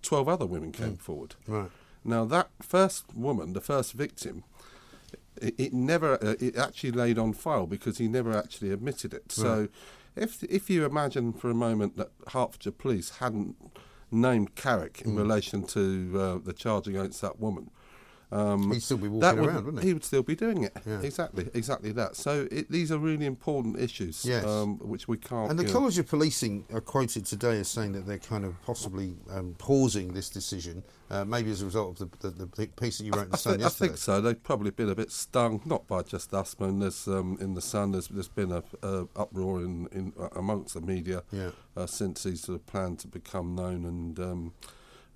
12 0.02 0.28
other 0.28 0.46
women 0.46 0.72
came 0.72 0.96
forward. 0.98 1.36
Right. 1.48 1.70
Now, 2.04 2.26
that 2.26 2.50
first 2.62 3.06
woman, 3.14 3.54
the 3.54 3.62
first 3.62 3.94
victim, 3.94 4.44
it, 5.42 5.56
it 5.58 5.74
never, 5.74 6.14
uh, 6.24 6.36
it 6.40 6.56
actually 6.56 6.92
laid 6.92 7.18
on 7.18 7.34
file 7.34 7.68
because 7.68 7.98
he 7.98 8.08
never 8.08 8.36
actually 8.36 8.72
admitted 8.72 9.14
it. 9.14 9.32
So, 9.32 9.68
if 10.16 10.44
if 10.44 10.70
you 10.70 10.86
imagine 10.86 11.34
for 11.34 11.50
a 11.50 11.54
moment 11.54 11.98
that 11.98 12.10
Hertfordshire 12.30 12.72
Police 12.72 13.18
hadn't 13.18 13.56
named 14.10 14.56
Carrick 14.56 15.02
in 15.02 15.16
relation 15.16 15.64
to 15.68 16.12
uh, 16.16 16.38
the 16.44 16.54
charge 16.54 16.88
against 16.88 17.22
that 17.22 17.40
woman, 17.40 17.70
Um, 18.30 18.74
He'd 18.74 18.84
still 18.84 18.98
be 18.98 19.08
walking 19.08 19.40
around, 19.40 19.56
would, 19.56 19.66
wouldn't 19.66 19.84
he? 19.84 19.90
He 19.90 19.94
would 19.94 20.04
still 20.04 20.22
be 20.24 20.36
doing 20.36 20.64
it. 20.64 20.76
Yeah. 20.86 21.00
Exactly, 21.02 21.50
exactly 21.54 21.94
that. 21.94 22.18
So 22.18 22.46
it, 22.52 22.70
these 22.70 22.92
are 22.92 22.98
really 22.98 23.26
important 23.26 23.80
issues, 23.80 24.26
Yes. 24.26 24.46
um, 24.46 24.80
which 24.80 25.08
we 25.08 25.18
can't. 25.18 25.50
And 25.50 25.58
the 25.58 25.64
College 25.72 25.98
of 25.98 26.08
Policing 26.08 26.66
are 26.74 26.82
quoted 26.82 27.26
today 27.26 27.60
as 27.60 27.70
saying 27.70 27.94
that 27.94 28.06
they're 28.06 28.18
kind 28.18 28.44
of 28.44 28.62
possibly 28.64 29.16
um, 29.32 29.56
pausing 29.58 30.14
this 30.14 30.30
decision, 30.30 30.84
uh, 31.10 31.24
maybe 31.24 31.52
as 31.52 31.62
a 31.62 31.66
result 31.66 32.02
of 32.02 32.12
the, 32.20 32.30
the, 32.32 32.46
the 32.58 32.68
piece 32.68 32.98
that 32.98 33.06
you 33.06 33.12
wrote 33.14 33.26
in 33.26 33.30
the 33.30 33.36
I, 33.36 33.40
Sun 33.40 33.54
think, 33.54 33.62
I 33.62 33.66
yesterday. 33.66 33.88
think 33.88 33.98
so. 33.98 34.20
They've 34.20 34.44
probably 34.44 34.72
been 34.72 34.90
a 34.90 34.96
bit 34.96 35.10
stung, 35.12 35.62
not 35.64 35.88
by 35.88 36.02
just 36.04 36.34
us. 36.34 36.60
Mean, 36.60 36.80
there's 36.80 37.08
um, 37.08 37.38
in 37.40 37.54
the 37.54 37.62
Sun. 37.62 37.94
There's, 37.94 38.10
there's 38.10 38.28
been 38.28 38.52
a, 38.52 38.62
a 38.84 39.08
uproar 39.16 39.62
in, 39.62 39.88
in 39.94 40.12
uh, 40.20 40.28
amongst 40.36 40.74
the 40.74 40.82
media 40.82 41.24
Yeah. 41.32 41.52
uh, 41.78 41.86
since 41.86 42.24
these 42.24 42.42
sort 42.42 42.60
of 42.60 42.66
planned 42.66 43.00
to 43.00 43.08
become 43.08 43.56
known, 43.56 43.86
and 43.86 44.20
um, 44.20 44.54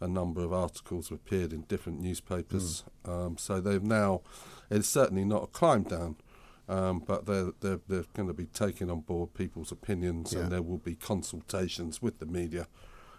a 0.02 0.08
number 0.08 0.42
of 0.44 0.52
articles 0.52 1.10
have 1.10 1.20
appeared 1.20 1.54
in 1.54 1.62
different 1.62 2.02
newspapers. 2.02 2.84
Hmm. 3.06 3.12
Um, 3.12 3.38
so 3.38 3.62
they've 3.62 3.84
now. 3.84 4.22
It's 4.70 4.90
certainly 4.90 5.26
not 5.26 5.44
a 5.44 5.48
climb 5.48 5.84
down. 5.84 6.16
Um, 6.70 7.00
but 7.06 7.26
they're, 7.26 7.52
they're, 7.60 7.82
they're 7.90 8.06
going 8.14 8.30
to 8.30 8.34
be 8.34 8.46
taking 8.46 8.90
on 8.90 9.02
board 9.02 9.34
people's 9.34 9.74
opinions, 9.74 10.32
Yeah. 10.32 10.42
and 10.44 10.52
there 10.52 10.62
will 10.62 10.78
be 10.78 10.96
consultations 10.96 12.02
with 12.02 12.20
the 12.20 12.26
media, 12.26 12.68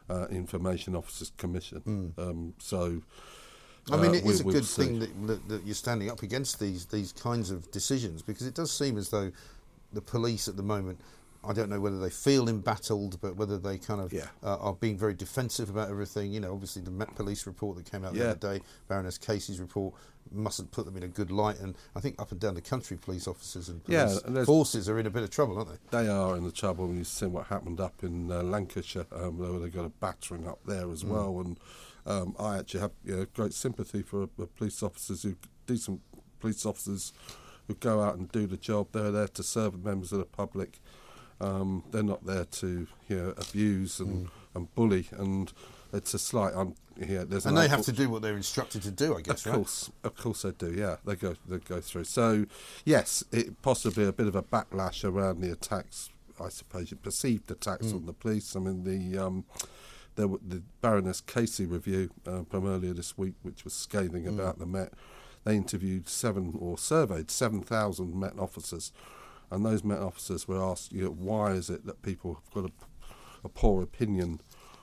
uh, 0.09 0.27
Information 0.31 0.97
Officers 0.97 1.33
Commission. 1.37 2.15
Um, 2.17 2.55
so, 2.59 3.03
I 3.91 3.97
mean, 3.99 4.13
uh, 4.13 4.15
it 4.15 4.25
is 4.25 4.43
we- 4.43 4.53
a 4.53 4.55
good 4.55 4.65
see. 4.65 4.85
thing 4.85 4.99
that, 5.01 5.27
that, 5.27 5.49
that 5.49 5.67
you're 5.67 5.75
standing 5.75 6.11
up 6.11 6.23
against 6.23 6.61
these 6.61 6.87
these 6.87 7.13
kinds 7.13 7.51
of 7.51 7.71
decisions 7.71 8.23
because 8.23 8.47
it 8.47 8.55
does 8.55 8.73
seem 8.73 8.97
as 8.97 9.11
though 9.11 9.31
the 9.93 10.01
police 10.01 10.49
at 10.49 10.57
the 10.57 10.63
moment. 10.63 10.99
I 11.45 11.53
don't 11.53 11.69
know 11.69 11.81
whether 11.81 11.99
they 11.99 12.11
feel 12.11 12.49
embattled, 12.49 13.21
but 13.21 13.37
whether 13.37 13.59
they 13.59 13.79
kind 13.79 14.01
of 14.01 14.13
Yeah. 14.13 14.29
uh, 14.43 14.57
are 14.59 14.75
being 14.75 14.97
very 14.97 15.15
defensive 15.15 15.69
about 15.71 15.91
everything. 15.91 16.33
You 16.33 16.41
know, 16.41 16.53
obviously 16.53 16.83
the 16.83 16.91
Met 16.91 17.15
Police 17.17 17.47
report 17.47 17.77
that 17.77 17.91
came 17.91 18.05
out 18.05 18.15
the 18.15 18.31
other 18.31 18.39
day, 18.59 18.65
Baroness 18.89 19.19
Casey's 19.19 19.59
report, 19.61 19.95
mustn't 20.31 20.71
put 20.71 20.85
them 20.87 20.97
in 20.97 21.03
a 21.03 21.09
good 21.09 21.31
light. 21.33 21.59
And 21.59 21.75
I 21.97 22.01
think 22.01 22.21
up 22.21 22.31
and 22.31 22.41
down 22.41 22.55
the 22.55 22.61
country, 22.61 22.97
police 22.97 23.27
officers 23.27 23.69
and 23.69 23.81
Yeah, 23.89 24.05
police 24.07 24.23
there's- 24.27 24.47
forces 24.47 24.89
are 24.89 24.99
in 24.99 25.07
a 25.07 25.11
bit 25.11 25.25
of 25.25 25.31
trouble, 25.31 25.59
aren't 25.59 25.71
they? 25.91 25.99
They 26.05 26.09
are 26.09 26.37
in 26.37 26.45
the 26.45 26.53
trouble. 26.53 26.85
and 26.87 26.97
You've 26.99 27.09
seen 27.09 27.33
what 27.33 27.47
happened 27.49 27.81
up 27.81 28.05
in 28.05 28.31
uh, 28.31 28.43
Lancashire, 28.43 29.07
um, 29.13 29.39
where 29.39 29.59
they 29.59 29.69
got 29.69 29.85
a 29.85 29.89
battering 29.89 30.47
up 30.47 30.61
there 30.65 30.91
as 30.91 31.03
Mm. 31.03 31.09
well. 31.09 31.41
And 31.41 31.59
um, 32.07 32.35
I 32.39 32.59
actually 32.59 32.81
have 32.81 32.93
you 33.05 33.17
know, 33.17 33.27
great 33.35 33.53
sympathy 33.53 34.03
for 34.03 34.25
uh, 34.25 34.47
police 34.57 34.83
officers 34.83 35.23
who 35.25 35.35
decent 35.67 36.01
police 36.41 36.65
officers 36.67 37.13
who 37.69 37.75
go 37.75 38.01
out 38.01 38.17
and 38.17 38.31
do 38.33 38.47
the 38.47 38.57
job. 38.57 38.89
They're 38.93 39.13
there 39.13 39.29
to 39.29 39.43
serve 39.43 39.85
members 39.85 40.13
of 40.13 40.19
the 40.19 40.25
public. 40.25 40.81
Um, 41.43 41.83
they're 41.91 42.03
not 42.03 42.25
there 42.25 42.45
to 42.45 42.87
you 43.09 43.17
know, 43.17 43.35
abuse 43.37 43.99
and, 44.01 44.29
and 44.55 44.73
bully. 44.75 45.09
And 45.13 45.53
it's 45.93 46.15
a 46.15 46.19
slight. 46.19 46.55
Un- 46.55 46.77
yeah, 46.97 47.25
there's 47.27 47.45
Mm. 47.45 47.49
And 47.49 47.57
they 47.57 47.69
have 47.69 47.83
to 47.83 47.93
do 47.93 48.09
what 48.11 48.23
they're 48.23 48.37
instructed 48.37 48.83
to 48.83 48.91
do, 48.91 49.17
I 49.17 49.23
guess, 49.23 49.45
of 49.45 49.47
right? 49.53 49.57
course, 49.57 49.91
of 50.05 50.15
course 50.17 50.43
they 50.43 50.53
do. 50.53 50.73
Yeah, 50.73 50.97
they 51.07 51.17
go 51.17 51.35
they 51.49 51.59
go 51.59 51.81
through. 51.81 52.05
So, 52.05 52.47
yes, 52.85 53.25
it 53.33 53.61
possibly 53.63 54.05
a 54.07 54.13
bit 54.13 54.27
of 54.27 54.37
a 54.37 54.43
backlash 54.43 55.03
around 55.05 55.41
the 55.41 55.51
attacks. 55.51 56.11
I 56.41 56.49
suppose 56.49 56.91
you 56.91 56.97
perceived 56.97 57.51
attacks 57.51 57.87
Mm. 57.89 57.95
on 57.97 58.07
the 58.07 58.13
police. 58.13 58.55
I 58.57 58.61
mean, 58.61 58.85
the 58.85 59.19
um, 59.19 59.45
there 60.17 60.29
were 60.29 60.39
the 60.47 60.63
Baroness 60.83 61.21
Casey 61.23 61.65
review 61.67 62.11
uh, 62.27 62.43
from 62.51 62.67
earlier 62.67 62.93
this 62.93 63.17
week, 63.17 63.35
which 63.43 63.65
was 63.65 63.73
scathing 63.73 64.25
Mm. 64.25 64.35
about 64.39 64.59
the 64.59 64.67
Met. 64.67 64.93
They 65.45 65.57
interviewed 65.57 66.09
seven 66.09 66.55
or 66.59 66.77
surveyed 66.79 67.31
seven 67.31 67.63
thousand 67.63 68.15
Met 68.15 68.39
officers, 68.39 68.93
and 69.53 69.65
those 69.65 69.85
Met 69.85 70.01
officers 70.01 70.49
were 70.49 70.61
asked, 70.63 70.93
you 70.93 71.05
know, 71.05 71.11
why 71.11 71.53
is 71.53 71.71
it 71.71 71.87
that 71.87 72.03
people 72.03 72.35
have 72.35 72.51
got 72.55 72.71
a, 72.71 72.73
a 73.45 73.49
poor 73.49 73.83
opinion 73.83 74.41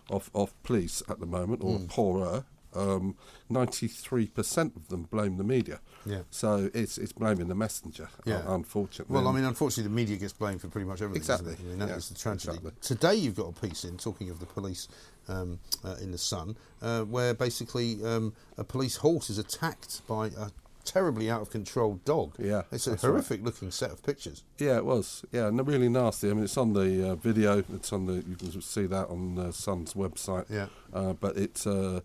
of, 0.09 0.30
of 0.34 0.53
police 0.63 1.03
at 1.09 1.20
the 1.20 1.26
moment, 1.26 1.61
or 1.63 1.80
Mm. 1.80 1.89
poorer. 1.89 2.45
Um, 2.76 3.15
93% 3.49 4.76
of 4.76 4.88
them 4.89 5.03
blame 5.03 5.38
the 5.38 5.43
media. 5.43 5.80
Yeah. 6.05 6.22
So 6.30 6.70
it's 6.74 6.97
it's 6.99 7.11
blaming 7.13 7.47
the 7.47 7.55
messenger, 7.55 8.09
Yeah. 8.26 8.38
uh, 8.47 8.53
unfortunately. 8.55 9.13
Well, 9.15 9.28
I 9.28 9.32
mean, 9.32 9.43
unfortunately, 9.43 9.84
the 9.89 9.95
media 9.95 10.17
gets 10.17 10.34
blamed 10.34 10.61
for 10.61 10.67
pretty 10.67 10.88
much 10.88 11.01
everything. 11.01 11.17
Exactly. 11.22 11.53
it? 11.53 11.59
I 11.59 11.63
mean, 11.63 11.80
that 11.80 11.89
Yeah, 11.89 11.95
is 11.95 12.09
the 12.09 12.15
tragedy. 12.15 12.57
exactly. 12.57 12.72
Today, 12.82 13.15
you've 13.15 13.36
got 13.36 13.47
a 13.57 13.59
piece 13.67 13.84
in 13.86 13.97
talking 13.97 14.30
of 14.30 14.39
the 14.39 14.45
police 14.45 14.88
um, 15.28 15.59
uh, 15.84 15.95
in 16.01 16.11
the 16.11 16.17
Sun, 16.17 16.57
uh, 16.82 17.03
where 17.03 17.34
basically 17.34 18.03
um, 18.03 18.34
a 18.57 18.63
police 18.63 18.97
horse 18.97 19.30
is 19.30 19.38
attacked 19.39 20.05
by 20.07 20.28
a 20.28 20.49
terribly 20.86 21.30
out 21.30 21.41
of 21.41 21.49
control 21.49 21.99
dog. 22.05 22.34
Yeah, 22.39 22.63
it's 22.71 22.88
a 22.88 22.91
that's 22.91 23.03
right. 23.03 23.09
horrific 23.09 23.43
looking 23.43 23.71
set 23.71 23.91
of 23.91 24.03
pictures. 24.03 24.43
Yeah, 24.57 24.77
it 24.77 24.86
was. 24.86 25.23
Yeah, 25.32 25.47
and 25.47 25.65
really 25.67 25.89
nasty. 25.89 26.30
I 26.30 26.34
mean, 26.34 26.43
it's 26.45 26.57
on 26.57 26.73
the 26.73 27.11
uh, 27.11 27.15
video. 27.15 27.63
It's 27.73 27.91
on 27.93 28.05
the. 28.05 28.15
You 28.27 28.36
can 28.36 28.61
see 28.61 28.86
that 28.88 29.07
on 29.09 29.38
uh, 29.38 29.51
Sun's 29.51 29.93
website. 29.93 30.45
Yeah. 30.49 30.67
Uh, 30.93 31.13
but 31.13 31.38
it's 31.38 31.65
a 31.65 32.03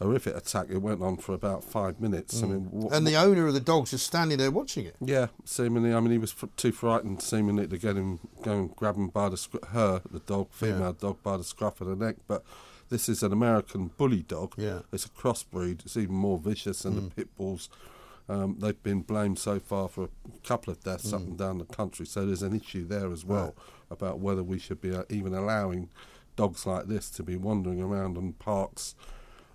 horrific 0.00 0.34
attack. 0.36 0.66
It 0.70 0.78
went 0.78 1.02
on 1.02 1.18
for 1.18 1.34
about 1.34 1.62
five 1.62 2.00
minutes. 2.00 2.42
I 2.42 2.46
mean, 2.46 2.70
Mm. 2.72 2.92
and 2.92 3.06
the 3.06 3.16
owner 3.16 3.46
of 3.46 3.52
the 3.54 3.60
dog's 3.60 3.90
just 3.90 4.06
standing 4.06 4.38
there 4.38 4.50
watching 4.50 4.86
it. 4.86 4.96
Yeah, 5.00 5.26
seemingly. 5.44 5.92
I 5.92 6.00
mean, 6.00 6.12
he 6.12 6.18
was 6.18 6.34
f- 6.42 6.48
too 6.56 6.72
frightened, 6.72 7.20
seemingly, 7.22 7.66
to 7.66 7.76
get 7.76 7.96
him, 7.96 8.18
go 8.42 8.52
and 8.52 8.76
grab 8.76 8.96
him 8.96 9.08
by 9.08 9.28
the 9.28 9.36
scr- 9.36 9.64
her, 9.72 10.00
the 10.10 10.20
dog, 10.20 10.48
female 10.52 10.94
dog, 10.94 11.22
by 11.22 11.36
the 11.36 11.44
scruff 11.44 11.80
of 11.82 11.88
the 11.88 11.96
neck. 11.96 12.16
But 12.26 12.44
this 12.88 13.10
is 13.10 13.22
an 13.22 13.32
American 13.32 13.90
bully 13.98 14.22
dog. 14.22 14.54
Yeah. 14.56 14.68
Mm. 14.70 14.84
it's 14.92 15.04
a 15.04 15.10
crossbreed. 15.10 15.84
It's 15.84 15.98
even 15.98 16.14
more 16.14 16.38
vicious 16.38 16.82
than 16.84 16.94
the 16.96 17.02
pit 17.14 17.28
bulls. 17.36 17.68
Um, 18.30 18.56
they've 18.60 18.80
been 18.82 19.00
blamed 19.02 19.38
so 19.38 19.58
far 19.58 19.88
for 19.88 20.04
a 20.04 20.46
couple 20.46 20.70
of 20.72 20.80
deaths 20.84 21.10
Mm. 21.10 21.14
up 21.14 21.20
and 21.22 21.36
down 21.38 21.58
the 21.58 21.64
country. 21.64 22.06
So 22.06 22.24
there's 22.26 22.42
an 22.42 22.54
issue 22.54 22.86
there 22.86 23.10
as 23.12 23.24
well 23.24 23.54
about 23.90 24.20
whether 24.20 24.42
we 24.44 24.58
should 24.58 24.80
be 24.80 24.94
uh, 24.94 25.02
even 25.08 25.34
allowing 25.34 25.88
dogs 26.36 26.64
like 26.64 26.86
this 26.86 27.10
to 27.10 27.22
be 27.24 27.36
wandering 27.36 27.80
around 27.82 28.16
in 28.16 28.32
parks. 28.34 28.94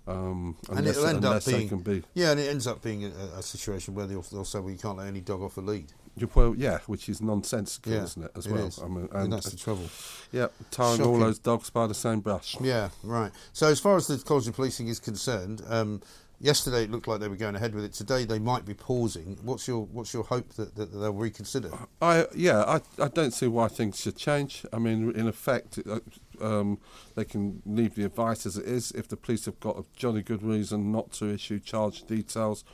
Um, 0.06 0.56
And 0.70 0.86
it'll 0.86 1.06
end 1.06 1.24
up 1.24 1.44
being 1.44 1.68
can 1.68 1.80
be 1.80 2.04
yeah, 2.14 2.30
and 2.30 2.38
it 2.38 2.48
ends 2.48 2.66
up 2.66 2.80
being 2.82 3.04
a, 3.06 3.38
a 3.38 3.42
situation 3.42 3.94
where 3.94 4.06
they'll, 4.06 4.22
they'll 4.22 4.44
say, 4.44 4.60
"Well, 4.60 4.70
you 4.70 4.78
can't 4.78 4.98
let 4.98 5.08
any 5.08 5.20
dog 5.20 5.42
off 5.42 5.56
a 5.56 5.60
lead." 5.60 5.92
Well, 6.34 6.54
yeah, 6.56 6.78
which 6.86 7.08
is 7.08 7.20
nonsensical, 7.20 7.92
Yeah, 7.92 8.04
isn't 8.04 8.22
it? 8.22 8.30
As 8.36 8.46
it 8.46 8.52
well. 8.52 8.70
I 8.82 8.86
mean, 8.88 9.08
And 9.12 9.32
that's 9.32 9.50
the 9.50 9.56
trouble. 9.56 9.88
Yeah, 10.32 10.46
tying 10.70 11.02
all 11.02 11.18
those 11.18 11.38
dogs 11.40 11.68
by 11.70 11.86
the 11.88 11.94
same 11.94 12.20
brush. 12.20 12.56
Yeah, 12.60 12.88
right. 13.02 13.32
So 13.52 13.66
as 13.66 13.80
far 13.80 13.96
as 13.96 14.06
the 14.06 14.16
College 14.18 14.46
of 14.48 14.54
Policing 14.54 14.88
is 14.88 14.98
concerned, 15.00 15.60
um, 15.68 16.00
yesterday 16.40 16.84
it 16.84 16.90
looked 16.90 17.08
like 17.08 17.20
they 17.20 17.28
were 17.28 17.36
going 17.36 17.56
ahead 17.56 17.74
with 17.74 17.84
it. 17.84 17.92
Today 17.92 18.24
they 18.24 18.38
might 18.38 18.64
be 18.64 18.74
pausing. 18.74 19.38
What's 19.42 19.66
your 19.66 19.86
What's 19.86 20.12
your 20.12 20.24
hope 20.24 20.50
that, 20.54 20.74
that 20.76 20.92
they'll 20.92 21.12
reconsider? 21.12 21.70
I 22.00 22.26
yeah, 22.34 22.62
I, 22.62 22.80
I 23.02 23.08
don't 23.08 23.32
see 23.32 23.46
why 23.46 23.68
things 23.68 24.00
should 24.00 24.16
change. 24.16 24.64
I 24.72 24.78
mean, 24.78 25.12
in 25.12 25.28
effect, 25.28 25.78
uh, 25.88 26.00
um, 26.40 26.78
they 27.14 27.24
can 27.24 27.62
leave 27.64 27.94
the 27.94 28.04
advice 28.04 28.46
as 28.46 28.56
it 28.56 28.66
is. 28.66 28.92
If 28.92 29.08
the 29.08 29.16
police 29.16 29.46
have 29.46 29.58
got 29.60 29.78
a 29.78 29.84
jolly 29.96 30.22
good 30.22 30.42
reason 30.42 30.92
not 30.92 31.12
to 31.12 31.32
issue 31.32 31.58
charge 31.58 32.04
details, 32.06 32.64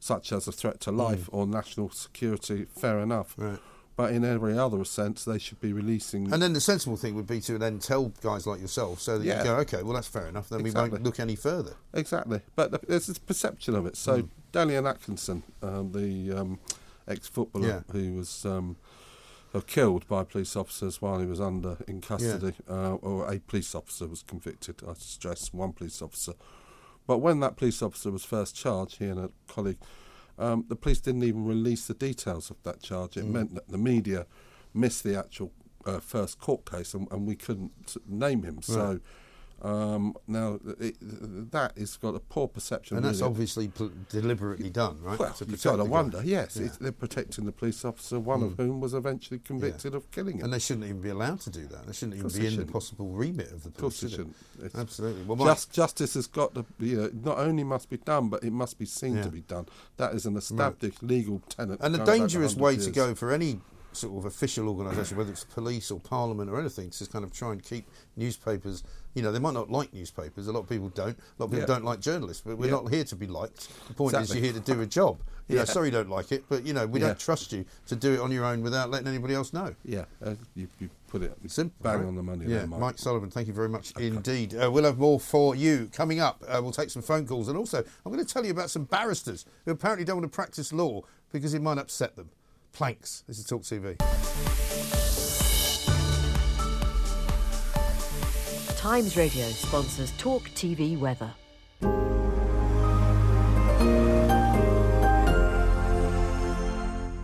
such 0.00 0.32
as 0.32 0.48
a 0.48 0.52
threat 0.52 0.80
to 0.80 0.92
life 0.92 1.28
or 1.32 1.46
national 1.46 1.90
security, 1.90 2.64
fair 2.64 3.00
enough. 3.00 3.36
Mm. 3.36 3.50
Right. 3.50 3.60
But 3.96 4.12
in 4.12 4.24
every 4.24 4.58
other 4.58 4.84
sense, 4.84 5.24
they 5.24 5.38
should 5.38 5.60
be 5.60 5.72
releasing. 5.72 6.32
And 6.32 6.42
then 6.42 6.52
the 6.52 6.60
sensible 6.60 6.96
thing 6.96 7.14
would 7.14 7.28
be 7.28 7.40
to 7.42 7.58
then 7.58 7.78
tell 7.78 8.08
guys 8.22 8.44
like 8.44 8.60
yourself, 8.60 9.00
so 9.00 9.18
that 9.18 9.24
Yeah. 9.24 9.38
you 9.38 9.44
go, 9.44 9.56
okay, 9.58 9.82
well 9.84 9.94
that's 9.94 10.08
fair 10.08 10.26
enough. 10.26 10.48
Then 10.48 10.62
we 10.64 10.72
won't 10.72 11.00
look 11.04 11.20
any 11.20 11.36
further. 11.36 11.74
Exactly, 11.92 12.40
but 12.56 12.72
the, 12.72 12.80
there's 12.88 13.06
this 13.06 13.18
perception 13.18 13.76
of 13.76 13.86
it. 13.86 13.96
So 13.96 14.22
Mm. 14.22 14.28
Dalian 14.52 14.88
Atkinson, 14.90 15.42
um, 15.62 15.92
the 15.92 16.32
um, 16.32 16.58
ex-footballer 17.06 17.66
Yeah. 17.68 17.80
who 17.92 18.14
was 18.14 18.44
um, 18.44 18.76
uh, 19.54 19.60
killed 19.60 20.08
by 20.08 20.24
police 20.24 20.56
officers 20.56 21.00
while 21.00 21.20
he 21.20 21.26
was 21.26 21.40
under 21.40 21.76
in 21.86 22.00
custody, 22.00 22.54
uh, 22.68 22.94
or 22.94 23.32
a 23.32 23.38
police 23.38 23.74
officer 23.76 24.08
was 24.08 24.22
convicted. 24.24 24.82
I 24.88 24.94
stress 24.94 25.52
one 25.52 25.72
police 25.72 26.02
officer. 26.02 26.34
But 27.06 27.18
when 27.18 27.38
that 27.40 27.56
police 27.56 27.80
officer 27.82 28.10
was 28.10 28.24
first 28.24 28.56
charged, 28.56 28.98
he 28.98 29.04
and 29.06 29.20
a 29.20 29.30
colleague, 29.46 29.78
um, 30.38 30.64
the 30.68 30.76
police 30.76 31.00
didn't 31.00 31.24
even 31.24 31.44
release 31.44 31.86
the 31.86 31.94
details 31.94 32.50
of 32.50 32.56
that 32.62 32.82
charge. 32.82 33.16
It 33.16 33.24
Mm. 33.24 33.30
meant 33.32 33.54
that 33.54 33.68
the 33.68 33.78
media 33.78 34.26
missed 34.72 35.04
the 35.04 35.16
actual 35.18 35.52
uh, 35.86 36.00
first 36.00 36.38
court 36.38 36.64
case, 36.70 36.94
and, 36.94 37.06
and 37.12 37.26
we 37.26 37.36
couldn't 37.36 37.96
name 38.06 38.42
him. 38.42 38.62
So. 38.62 39.00
Um, 39.64 40.14
now 40.26 40.60
it, 40.78 40.96
that 41.52 41.78
has 41.78 41.96
got 41.96 42.14
a 42.14 42.18
poor 42.20 42.46
perception, 42.48 42.98
And 42.98 43.06
that's 43.06 43.20
really. 43.20 43.30
obviously 43.30 43.68
pl- 43.68 43.92
deliberately 44.10 44.68
done, 44.68 45.00
right? 45.00 45.18
Well, 45.18 45.28
you've 45.30 45.38
protect 45.48 45.64
got 45.64 45.70
to 45.70 45.76
the 45.78 45.84
guy. 45.84 45.88
wonder. 45.90 46.22
Yes, 46.22 46.58
Yeah. 46.58 46.66
it's, 46.66 46.76
they're 46.76 46.92
protecting 46.92 47.46
the 47.46 47.52
police 47.52 47.82
officer, 47.82 48.20
one 48.20 48.42
of 48.42 48.50
Mm. 48.52 48.56
whom 48.58 48.80
was 48.80 48.92
eventually 48.92 49.38
convicted 49.40 49.94
of 49.94 50.10
killing 50.10 50.36
him. 50.36 50.44
And 50.44 50.52
they 50.52 50.58
shouldn't 50.58 50.84
even 50.84 51.00
be 51.00 51.08
allowed 51.08 51.40
to 51.40 51.50
do 51.50 51.66
that. 51.68 51.86
They 51.86 51.94
shouldn't 51.94 52.18
even 52.18 52.28
be 52.28 52.36
in 52.40 52.42
the 52.44 52.50
shouldn't. 52.50 52.72
possible 52.72 53.08
remit 53.08 53.52
of 53.52 53.62
the 53.62 53.70
Of 53.70 53.76
course, 53.78 54.00
police. 54.00 54.12
should 54.12 54.18
shouldn't. 54.18 54.36
It's- 54.58 54.74
Absolutely. 54.74 55.22
Well, 55.24 55.46
Just, 55.46 55.72
justice 55.72 56.12
has 56.12 56.26
got 56.26 56.54
to, 56.56 56.64
be, 56.78 56.88
you 56.88 56.96
know, 56.98 57.10
not 57.22 57.38
only 57.38 57.64
must 57.64 57.88
be 57.88 57.96
done, 57.96 58.28
but 58.28 58.44
it 58.44 58.52
must 58.52 58.78
be 58.78 58.84
seen 58.84 59.16
Yeah. 59.16 59.22
to 59.22 59.30
be 59.30 59.40
done. 59.40 59.64
That 59.96 60.14
is 60.14 60.26
an 60.26 60.36
established 60.36 61.02
legal 61.02 61.40
tenet. 61.48 61.80
And 61.80 61.94
the 61.94 61.98
back 61.98 62.06
dangerous 62.08 62.54
100 62.54 62.62
way 62.78 62.84
to 62.84 62.90
go 62.90 63.14
for 63.14 63.32
any 63.32 63.62
sort 63.92 64.18
of 64.18 64.24
official 64.24 64.68
organisation, 64.68 65.16
whether 65.16 65.30
it's 65.30 65.44
police 65.44 65.90
or 65.90 66.00
parliament 66.00 66.50
or 66.50 66.60
anything, 66.60 66.88
is 66.88 66.98
to 66.98 67.06
kind 67.06 67.24
of 67.24 67.32
try 67.32 67.52
and 67.52 67.62
keep 67.62 67.88
newspapers. 68.16 68.82
You 69.14 69.22
know, 69.22 69.30
they 69.32 69.38
might 69.38 69.54
not 69.54 69.70
like 69.70 69.92
newspapers. 69.94 70.48
A 70.48 70.52
lot 70.52 70.60
of 70.60 70.68
people 70.68 70.88
don't. 70.88 71.16
A 71.16 71.22
lot 71.38 71.46
of 71.46 71.50
people 71.50 71.60
Yeah. 71.60 71.66
don't 71.66 71.84
like 71.84 72.00
journalists. 72.00 72.42
But 72.44 72.58
we're 72.58 72.66
Yeah. 72.66 72.72
not 72.72 72.92
here 72.92 73.04
to 73.04 73.16
be 73.16 73.26
liked. 73.28 73.68
The 73.88 73.94
point 73.94 74.14
Exactly. 74.14 74.38
is, 74.38 74.42
you're 74.44 74.52
here 74.52 74.60
to 74.62 74.72
do 74.74 74.80
a 74.80 74.86
job. 74.86 75.18
You 75.46 75.56
know, 75.56 75.60
Yeah. 75.60 75.66
sorry 75.66 75.88
you 75.88 75.92
don't 75.92 76.08
like 76.08 76.32
it, 76.32 76.44
but 76.48 76.64
you 76.64 76.72
know, 76.72 76.86
we 76.86 76.98
don't 76.98 77.18
trust 77.18 77.52
you 77.52 77.66
to 77.88 77.94
do 77.94 78.14
it 78.14 78.20
on 78.20 78.32
your 78.32 78.46
own 78.46 78.62
without 78.62 78.90
letting 78.90 79.06
anybody 79.08 79.34
else 79.34 79.52
know. 79.52 79.74
Yeah, 79.84 80.06
uh, 80.24 80.36
you, 80.54 80.68
you 80.80 80.88
put 81.06 81.20
it 81.22 81.36
Simple, 81.48 81.76
bang 81.82 81.98
right? 81.98 82.06
on 82.06 82.14
the 82.16 82.22
money 82.22 82.46
Yeah, 82.46 82.60
there, 82.60 82.66
Mike. 82.66 82.80
Mike 82.80 82.98
Sullivan, 82.98 83.28
thank 83.30 83.46
you 83.46 83.52
very 83.52 83.68
much 83.68 83.92
indeed. 83.98 84.54
Uh, 84.54 84.70
we'll 84.72 84.84
have 84.84 84.96
more 84.96 85.20
for 85.20 85.54
you 85.54 85.90
coming 85.92 86.18
up. 86.18 86.42
Uh, 86.48 86.60
we'll 86.62 86.72
take 86.72 86.88
some 86.88 87.02
phone 87.02 87.26
calls, 87.26 87.48
and 87.48 87.58
also 87.58 87.84
I'm 88.06 88.10
going 88.12 88.24
to 88.24 88.32
tell 88.32 88.42
you 88.42 88.52
about 88.52 88.70
some 88.70 88.84
barristers 88.84 89.44
who 89.66 89.72
apparently 89.72 90.06
don't 90.06 90.16
want 90.16 90.32
to 90.32 90.34
practice 90.34 90.72
law 90.72 91.02
because 91.30 91.52
it 91.52 91.60
might 91.60 91.76
upset 91.76 92.16
them. 92.16 92.30
Planks. 92.72 93.22
This 93.28 93.38
is 93.38 93.44
Talk 93.44 93.64
TV. 93.64 94.00
Times 98.84 99.16
Radio 99.16 99.46
sponsors 99.46 100.12
Talk 100.18 100.42
TV 100.50 100.98
Weather. 100.98 101.30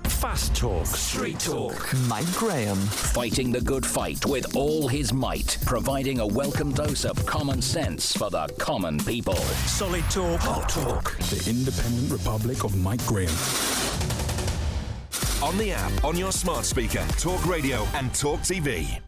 Fast 0.09 0.57
Talk. 0.57 0.87
Street 0.87 1.39
Talk. 1.39 1.93
Mike 2.09 2.32
Graham. 2.32 2.78
Fighting 2.78 3.53
the 3.53 3.61
good 3.61 3.85
fight 3.85 4.24
with 4.24 4.57
all 4.57 4.89
his 4.89 5.12
might, 5.12 5.59
providing 5.66 6.20
a 6.20 6.27
welcome 6.27 6.73
dose 6.73 7.05
of 7.05 7.27
common 7.27 7.61
sense 7.61 8.16
for 8.16 8.31
the 8.31 8.47
common 8.59 8.97
people. 9.01 9.37
Solid 9.66 10.05
Talk. 10.05 10.41
Hot 10.41 10.66
Talk. 10.66 11.19
The 11.19 11.45
Independent 11.47 12.11
Republic 12.11 12.65
of 12.65 12.74
Mike 12.74 13.05
Graham. 13.05 13.28
On 15.43 15.59
the 15.59 15.73
app, 15.73 16.05
on 16.05 16.16
your 16.16 16.32
smart 16.32 16.65
speaker, 16.65 17.07
Talk 17.19 17.45
Radio 17.45 17.87
and 17.97 18.15
Talk 18.15 18.41
TV. 18.41 18.99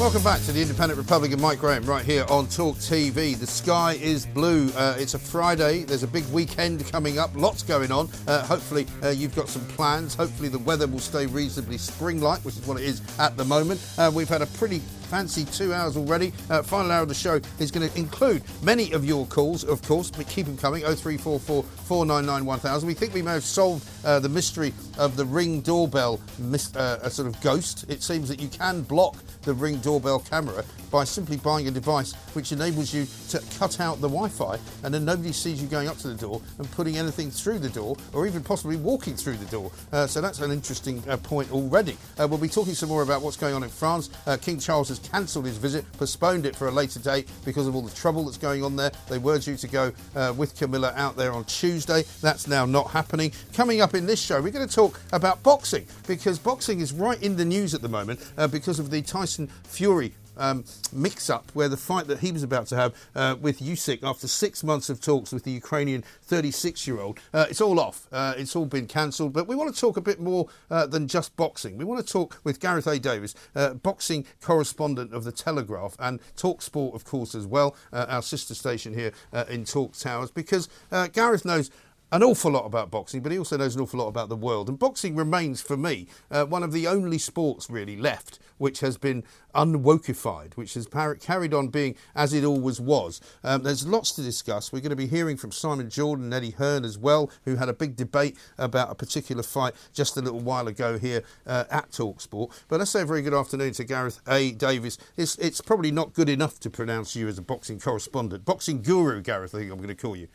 Welcome 0.00 0.22
back 0.22 0.40
to 0.44 0.52
the 0.52 0.62
Independent 0.62 0.96
Republic 0.98 1.30
of 1.32 1.40
Mike 1.42 1.58
Graham 1.58 1.84
right 1.84 2.02
here 2.02 2.24
on 2.30 2.46
Talk 2.46 2.76
TV. 2.76 3.38
The 3.38 3.46
sky 3.46 3.98
is 4.00 4.24
blue. 4.24 4.70
Uh, 4.70 4.96
it's 4.98 5.12
a 5.12 5.18
Friday. 5.18 5.82
There's 5.82 6.04
a 6.04 6.06
big 6.06 6.24
weekend 6.32 6.90
coming 6.90 7.18
up. 7.18 7.30
Lots 7.36 7.62
going 7.62 7.92
on. 7.92 8.08
Uh, 8.26 8.42
hopefully, 8.46 8.86
uh, 9.02 9.10
you've 9.10 9.36
got 9.36 9.46
some 9.46 9.60
plans. 9.66 10.14
Hopefully, 10.14 10.48
the 10.48 10.58
weather 10.60 10.86
will 10.86 11.00
stay 11.00 11.26
reasonably 11.26 11.76
spring-like, 11.76 12.40
which 12.46 12.56
is 12.56 12.66
what 12.66 12.80
it 12.80 12.84
is 12.84 13.02
at 13.18 13.36
the 13.36 13.44
moment. 13.44 13.78
Uh, 13.98 14.10
we've 14.12 14.26
had 14.26 14.40
a 14.40 14.46
pretty 14.46 14.80
fancy 15.10 15.44
two 15.44 15.74
hours 15.74 15.96
already. 15.96 16.32
Uh, 16.48 16.62
final 16.62 16.92
hour 16.92 17.02
of 17.02 17.08
the 17.08 17.14
show 17.14 17.40
is 17.58 17.72
going 17.72 17.88
to 17.88 17.98
include 17.98 18.44
many 18.62 18.92
of 18.92 19.04
your 19.04 19.26
calls, 19.26 19.64
of 19.64 19.82
course, 19.82 20.08
but 20.08 20.28
keep 20.28 20.46
them 20.46 20.56
coming. 20.56 20.82
0344 20.82 21.64
499 21.64 22.46
1000. 22.46 22.86
We 22.86 22.94
think 22.94 23.12
we 23.12 23.22
may 23.22 23.32
have 23.32 23.44
solved 23.44 23.88
uh, 24.04 24.20
the 24.20 24.28
mystery 24.28 24.72
of 24.98 25.16
the 25.16 25.24
ring 25.24 25.62
doorbell 25.62 26.20
mis- 26.38 26.74
uh, 26.76 27.00
a 27.02 27.10
sort 27.10 27.26
of 27.26 27.40
ghost. 27.40 27.90
It 27.90 28.04
seems 28.04 28.28
that 28.28 28.40
you 28.40 28.48
can 28.48 28.82
block 28.82 29.16
the 29.42 29.52
ring 29.52 29.78
doorbell 29.78 30.20
camera 30.20 30.64
by 30.90 31.04
simply 31.04 31.36
buying 31.36 31.68
a 31.68 31.70
device 31.70 32.12
which 32.34 32.52
enables 32.52 32.92
you 32.92 33.06
to 33.28 33.40
cut 33.58 33.80
out 33.80 34.00
the 34.00 34.08
Wi-Fi 34.08 34.58
and 34.82 34.92
then 34.92 35.04
nobody 35.04 35.32
sees 35.32 35.62
you 35.62 35.68
going 35.68 35.88
up 35.88 35.96
to 35.98 36.08
the 36.08 36.14
door 36.14 36.40
and 36.58 36.70
putting 36.72 36.96
anything 36.98 37.30
through 37.30 37.58
the 37.58 37.68
door 37.68 37.96
or 38.12 38.26
even 38.26 38.42
possibly 38.42 38.76
walking 38.76 39.14
through 39.14 39.36
the 39.36 39.46
door. 39.46 39.70
Uh, 39.92 40.06
so 40.06 40.20
that's 40.20 40.40
an 40.40 40.50
interesting 40.50 41.02
uh, 41.08 41.16
point 41.16 41.50
already. 41.52 41.96
Uh, 42.18 42.26
we'll 42.28 42.38
be 42.38 42.48
talking 42.48 42.74
some 42.74 42.88
more 42.88 43.02
about 43.02 43.22
what's 43.22 43.36
going 43.36 43.54
on 43.54 43.62
in 43.62 43.68
France. 43.68 44.10
Uh, 44.26 44.36
King 44.36 44.58
Charles 44.58 44.88
has 44.88 44.98
cancelled 45.02 45.46
his 45.46 45.56
visit, 45.56 45.84
postponed 45.92 46.46
it 46.46 46.56
for 46.56 46.68
a 46.68 46.70
later 46.70 47.00
date 47.00 47.28
because 47.44 47.66
of 47.66 47.74
all 47.74 47.82
the 47.82 47.94
trouble 47.94 48.24
that's 48.24 48.38
going 48.38 48.62
on 48.62 48.76
there. 48.76 48.92
They 49.08 49.18
were 49.18 49.38
due 49.38 49.56
to 49.56 49.68
go 49.68 49.92
uh, 50.14 50.34
with 50.36 50.56
Camilla 50.56 50.92
out 50.96 51.16
there 51.16 51.32
on 51.32 51.44
Tuesday. 51.44 52.04
That's 52.20 52.46
now 52.46 52.66
not 52.66 52.90
happening. 52.90 53.32
Coming 53.52 53.80
up 53.80 53.94
in 53.94 54.06
this 54.06 54.20
show, 54.20 54.40
we're 54.40 54.50
going 54.50 54.68
to 54.68 54.74
talk 54.74 55.00
about 55.12 55.42
boxing 55.42 55.86
because 56.06 56.38
boxing 56.38 56.80
is 56.80 56.92
right 56.92 57.20
in 57.22 57.36
the 57.36 57.44
news 57.44 57.74
at 57.74 57.82
the 57.82 57.88
moment 57.88 58.20
uh, 58.36 58.46
because 58.46 58.78
of 58.78 58.90
the 58.90 59.02
Tyson 59.02 59.48
Fury 59.64 60.12
um, 60.40 60.64
mix 60.92 61.30
up 61.30 61.50
where 61.54 61.68
the 61.68 61.76
fight 61.76 62.06
that 62.08 62.20
he 62.20 62.32
was 62.32 62.42
about 62.42 62.66
to 62.68 62.76
have 62.76 62.94
uh, 63.14 63.36
with 63.40 63.60
Usyk 63.60 64.02
after 64.02 64.26
six 64.26 64.64
months 64.64 64.88
of 64.88 65.00
talks 65.00 65.32
with 65.32 65.44
the 65.44 65.52
Ukrainian 65.52 66.02
36 66.22 66.86
year 66.86 66.98
old. 66.98 67.20
Uh, 67.32 67.46
it's 67.48 67.60
all 67.60 67.78
off. 67.78 68.06
Uh, 68.10 68.34
it's 68.36 68.56
all 68.56 68.66
been 68.66 68.86
cancelled. 68.86 69.32
But 69.32 69.46
we 69.46 69.54
want 69.54 69.72
to 69.72 69.80
talk 69.80 69.96
a 69.96 70.00
bit 70.00 70.18
more 70.18 70.48
uh, 70.70 70.86
than 70.86 71.06
just 71.06 71.36
boxing. 71.36 71.76
We 71.76 71.84
want 71.84 72.04
to 72.04 72.12
talk 72.12 72.40
with 72.42 72.58
Gareth 72.58 72.86
A. 72.86 72.98
Davies, 72.98 73.34
uh, 73.54 73.74
boxing 73.74 74.24
correspondent 74.40 75.12
of 75.12 75.24
The 75.24 75.32
Telegraph 75.32 75.96
and 75.98 76.20
Talk 76.36 76.62
Sport, 76.62 76.94
of 76.94 77.04
course, 77.04 77.34
as 77.34 77.46
well, 77.46 77.76
uh, 77.92 78.06
our 78.08 78.22
sister 78.22 78.54
station 78.54 78.94
here 78.94 79.12
in 79.48 79.64
Talk 79.64 79.96
Towers, 79.96 80.30
because 80.30 80.68
Gareth 81.12 81.44
knows 81.44 81.70
an 82.12 82.22
awful 82.22 82.52
lot 82.52 82.66
about 82.66 82.90
boxing, 82.90 83.22
but 83.22 83.32
he 83.32 83.38
also 83.38 83.56
knows 83.56 83.76
an 83.76 83.82
awful 83.82 84.00
lot 84.00 84.08
about 84.08 84.28
the 84.28 84.36
world. 84.36 84.68
And 84.68 84.78
boxing 84.78 85.16
remains, 85.16 85.60
for 85.60 85.76
me, 85.76 86.08
uh, 86.30 86.44
one 86.44 86.62
of 86.62 86.72
the 86.72 86.86
only 86.86 87.18
sports 87.18 87.70
really 87.70 87.96
left 87.96 88.38
which 88.60 88.80
has 88.80 88.98
been 88.98 89.24
unwokeified, 89.54 90.54
which 90.54 90.74
has 90.74 90.86
par- 90.86 91.14
carried 91.14 91.54
on 91.54 91.68
being 91.68 91.96
as 92.14 92.34
it 92.34 92.44
always 92.44 92.78
was. 92.78 93.18
Um, 93.42 93.62
there's 93.62 93.86
lots 93.86 94.12
to 94.12 94.22
discuss. 94.22 94.70
We're 94.70 94.80
going 94.80 94.90
to 94.90 94.96
be 94.96 95.06
hearing 95.06 95.38
from 95.38 95.50
Simon 95.50 95.88
Jordan 95.88 96.26
and 96.26 96.34
Eddie 96.34 96.50
Hearn 96.50 96.84
as 96.84 96.98
well, 96.98 97.30
who 97.46 97.56
had 97.56 97.70
a 97.70 97.72
big 97.72 97.96
debate 97.96 98.36
about 98.58 98.90
a 98.90 98.94
particular 98.94 99.42
fight 99.42 99.72
just 99.94 100.18
a 100.18 100.20
little 100.20 100.40
while 100.40 100.68
ago 100.68 100.98
here 100.98 101.24
uh, 101.46 101.64
at 101.70 101.90
Talksport. 101.90 102.52
But 102.68 102.80
let's 102.80 102.90
say 102.90 103.00
a 103.00 103.06
very 103.06 103.22
good 103.22 103.32
afternoon 103.32 103.72
to 103.72 103.84
Gareth 103.84 104.20
A. 104.28 104.52
Davies. 104.52 104.98
It's, 105.16 105.36
it's 105.38 105.62
probably 105.62 105.90
not 105.90 106.12
good 106.12 106.28
enough 106.28 106.60
to 106.60 106.68
pronounce 106.68 107.16
you 107.16 107.28
as 107.28 107.38
a 107.38 107.42
boxing 107.42 107.80
correspondent. 107.80 108.44
Boxing 108.44 108.82
guru, 108.82 109.22
Gareth, 109.22 109.54
I 109.54 109.60
think 109.60 109.72
I'm 109.72 109.78
going 109.78 109.88
to 109.88 109.94
call 109.94 110.16
you. 110.16 110.28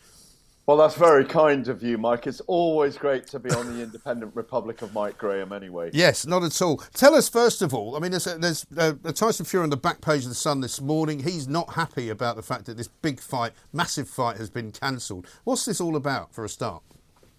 Well, 0.68 0.78
that's 0.78 0.96
very 0.96 1.26
kind 1.26 1.68
of 1.68 1.84
you, 1.84 2.00
Mike. 2.00 2.26
It's 2.26 2.42
always 2.42 2.98
great 2.98 3.28
to 3.28 3.38
be 3.40 3.52
on 3.52 3.78
the 3.78 3.84
Independent 3.84 4.36
Republic 4.36 4.82
of 4.82 4.96
Mike 4.96 5.16
Graham, 5.16 5.54
anyway. 5.54 5.92
Yes, 5.94 6.26
not 6.26 6.44
at 6.44 6.60
all. 6.60 6.78
Tell 6.96 7.14
us 7.14 7.30
first 7.30 7.62
of 7.62 7.72
all. 7.72 7.96
I 7.96 8.00
mean, 8.00 8.10
there's, 8.10 8.24
there's 8.24 8.66
uh, 8.76 8.94
Tyson 9.14 9.46
Fury 9.46 9.64
on 9.64 9.70
the 9.70 9.78
back 9.78 10.02
page 10.02 10.24
of 10.24 10.30
the 10.30 10.36
Sun 10.36 10.62
this 10.62 10.82
morning. 10.82 11.20
He's 11.20 11.48
not 11.48 11.74
happy 11.74 12.10
about 12.10 12.36
the 12.36 12.42
fact 12.42 12.66
that 12.66 12.78
this 12.78 12.88
big 12.88 13.20
fight, 13.20 13.54
massive 13.74 14.10
fight, 14.10 14.38
has 14.38 14.50
been 14.50 14.72
cancelled. 14.72 15.28
What's 15.44 15.66
this 15.66 15.80
all 15.80 15.96
about, 15.96 16.34
for 16.34 16.44
a 16.44 16.50
start? 16.50 16.82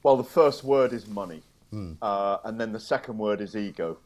Well, 0.05 0.17
the 0.17 0.23
first 0.23 0.63
word 0.63 0.93
is 0.93 1.09
money, 1.09 1.43
Hmm. 1.73 1.95
uh, 2.01 2.39
and 2.45 2.61
then 2.61 2.71
the 2.71 2.79
second 2.79 3.19
word 3.19 3.41
is 3.41 3.57
ego, 3.57 3.99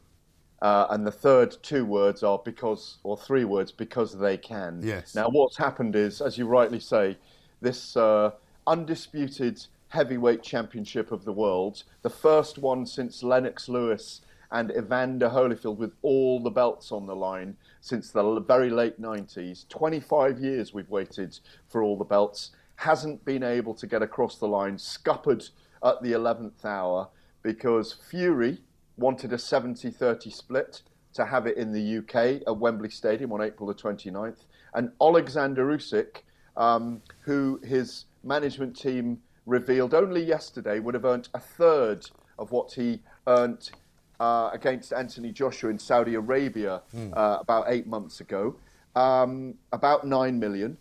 uh, 0.63 0.87
and 0.89 1.05
the 1.05 1.11
third 1.11 1.55
two 1.61 1.85
words 1.85 2.23
are 2.23 2.41
because, 2.43 2.97
or 3.03 3.15
three 3.15 3.43
words, 3.45 3.71
because 3.71 4.17
they 4.17 4.35
can. 4.35 4.81
Yes. 4.81 5.13
Now, 5.13 5.29
what's 5.29 5.57
happened 5.57 5.95
is, 5.95 6.21
as 6.21 6.39
you 6.39 6.47
rightly 6.47 6.79
say, 6.79 7.19
this 7.61 7.95
uh, 7.95 8.31
undisputed 8.71 9.65
heavyweight 9.89 10.41
championship 10.41 11.11
of 11.11 11.25
the 11.25 11.33
world, 11.33 11.83
the 12.03 12.09
first 12.09 12.57
one 12.57 12.85
since 12.85 13.21
Lennox 13.21 13.67
Lewis 13.67 14.21
and 14.49 14.71
Evander 14.71 15.27
Holyfield 15.27 15.75
with 15.75 15.91
all 16.01 16.41
the 16.41 16.49
belts 16.49 16.89
on 16.89 17.05
the 17.05 17.15
line 17.15 17.57
since 17.81 18.11
the 18.11 18.39
very 18.39 18.69
late 18.69 18.99
90s. 19.01 19.67
25 19.67 20.39
years 20.39 20.73
we've 20.73 20.89
waited 20.89 21.37
for 21.67 21.83
all 21.83 21.97
the 21.97 22.05
belts. 22.05 22.51
Hasn't 22.77 23.25
been 23.25 23.43
able 23.43 23.73
to 23.73 23.85
get 23.85 24.01
across 24.01 24.37
the 24.37 24.47
line, 24.47 24.77
scuppered 24.77 25.49
at 25.83 26.01
the 26.01 26.13
11th 26.13 26.63
hour 26.63 27.09
because 27.43 27.91
Fury 28.09 28.59
wanted 28.95 29.33
a 29.33 29.37
70 29.37 29.91
30 29.91 30.29
split 30.29 30.81
to 31.13 31.25
have 31.25 31.45
it 31.45 31.57
in 31.57 31.73
the 31.73 31.97
UK 31.97 32.41
at 32.47 32.57
Wembley 32.57 32.89
Stadium 32.89 33.33
on 33.33 33.41
April 33.41 33.67
the 33.67 33.75
29th. 33.75 34.45
And 34.73 34.91
Alexander 35.01 35.65
Usyk, 35.65 36.21
um, 36.55 37.01
who 37.25 37.59
his 37.65 38.05
management 38.23 38.75
team 38.77 39.19
revealed 39.45 39.93
only 39.93 40.23
yesterday 40.23 40.79
would 40.79 40.93
have 40.93 41.05
earned 41.05 41.29
a 41.33 41.39
third 41.39 42.05
of 42.37 42.51
what 42.51 42.71
he 42.73 43.01
earned 43.27 43.71
uh, 44.19 44.49
against 44.53 44.93
Anthony 44.93 45.31
Joshua 45.31 45.69
in 45.71 45.79
Saudi 45.79 46.13
Arabia 46.15 46.81
Hmm. 46.91 47.11
uh, 47.13 47.37
about 47.39 47.65
eight 47.67 47.87
months 47.87 48.21
ago. 48.21 48.55
Um, 48.95 49.55
about 49.71 50.05
nine 50.05 50.37
million 50.39 50.77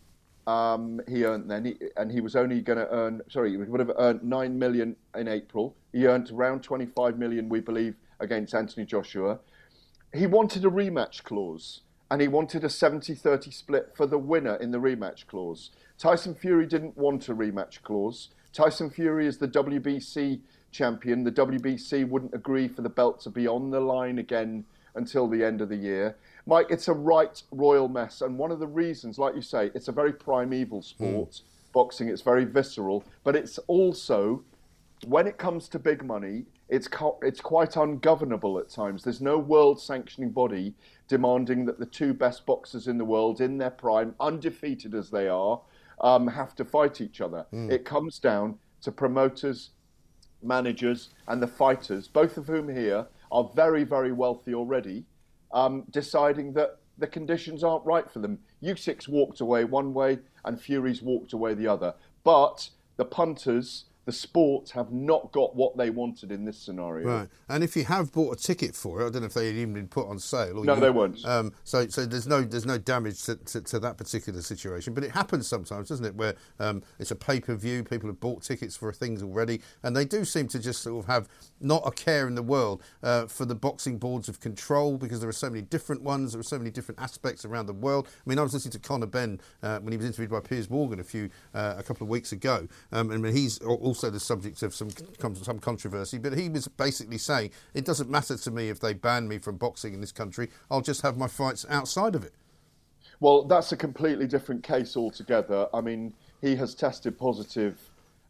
um, 0.46 1.00
he 1.06 1.24
earned 1.24 1.48
then, 1.48 1.64
he, 1.66 1.76
and 1.96 2.10
he 2.10 2.20
was 2.20 2.34
only 2.34 2.60
going 2.60 2.78
to 2.78 2.88
earn. 2.90 3.20
Sorry, 3.28 3.50
he 3.52 3.56
would 3.56 3.78
have 3.78 3.92
earned 3.98 4.24
nine 4.24 4.58
million 4.58 4.96
in 5.16 5.28
April. 5.28 5.76
He 5.92 6.06
earned 6.06 6.30
around 6.32 6.62
25 6.62 7.18
million, 7.18 7.48
we 7.48 7.60
believe, 7.60 7.94
against 8.18 8.52
Anthony 8.54 8.84
Joshua. 8.84 9.38
He 10.12 10.26
wanted 10.26 10.64
a 10.64 10.68
rematch 10.68 11.22
clause, 11.22 11.82
and 12.10 12.20
he 12.20 12.28
wanted 12.28 12.64
a 12.64 12.68
70-30 12.68 13.52
split 13.52 13.92
for 13.94 14.06
the 14.06 14.18
winner 14.18 14.56
in 14.56 14.72
the 14.72 14.78
rematch 14.78 15.26
clause. 15.26 15.70
Tyson 15.96 16.34
Fury 16.34 16.66
didn't 16.66 16.96
want 16.96 17.28
a 17.28 17.34
rematch 17.34 17.82
clause. 17.82 18.30
Tyson 18.52 18.90
Fury 18.90 19.26
is 19.26 19.38
the 19.38 19.46
WBC 19.46 20.40
champion. 20.72 21.22
The 21.22 21.32
WBC 21.32 22.08
wouldn't 22.08 22.34
agree 22.34 22.68
for 22.68 22.82
the 22.82 22.88
belt 22.88 23.20
to 23.20 23.30
be 23.30 23.46
on 23.46 23.70
the 23.70 23.80
line 23.80 24.18
again 24.18 24.64
until 24.94 25.28
the 25.28 25.44
end 25.44 25.60
of 25.60 25.68
the 25.68 25.76
year. 25.76 26.16
Mike, 26.46 26.66
it's 26.70 26.88
a 26.88 26.92
right 26.92 27.40
royal 27.52 27.88
mess. 27.88 28.22
And 28.22 28.36
one 28.38 28.50
of 28.50 28.58
the 28.58 28.66
reasons, 28.66 29.18
like 29.18 29.36
you 29.36 29.42
say, 29.42 29.70
it's 29.74 29.88
a 29.88 29.92
very 29.92 30.12
primeval 30.12 30.82
sport. 30.82 31.30
Mm. 31.30 31.42
Boxing, 31.72 32.08
it's 32.08 32.22
very 32.22 32.44
visceral, 32.44 33.04
but 33.22 33.36
it's 33.36 33.58
also, 33.68 34.42
when 35.06 35.28
it 35.28 35.38
comes 35.38 35.68
to 35.68 35.78
big 35.78 36.04
money, 36.04 36.46
it's, 36.68 36.88
co- 36.88 37.18
it's 37.22 37.40
quite 37.40 37.76
ungovernable 37.76 38.58
at 38.58 38.68
times. 38.68 39.04
There's 39.04 39.20
no 39.20 39.38
world 39.38 39.80
sanctioning 39.80 40.30
body 40.30 40.74
demanding 41.10 41.64
that 41.64 41.80
the 41.80 41.86
two 41.86 42.14
best 42.14 42.46
boxers 42.46 42.86
in 42.86 42.96
the 42.96 43.04
world, 43.04 43.40
in 43.40 43.58
their 43.58 43.70
prime, 43.70 44.14
undefeated 44.20 44.94
as 44.94 45.10
they 45.10 45.26
are, 45.26 45.60
um, 46.02 46.28
have 46.28 46.54
to 46.54 46.64
fight 46.64 47.00
each 47.00 47.20
other. 47.20 47.44
Mm. 47.52 47.68
It 47.68 47.84
comes 47.84 48.20
down 48.20 48.56
to 48.82 48.92
promoters, 48.92 49.70
managers, 50.40 51.10
and 51.26 51.42
the 51.42 51.48
fighters, 51.48 52.06
both 52.06 52.36
of 52.36 52.46
whom 52.46 52.68
here 52.68 53.08
are 53.32 53.50
very, 53.56 53.82
very 53.82 54.12
wealthy 54.12 54.54
already, 54.54 55.04
um, 55.50 55.82
deciding 55.90 56.52
that 56.52 56.78
the 56.96 57.08
conditions 57.08 57.64
aren't 57.64 57.84
right 57.84 58.08
for 58.08 58.20
them. 58.20 58.38
Usyk 58.62 59.08
walked 59.08 59.40
away 59.40 59.64
one 59.64 59.92
way 59.92 60.20
and 60.44 60.60
Fury's 60.60 61.02
walked 61.02 61.32
away 61.32 61.54
the 61.54 61.66
other. 61.66 61.92
But 62.22 62.70
the 62.98 63.04
punters 63.04 63.86
the 64.10 64.16
sports 64.16 64.72
have 64.72 64.90
not 64.90 65.30
got 65.30 65.54
what 65.54 65.76
they 65.76 65.88
wanted 65.88 66.32
in 66.32 66.44
this 66.44 66.58
scenario. 66.58 67.06
Right, 67.06 67.28
and 67.48 67.62
if 67.62 67.76
you 67.76 67.84
have 67.84 68.10
bought 68.10 68.36
a 68.36 68.42
ticket 68.42 68.74
for 68.74 69.00
it, 69.00 69.06
I 69.06 69.10
don't 69.10 69.22
know 69.22 69.26
if 69.26 69.34
they 69.34 69.46
had 69.46 69.54
even 69.54 69.74
been 69.74 69.86
put 69.86 70.08
on 70.08 70.18
sale. 70.18 70.64
no, 70.64 70.74
you, 70.74 70.80
they 70.80 70.90
weren't. 70.90 71.24
Um, 71.24 71.52
so, 71.62 71.86
so 71.86 72.04
there's 72.04 72.26
no 72.26 72.42
there's 72.42 72.66
no 72.66 72.76
damage 72.76 73.22
to, 73.26 73.36
to, 73.36 73.60
to, 73.60 73.78
that 73.78 73.96
particular 73.98 74.42
situation, 74.42 74.94
but 74.94 75.04
it 75.04 75.12
happens 75.12 75.46
sometimes, 75.46 75.90
doesn't 75.90 76.04
it? 76.04 76.16
Where 76.16 76.34
um, 76.58 76.82
it's 76.98 77.12
a 77.12 77.14
pay 77.14 77.38
per 77.38 77.54
view, 77.54 77.84
people 77.84 78.08
have 78.08 78.18
bought 78.18 78.42
tickets 78.42 78.76
for 78.76 78.92
things 78.92 79.22
already, 79.22 79.60
and 79.84 79.96
they 79.96 80.04
do 80.04 80.24
seem 80.24 80.48
to 80.48 80.58
just 80.58 80.82
sort 80.82 81.04
of 81.04 81.08
have 81.08 81.28
not 81.60 81.82
a 81.86 81.92
care 81.92 82.26
in 82.26 82.34
the 82.34 82.42
world 82.42 82.82
uh, 83.04 83.26
for 83.26 83.44
the 83.44 83.54
boxing 83.54 83.96
boards 83.96 84.28
of 84.28 84.40
control 84.40 84.98
because 84.98 85.20
there 85.20 85.28
are 85.28 85.32
so 85.32 85.48
many 85.48 85.62
different 85.62 86.02
ones, 86.02 86.32
there 86.32 86.40
are 86.40 86.42
so 86.42 86.58
many 86.58 86.70
different 86.70 87.00
aspects 87.00 87.44
around 87.44 87.66
the 87.66 87.72
world. 87.72 88.08
I 88.08 88.28
mean, 88.28 88.40
I 88.40 88.42
was 88.42 88.54
listening 88.54 88.72
to 88.72 88.80
Conor 88.80 89.06
Benn 89.06 89.40
uh, 89.62 89.78
when 89.78 89.92
he 89.92 89.96
was 89.96 90.06
interviewed 90.06 90.30
by 90.30 90.40
Piers 90.40 90.68
Morgan 90.68 90.98
a 90.98 91.04
few 91.04 91.30
uh, 91.54 91.76
a 91.78 91.84
couple 91.84 92.04
of 92.04 92.10
weeks 92.10 92.32
ago, 92.32 92.66
um, 92.90 93.12
and 93.12 93.24
he's 93.26 93.60
also 93.60 93.99
the 94.08 94.20
subject 94.20 94.62
of 94.62 94.74
some 94.74 94.88
some 95.42 95.58
controversy. 95.58 96.16
But 96.16 96.38
he 96.38 96.48
was 96.48 96.68
basically 96.68 97.18
saying 97.18 97.50
it 97.74 97.84
doesn't 97.84 98.08
matter 98.08 98.36
to 98.36 98.50
me 98.50 98.70
if 98.70 98.80
they 98.80 98.94
ban 98.94 99.28
me 99.28 99.38
from 99.38 99.56
boxing 99.56 99.92
in 99.92 100.00
this 100.00 100.12
country. 100.12 100.48
I'll 100.70 100.80
just 100.80 101.02
have 101.02 101.18
my 101.18 101.26
fights 101.26 101.66
outside 101.68 102.14
of 102.14 102.24
it. 102.24 102.32
Well, 103.20 103.44
that's 103.44 103.72
a 103.72 103.76
completely 103.76 104.26
different 104.26 104.62
case 104.62 104.96
altogether. 104.96 105.68
I 105.74 105.82
mean, 105.82 106.14
he 106.40 106.56
has 106.56 106.74
tested 106.74 107.18
positive 107.18 107.78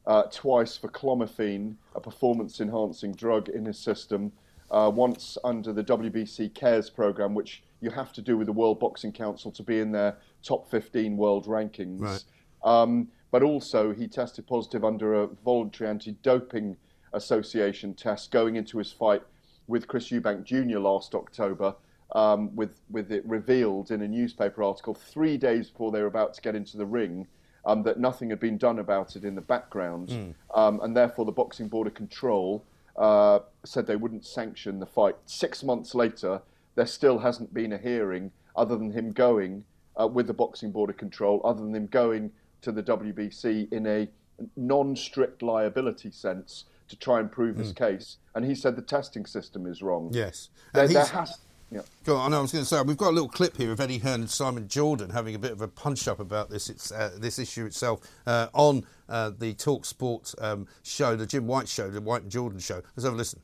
uh, 0.06 0.24
twice 0.24 0.76
for 0.76 0.88
clomiphene, 0.88 1.76
a 1.94 2.00
performance-enhancing 2.00 3.12
drug 3.12 3.48
in 3.50 3.64
his 3.64 3.78
system. 3.78 4.32
Uh, 4.70 4.90
once 4.92 5.36
under 5.42 5.72
the 5.72 5.82
WBC 5.82 6.54
Cares 6.54 6.88
program, 6.88 7.34
which 7.34 7.62
you 7.80 7.90
have 7.90 8.12
to 8.12 8.22
do 8.22 8.36
with 8.36 8.46
the 8.46 8.52
World 8.52 8.78
Boxing 8.78 9.10
Council 9.10 9.50
to 9.50 9.64
be 9.64 9.80
in 9.80 9.90
their 9.90 10.16
top 10.44 10.70
15 10.70 11.16
world 11.16 11.46
rankings. 11.46 12.00
Right. 12.00 12.24
Um, 12.62 13.08
but 13.30 13.42
also 13.42 13.92
he 13.92 14.08
tested 14.08 14.46
positive 14.46 14.84
under 14.84 15.14
a 15.22 15.26
voluntary 15.44 15.88
anti-doping 15.88 16.76
association 17.12 17.94
test 17.94 18.30
going 18.30 18.56
into 18.56 18.78
his 18.78 18.92
fight 18.92 19.22
with 19.66 19.86
Chris 19.88 20.08
Eubank 20.10 20.44
Jr. 20.44 20.78
last 20.78 21.14
October, 21.14 21.74
um, 22.12 22.54
with 22.56 22.80
with 22.90 23.12
it 23.12 23.24
revealed 23.26 23.90
in 23.90 24.02
a 24.02 24.08
newspaper 24.08 24.62
article 24.62 24.94
three 24.94 25.36
days 25.36 25.70
before 25.70 25.92
they 25.92 26.00
were 26.00 26.06
about 26.08 26.34
to 26.34 26.40
get 26.40 26.54
into 26.54 26.76
the 26.76 26.86
ring. 26.86 27.26
Um, 27.66 27.82
that 27.82 28.00
nothing 28.00 28.30
had 28.30 28.40
been 28.40 28.56
done 28.56 28.78
about 28.78 29.16
it 29.16 29.22
in 29.24 29.34
the 29.34 29.42
background, 29.42 30.08
Mm. 30.08 30.34
um, 30.54 30.80
and 30.80 30.96
therefore 30.96 31.26
the 31.26 31.32
Boxing 31.32 31.68
Board 31.68 31.86
of 31.86 31.92
Control 31.92 32.64
uh, 32.96 33.40
said 33.66 33.86
they 33.86 33.96
wouldn't 33.96 34.24
sanction 34.24 34.80
the 34.80 34.86
fight. 34.86 35.14
Six 35.26 35.62
months 35.62 35.94
later, 35.94 36.40
there 36.74 36.86
still 36.86 37.18
hasn't 37.18 37.52
been 37.52 37.74
a 37.74 37.76
hearing 37.78 38.32
other 38.56 38.78
than 38.78 38.90
him 38.92 39.12
going 39.12 39.64
uh, 40.00 40.06
with 40.06 40.26
the 40.26 40.32
Boxing 40.32 40.70
Board 40.72 40.88
of 40.88 40.96
Control, 40.96 41.38
other 41.44 41.60
than 41.60 41.74
him 41.74 41.86
going 41.86 42.32
to 42.62 42.72
the 42.72 42.82
WBC 42.82 43.72
in 43.72 43.86
a 43.86 44.08
non-strict 44.56 45.42
liability 45.42 46.10
sense 46.10 46.64
to 46.88 46.96
try 46.96 47.20
and 47.20 47.30
prove 47.30 47.56
his 47.56 47.72
Mm. 47.72 47.76
case. 47.76 48.16
And 48.34 48.44
he 48.44 48.54
said 48.54 48.76
the 48.76 48.82
testing 48.82 49.26
system 49.26 49.66
is 49.66 49.82
wrong. 49.82 50.10
Yes. 50.12 50.48
There, 50.72 50.84
And 50.84 50.92
there 50.94 51.02
he's- 51.04 51.10
has. 51.10 51.38
Yeah. 51.72 51.82
Go 52.04 52.16
on. 52.16 52.26
I, 52.26 52.28
know, 52.34 52.38
I 52.38 52.42
was 52.42 52.50
going 52.52 52.64
to 52.64 52.68
say 52.68 52.82
we've 52.82 52.96
got 52.96 53.10
a 53.10 53.12
little 53.12 53.28
clip 53.28 53.56
here 53.56 53.70
of 53.70 53.78
Eddie 53.78 53.98
Hearn 53.98 54.22
and 54.22 54.30
Simon 54.30 54.66
Jordan 54.66 55.10
having 55.10 55.36
a 55.36 55.38
bit 55.38 55.52
of 55.52 55.60
a 55.60 55.68
punch 55.68 56.08
up 56.08 56.18
about 56.18 56.50
this 56.50 56.68
it's, 56.68 56.90
uh, 56.90 57.12
this 57.16 57.38
issue 57.38 57.64
itself 57.64 58.00
uh, 58.26 58.48
on 58.52 58.84
uh, 59.08 59.30
the 59.38 59.54
Talk 59.54 59.84
Sport 59.84 60.34
um, 60.40 60.66
show, 60.82 61.14
the 61.14 61.26
Jim 61.26 61.46
White 61.46 61.68
show, 61.68 61.88
the 61.88 62.00
White 62.00 62.22
and 62.22 62.30
Jordan 62.30 62.58
show. 62.58 62.82
Let's 62.96 63.04
have 63.04 63.12
a 63.12 63.16
listen. 63.16 63.40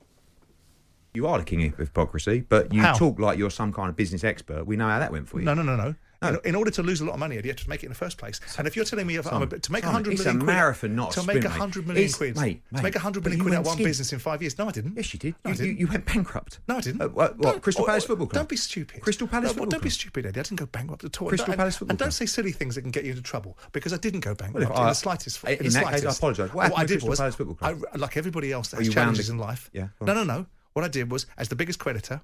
You 1.15 1.29
are 1.29 1.39
the 1.39 1.45
king 1.45 1.65
of 1.67 1.77
hypocrisy, 1.79 2.41
but 2.49 2.75
you 2.75 2.83
How? 2.83 2.95
talk 2.95 3.21
like 3.21 3.39
you're 3.39 3.49
some 3.49 3.73
kind 3.73 3.89
of 3.89 3.97
business 3.97 4.25
expert. 4.25 4.67
We 4.67 4.75
know 4.77 4.89
how 4.89 4.99
that 4.99 5.13
went 5.13 5.29
for 5.29 5.39
you. 5.39 5.45
No, 5.45 5.55
no, 5.55 5.63
no, 5.63 5.77
no. 5.77 5.95
In, 6.23 6.39
in 6.45 6.55
order 6.55 6.71
to 6.71 6.83
lose 6.83 7.01
a 7.01 7.05
lot 7.05 7.15
of 7.15 7.19
money, 7.19 7.37
you 7.37 7.43
have 7.43 7.57
to 7.57 7.69
make 7.69 7.83
it 7.83 7.87
in 7.87 7.93
the 7.93 7.97
first 7.97 8.17
place. 8.19 8.41
And 8.59 8.67
if 8.67 8.75
you're 8.77 8.85
telling 8.85 9.07
me 9.07 9.17
if 9.17 9.31
I'm 9.31 9.43
a, 9.43 9.47
to 9.47 9.73
make 9.73 9.83
a 9.83 9.87
Simon, 9.87 9.95
hundred 9.95 10.13
it's 10.15 10.25
million 10.25 10.41
a 10.43 10.45
quid, 10.45 10.55
marathon, 10.55 10.97
not 10.97 11.17
a 11.17 11.21
to 11.21 11.27
make 11.27 11.45
a 11.45 11.49
hundred 11.49 11.87
million 11.87 12.05
It's- 12.05 12.17
quid, 12.17 12.37
mate, 12.37 12.63
to 12.75 12.83
make 12.83 12.97
a 12.97 12.99
hundred 12.99 13.23
but 13.23 13.31
million 13.31 13.39
you 13.39 13.45
quid 13.45 13.55
out 13.59 13.65
went 13.67 13.79
one 13.79 13.85
business 13.85 14.13
in 14.13 14.19
five 14.19 14.41
years. 14.43 14.57
No, 14.59 14.69
I 14.69 14.71
didn't. 14.73 14.97
Yes, 14.97 15.13
you 15.13 15.19
did. 15.19 15.35
No, 15.45 15.51
You, 15.51 15.57
you, 15.57 15.65
didn't. 15.65 15.81
you 15.81 15.87
went 15.89 16.07
bankrupt. 16.07 16.61
No, 16.69 16.77
I 16.77 16.81
didn't. 16.81 17.01
Uh, 17.03 17.09
what, 17.09 17.39
what, 17.39 17.63
Crystal 17.63 17.85
oh, 17.85 17.87
Palace 17.87 18.05
oh, 18.05 18.07
Football 18.09 18.27
Club? 18.29 18.41
Don't 18.41 18.49
be 18.49 18.57
stupid. 18.57 19.03
Crystal 19.03 19.27
Palace 19.27 19.43
No, 19.43 19.49
well, 19.49 19.55
Football 19.55 19.71
Don't 19.71 19.83
be 19.83 19.91
stupid, 19.91 20.27
Eddie. 20.27 20.41
I 20.41 20.43
didn't 20.43 20.59
go 20.59 20.67
bankrupt 20.67 21.05
at 21.05 21.21
all. 21.21 21.29
Crystal 21.29 21.51
And- 21.53 21.59
Palace 21.59 21.77
Football 21.77 21.93
And 21.93 21.99
don't 21.99 22.13
say 22.13 22.27
silly 22.27 22.53
things 22.53 22.75
that 22.77 22.83
can 22.83 22.91
get 22.91 23.05
you 23.05 23.11
into 23.11 23.23
trouble 23.23 23.59
because 23.73 23.93
I 23.93 23.99
didn't 23.99 24.21
go 24.21 24.35
bankrupt 24.35 24.71
Well, 24.71 24.79
in 24.81 24.87
I- 24.87 24.91
the 24.91 24.95
slightest. 24.95 25.45
in 25.45 25.59
the 25.59 25.69
that 25.71 25.93
case, 25.93 26.05
I 26.05 26.11
apologise. 26.11 26.53
What 26.55 26.79
I 26.79 26.85
did 26.85 27.03
was, 27.03 27.19
Club? 27.19 27.59
I, 27.61 27.75
like 27.97 28.17
everybody 28.17 28.53
else 28.53 28.69
that 28.69 28.79
has 28.79 28.87
you 28.87 28.93
challenges 28.93 29.29
in- 29.29 29.37
in 29.37 29.41
life. 29.41 29.71
Yeah, 29.73 29.89
No, 30.01 30.15
no, 30.15 30.25
no. 30.25 30.47
What 30.73 30.85
I 30.85 30.89
did 30.89 31.11
was, 31.11 31.27
as 31.39 31.49
the 31.49 31.57
biggest 31.57 31.79
creditor, 31.79 32.21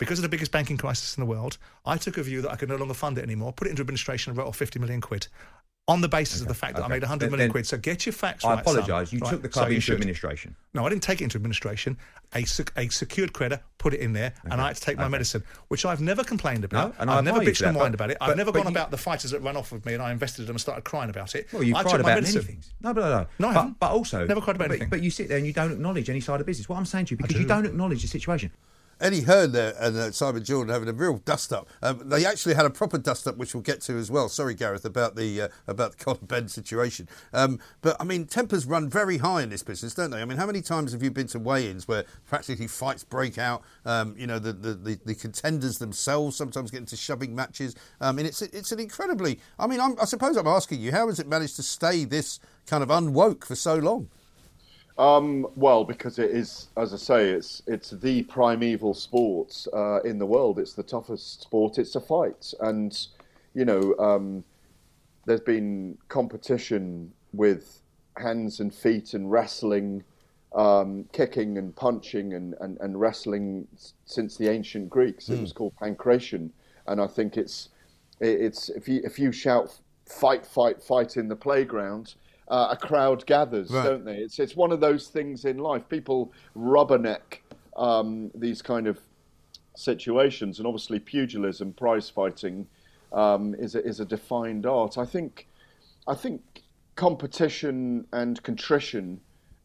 because 0.00 0.18
of 0.18 0.22
the 0.22 0.28
biggest 0.28 0.50
banking 0.50 0.76
crisis 0.76 1.16
in 1.16 1.20
the 1.20 1.26
world, 1.26 1.56
I 1.86 1.96
took 1.96 2.18
a 2.18 2.22
view 2.24 2.42
that 2.42 2.50
I 2.50 2.56
could 2.56 2.68
no 2.68 2.76
longer 2.76 2.94
fund 2.94 3.18
it 3.18 3.22
anymore, 3.22 3.52
put 3.52 3.68
it 3.68 3.70
into 3.70 3.82
administration 3.82 4.30
and 4.30 4.36
wrote 4.38 4.48
off 4.48 4.56
50 4.56 4.80
million 4.80 5.00
quid. 5.00 5.28
On 5.88 6.00
the 6.00 6.08
basis 6.08 6.40
of 6.40 6.46
the 6.46 6.54
fact 6.54 6.76
that 6.76 6.84
I 6.84 6.88
made 6.88 7.02
100 7.02 7.24
Then- 7.26 7.30
million 7.32 7.48
then- 7.48 7.52
quid. 7.52 7.66
So 7.66 7.76
get 7.76 8.06
your 8.06 8.12
facts 8.12 8.44
I 8.44 8.50
right. 8.50 8.58
I 8.58 8.60
apologise. 8.60 9.12
You 9.12 9.18
Right, 9.18 9.30
took 9.30 9.42
the 9.42 9.48
so 9.48 9.52
club 9.60 9.70
you 9.70 9.76
into 9.76 9.92
administration. 9.92 10.54
No, 10.72 10.86
I 10.86 10.88
didn't 10.88 11.02
take 11.02 11.20
it 11.20 11.24
into 11.24 11.36
administration. 11.36 11.96
A, 12.32 12.44
sec- 12.44 12.72
a 12.76 12.88
secured 12.90 13.32
creditor 13.32 13.60
put 13.78 13.92
it 13.94 13.98
in 13.98 14.12
there, 14.12 14.34
and 14.44 14.60
I 14.60 14.68
had 14.68 14.76
to 14.76 14.82
take 14.82 14.98
my 14.98 15.08
medicine, 15.08 15.42
which 15.66 15.84
I've 15.84 16.00
never 16.00 16.22
complained 16.22 16.62
about. 16.64 16.90
No, 16.90 17.00
and 17.00 17.10
I've 17.10 17.24
never 17.24 17.40
bitched 17.40 17.66
and 17.66 17.76
whined 17.76 17.94
about 17.94 18.12
it. 18.12 18.18
I've 18.20 18.36
never 18.36 18.52
but 18.52 18.62
gone 18.62 18.72
you- 18.72 18.76
about 18.78 18.92
the 18.92 18.98
fighters 18.98 19.32
that 19.32 19.40
run 19.40 19.56
off 19.56 19.72
with 19.72 19.84
me, 19.84 19.94
and 19.94 20.02
I 20.02 20.12
invested 20.12 20.42
in 20.42 20.46
them 20.46 20.54
and 20.54 20.60
started 20.60 20.84
crying 20.84 21.10
about 21.10 21.34
it. 21.34 21.48
Well, 21.52 21.64
you've 21.64 21.76
I 21.76 21.82
cried 21.82 22.00
about 22.00 22.22
many 22.22 22.30
things. 22.38 22.72
No, 22.80 22.92
no, 22.92 23.00
no. 23.00 23.26
No, 23.40 23.48
I 23.48 23.54
but, 23.54 23.80
but 23.80 23.90
also 23.90 24.26
Never 24.26 24.40
cried 24.40 24.56
about 24.56 24.68
but, 24.68 24.74
anything. 24.74 24.90
But 24.90 25.02
you 25.02 25.10
sit 25.10 25.26
there 25.28 25.38
and 25.38 25.46
you 25.46 25.52
don't 25.52 25.72
acknowledge 25.72 26.08
any 26.08 26.20
side 26.20 26.38
of 26.40 26.46
business. 26.46 26.68
What 26.68 26.76
I'm 26.78 26.86
saying 26.86 27.06
to 27.06 27.10
you, 27.12 27.16
because 27.16 27.36
you 27.36 27.46
don't 27.48 27.66
acknowledge 27.66 28.02
the 28.02 28.08
situation. 28.08 28.52
Eddie 29.00 29.22
Hearn 29.22 29.52
there 29.52 29.74
and 29.78 29.96
uh, 29.96 30.10
Simon 30.12 30.44
Jordan 30.44 30.72
having 30.72 30.88
a 30.88 30.92
real 30.92 31.18
dust 31.18 31.52
up. 31.52 31.68
Um, 31.82 32.02
they 32.08 32.24
actually 32.24 32.54
had 32.54 32.66
a 32.66 32.70
proper 32.70 32.98
dust 32.98 33.26
up, 33.26 33.36
which 33.36 33.54
we'll 33.54 33.62
get 33.62 33.80
to 33.82 33.96
as 33.96 34.10
well. 34.10 34.28
Sorry, 34.28 34.54
Gareth, 34.54 34.84
about 34.84 35.16
the 35.16 35.42
uh, 35.42 35.48
about 35.66 35.96
the 35.96 36.04
Conor 36.04 36.18
Benn 36.22 36.48
situation. 36.48 37.08
Um, 37.32 37.58
but 37.80 37.96
I 38.00 38.04
mean, 38.04 38.26
tempers 38.26 38.66
run 38.66 38.88
very 38.88 39.18
high 39.18 39.42
in 39.42 39.50
this 39.50 39.62
business, 39.62 39.94
don't 39.94 40.10
they? 40.10 40.20
I 40.20 40.24
mean, 40.24 40.38
how 40.38 40.46
many 40.46 40.60
times 40.60 40.92
have 40.92 41.02
you 41.02 41.10
been 41.10 41.26
to 41.28 41.38
weigh-ins 41.38 41.88
where 41.88 42.04
practically 42.28 42.66
fights 42.66 43.04
break 43.04 43.38
out? 43.38 43.62
Um, 43.84 44.14
you 44.18 44.26
know, 44.26 44.38
the, 44.38 44.52
the, 44.52 44.74
the, 44.74 45.00
the 45.04 45.14
contenders 45.14 45.78
themselves 45.78 46.36
sometimes 46.36 46.70
get 46.70 46.80
into 46.80 46.96
shoving 46.96 47.34
matches. 47.34 47.74
I 48.00 48.12
mean, 48.12 48.26
it's 48.26 48.42
it's 48.42 48.72
an 48.72 48.80
incredibly. 48.80 49.40
I 49.58 49.66
mean, 49.66 49.80
I'm, 49.80 49.96
I 50.00 50.04
suppose 50.04 50.36
I'm 50.36 50.46
asking 50.46 50.80
you, 50.80 50.92
how 50.92 51.06
has 51.06 51.18
it 51.18 51.28
managed 51.28 51.56
to 51.56 51.62
stay 51.62 52.04
this 52.04 52.40
kind 52.66 52.82
of 52.82 52.90
unwoke 52.90 53.44
for 53.44 53.54
so 53.54 53.76
long? 53.76 54.08
Um, 54.98 55.46
well, 55.56 55.84
because 55.84 56.18
it 56.18 56.30
is, 56.30 56.68
as 56.76 56.92
I 56.92 56.96
say, 56.96 57.30
it's 57.30 57.62
it's 57.66 57.90
the 57.90 58.22
primeval 58.24 58.92
sport 58.94 59.66
uh, 59.72 60.00
in 60.02 60.18
the 60.18 60.26
world. 60.26 60.58
It's 60.58 60.74
the 60.74 60.82
toughest 60.82 61.42
sport. 61.42 61.78
It's 61.78 61.94
a 61.96 62.00
fight, 62.00 62.52
and 62.60 62.96
you 63.54 63.64
know, 63.64 63.94
um, 63.98 64.44
there's 65.26 65.40
been 65.40 65.98
competition 66.08 67.12
with 67.32 67.82
hands 68.16 68.60
and 68.60 68.74
feet 68.74 69.14
and 69.14 69.30
wrestling, 69.30 70.04
um, 70.54 71.04
kicking 71.12 71.56
and 71.58 71.74
punching 71.74 72.34
and, 72.34 72.54
and, 72.60 72.78
and 72.80 73.00
wrestling 73.00 73.68
since 74.04 74.36
the 74.36 74.48
ancient 74.50 74.90
Greeks. 74.90 75.30
It 75.30 75.36
Hmm. 75.36 75.40
was 75.40 75.52
called 75.52 75.74
pankration, 75.80 76.50
and 76.86 77.00
I 77.00 77.06
think 77.06 77.36
it's 77.36 77.70
it's 78.20 78.68
if 78.70 78.88
you 78.88 79.00
if 79.04 79.18
you 79.18 79.32
shout 79.32 79.78
fight 80.06 80.44
fight 80.44 80.82
fight 80.82 81.16
in 81.16 81.28
the 81.28 81.36
playground. 81.36 82.14
Uh, 82.50 82.68
a 82.72 82.76
crowd 82.76 83.24
gathers, 83.26 83.70
Right. 83.70 83.84
don't 83.84 84.04
they? 84.04 84.16
It's 84.16 84.40
it's 84.40 84.56
one 84.56 84.72
of 84.72 84.80
those 84.80 85.06
things 85.06 85.44
in 85.44 85.58
life. 85.58 85.88
People 85.88 86.32
rubberneck 86.56 87.38
um, 87.76 88.32
these 88.34 88.60
kind 88.60 88.88
of 88.88 88.98
situations, 89.76 90.58
and 90.58 90.66
obviously 90.66 90.98
pugilism, 90.98 91.72
prize 91.72 92.10
fighting, 92.10 92.66
um, 93.12 93.54
is 93.54 93.76
a, 93.76 93.86
is 93.86 94.00
a 94.00 94.04
defined 94.04 94.66
art. 94.66 94.98
I 94.98 95.04
think, 95.04 95.46
I 96.08 96.14
think 96.14 96.42
competition 96.96 98.06
and 98.12 98.42
contrition 98.42 99.20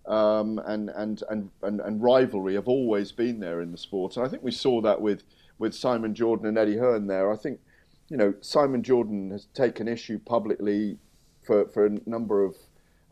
um, 0.07 0.59
and, 0.65 0.89
and, 0.89 1.23
and, 1.29 1.49
and 1.63 1.81
and 1.81 2.03
rivalry 2.03 2.53
have 2.53 2.67
always 2.67 3.11
been 3.11 3.39
there 3.39 3.61
in 3.61 3.71
the 3.71 3.77
sport, 3.79 4.15
and 4.15 4.25
I 4.25 4.29
think 4.29 4.43
we 4.43 4.51
saw 4.51 4.79
that 4.81 5.01
with 5.01 5.23
with 5.57 5.73
Simon 5.73 6.13
Jordan 6.13 6.45
and 6.45 6.57
Eddie 6.57 6.77
Hearn 6.77 7.07
there. 7.07 7.31
I 7.31 7.35
think, 7.35 7.59
you 8.09 8.17
know, 8.17 8.35
Simon 8.41 8.83
Jordan 8.83 9.31
has 9.31 9.47
taken 9.55 9.87
issue 9.87 10.19
publicly 10.19 10.99
for 11.47 11.67
for 11.69 11.87
a 11.87 11.97
number 12.05 12.43
of 12.45 12.55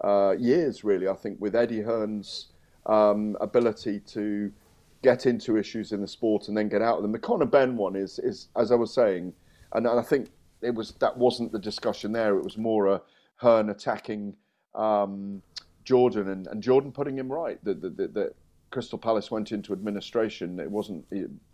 uh, 0.03 0.35
years, 0.37 0.83
really. 0.83 1.07
I 1.07 1.13
think 1.13 1.39
with 1.39 1.55
Eddie 1.55 1.81
Hearn's 1.81 2.47
um, 2.85 3.37
ability 3.41 3.99
to 4.07 4.51
get 5.01 5.25
into 5.25 5.57
issues 5.57 5.91
in 5.91 6.01
the 6.01 6.07
sport 6.07 6.47
and 6.47 6.57
then 6.57 6.69
get 6.69 6.81
out 6.81 6.97
of 6.97 7.01
them. 7.03 7.11
The 7.11 7.19
Conor 7.19 7.45
Benn 7.45 7.75
one 7.75 7.95
is, 7.95 8.19
is 8.19 8.47
as 8.55 8.71
I 8.71 8.75
was 8.75 8.93
saying, 8.93 9.33
and 9.73 9.87
I 9.87 10.01
think 10.01 10.29
it 10.61 10.73
was 10.73 10.93
that 10.99 11.17
wasn't 11.17 11.51
the 11.51 11.59
discussion 11.59 12.11
there. 12.11 12.37
It 12.37 12.43
was 12.43 12.57
more 12.57 12.87
a 12.87 13.01
Hearn 13.35 13.69
attacking 13.69 14.35
um, 14.75 15.41
Jordan 15.83 16.29
and, 16.29 16.47
and 16.47 16.63
Jordan 16.63 16.91
putting 16.91 17.17
him 17.17 17.31
right. 17.31 17.63
That 17.63 17.81
that- 17.81 18.35
Crystal 18.71 18.97
Palace 18.97 19.29
went 19.29 19.51
into 19.51 19.71
administration. 19.71 20.59
It 20.59 20.71
wasn't 20.71 21.05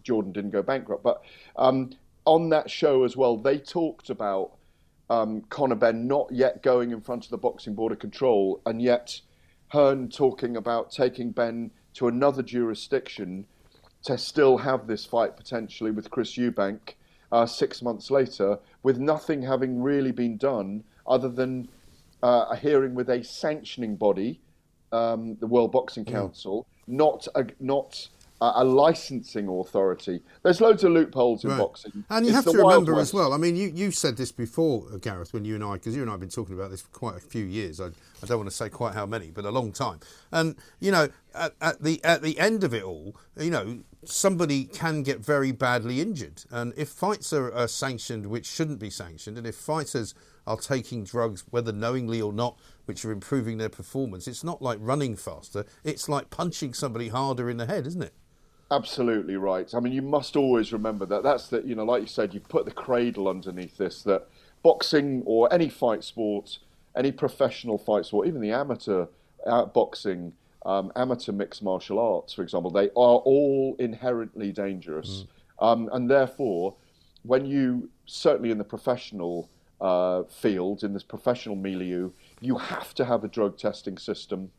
Jordan 0.04 0.32
didn't 0.32 0.52
go 0.52 0.62
bankrupt, 0.62 1.04
but 1.04 1.22
um, 1.58 1.90
on 2.24 2.48
that 2.50 2.70
show 2.70 3.04
as 3.04 3.18
well, 3.18 3.36
they 3.36 3.58
talked 3.58 4.10
about 4.10 4.52
um, 5.10 5.42
Conor 5.50 5.76
Benn 5.76 6.08
not 6.08 6.28
yet 6.32 6.62
going 6.62 6.92
in 6.92 7.02
front 7.02 7.26
of 7.26 7.32
the 7.32 7.38
boxing 7.38 7.74
board 7.74 7.92
of 7.92 8.00
control, 8.00 8.62
and 8.66 8.82
yet 8.82 9.22
Hearn 9.70 10.10
talking 10.10 10.56
about 10.58 10.92
taking 10.92 11.32
Benn 11.32 11.72
to 11.96 12.08
another 12.08 12.44
jurisdiction 12.44 13.46
to 14.04 14.18
still 14.18 14.58
have 14.58 14.88
this 14.88 15.06
fight 15.06 15.36
potentially 15.36 15.92
with 15.92 16.10
Chris 16.10 16.38
Eubank 16.38 16.96
uh, 17.32 17.46
six 17.46 17.82
months 17.82 18.10
later, 18.10 18.60
with 18.84 18.98
nothing 18.98 19.42
having 19.42 19.82
really 19.82 20.12
been 20.12 20.38
done 20.38 20.84
other 21.06 21.30
than 21.30 21.68
uh, 22.24 22.46
a 22.52 22.56
hearing 22.56 22.96
with 22.96 23.10
a 23.10 23.24
sanctioning 23.24 23.96
body, 23.96 24.40
um, 24.92 25.36
the 25.40 25.48
World 25.48 25.72
Boxing 25.72 26.06
Council, 26.06 26.68
not 26.88 27.28
a, 27.36 27.46
not 27.60 28.10
a, 28.42 28.64
licensing 28.64 29.48
authority. 29.50 30.22
There's 30.44 30.62
loads 30.62 30.84
of 30.84 30.92
loopholes 30.92 31.44
in 31.44 31.52
Right. 31.52 31.60
boxing, 31.60 32.06
And 32.10 32.26
you 32.26 32.32
It's 32.32 32.46
have 32.46 32.54
to 32.54 32.58
remember 32.58 33.00
as 33.00 33.14
well. 33.14 33.34
I 33.34 33.38
mean, 33.38 33.56
you 33.56 33.72
you 33.74 33.92
said 33.92 34.18
this 34.18 34.32
before, 34.32 34.88
uh, 34.94 34.98
Gareth, 34.98 35.34
when 35.34 35.46
you 35.46 35.56
and 35.56 35.64
I, 35.64 35.74
because 35.74 35.96
you 35.96 36.02
and 36.02 36.10
I 36.10 36.14
have 36.14 36.20
been 36.20 36.30
talking 36.30 36.56
about 36.56 36.72
this 36.72 36.82
for 36.82 36.90
quite 36.90 37.18
a 37.18 37.20
few 37.20 37.44
years. 37.46 37.82
I, 37.82 37.88
I 37.88 38.26
don't 38.26 38.38
want 38.38 38.50
to 38.50 38.56
say 38.56 38.70
quite 38.70 38.94
how 38.94 39.06
many, 39.06 39.30
but 39.32 39.46
a 39.46 39.52
long 39.52 39.72
time. 39.72 40.00
And 40.32 40.56
you 40.80 40.92
know, 40.92 41.10
at, 41.36 41.54
at 41.62 41.84
the 41.84 42.04
at 42.04 42.22
the 42.22 42.40
end 42.40 42.64
of 42.64 42.74
it 42.74 42.84
all, 42.84 43.16
you 43.38 43.50
know, 43.50 43.80
somebody 44.06 44.66
can 44.66 45.04
get 45.04 45.20
very 45.20 45.52
badly 45.52 46.00
injured. 46.00 46.44
And 46.50 46.74
if 46.78 46.90
fights 46.90 47.34
are, 47.34 47.54
are 47.54 47.68
sanctioned, 47.68 48.28
which 48.28 48.46
shouldn't 48.46 48.80
be 48.80 48.90
sanctioned, 48.90 49.38
and 49.38 49.46
if 49.46 49.56
fighters 49.56 50.14
are 50.48 50.58
taking 50.58 51.04
drugs, 51.04 51.44
whether 51.50 51.72
knowingly 51.72 52.22
or 52.22 52.34
not, 52.34 52.58
which 52.86 53.06
are 53.06 53.12
improving 53.12 53.58
their 53.58 53.70
performance, 53.70 54.28
it's 54.28 54.44
not 54.44 54.62
like 54.62 54.80
running 54.82 55.16
faster. 55.16 55.66
It's 55.84 56.10
like 56.10 56.30
punching 56.30 56.74
somebody 56.74 57.10
harder 57.10 57.50
in 57.50 57.58
the 57.58 57.68
head, 57.68 57.86
isn't 57.86 58.02
it? 58.02 58.14
Absolutely 58.72 59.36
right. 59.36 59.74
I 59.74 59.80
mean, 59.80 59.94
you 59.94 60.04
must 60.04 60.36
always 60.36 60.72
remember 60.72 61.06
that. 61.08 61.24
That's 61.24 61.48
that. 61.48 61.66
You 61.66 61.76
know, 61.76 61.84
like 61.84 62.02
you 62.02 62.08
said, 62.08 62.34
you 62.34 62.40
put 62.40 62.66
the 62.66 62.72
cradle 62.72 63.28
underneath 63.28 63.78
this. 63.78 64.04
That 64.04 64.28
boxing 64.62 65.24
or 65.26 65.52
any 65.52 65.70
fight 65.70 66.04
sport, 66.04 66.60
any 66.96 67.12
professional 67.12 67.78
fight 67.78 68.06
sport, 68.06 68.28
even 68.28 68.42
the 68.42 68.52
amateur 68.52 69.08
uh, 69.48 69.66
boxing, 69.66 70.34
um, 70.66 70.92
amateur 70.96 71.32
mixed 71.32 71.64
martial 71.64 71.98
arts, 71.98 72.34
for 72.34 72.44
example, 72.44 72.70
they 72.70 72.90
are 72.90 73.20
all 73.26 73.76
inherently 73.80 74.52
dangerous, 74.52 75.26
um, 75.60 75.90
and 75.94 76.12
therefore, 76.12 76.76
when 77.24 77.46
you 77.46 77.90
certainly 78.06 78.52
in 78.52 78.58
the 78.58 78.64
professional 78.64 79.50
uh, 79.82 80.24
field, 80.24 80.84
in 80.84 80.94
this 80.94 81.04
professional 81.04 81.56
milieu, 81.56 82.12
you 82.42 82.58
have 82.58 82.94
to 82.94 83.06
have 83.06 83.24
a 83.24 83.28
drug 83.28 83.58
testing 83.58 83.98
system 83.98 84.52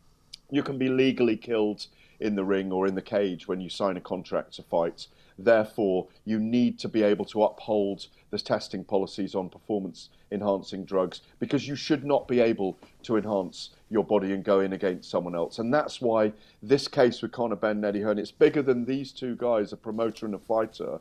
you 0.51 0.63
can 0.63 0.79
be 0.79 0.89
legally 0.89 1.37
killed 1.37 1.87
in 2.21 2.35
the 2.35 2.45
ring 2.45 2.71
or 2.73 2.87
in 2.87 2.95
the 2.95 3.03
cage 3.03 3.49
when 3.49 3.61
you 3.61 3.69
sign 3.71 3.97
a 3.97 4.01
contract 4.01 4.55
to 4.55 4.63
fight. 4.63 5.07
Therefore, 5.39 6.07
you 6.25 6.39
need 6.39 6.79
to 6.81 6.89
be 6.89 7.03
able 7.03 7.25
to 7.27 7.43
uphold 7.45 8.09
the 8.31 8.39
testing 8.39 8.85
policies 8.85 9.35
on 9.35 9.49
performance 9.49 10.11
enhancing 10.31 10.85
drugs 10.85 11.23
because 11.41 11.67
you 11.67 11.75
should 11.75 12.05
not 12.05 12.29
be 12.29 12.41
able 12.41 12.79
to 13.03 13.17
enhance 13.17 13.71
your 13.89 14.05
body 14.05 14.33
and 14.33 14.45
go 14.45 14.61
in 14.61 14.73
against 14.75 15.11
someone 15.11 15.35
else. 15.35 15.59
And 15.59 15.73
that's 15.73 16.01
why 16.01 16.33
this 16.63 16.87
case 16.87 17.23
with 17.23 17.33
Conor 17.33 17.57
Benn 17.57 17.85
Eddie 17.85 18.03
Hearn, 18.03 18.19
it's 18.19 18.31
bigger 18.31 18.63
than 18.63 18.85
these 18.85 19.13
two 19.13 19.35
guys, 19.37 19.73
a 19.73 19.77
promoter 19.77 20.27
and 20.27 20.35
a 20.35 20.39
fighter. 20.39 21.01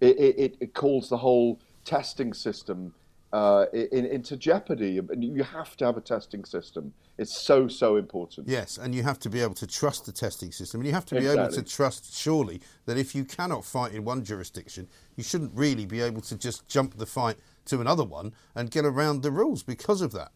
It, 0.00 0.18
it- 0.18 0.56
it 0.60 0.74
calls 0.74 1.08
the 1.08 1.16
whole 1.18 1.58
testing 1.84 2.32
system 2.34 2.94
uh, 3.32 3.66
in, 3.72 4.06
into 4.06 4.36
jeopardy. 4.36 4.98
And 4.98 5.22
you 5.22 5.42
have 5.42 5.76
to 5.78 5.86
have 5.86 5.96
a 5.96 6.00
testing 6.00 6.44
system. 6.44 6.92
It's 7.18 7.36
so, 7.36 7.68
so 7.68 7.96
important. 7.96 8.48
Yes, 8.48 8.78
and 8.78 8.94
you 8.94 9.02
have 9.02 9.18
to 9.20 9.30
be 9.30 9.40
able 9.40 9.54
to 9.54 9.66
trust 9.66 10.06
the 10.06 10.12
testing 10.12 10.52
system, 10.52 10.80
and 10.80 10.86
you 10.86 10.94
have 10.94 11.04
to 11.06 11.14
be 11.14 11.26
able 11.26 11.48
to 11.48 11.62
trust, 11.62 12.16
surely, 12.16 12.60
that 12.86 12.96
if 12.96 13.14
you 13.14 13.24
cannot 13.24 13.64
fight 13.64 13.92
in 13.92 14.04
one 14.04 14.24
jurisdiction, 14.24 14.88
you 15.16 15.22
shouldn't 15.22 15.52
really 15.54 15.86
be 15.86 16.00
able 16.00 16.22
to 16.22 16.36
just 16.36 16.66
jump 16.66 16.96
the 16.96 17.06
fight 17.06 17.36
to 17.66 17.80
another 17.80 18.04
one 18.04 18.32
and 18.54 18.70
get 18.70 18.84
around 18.84 19.22
the 19.22 19.30
rules 19.30 19.62
because 19.62 20.00
of 20.00 20.12
that. 20.12 20.32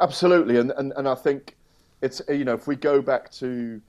Absolutely, 0.00 0.56
and, 0.58 0.72
and 0.72 0.92
and 0.96 1.08
I 1.08 1.14
think 1.14 1.56
it's 2.02 2.20
you 2.28 2.44
know 2.44 2.54
if 2.54 2.66
we 2.66 2.76
go 2.76 3.00
back 3.00 3.30
to 3.32 3.80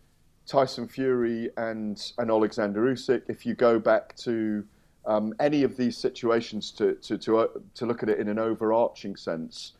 Tyson 0.46 0.88
Fury 0.88 1.50
and 1.58 2.12
and 2.18 2.30
Alexander 2.30 2.82
Usyk, 2.82 3.24
if 3.28 3.46
you 3.46 3.56
go 3.56 3.80
back 3.80 4.16
to 4.18 4.64
um, 5.08 5.34
any 5.40 5.64
of 5.64 5.78
these 5.78 5.98
situations 5.98 6.72
to 6.72 6.96
to 6.96 7.18
to, 7.18 7.38
uh, 7.40 7.48
to 7.76 7.86
look 7.86 8.04
at 8.04 8.10
it 8.10 8.20
in 8.20 8.28
an 8.28 8.40
overarching 8.40 9.16
sense, 9.16 9.74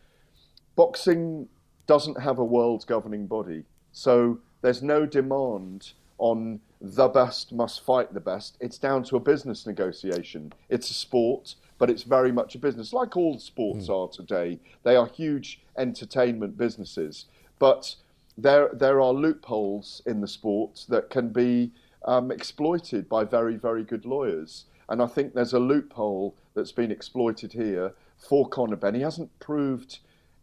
boxing 0.76 1.48
doesn't 1.88 2.20
have 2.20 2.40
a 2.40 2.44
world 2.44 2.86
governing 2.88 3.28
body, 3.28 3.64
so 3.92 4.40
there's 4.62 4.82
no 4.82 5.06
demand 5.06 5.94
on 6.18 6.60
the 6.82 7.08
best 7.08 7.52
must 7.52 7.84
fight 7.84 8.14
the 8.14 8.20
best. 8.20 8.58
It's 8.60 8.78
down 8.78 9.04
to 9.06 9.16
a 9.16 9.20
business 9.20 9.66
negotiation. 9.66 10.54
It's 10.70 10.90
a 10.90 10.94
sport, 10.94 11.56
but 11.78 11.90
it's 11.90 12.04
very 12.04 12.32
much 12.32 12.56
a 12.56 12.60
business, 12.60 12.94
like 12.94 13.18
all 13.18 13.40
sports 13.40 13.90
are 13.90 14.08
today. 14.08 14.60
They 14.84 14.96
are 14.96 15.08
huge 15.08 15.62
entertainment 15.78 16.58
businesses, 16.58 17.26
but 17.60 17.96
there 18.38 18.70
there 18.74 19.02
are 19.02 19.14
loopholes 19.14 20.02
in 20.06 20.22
the 20.22 20.28
sport 20.28 20.86
that 20.90 21.10
can 21.10 21.30
be 21.30 21.72
um, 22.06 22.32
exploited 22.32 23.10
by 23.10 23.24
very 23.24 23.56
very 23.56 23.84
good 23.84 24.06
lawyers. 24.06 24.66
And 24.90 25.02
I 25.02 25.08
think 25.08 25.34
there's 25.34 25.54
a 25.54 25.60
loophole 25.60 26.36
that's 26.54 26.72
been 26.72 26.92
exploited 26.92 27.54
here 27.54 27.94
for 28.18 28.48
Conor 28.48 28.76
Benn. 28.76 28.96
He 28.96 29.02
hasn't 29.02 29.38
proved 29.40 30.00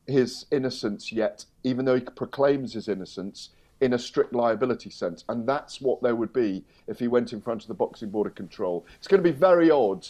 his 0.06 0.46
innocence 0.50 1.12
yet, 1.12 1.44
even 1.62 1.84
though 1.84 1.94
he 1.94 2.00
proclaims 2.02 2.74
his 2.74 2.88
innocence 2.88 3.50
in 3.80 3.92
a 3.92 3.98
strict 3.98 4.32
liability 4.32 4.90
sense. 4.90 5.24
And 5.28 5.48
that's 5.48 5.80
what 5.80 6.02
there 6.02 6.14
would 6.14 6.32
be 6.32 6.64
if 6.86 6.98
he 6.98 7.08
went 7.08 7.32
in 7.32 7.40
front 7.40 7.62
of 7.62 7.68
the 7.68 7.74
Boxing 7.74 8.10
Board 8.10 8.26
of 8.26 8.34
Control. 8.34 8.86
It's 8.96 9.08
going 9.08 9.22
to 9.22 9.28
be 9.28 9.36
very 9.36 9.70
odd 9.70 10.06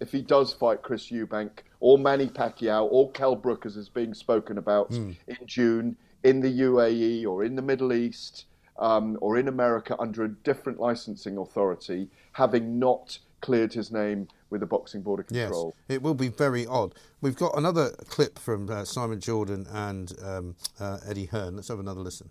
if 0.00 0.12
he 0.12 0.20
does 0.20 0.52
fight 0.52 0.82
Chris 0.82 1.10
Eubank 1.10 1.50
or 1.80 1.98
Manny 1.98 2.26
Pacquiao 2.26 2.88
or 2.90 3.10
Kel 3.12 3.36
Brook, 3.36 3.64
as 3.64 3.76
is 3.76 3.88
being 3.88 4.12
spoken 4.12 4.58
about 4.58 4.90
in 4.92 5.16
June 5.46 5.96
in 6.22 6.40
the 6.40 6.60
UAE 6.60 7.26
or 7.26 7.44
in 7.44 7.54
the 7.54 7.62
Middle 7.62 7.92
East 7.92 8.46
um, 8.78 9.16
or 9.20 9.38
in 9.38 9.48
America 9.48 9.96
under 9.98 10.24
a 10.24 10.28
different 10.28 10.80
licensing 10.80 11.38
authority, 11.38 12.08
having 12.32 12.78
not 12.78 13.18
cleared 13.44 13.72
his 13.72 13.92
name 13.92 14.28
with 14.50 14.60
the 14.60 14.66
Boxing 14.66 15.02
Board 15.02 15.20
of 15.20 15.26
Control. 15.26 15.74
Yes, 15.76 15.96
it 15.96 16.02
will 16.02 16.14
be 16.14 16.28
very 16.28 16.66
odd. 16.66 16.94
We've 17.20 17.36
got 17.36 17.56
another 17.56 17.90
clip 18.08 18.38
from 18.38 18.70
uh, 18.70 18.84
Simon 18.84 19.20
Jordan 19.20 19.66
and 19.70 20.12
um, 20.22 20.56
uh, 20.80 20.98
Eddie 21.06 21.26
Hearn. 21.26 21.56
Let's 21.56 21.68
have 21.68 21.78
another 21.78 22.00
listen. 22.00 22.30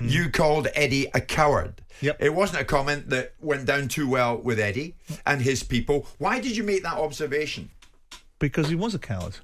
You 0.00 0.30
called 0.30 0.68
Eddie 0.74 1.08
a 1.12 1.20
coward. 1.20 1.82
Yep. 2.00 2.18
It 2.20 2.34
wasn't 2.34 2.62
a 2.62 2.64
comment 2.64 3.10
that 3.10 3.34
went 3.40 3.66
down 3.66 3.88
too 3.88 4.08
well 4.08 4.36
with 4.36 4.60
Eddie 4.60 4.94
and 5.26 5.42
his 5.42 5.64
people. 5.64 6.06
Why 6.18 6.38
did 6.40 6.56
you 6.56 6.62
make 6.62 6.84
that 6.84 6.98
observation? 6.98 7.70
because 8.42 8.68
he 8.68 8.74
was 8.74 8.92
a 8.92 8.98
coward. 8.98 9.38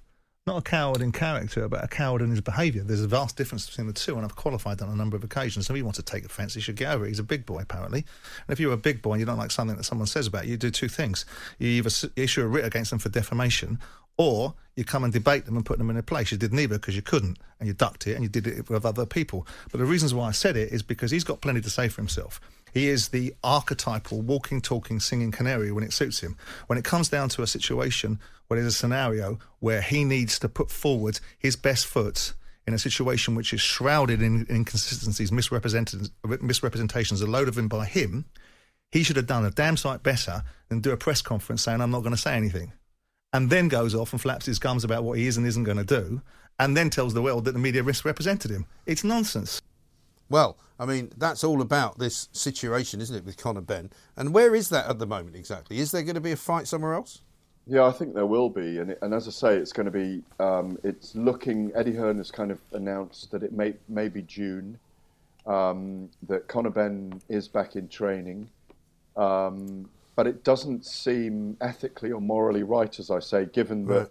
Not 0.49 0.57
a 0.57 0.63
coward 0.63 1.03
in 1.03 1.13
character, 1.13 1.69
but 1.69 1.85
a 1.85 1.89
coward 1.89 2.23
in 2.23 2.31
his 2.31 2.41
behaviour. 2.41 2.83
There's 2.83 3.03
a 3.03 3.07
vast 3.07 3.37
difference 3.37 3.69
between 3.69 3.87
the 3.87 3.93
two, 3.93 4.17
and 4.17 4.25
I've 4.25 4.35
qualified 4.35 4.79
that 4.79 4.87
on 4.87 4.93
a 4.93 4.97
number 4.97 5.15
of 5.15 5.23
occasions. 5.23 5.67
So 5.67 5.75
if 5.75 5.77
he 5.77 5.83
wants 5.83 5.99
to 5.99 6.03
take 6.03 6.25
offence, 6.25 6.55
he 6.55 6.63
should 6.63 6.77
get 6.77 6.91
over 6.95 7.05
it. 7.05 7.09
He's 7.09 7.19
a 7.19 7.23
big 7.23 7.45
boy, 7.45 7.61
apparently. 7.61 7.99
And 7.99 8.55
if 8.55 8.59
you're 8.59 8.73
a 8.73 8.79
big 8.79 9.03
boy 9.03 9.13
and 9.13 9.21
you 9.21 9.27
don't 9.27 9.37
like 9.37 9.51
something 9.51 9.77
that 9.77 9.85
someone 9.85 10.07
says 10.07 10.27
about 10.27 10.47
you, 10.47 10.53
you 10.53 10.57
do 10.57 10.71
two 10.71 10.89
things. 10.89 11.27
You 11.59 11.69
either 11.69 11.91
issue 12.17 12.41
a 12.41 12.47
writ 12.47 12.65
against 12.65 12.89
them 12.89 12.99
for 12.99 13.11
defamation, 13.11 13.79
or 14.17 14.55
you 14.75 14.85
come 14.85 15.05
and 15.05 15.13
debate 15.13 15.45
them 15.45 15.55
and 15.55 15.67
put 15.67 15.77
them 15.77 15.91
in 15.91 15.99
a 15.99 16.03
place. 16.03 16.33
You 16.33 16.39
did 16.39 16.55
neither 16.55 16.79
because 16.79 16.97
you 16.97 17.03
couldn't, 17.03 17.39
and 17.61 17.67
you 17.67 17.75
ducked 17.75 18.07
it, 18.07 18.15
and 18.15 18.23
you 18.23 18.31
did 18.31 18.47
it 18.47 18.71
with 18.71 18.87
other 18.87 19.05
people. 19.05 19.47
But 19.71 19.81
the 19.81 19.85
reasons 19.85 20.15
why 20.15 20.29
I 20.29 20.33
said 20.33 20.57
it 20.57 20.73
is 20.73 20.83
because 20.83 21.11
he's 21.11 21.25
got 21.25 21.43
plenty 21.43 21.61
to 21.61 21.69
say 21.69 21.89
for 21.89 22.01
himself. 22.01 22.41
He 22.73 22.89
is 22.89 23.09
the 23.09 23.35
archetypal 23.43 24.21
walking, 24.21 24.61
talking, 24.61 25.01
singing 25.01 25.31
canary 25.31 25.73
when 25.73 25.85
it 25.85 25.93
suits 25.93 26.21
him. 26.21 26.37
When 26.67 26.79
it 26.79 26.85
comes 26.85 27.09
down 27.09 27.29
to 27.31 27.43
a 27.43 27.47
situation 27.47 28.19
where 28.47 28.61
there's 28.61 28.75
a 28.75 28.77
scenario 28.77 29.39
where 29.61 29.81
he 29.81 30.05
needs 30.05 30.39
to 30.41 30.49
put 30.49 30.71
forward 30.71 31.21
his 31.39 31.57
best 31.57 31.87
foot 31.87 32.33
in 32.67 32.75
a 32.75 32.79
situation 32.79 33.35
which 33.35 33.53
is 33.53 33.61
shrouded 33.61 34.21
in 34.21 34.47
inconsistencies, 34.51 35.33
misrepresentations, 35.33 37.23
a 37.23 37.27
load 37.27 37.49
of 37.49 37.55
them 37.55 37.69
by 37.69 37.87
him, 37.87 38.27
he 38.91 39.03
should 39.03 39.17
have 39.17 39.27
done 39.27 39.45
a 39.45 39.51
damn 39.51 39.77
sight 39.77 40.03
better 40.03 40.43
than 40.69 40.81
do 40.81 40.93
a 40.93 40.97
press 40.97 41.23
conference 41.23 41.63
saying, 41.63 41.81
I'm 41.81 41.91
not 41.91 42.01
going 42.01 42.15
to 42.15 42.21
say 42.21 42.35
anything. 42.35 42.73
And 43.33 43.51
then 43.51 43.69
goes 43.69 43.95
off 43.95 44.13
and 44.13 44.21
flaps 44.21 44.47
his 44.47 44.59
gums 44.59 44.85
about 44.85 45.05
what 45.05 45.19
he 45.19 45.27
is 45.27 45.37
and 45.37 45.47
isn't 45.47 45.65
going 45.65 45.79
to 45.79 45.85
do, 45.85 46.23
and 46.59 46.77
then 46.77 46.91
tells 46.91 47.15
the 47.15 47.23
world 47.23 47.45
that 47.45 47.53
the 47.53 47.59
media 47.59 47.83
misrepresented 47.83 48.51
him. 48.51 48.67
It's 48.87 49.05
nonsense. 49.05 49.61
Well, 50.31 50.59
I 50.79 50.87
mean, 50.87 51.11
that's 51.17 51.43
all 51.43 51.61
about 51.63 51.99
this 51.99 52.29
situation, 52.33 53.01
isn't 53.01 53.15
it, 53.17 53.25
with 53.25 53.37
Conor 53.37 53.63
Benn? 53.63 53.91
And 54.17 54.35
where 54.35 54.55
is 54.55 54.69
that 54.69 54.89
at 54.89 54.99
the 54.99 55.07
moment 55.07 55.37
exactly? 55.37 55.79
Is 55.79 55.91
there 55.91 56.03
going 56.03 56.15
to 56.15 56.21
be 56.21 56.33
a 56.33 56.37
fight 56.37 56.67
somewhere 56.67 56.95
else? 56.95 57.23
Yeah, 57.67 57.85
I 57.85 57.93
think 57.93 58.15
there 58.15 58.27
will 58.27 58.49
be, 58.49 58.79
and, 58.79 58.93
it, 58.93 58.99
and 59.03 59.13
as 59.13 59.29
I 59.29 59.31
say, 59.31 59.57
it's 59.57 59.73
going 59.73 59.87
to 59.87 59.93
be. 59.93 60.23
Um, 60.41 60.79
it's 60.85 61.15
looking. 61.15 61.71
Eddie 61.75 61.95
Hearn 61.95 62.17
has 62.17 62.31
kind 62.31 62.51
of 62.51 62.61
announced 62.73 63.31
that 63.31 63.43
it 63.43 63.53
may 63.53 63.75
may 63.89 64.09
be 64.09 64.23
June. 64.23 64.79
Um, 65.47 66.09
that 66.29 66.47
Conor 66.49 66.71
Benn 66.71 67.21
is 67.29 67.49
back 67.49 67.77
in 67.77 67.89
training, 67.89 68.49
um, 69.17 69.89
but 70.15 70.27
it 70.27 70.45
doesn't 70.45 70.85
seem 70.85 71.57
ethically 71.63 72.13
or 72.13 72.21
morally 72.21 72.63
right, 72.63 72.99
as 72.99 73.11
I 73.11 73.19
say, 73.21 73.47
given 73.47 73.87
that 73.87 73.95
Right. 73.99 74.09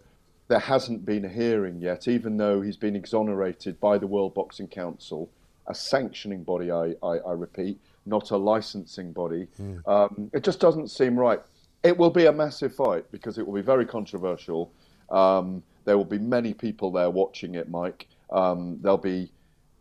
there 0.48 0.60
hasn't 0.60 1.06
been 1.06 1.26
a 1.26 1.30
hearing 1.30 1.80
yet, 1.80 2.08
even 2.08 2.38
though 2.38 2.62
he's 2.62 2.78
been 2.78 2.96
exonerated 2.96 3.80
by 3.80 4.00
the 4.00 4.08
World 4.08 4.34
Boxing 4.34 4.68
Council, 4.68 5.30
a 5.68 5.76
sanctioning 5.76 6.44
body. 6.44 6.72
I 6.72 6.96
I, 7.04 7.18
I 7.20 7.34
repeat, 7.34 7.80
not 8.06 8.32
a 8.32 8.38
licensing 8.38 9.12
body. 9.12 9.48
Um, 9.86 10.30
it 10.34 10.44
just 10.44 10.60
doesn't 10.60 10.90
seem 10.90 11.18
right. 11.18 11.42
It 11.84 11.98
will 11.98 12.10
be 12.10 12.26
a 12.26 12.32
massive 12.32 12.74
fight 12.76 13.10
because 13.12 13.38
it 13.38 13.46
will 13.46 13.54
be 13.54 13.62
very 13.62 13.86
controversial. 13.86 14.72
Um, 15.10 15.64
there 15.86 15.98
will 15.98 16.06
be 16.06 16.20
many 16.20 16.54
people 16.54 16.92
there 16.92 17.10
watching 17.10 17.56
it, 17.56 17.70
Mike. 17.70 18.08
Um, 18.30 18.80
there'll 18.82 18.98
be 18.98 19.32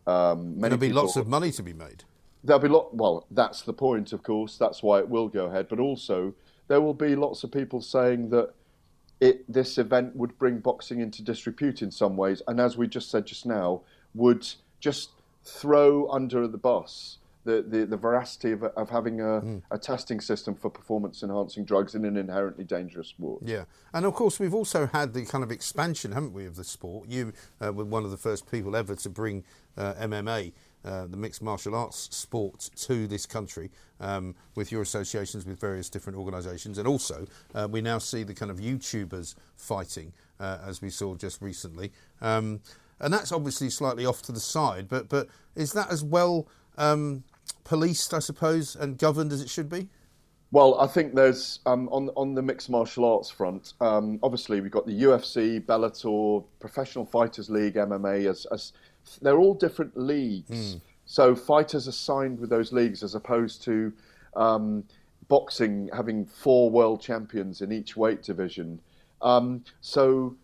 um, 0.05 0.51
many 0.59 0.61
There'll 0.61 0.77
be 0.77 0.87
people, 0.87 1.03
lots 1.03 1.15
of 1.17 1.27
money 1.27 1.51
to 1.51 1.63
be 1.63 1.73
made. 1.73 2.03
there'll 2.43 2.61
be 2.61 2.69
lot. 2.69 2.95
Well, 2.95 3.25
that's 3.31 3.63
the 3.63 3.73
point, 3.73 4.13
of 4.13 4.23
course. 4.23 4.57
That's 4.57 4.81
why 4.81 4.99
it 4.99 5.09
will 5.09 5.27
go 5.27 5.47
ahead. 5.47 5.67
But 5.67 5.79
also, 5.79 6.33
there 6.69 6.79
will 6.79 6.93
be 6.93 7.15
lots 7.15 7.43
of 7.43 7.51
people 7.51 7.81
saying 7.81 8.29
that 8.29 8.53
it 9.19 9.51
this 9.51 9.77
event 9.77 10.15
would 10.15 10.37
bring 10.37 10.59
boxing 10.59 11.01
into 11.01 11.23
disrepute 11.23 11.81
in 11.81 11.91
some 11.91 12.15
ways, 12.15 12.41
and 12.47 12.59
as 12.61 12.77
we 12.77 12.87
just 12.87 13.09
said 13.09 13.25
just 13.25 13.45
now, 13.45 13.81
would 14.13 14.47
just 14.79 15.09
throw 15.47 16.09
under 16.11 16.47
the 16.47 16.57
bus 16.57 17.19
the, 17.47 17.63
the, 17.65 17.85
the 17.85 17.97
veracity 17.97 18.51
of, 18.51 18.63
of 18.63 18.89
having 18.89 19.21
a, 19.21 19.39
Hmm. 19.39 19.57
a 19.71 19.77
testing 19.77 20.19
system 20.19 20.53
for 20.53 20.69
performance 20.69 21.23
enhancing 21.23 21.63
drugs 21.63 21.95
in 21.95 22.03
an 22.03 22.17
inherently 22.17 22.65
dangerous 22.65 23.07
sport. 23.07 23.41
Yeah, 23.45 23.63
and 23.93 24.05
of 24.05 24.13
course 24.13 24.37
we've 24.39 24.53
also 24.53 24.87
had 24.87 25.13
the 25.13 25.25
kind 25.25 25.43
of 25.43 25.51
expansion, 25.51 26.11
haven't 26.11 26.33
we, 26.33 26.45
of 26.45 26.55
the 26.55 26.65
sport? 26.65 27.07
You 27.07 27.31
uh, 27.61 27.71
were 27.71 27.85
one 27.85 28.03
of 28.03 28.11
the 28.11 28.17
first 28.17 28.51
people 28.51 28.75
ever 28.75 28.95
to 28.95 29.09
bring 29.09 29.45
uh, 29.77 29.93
MMA, 29.93 30.51
uh, 30.83 31.07
the 31.07 31.15
mixed 31.17 31.41
martial 31.41 31.73
arts 31.73 32.13
sport, 32.15 32.69
to 32.75 33.07
this 33.07 33.25
country 33.25 33.71
um, 34.01 34.35
with 34.55 34.71
your 34.71 34.81
associations 34.81 35.45
with 35.45 35.59
various 35.59 35.89
different 35.89 36.17
organisations, 36.19 36.77
and 36.77 36.87
also 36.87 37.25
uh, 37.55 37.67
we 37.71 37.79
now 37.79 37.97
see 37.97 38.23
the 38.23 38.33
kind 38.33 38.51
of 38.51 38.57
YouTubers 38.57 39.35
fighting, 39.55 40.11
uh, 40.39 40.57
as 40.65 40.81
we 40.81 40.89
saw 40.89 41.15
just 41.15 41.41
recently, 41.41 41.93
um, 42.21 42.59
and 42.99 43.13
that's 43.13 43.31
obviously 43.31 43.69
slightly 43.69 44.05
off 44.05 44.21
to 44.23 44.31
the 44.31 44.39
side. 44.39 44.87
But 44.87 45.09
but 45.09 45.27
is 45.55 45.73
that 45.73 45.91
as 45.91 46.03
well 46.03 46.47
um, 46.77 47.23
policed, 47.63 48.13
I 48.13 48.19
suppose, 48.19 48.75
and 48.75 48.97
governed 48.97 49.31
as 49.31 49.41
it 49.41 49.49
should 49.49 49.69
be? 49.69 49.89
Well, 50.51 50.79
I 50.79 50.87
think 50.87 51.13
there's 51.13 51.59
um, 51.65 51.89
on 51.89 52.09
on 52.15 52.33
the 52.33 52.41
mixed 52.41 52.69
martial 52.69 53.05
arts 53.05 53.29
front. 53.29 53.73
Um, 53.81 54.19
obviously, 54.23 54.61
we've 54.61 54.71
got 54.71 54.85
the 54.85 55.03
UFC, 55.03 55.63
Bellator, 55.63 56.43
Professional 56.59 57.05
Fighters 57.05 57.49
League, 57.49 57.75
MMA. 57.75 58.29
As, 58.29 58.45
as 58.51 58.71
they're 59.21 59.39
all 59.39 59.53
different 59.53 59.97
leagues, 59.97 60.77
so 61.05 61.35
fighters 61.35 61.87
are 61.87 61.93
signed 61.93 62.39
with 62.39 62.49
those 62.49 62.71
leagues 62.71 63.03
as 63.03 63.15
opposed 63.15 63.63
to 63.63 63.91
um, 64.35 64.83
boxing 65.27 65.89
having 65.93 66.25
four 66.25 66.69
world 66.69 67.01
champions 67.01 67.61
in 67.61 67.71
each 67.71 67.97
weight 67.97 68.23
division. 68.23 68.79
Um, 69.21 69.63
so 69.81 70.35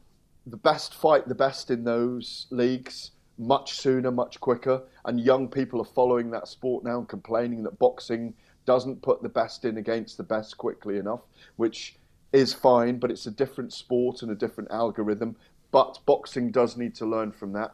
the 0.45 0.57
best 0.57 0.93
fight 0.95 1.27
the 1.27 1.35
best 1.35 1.71
in 1.71 1.83
those 1.83 2.47
leagues 2.49 3.11
much 3.37 3.73
sooner, 3.73 4.11
much 4.11 4.39
quicker, 4.39 4.81
and 5.05 5.19
young 5.19 5.47
people 5.47 5.81
are 5.81 5.85
following 5.85 6.29
that 6.31 6.47
sport 6.47 6.83
now 6.83 6.99
and 6.99 7.09
complaining 7.09 7.63
that 7.63 7.77
boxing 7.79 8.33
doesn't 8.65 9.01
put 9.01 9.21
the 9.23 9.29
best 9.29 9.65
in 9.65 9.77
against 9.77 10.17
the 10.17 10.23
best 10.23 10.57
quickly 10.57 10.97
enough, 10.97 11.21
which 11.55 11.95
is 12.31 12.53
fine, 12.53 12.97
but 12.99 13.09
it's 13.11 13.25
a 13.25 13.31
different 13.31 13.73
sport 13.73 14.21
and 14.21 14.31
a 14.31 14.35
different 14.35 14.69
algorithm. 14.71 15.35
But 15.71 15.99
boxing 16.05 16.51
does 16.51 16.77
need 16.77 16.93
to 16.95 17.05
learn 17.05 17.31
from 17.31 17.53
that. 17.53 17.73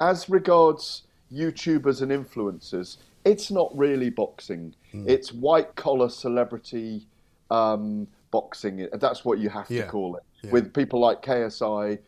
As 0.00 0.28
regards 0.28 1.02
YouTubers 1.32 2.02
and 2.02 2.12
influencers, 2.12 2.98
it's 3.24 3.50
not 3.50 3.70
really 3.76 4.10
boxing. 4.10 4.74
It's 4.92 5.32
white 5.32 5.74
collar 5.74 6.08
celebrity 6.08 7.06
um, 7.50 8.06
boxing. 8.30 8.86
That's 8.92 9.24
what 9.24 9.38
you 9.38 9.48
have 9.48 9.70
Yeah. 9.70 9.84
to 9.84 9.90
call 9.90 10.16
it. 10.16 10.22
Yeah. 10.42 10.50
With 10.52 10.72
people 10.72 11.00
like 11.00 11.22
KSI, 11.22 11.98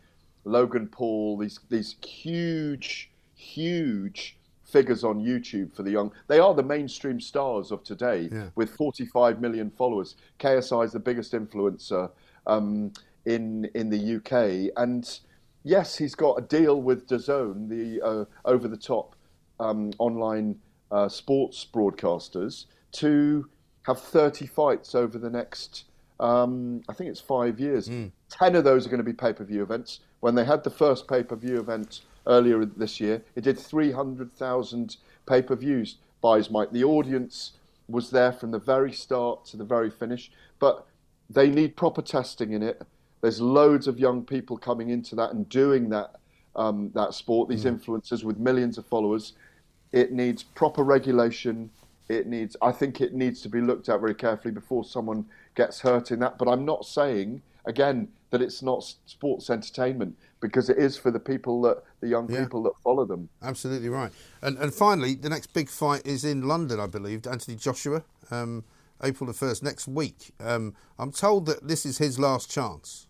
Logan 0.45 0.87
Paul, 0.87 1.37
these 1.37 1.59
these 1.69 1.95
huge, 2.05 3.11
huge 3.35 4.37
figures 4.63 5.03
on 5.03 5.19
YouTube 5.19 5.75
for 5.75 5.83
the 5.83 5.91
young. 5.91 6.11
They 6.27 6.39
are 6.39 6.53
the 6.53 6.63
mainstream 6.63 7.19
stars 7.19 7.71
of 7.71 7.83
today 7.83 8.29
Yeah. 8.31 8.49
with 8.55 8.69
45 8.69 9.41
million 9.41 9.69
followers. 9.69 10.15
KSI 10.39 10.85
is 10.85 10.93
the 10.93 10.99
biggest 10.99 11.33
influencer 11.33 12.09
um, 12.47 12.93
in 13.25 13.65
in 13.75 13.89
the 13.89 14.15
UK, 14.15 14.71
and 14.81 15.19
yes, 15.63 15.97
he's 15.97 16.15
got 16.15 16.39
a 16.39 16.41
deal 16.41 16.81
with 16.81 17.07
DAZN, 17.07 17.67
the 17.69 18.01
uh, 18.01 18.25
over-the-top 18.45 19.15
um, 19.59 19.91
online 19.99 20.57
uh, 20.91 21.07
sports 21.09 21.67
broadcasters, 21.71 22.65
to 22.93 23.47
have 23.83 23.99
30 23.99 24.47
fights 24.47 24.95
over 24.95 25.17
the 25.19 25.29
next. 25.29 25.85
Um, 26.19 26.81
I 26.89 26.93
think 26.93 27.09
it's 27.09 27.19
five 27.19 27.59
years. 27.59 27.89
Ten 28.31 28.55
of 28.55 28.63
those 28.63 28.85
are 28.85 28.89
going 28.89 28.99
to 28.99 29.03
be 29.03 29.13
pay-per-view 29.13 29.61
events. 29.61 29.99
When 30.21 30.35
they 30.35 30.45
had 30.45 30.63
the 30.63 30.69
first 30.69 31.07
pay-per-view 31.07 31.59
event 31.59 32.01
earlier 32.25 32.63
this 32.65 32.99
year, 32.99 33.21
it 33.35 33.43
did 33.43 33.59
300,000 33.59 34.97
pay-per-views. 35.27 35.97
Buys 36.21 36.49
Mike. 36.49 36.71
The 36.71 36.83
audience 36.83 37.53
was 37.89 38.09
there 38.09 38.31
from 38.31 38.51
the 38.51 38.59
very 38.59 38.93
start 38.93 39.43
to 39.45 39.57
the 39.57 39.65
very 39.65 39.89
finish, 39.89 40.31
but 40.59 40.87
they 41.29 41.49
need 41.49 41.75
proper 41.75 42.01
testing 42.01 42.53
in 42.53 42.63
it. 42.63 42.81
There's 43.21 43.41
loads 43.41 43.87
of 43.87 43.99
young 43.99 44.23
people 44.23 44.57
coming 44.57 44.89
into 44.89 45.15
that 45.15 45.31
and 45.31 45.47
doing 45.49 45.89
that 45.89 46.15
um, 46.55 46.91
that 46.93 47.13
sport. 47.13 47.49
These 47.49 47.65
influencers 47.65 48.23
with 48.23 48.37
millions 48.37 48.77
of 48.77 48.85
followers. 48.85 49.33
It 49.91 50.11
needs 50.11 50.43
proper 50.43 50.83
regulation. 50.83 51.69
It 52.07 52.27
needs. 52.27 52.55
I 52.61 52.71
think 52.71 53.01
it 53.01 53.13
needs 53.13 53.41
to 53.41 53.49
be 53.49 53.61
looked 53.61 53.89
at 53.89 53.99
very 53.99 54.15
carefully 54.15 54.53
before 54.53 54.83
someone 54.83 55.25
gets 55.55 55.79
hurt 55.79 56.11
in 56.11 56.19
that. 56.19 56.37
But 56.37 56.47
I'm 56.47 56.65
not 56.65 56.85
saying 56.85 57.41
again 57.65 58.07
that 58.31 58.41
it's 58.41 58.61
not 58.63 58.83
sports 59.05 59.49
entertainment 59.49 60.17
because 60.39 60.69
it 60.69 60.77
is 60.77 60.97
for 60.97 61.11
the 61.11 61.19
people 61.19 61.61
that 61.61 61.83
the 61.99 62.07
young 62.07 62.29
Yeah. 62.29 62.43
people 62.43 62.63
that 62.63 62.73
follow 62.83 63.05
them. 63.05 63.29
Absolutely 63.43 63.89
right. 63.89 64.11
And 64.41 64.57
and 64.57 64.73
finally, 64.73 65.15
the 65.15 65.29
next 65.29 65.53
big 65.53 65.69
fight 65.69 66.05
is 66.05 66.25
in 66.25 66.47
London, 66.47 66.79
I 66.79 66.87
believe. 66.87 67.27
Anthony 67.27 67.55
Joshua, 67.57 68.03
um, 68.31 68.63
April 69.03 69.27
the 69.27 69.33
first, 69.33 69.61
next 69.63 69.87
week. 69.87 70.31
Um, 70.39 70.73
I'm 70.97 71.11
told 71.11 71.45
that 71.45 71.67
this 71.67 71.85
is 71.85 71.97
his 71.99 72.17
last 72.17 72.49
chance. 72.49 73.07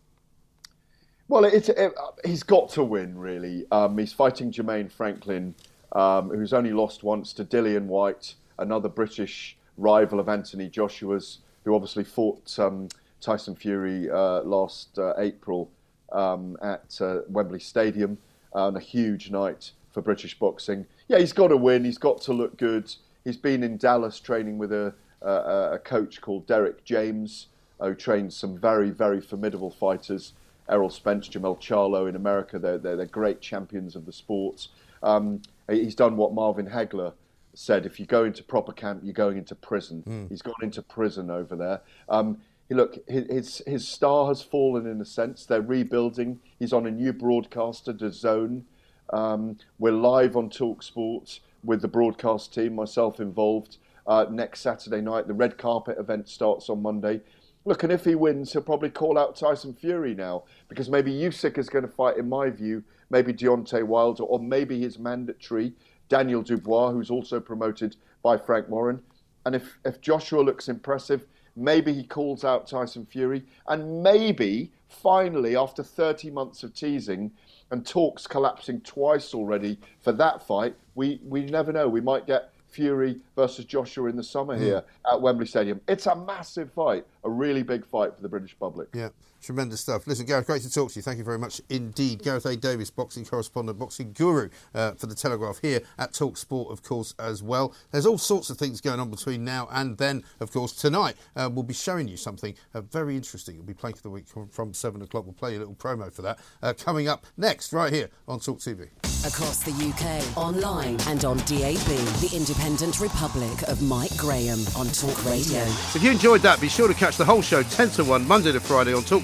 Well, 1.27 1.45
it's 1.45 1.69
it, 1.69 1.93
he's 2.26 2.43
got 2.43 2.69
to 2.72 2.84
win, 2.84 3.18
really. 3.18 3.65
Um, 3.72 3.98
he's 3.98 4.11
fighting 4.11 4.52
Jermaine 4.52 4.91
Franklin, 4.91 5.56
um, 5.93 6.30
who's 6.30 6.52
only 6.52 6.73
lost 6.73 7.03
once 7.03 7.31
to 7.34 7.45
Dillian 7.45 7.85
Whyte, 7.85 8.35
another 8.60 8.89
British 8.89 9.57
rival 9.77 10.19
of 10.19 10.27
Anthony 10.27 10.68
Joshua's, 10.68 11.39
who 11.64 11.73
obviously 11.73 12.03
fought 12.03 12.60
um, 12.60 12.89
Tyson 13.22 13.56
Fury 13.56 14.10
uh, 14.10 14.41
last 14.41 14.98
uh, 14.99 15.14
April 15.18 15.69
um, 16.11 16.57
at 16.61 16.99
uh, 16.99 17.19
Wembley 17.30 17.60
Stadium 17.60 18.18
on 18.53 18.76
a 18.76 18.80
huge 18.80 19.30
night 19.31 19.72
for 19.91 20.02
British 20.02 20.38
boxing. 20.38 20.85
Yeah, 21.07 21.19
he's 21.19 21.34
got 21.34 21.49
to 21.49 21.57
win. 21.57 21.85
He's 21.85 21.98
got 21.98 22.22
to 22.23 22.34
look 22.34 22.57
good. 22.57 22.93
He's 23.23 23.38
been 23.38 23.64
in 23.64 23.77
Dallas 23.77 24.19
training 24.19 24.57
with 24.57 24.72
a, 24.72 24.93
a, 25.22 25.73
a 25.73 25.80
coach 25.80 26.22
called 26.22 26.48
Derrick 26.48 26.84
James, 26.84 27.48
who 27.80 27.95
trains 27.95 28.35
some 28.35 28.57
very, 28.57 28.89
very 28.89 29.22
formidable 29.22 29.72
fighters. 29.72 30.34
Errol 30.69 30.89
Spence, 30.89 31.27
Jermell 31.27 31.60
Charlo 31.60 32.07
in 32.07 32.15
America, 32.15 32.57
they're, 32.57 32.77
they're, 32.77 32.95
they're 32.95 33.06
great 33.06 33.41
champions 33.41 33.95
of 33.95 34.06
the 34.06 34.14
sport. 34.14 34.68
Um, 35.03 35.41
he's 35.69 35.95
done 35.95 36.15
what 36.15 36.34
Marvin 36.34 36.68
Hagler 36.68 37.14
said 37.53 37.85
if 37.85 37.99
you 37.99 38.06
go 38.06 38.23
into 38.23 38.43
proper 38.43 38.72
camp, 38.72 39.02
you're 39.03 39.14
going 39.14 39.38
into 39.38 39.56
prison. 39.56 40.03
Mm. 40.07 40.30
He's 40.30 40.41
gone 40.41 40.56
into 40.61 40.81
prison 40.81 41.30
over 41.30 41.56
there. 41.56 41.81
Um, 42.07 42.39
look, 42.76 42.98
his, 43.07 43.61
his, 43.68 43.88
star 43.88 44.27
has 44.27 44.41
fallen 44.41 44.88
in 44.88 45.02
a 45.02 45.06
sense. 45.06 45.45
They're 45.45 45.61
rebuilding. 45.61 46.39
He's 46.60 46.73
on 46.73 46.85
a 46.85 46.91
new 46.91 47.14
broadcaster, 47.14 47.93
DAZN. 47.93 48.64
Um, 49.11 49.57
we're 49.77 49.91
live 49.91 50.38
on 50.38 50.49
Talk 50.49 50.84
Sports 50.84 51.41
with 51.64 51.81
the 51.81 51.88
broadcast 51.88 52.53
team, 52.53 52.76
myself 52.76 53.19
involved. 53.19 53.77
Uh, 54.07 54.26
next 54.30 54.61
Saturday 54.61 55.02
night, 55.02 55.27
the 55.27 55.34
red 55.34 55.57
carpet 55.57 55.98
event 55.99 56.27
starts 56.30 56.69
on 56.69 56.81
Monday. 56.81 57.22
Look, 57.65 57.84
and 57.84 57.91
if 57.91 58.06
he 58.06 58.15
wins, 58.15 58.53
he'll 58.53 58.64
probably 58.64 58.89
call 58.89 59.19
out 59.19 59.35
Tyson 59.35 59.73
Fury 59.73 60.15
now 60.15 60.43
because 60.68 60.89
maybe 60.89 61.11
Usyk 61.11 61.57
is 61.57 61.69
going 61.69 61.85
to 61.85 61.91
fight, 61.91 62.18
in 62.18 62.27
my 62.27 62.49
view, 62.49 62.84
maybe 63.10 63.34
Deontay 63.34 63.84
Wilder, 63.84 64.23
or 64.23 64.39
maybe 64.39 64.80
his 64.80 64.98
mandatory 64.98 65.73
Daniel 66.10 66.41
Dubois, 66.41 66.91
who's 66.91 67.11
also 67.11 67.39
promoted 67.39 67.95
by 68.23 68.38
Frank 68.38 68.68
Warren. 68.68 69.02
And 69.45 69.56
if, 69.56 69.77
if 69.85 70.02
Joshua 70.02 70.41
looks 70.41 70.69
impressive, 70.69 71.26
maybe 71.56 71.94
he 71.94 72.03
calls 72.03 72.44
out 72.44 72.68
Tyson 72.68 73.06
Fury. 73.06 73.44
And 73.68 74.03
maybe, 74.03 74.72
finally, 74.90 75.56
after 75.56 75.84
30 75.84 76.32
months 76.32 76.64
of 76.64 76.73
teasing 76.73 77.32
and 77.72 77.86
talks 77.86 78.28
collapsing 78.28 78.82
twice 78.82 79.34
already 79.34 79.78
for 80.02 80.11
that 80.14 80.45
fight, 80.45 80.76
we, 80.95 81.19
we 81.23 81.44
never 81.45 81.72
know. 81.72 81.88
We 81.88 82.02
might 82.02 82.28
get 82.28 82.52
Fury 82.68 83.19
versus 83.36 83.65
Joshua 83.65 84.10
in 84.10 84.15
the 84.15 84.23
summer 84.23 84.56
Mm. 84.57 84.61
here 84.61 84.84
at 85.11 85.22
Wembley 85.22 85.45
Stadium. 85.45 85.82
It's 85.88 86.06
a 86.06 86.15
massive 86.15 86.72
fight, 86.72 87.06
a 87.23 87.30
really 87.30 87.64
big 87.64 87.86
fight 87.86 88.15
for 88.15 88.22
the 88.22 88.30
British 88.30 88.57
public. 88.57 88.88
Yeah, 88.94 89.10
tremendous 89.41 89.81
stuff. 89.81 90.07
Listen, 90.07 90.26
Gareth, 90.26 90.47
great 90.47 90.61
to 90.61 90.72
talk 90.72 90.91
to 90.91 90.95
you. 90.97 91.01
Thank 91.01 91.18
you 91.18 91.23
very 91.23 91.39
much 91.39 91.61
indeed. 91.69 92.23
Gareth 92.23 92.45
A. 92.45 92.55
Davies, 92.55 92.89
boxing 92.89 93.26
correspondent, 93.26 93.80
boxing 93.80 94.13
guru 94.13 94.49
uh, 94.73 94.91
for 94.93 95.07
the 95.07 95.15
Telegraph 95.15 95.59
here 95.61 95.81
at 95.97 96.13
Talk 96.13 96.38
Sport, 96.38 96.72
of 96.72 96.84
course, 96.84 97.13
as 97.19 97.41
well. 97.43 97.73
There's 97.91 98.05
all 98.05 98.18
sorts 98.18 98.49
of 98.49 98.57
things 98.57 98.81
going 98.81 98.99
on 98.99 99.09
between 99.09 99.43
now 99.43 99.68
and 99.72 99.97
then, 99.97 100.23
of 100.39 100.51
course. 100.51 100.73
Tonight, 100.73 101.15
uh, 101.35 101.49
we'll 101.51 101.63
be 101.63 101.73
showing 101.73 102.07
you 102.07 102.18
something 102.18 102.55
uh, 102.73 102.81
very 102.81 103.15
interesting. 103.15 103.55
It'll 103.55 103.65
be 103.65 103.73
Plank 103.73 103.97
of 103.97 104.03
the 104.03 104.09
Week 104.09 104.27
from, 104.27 104.47
from 104.47 104.73
7 104.73 105.01
o'clock. 105.01 105.26
We'll 105.26 105.34
play 105.34 105.55
a 105.55 105.59
little 105.59 105.76
promo 105.76 106.11
for 106.11 106.22
that 106.22 106.39
uh, 106.61 106.73
coming 106.77 107.07
up 107.07 107.26
next, 107.38 107.73
right 107.73 107.91
here 107.91 108.09
on 108.27 108.39
Talk 108.39 108.59
TV. 108.59 108.89
Across 109.26 109.63
the 109.63 109.72
UK, 109.72 110.35
online 110.35 110.97
and 111.07 111.26
on 111.26 111.38
DAB, 111.38 111.85
the 112.22 112.31
Independent 112.34 112.99
Republic 112.99 113.61
of 113.68 113.80
Mike 113.84 114.15
Graham 114.18 114.59
on 114.76 114.88
Talk 114.88 115.23
Radio. 115.26 115.63
So 115.65 115.97
if 115.97 116.03
you 116.03 116.09
enjoyed 116.09 116.41
that, 116.41 116.59
be 116.59 116.68
sure 116.68 116.88
to 116.88 116.93
catch 116.93 117.18
the 117.18 117.26
whole 117.26 117.43
show 117.43 117.61
10 117.61 117.89
to 117.91 118.03
1 118.03 118.27
Monday 118.27 118.51
to 118.51 118.59
Friday 118.59 118.93
on 118.95 119.03
Talk 119.03 119.23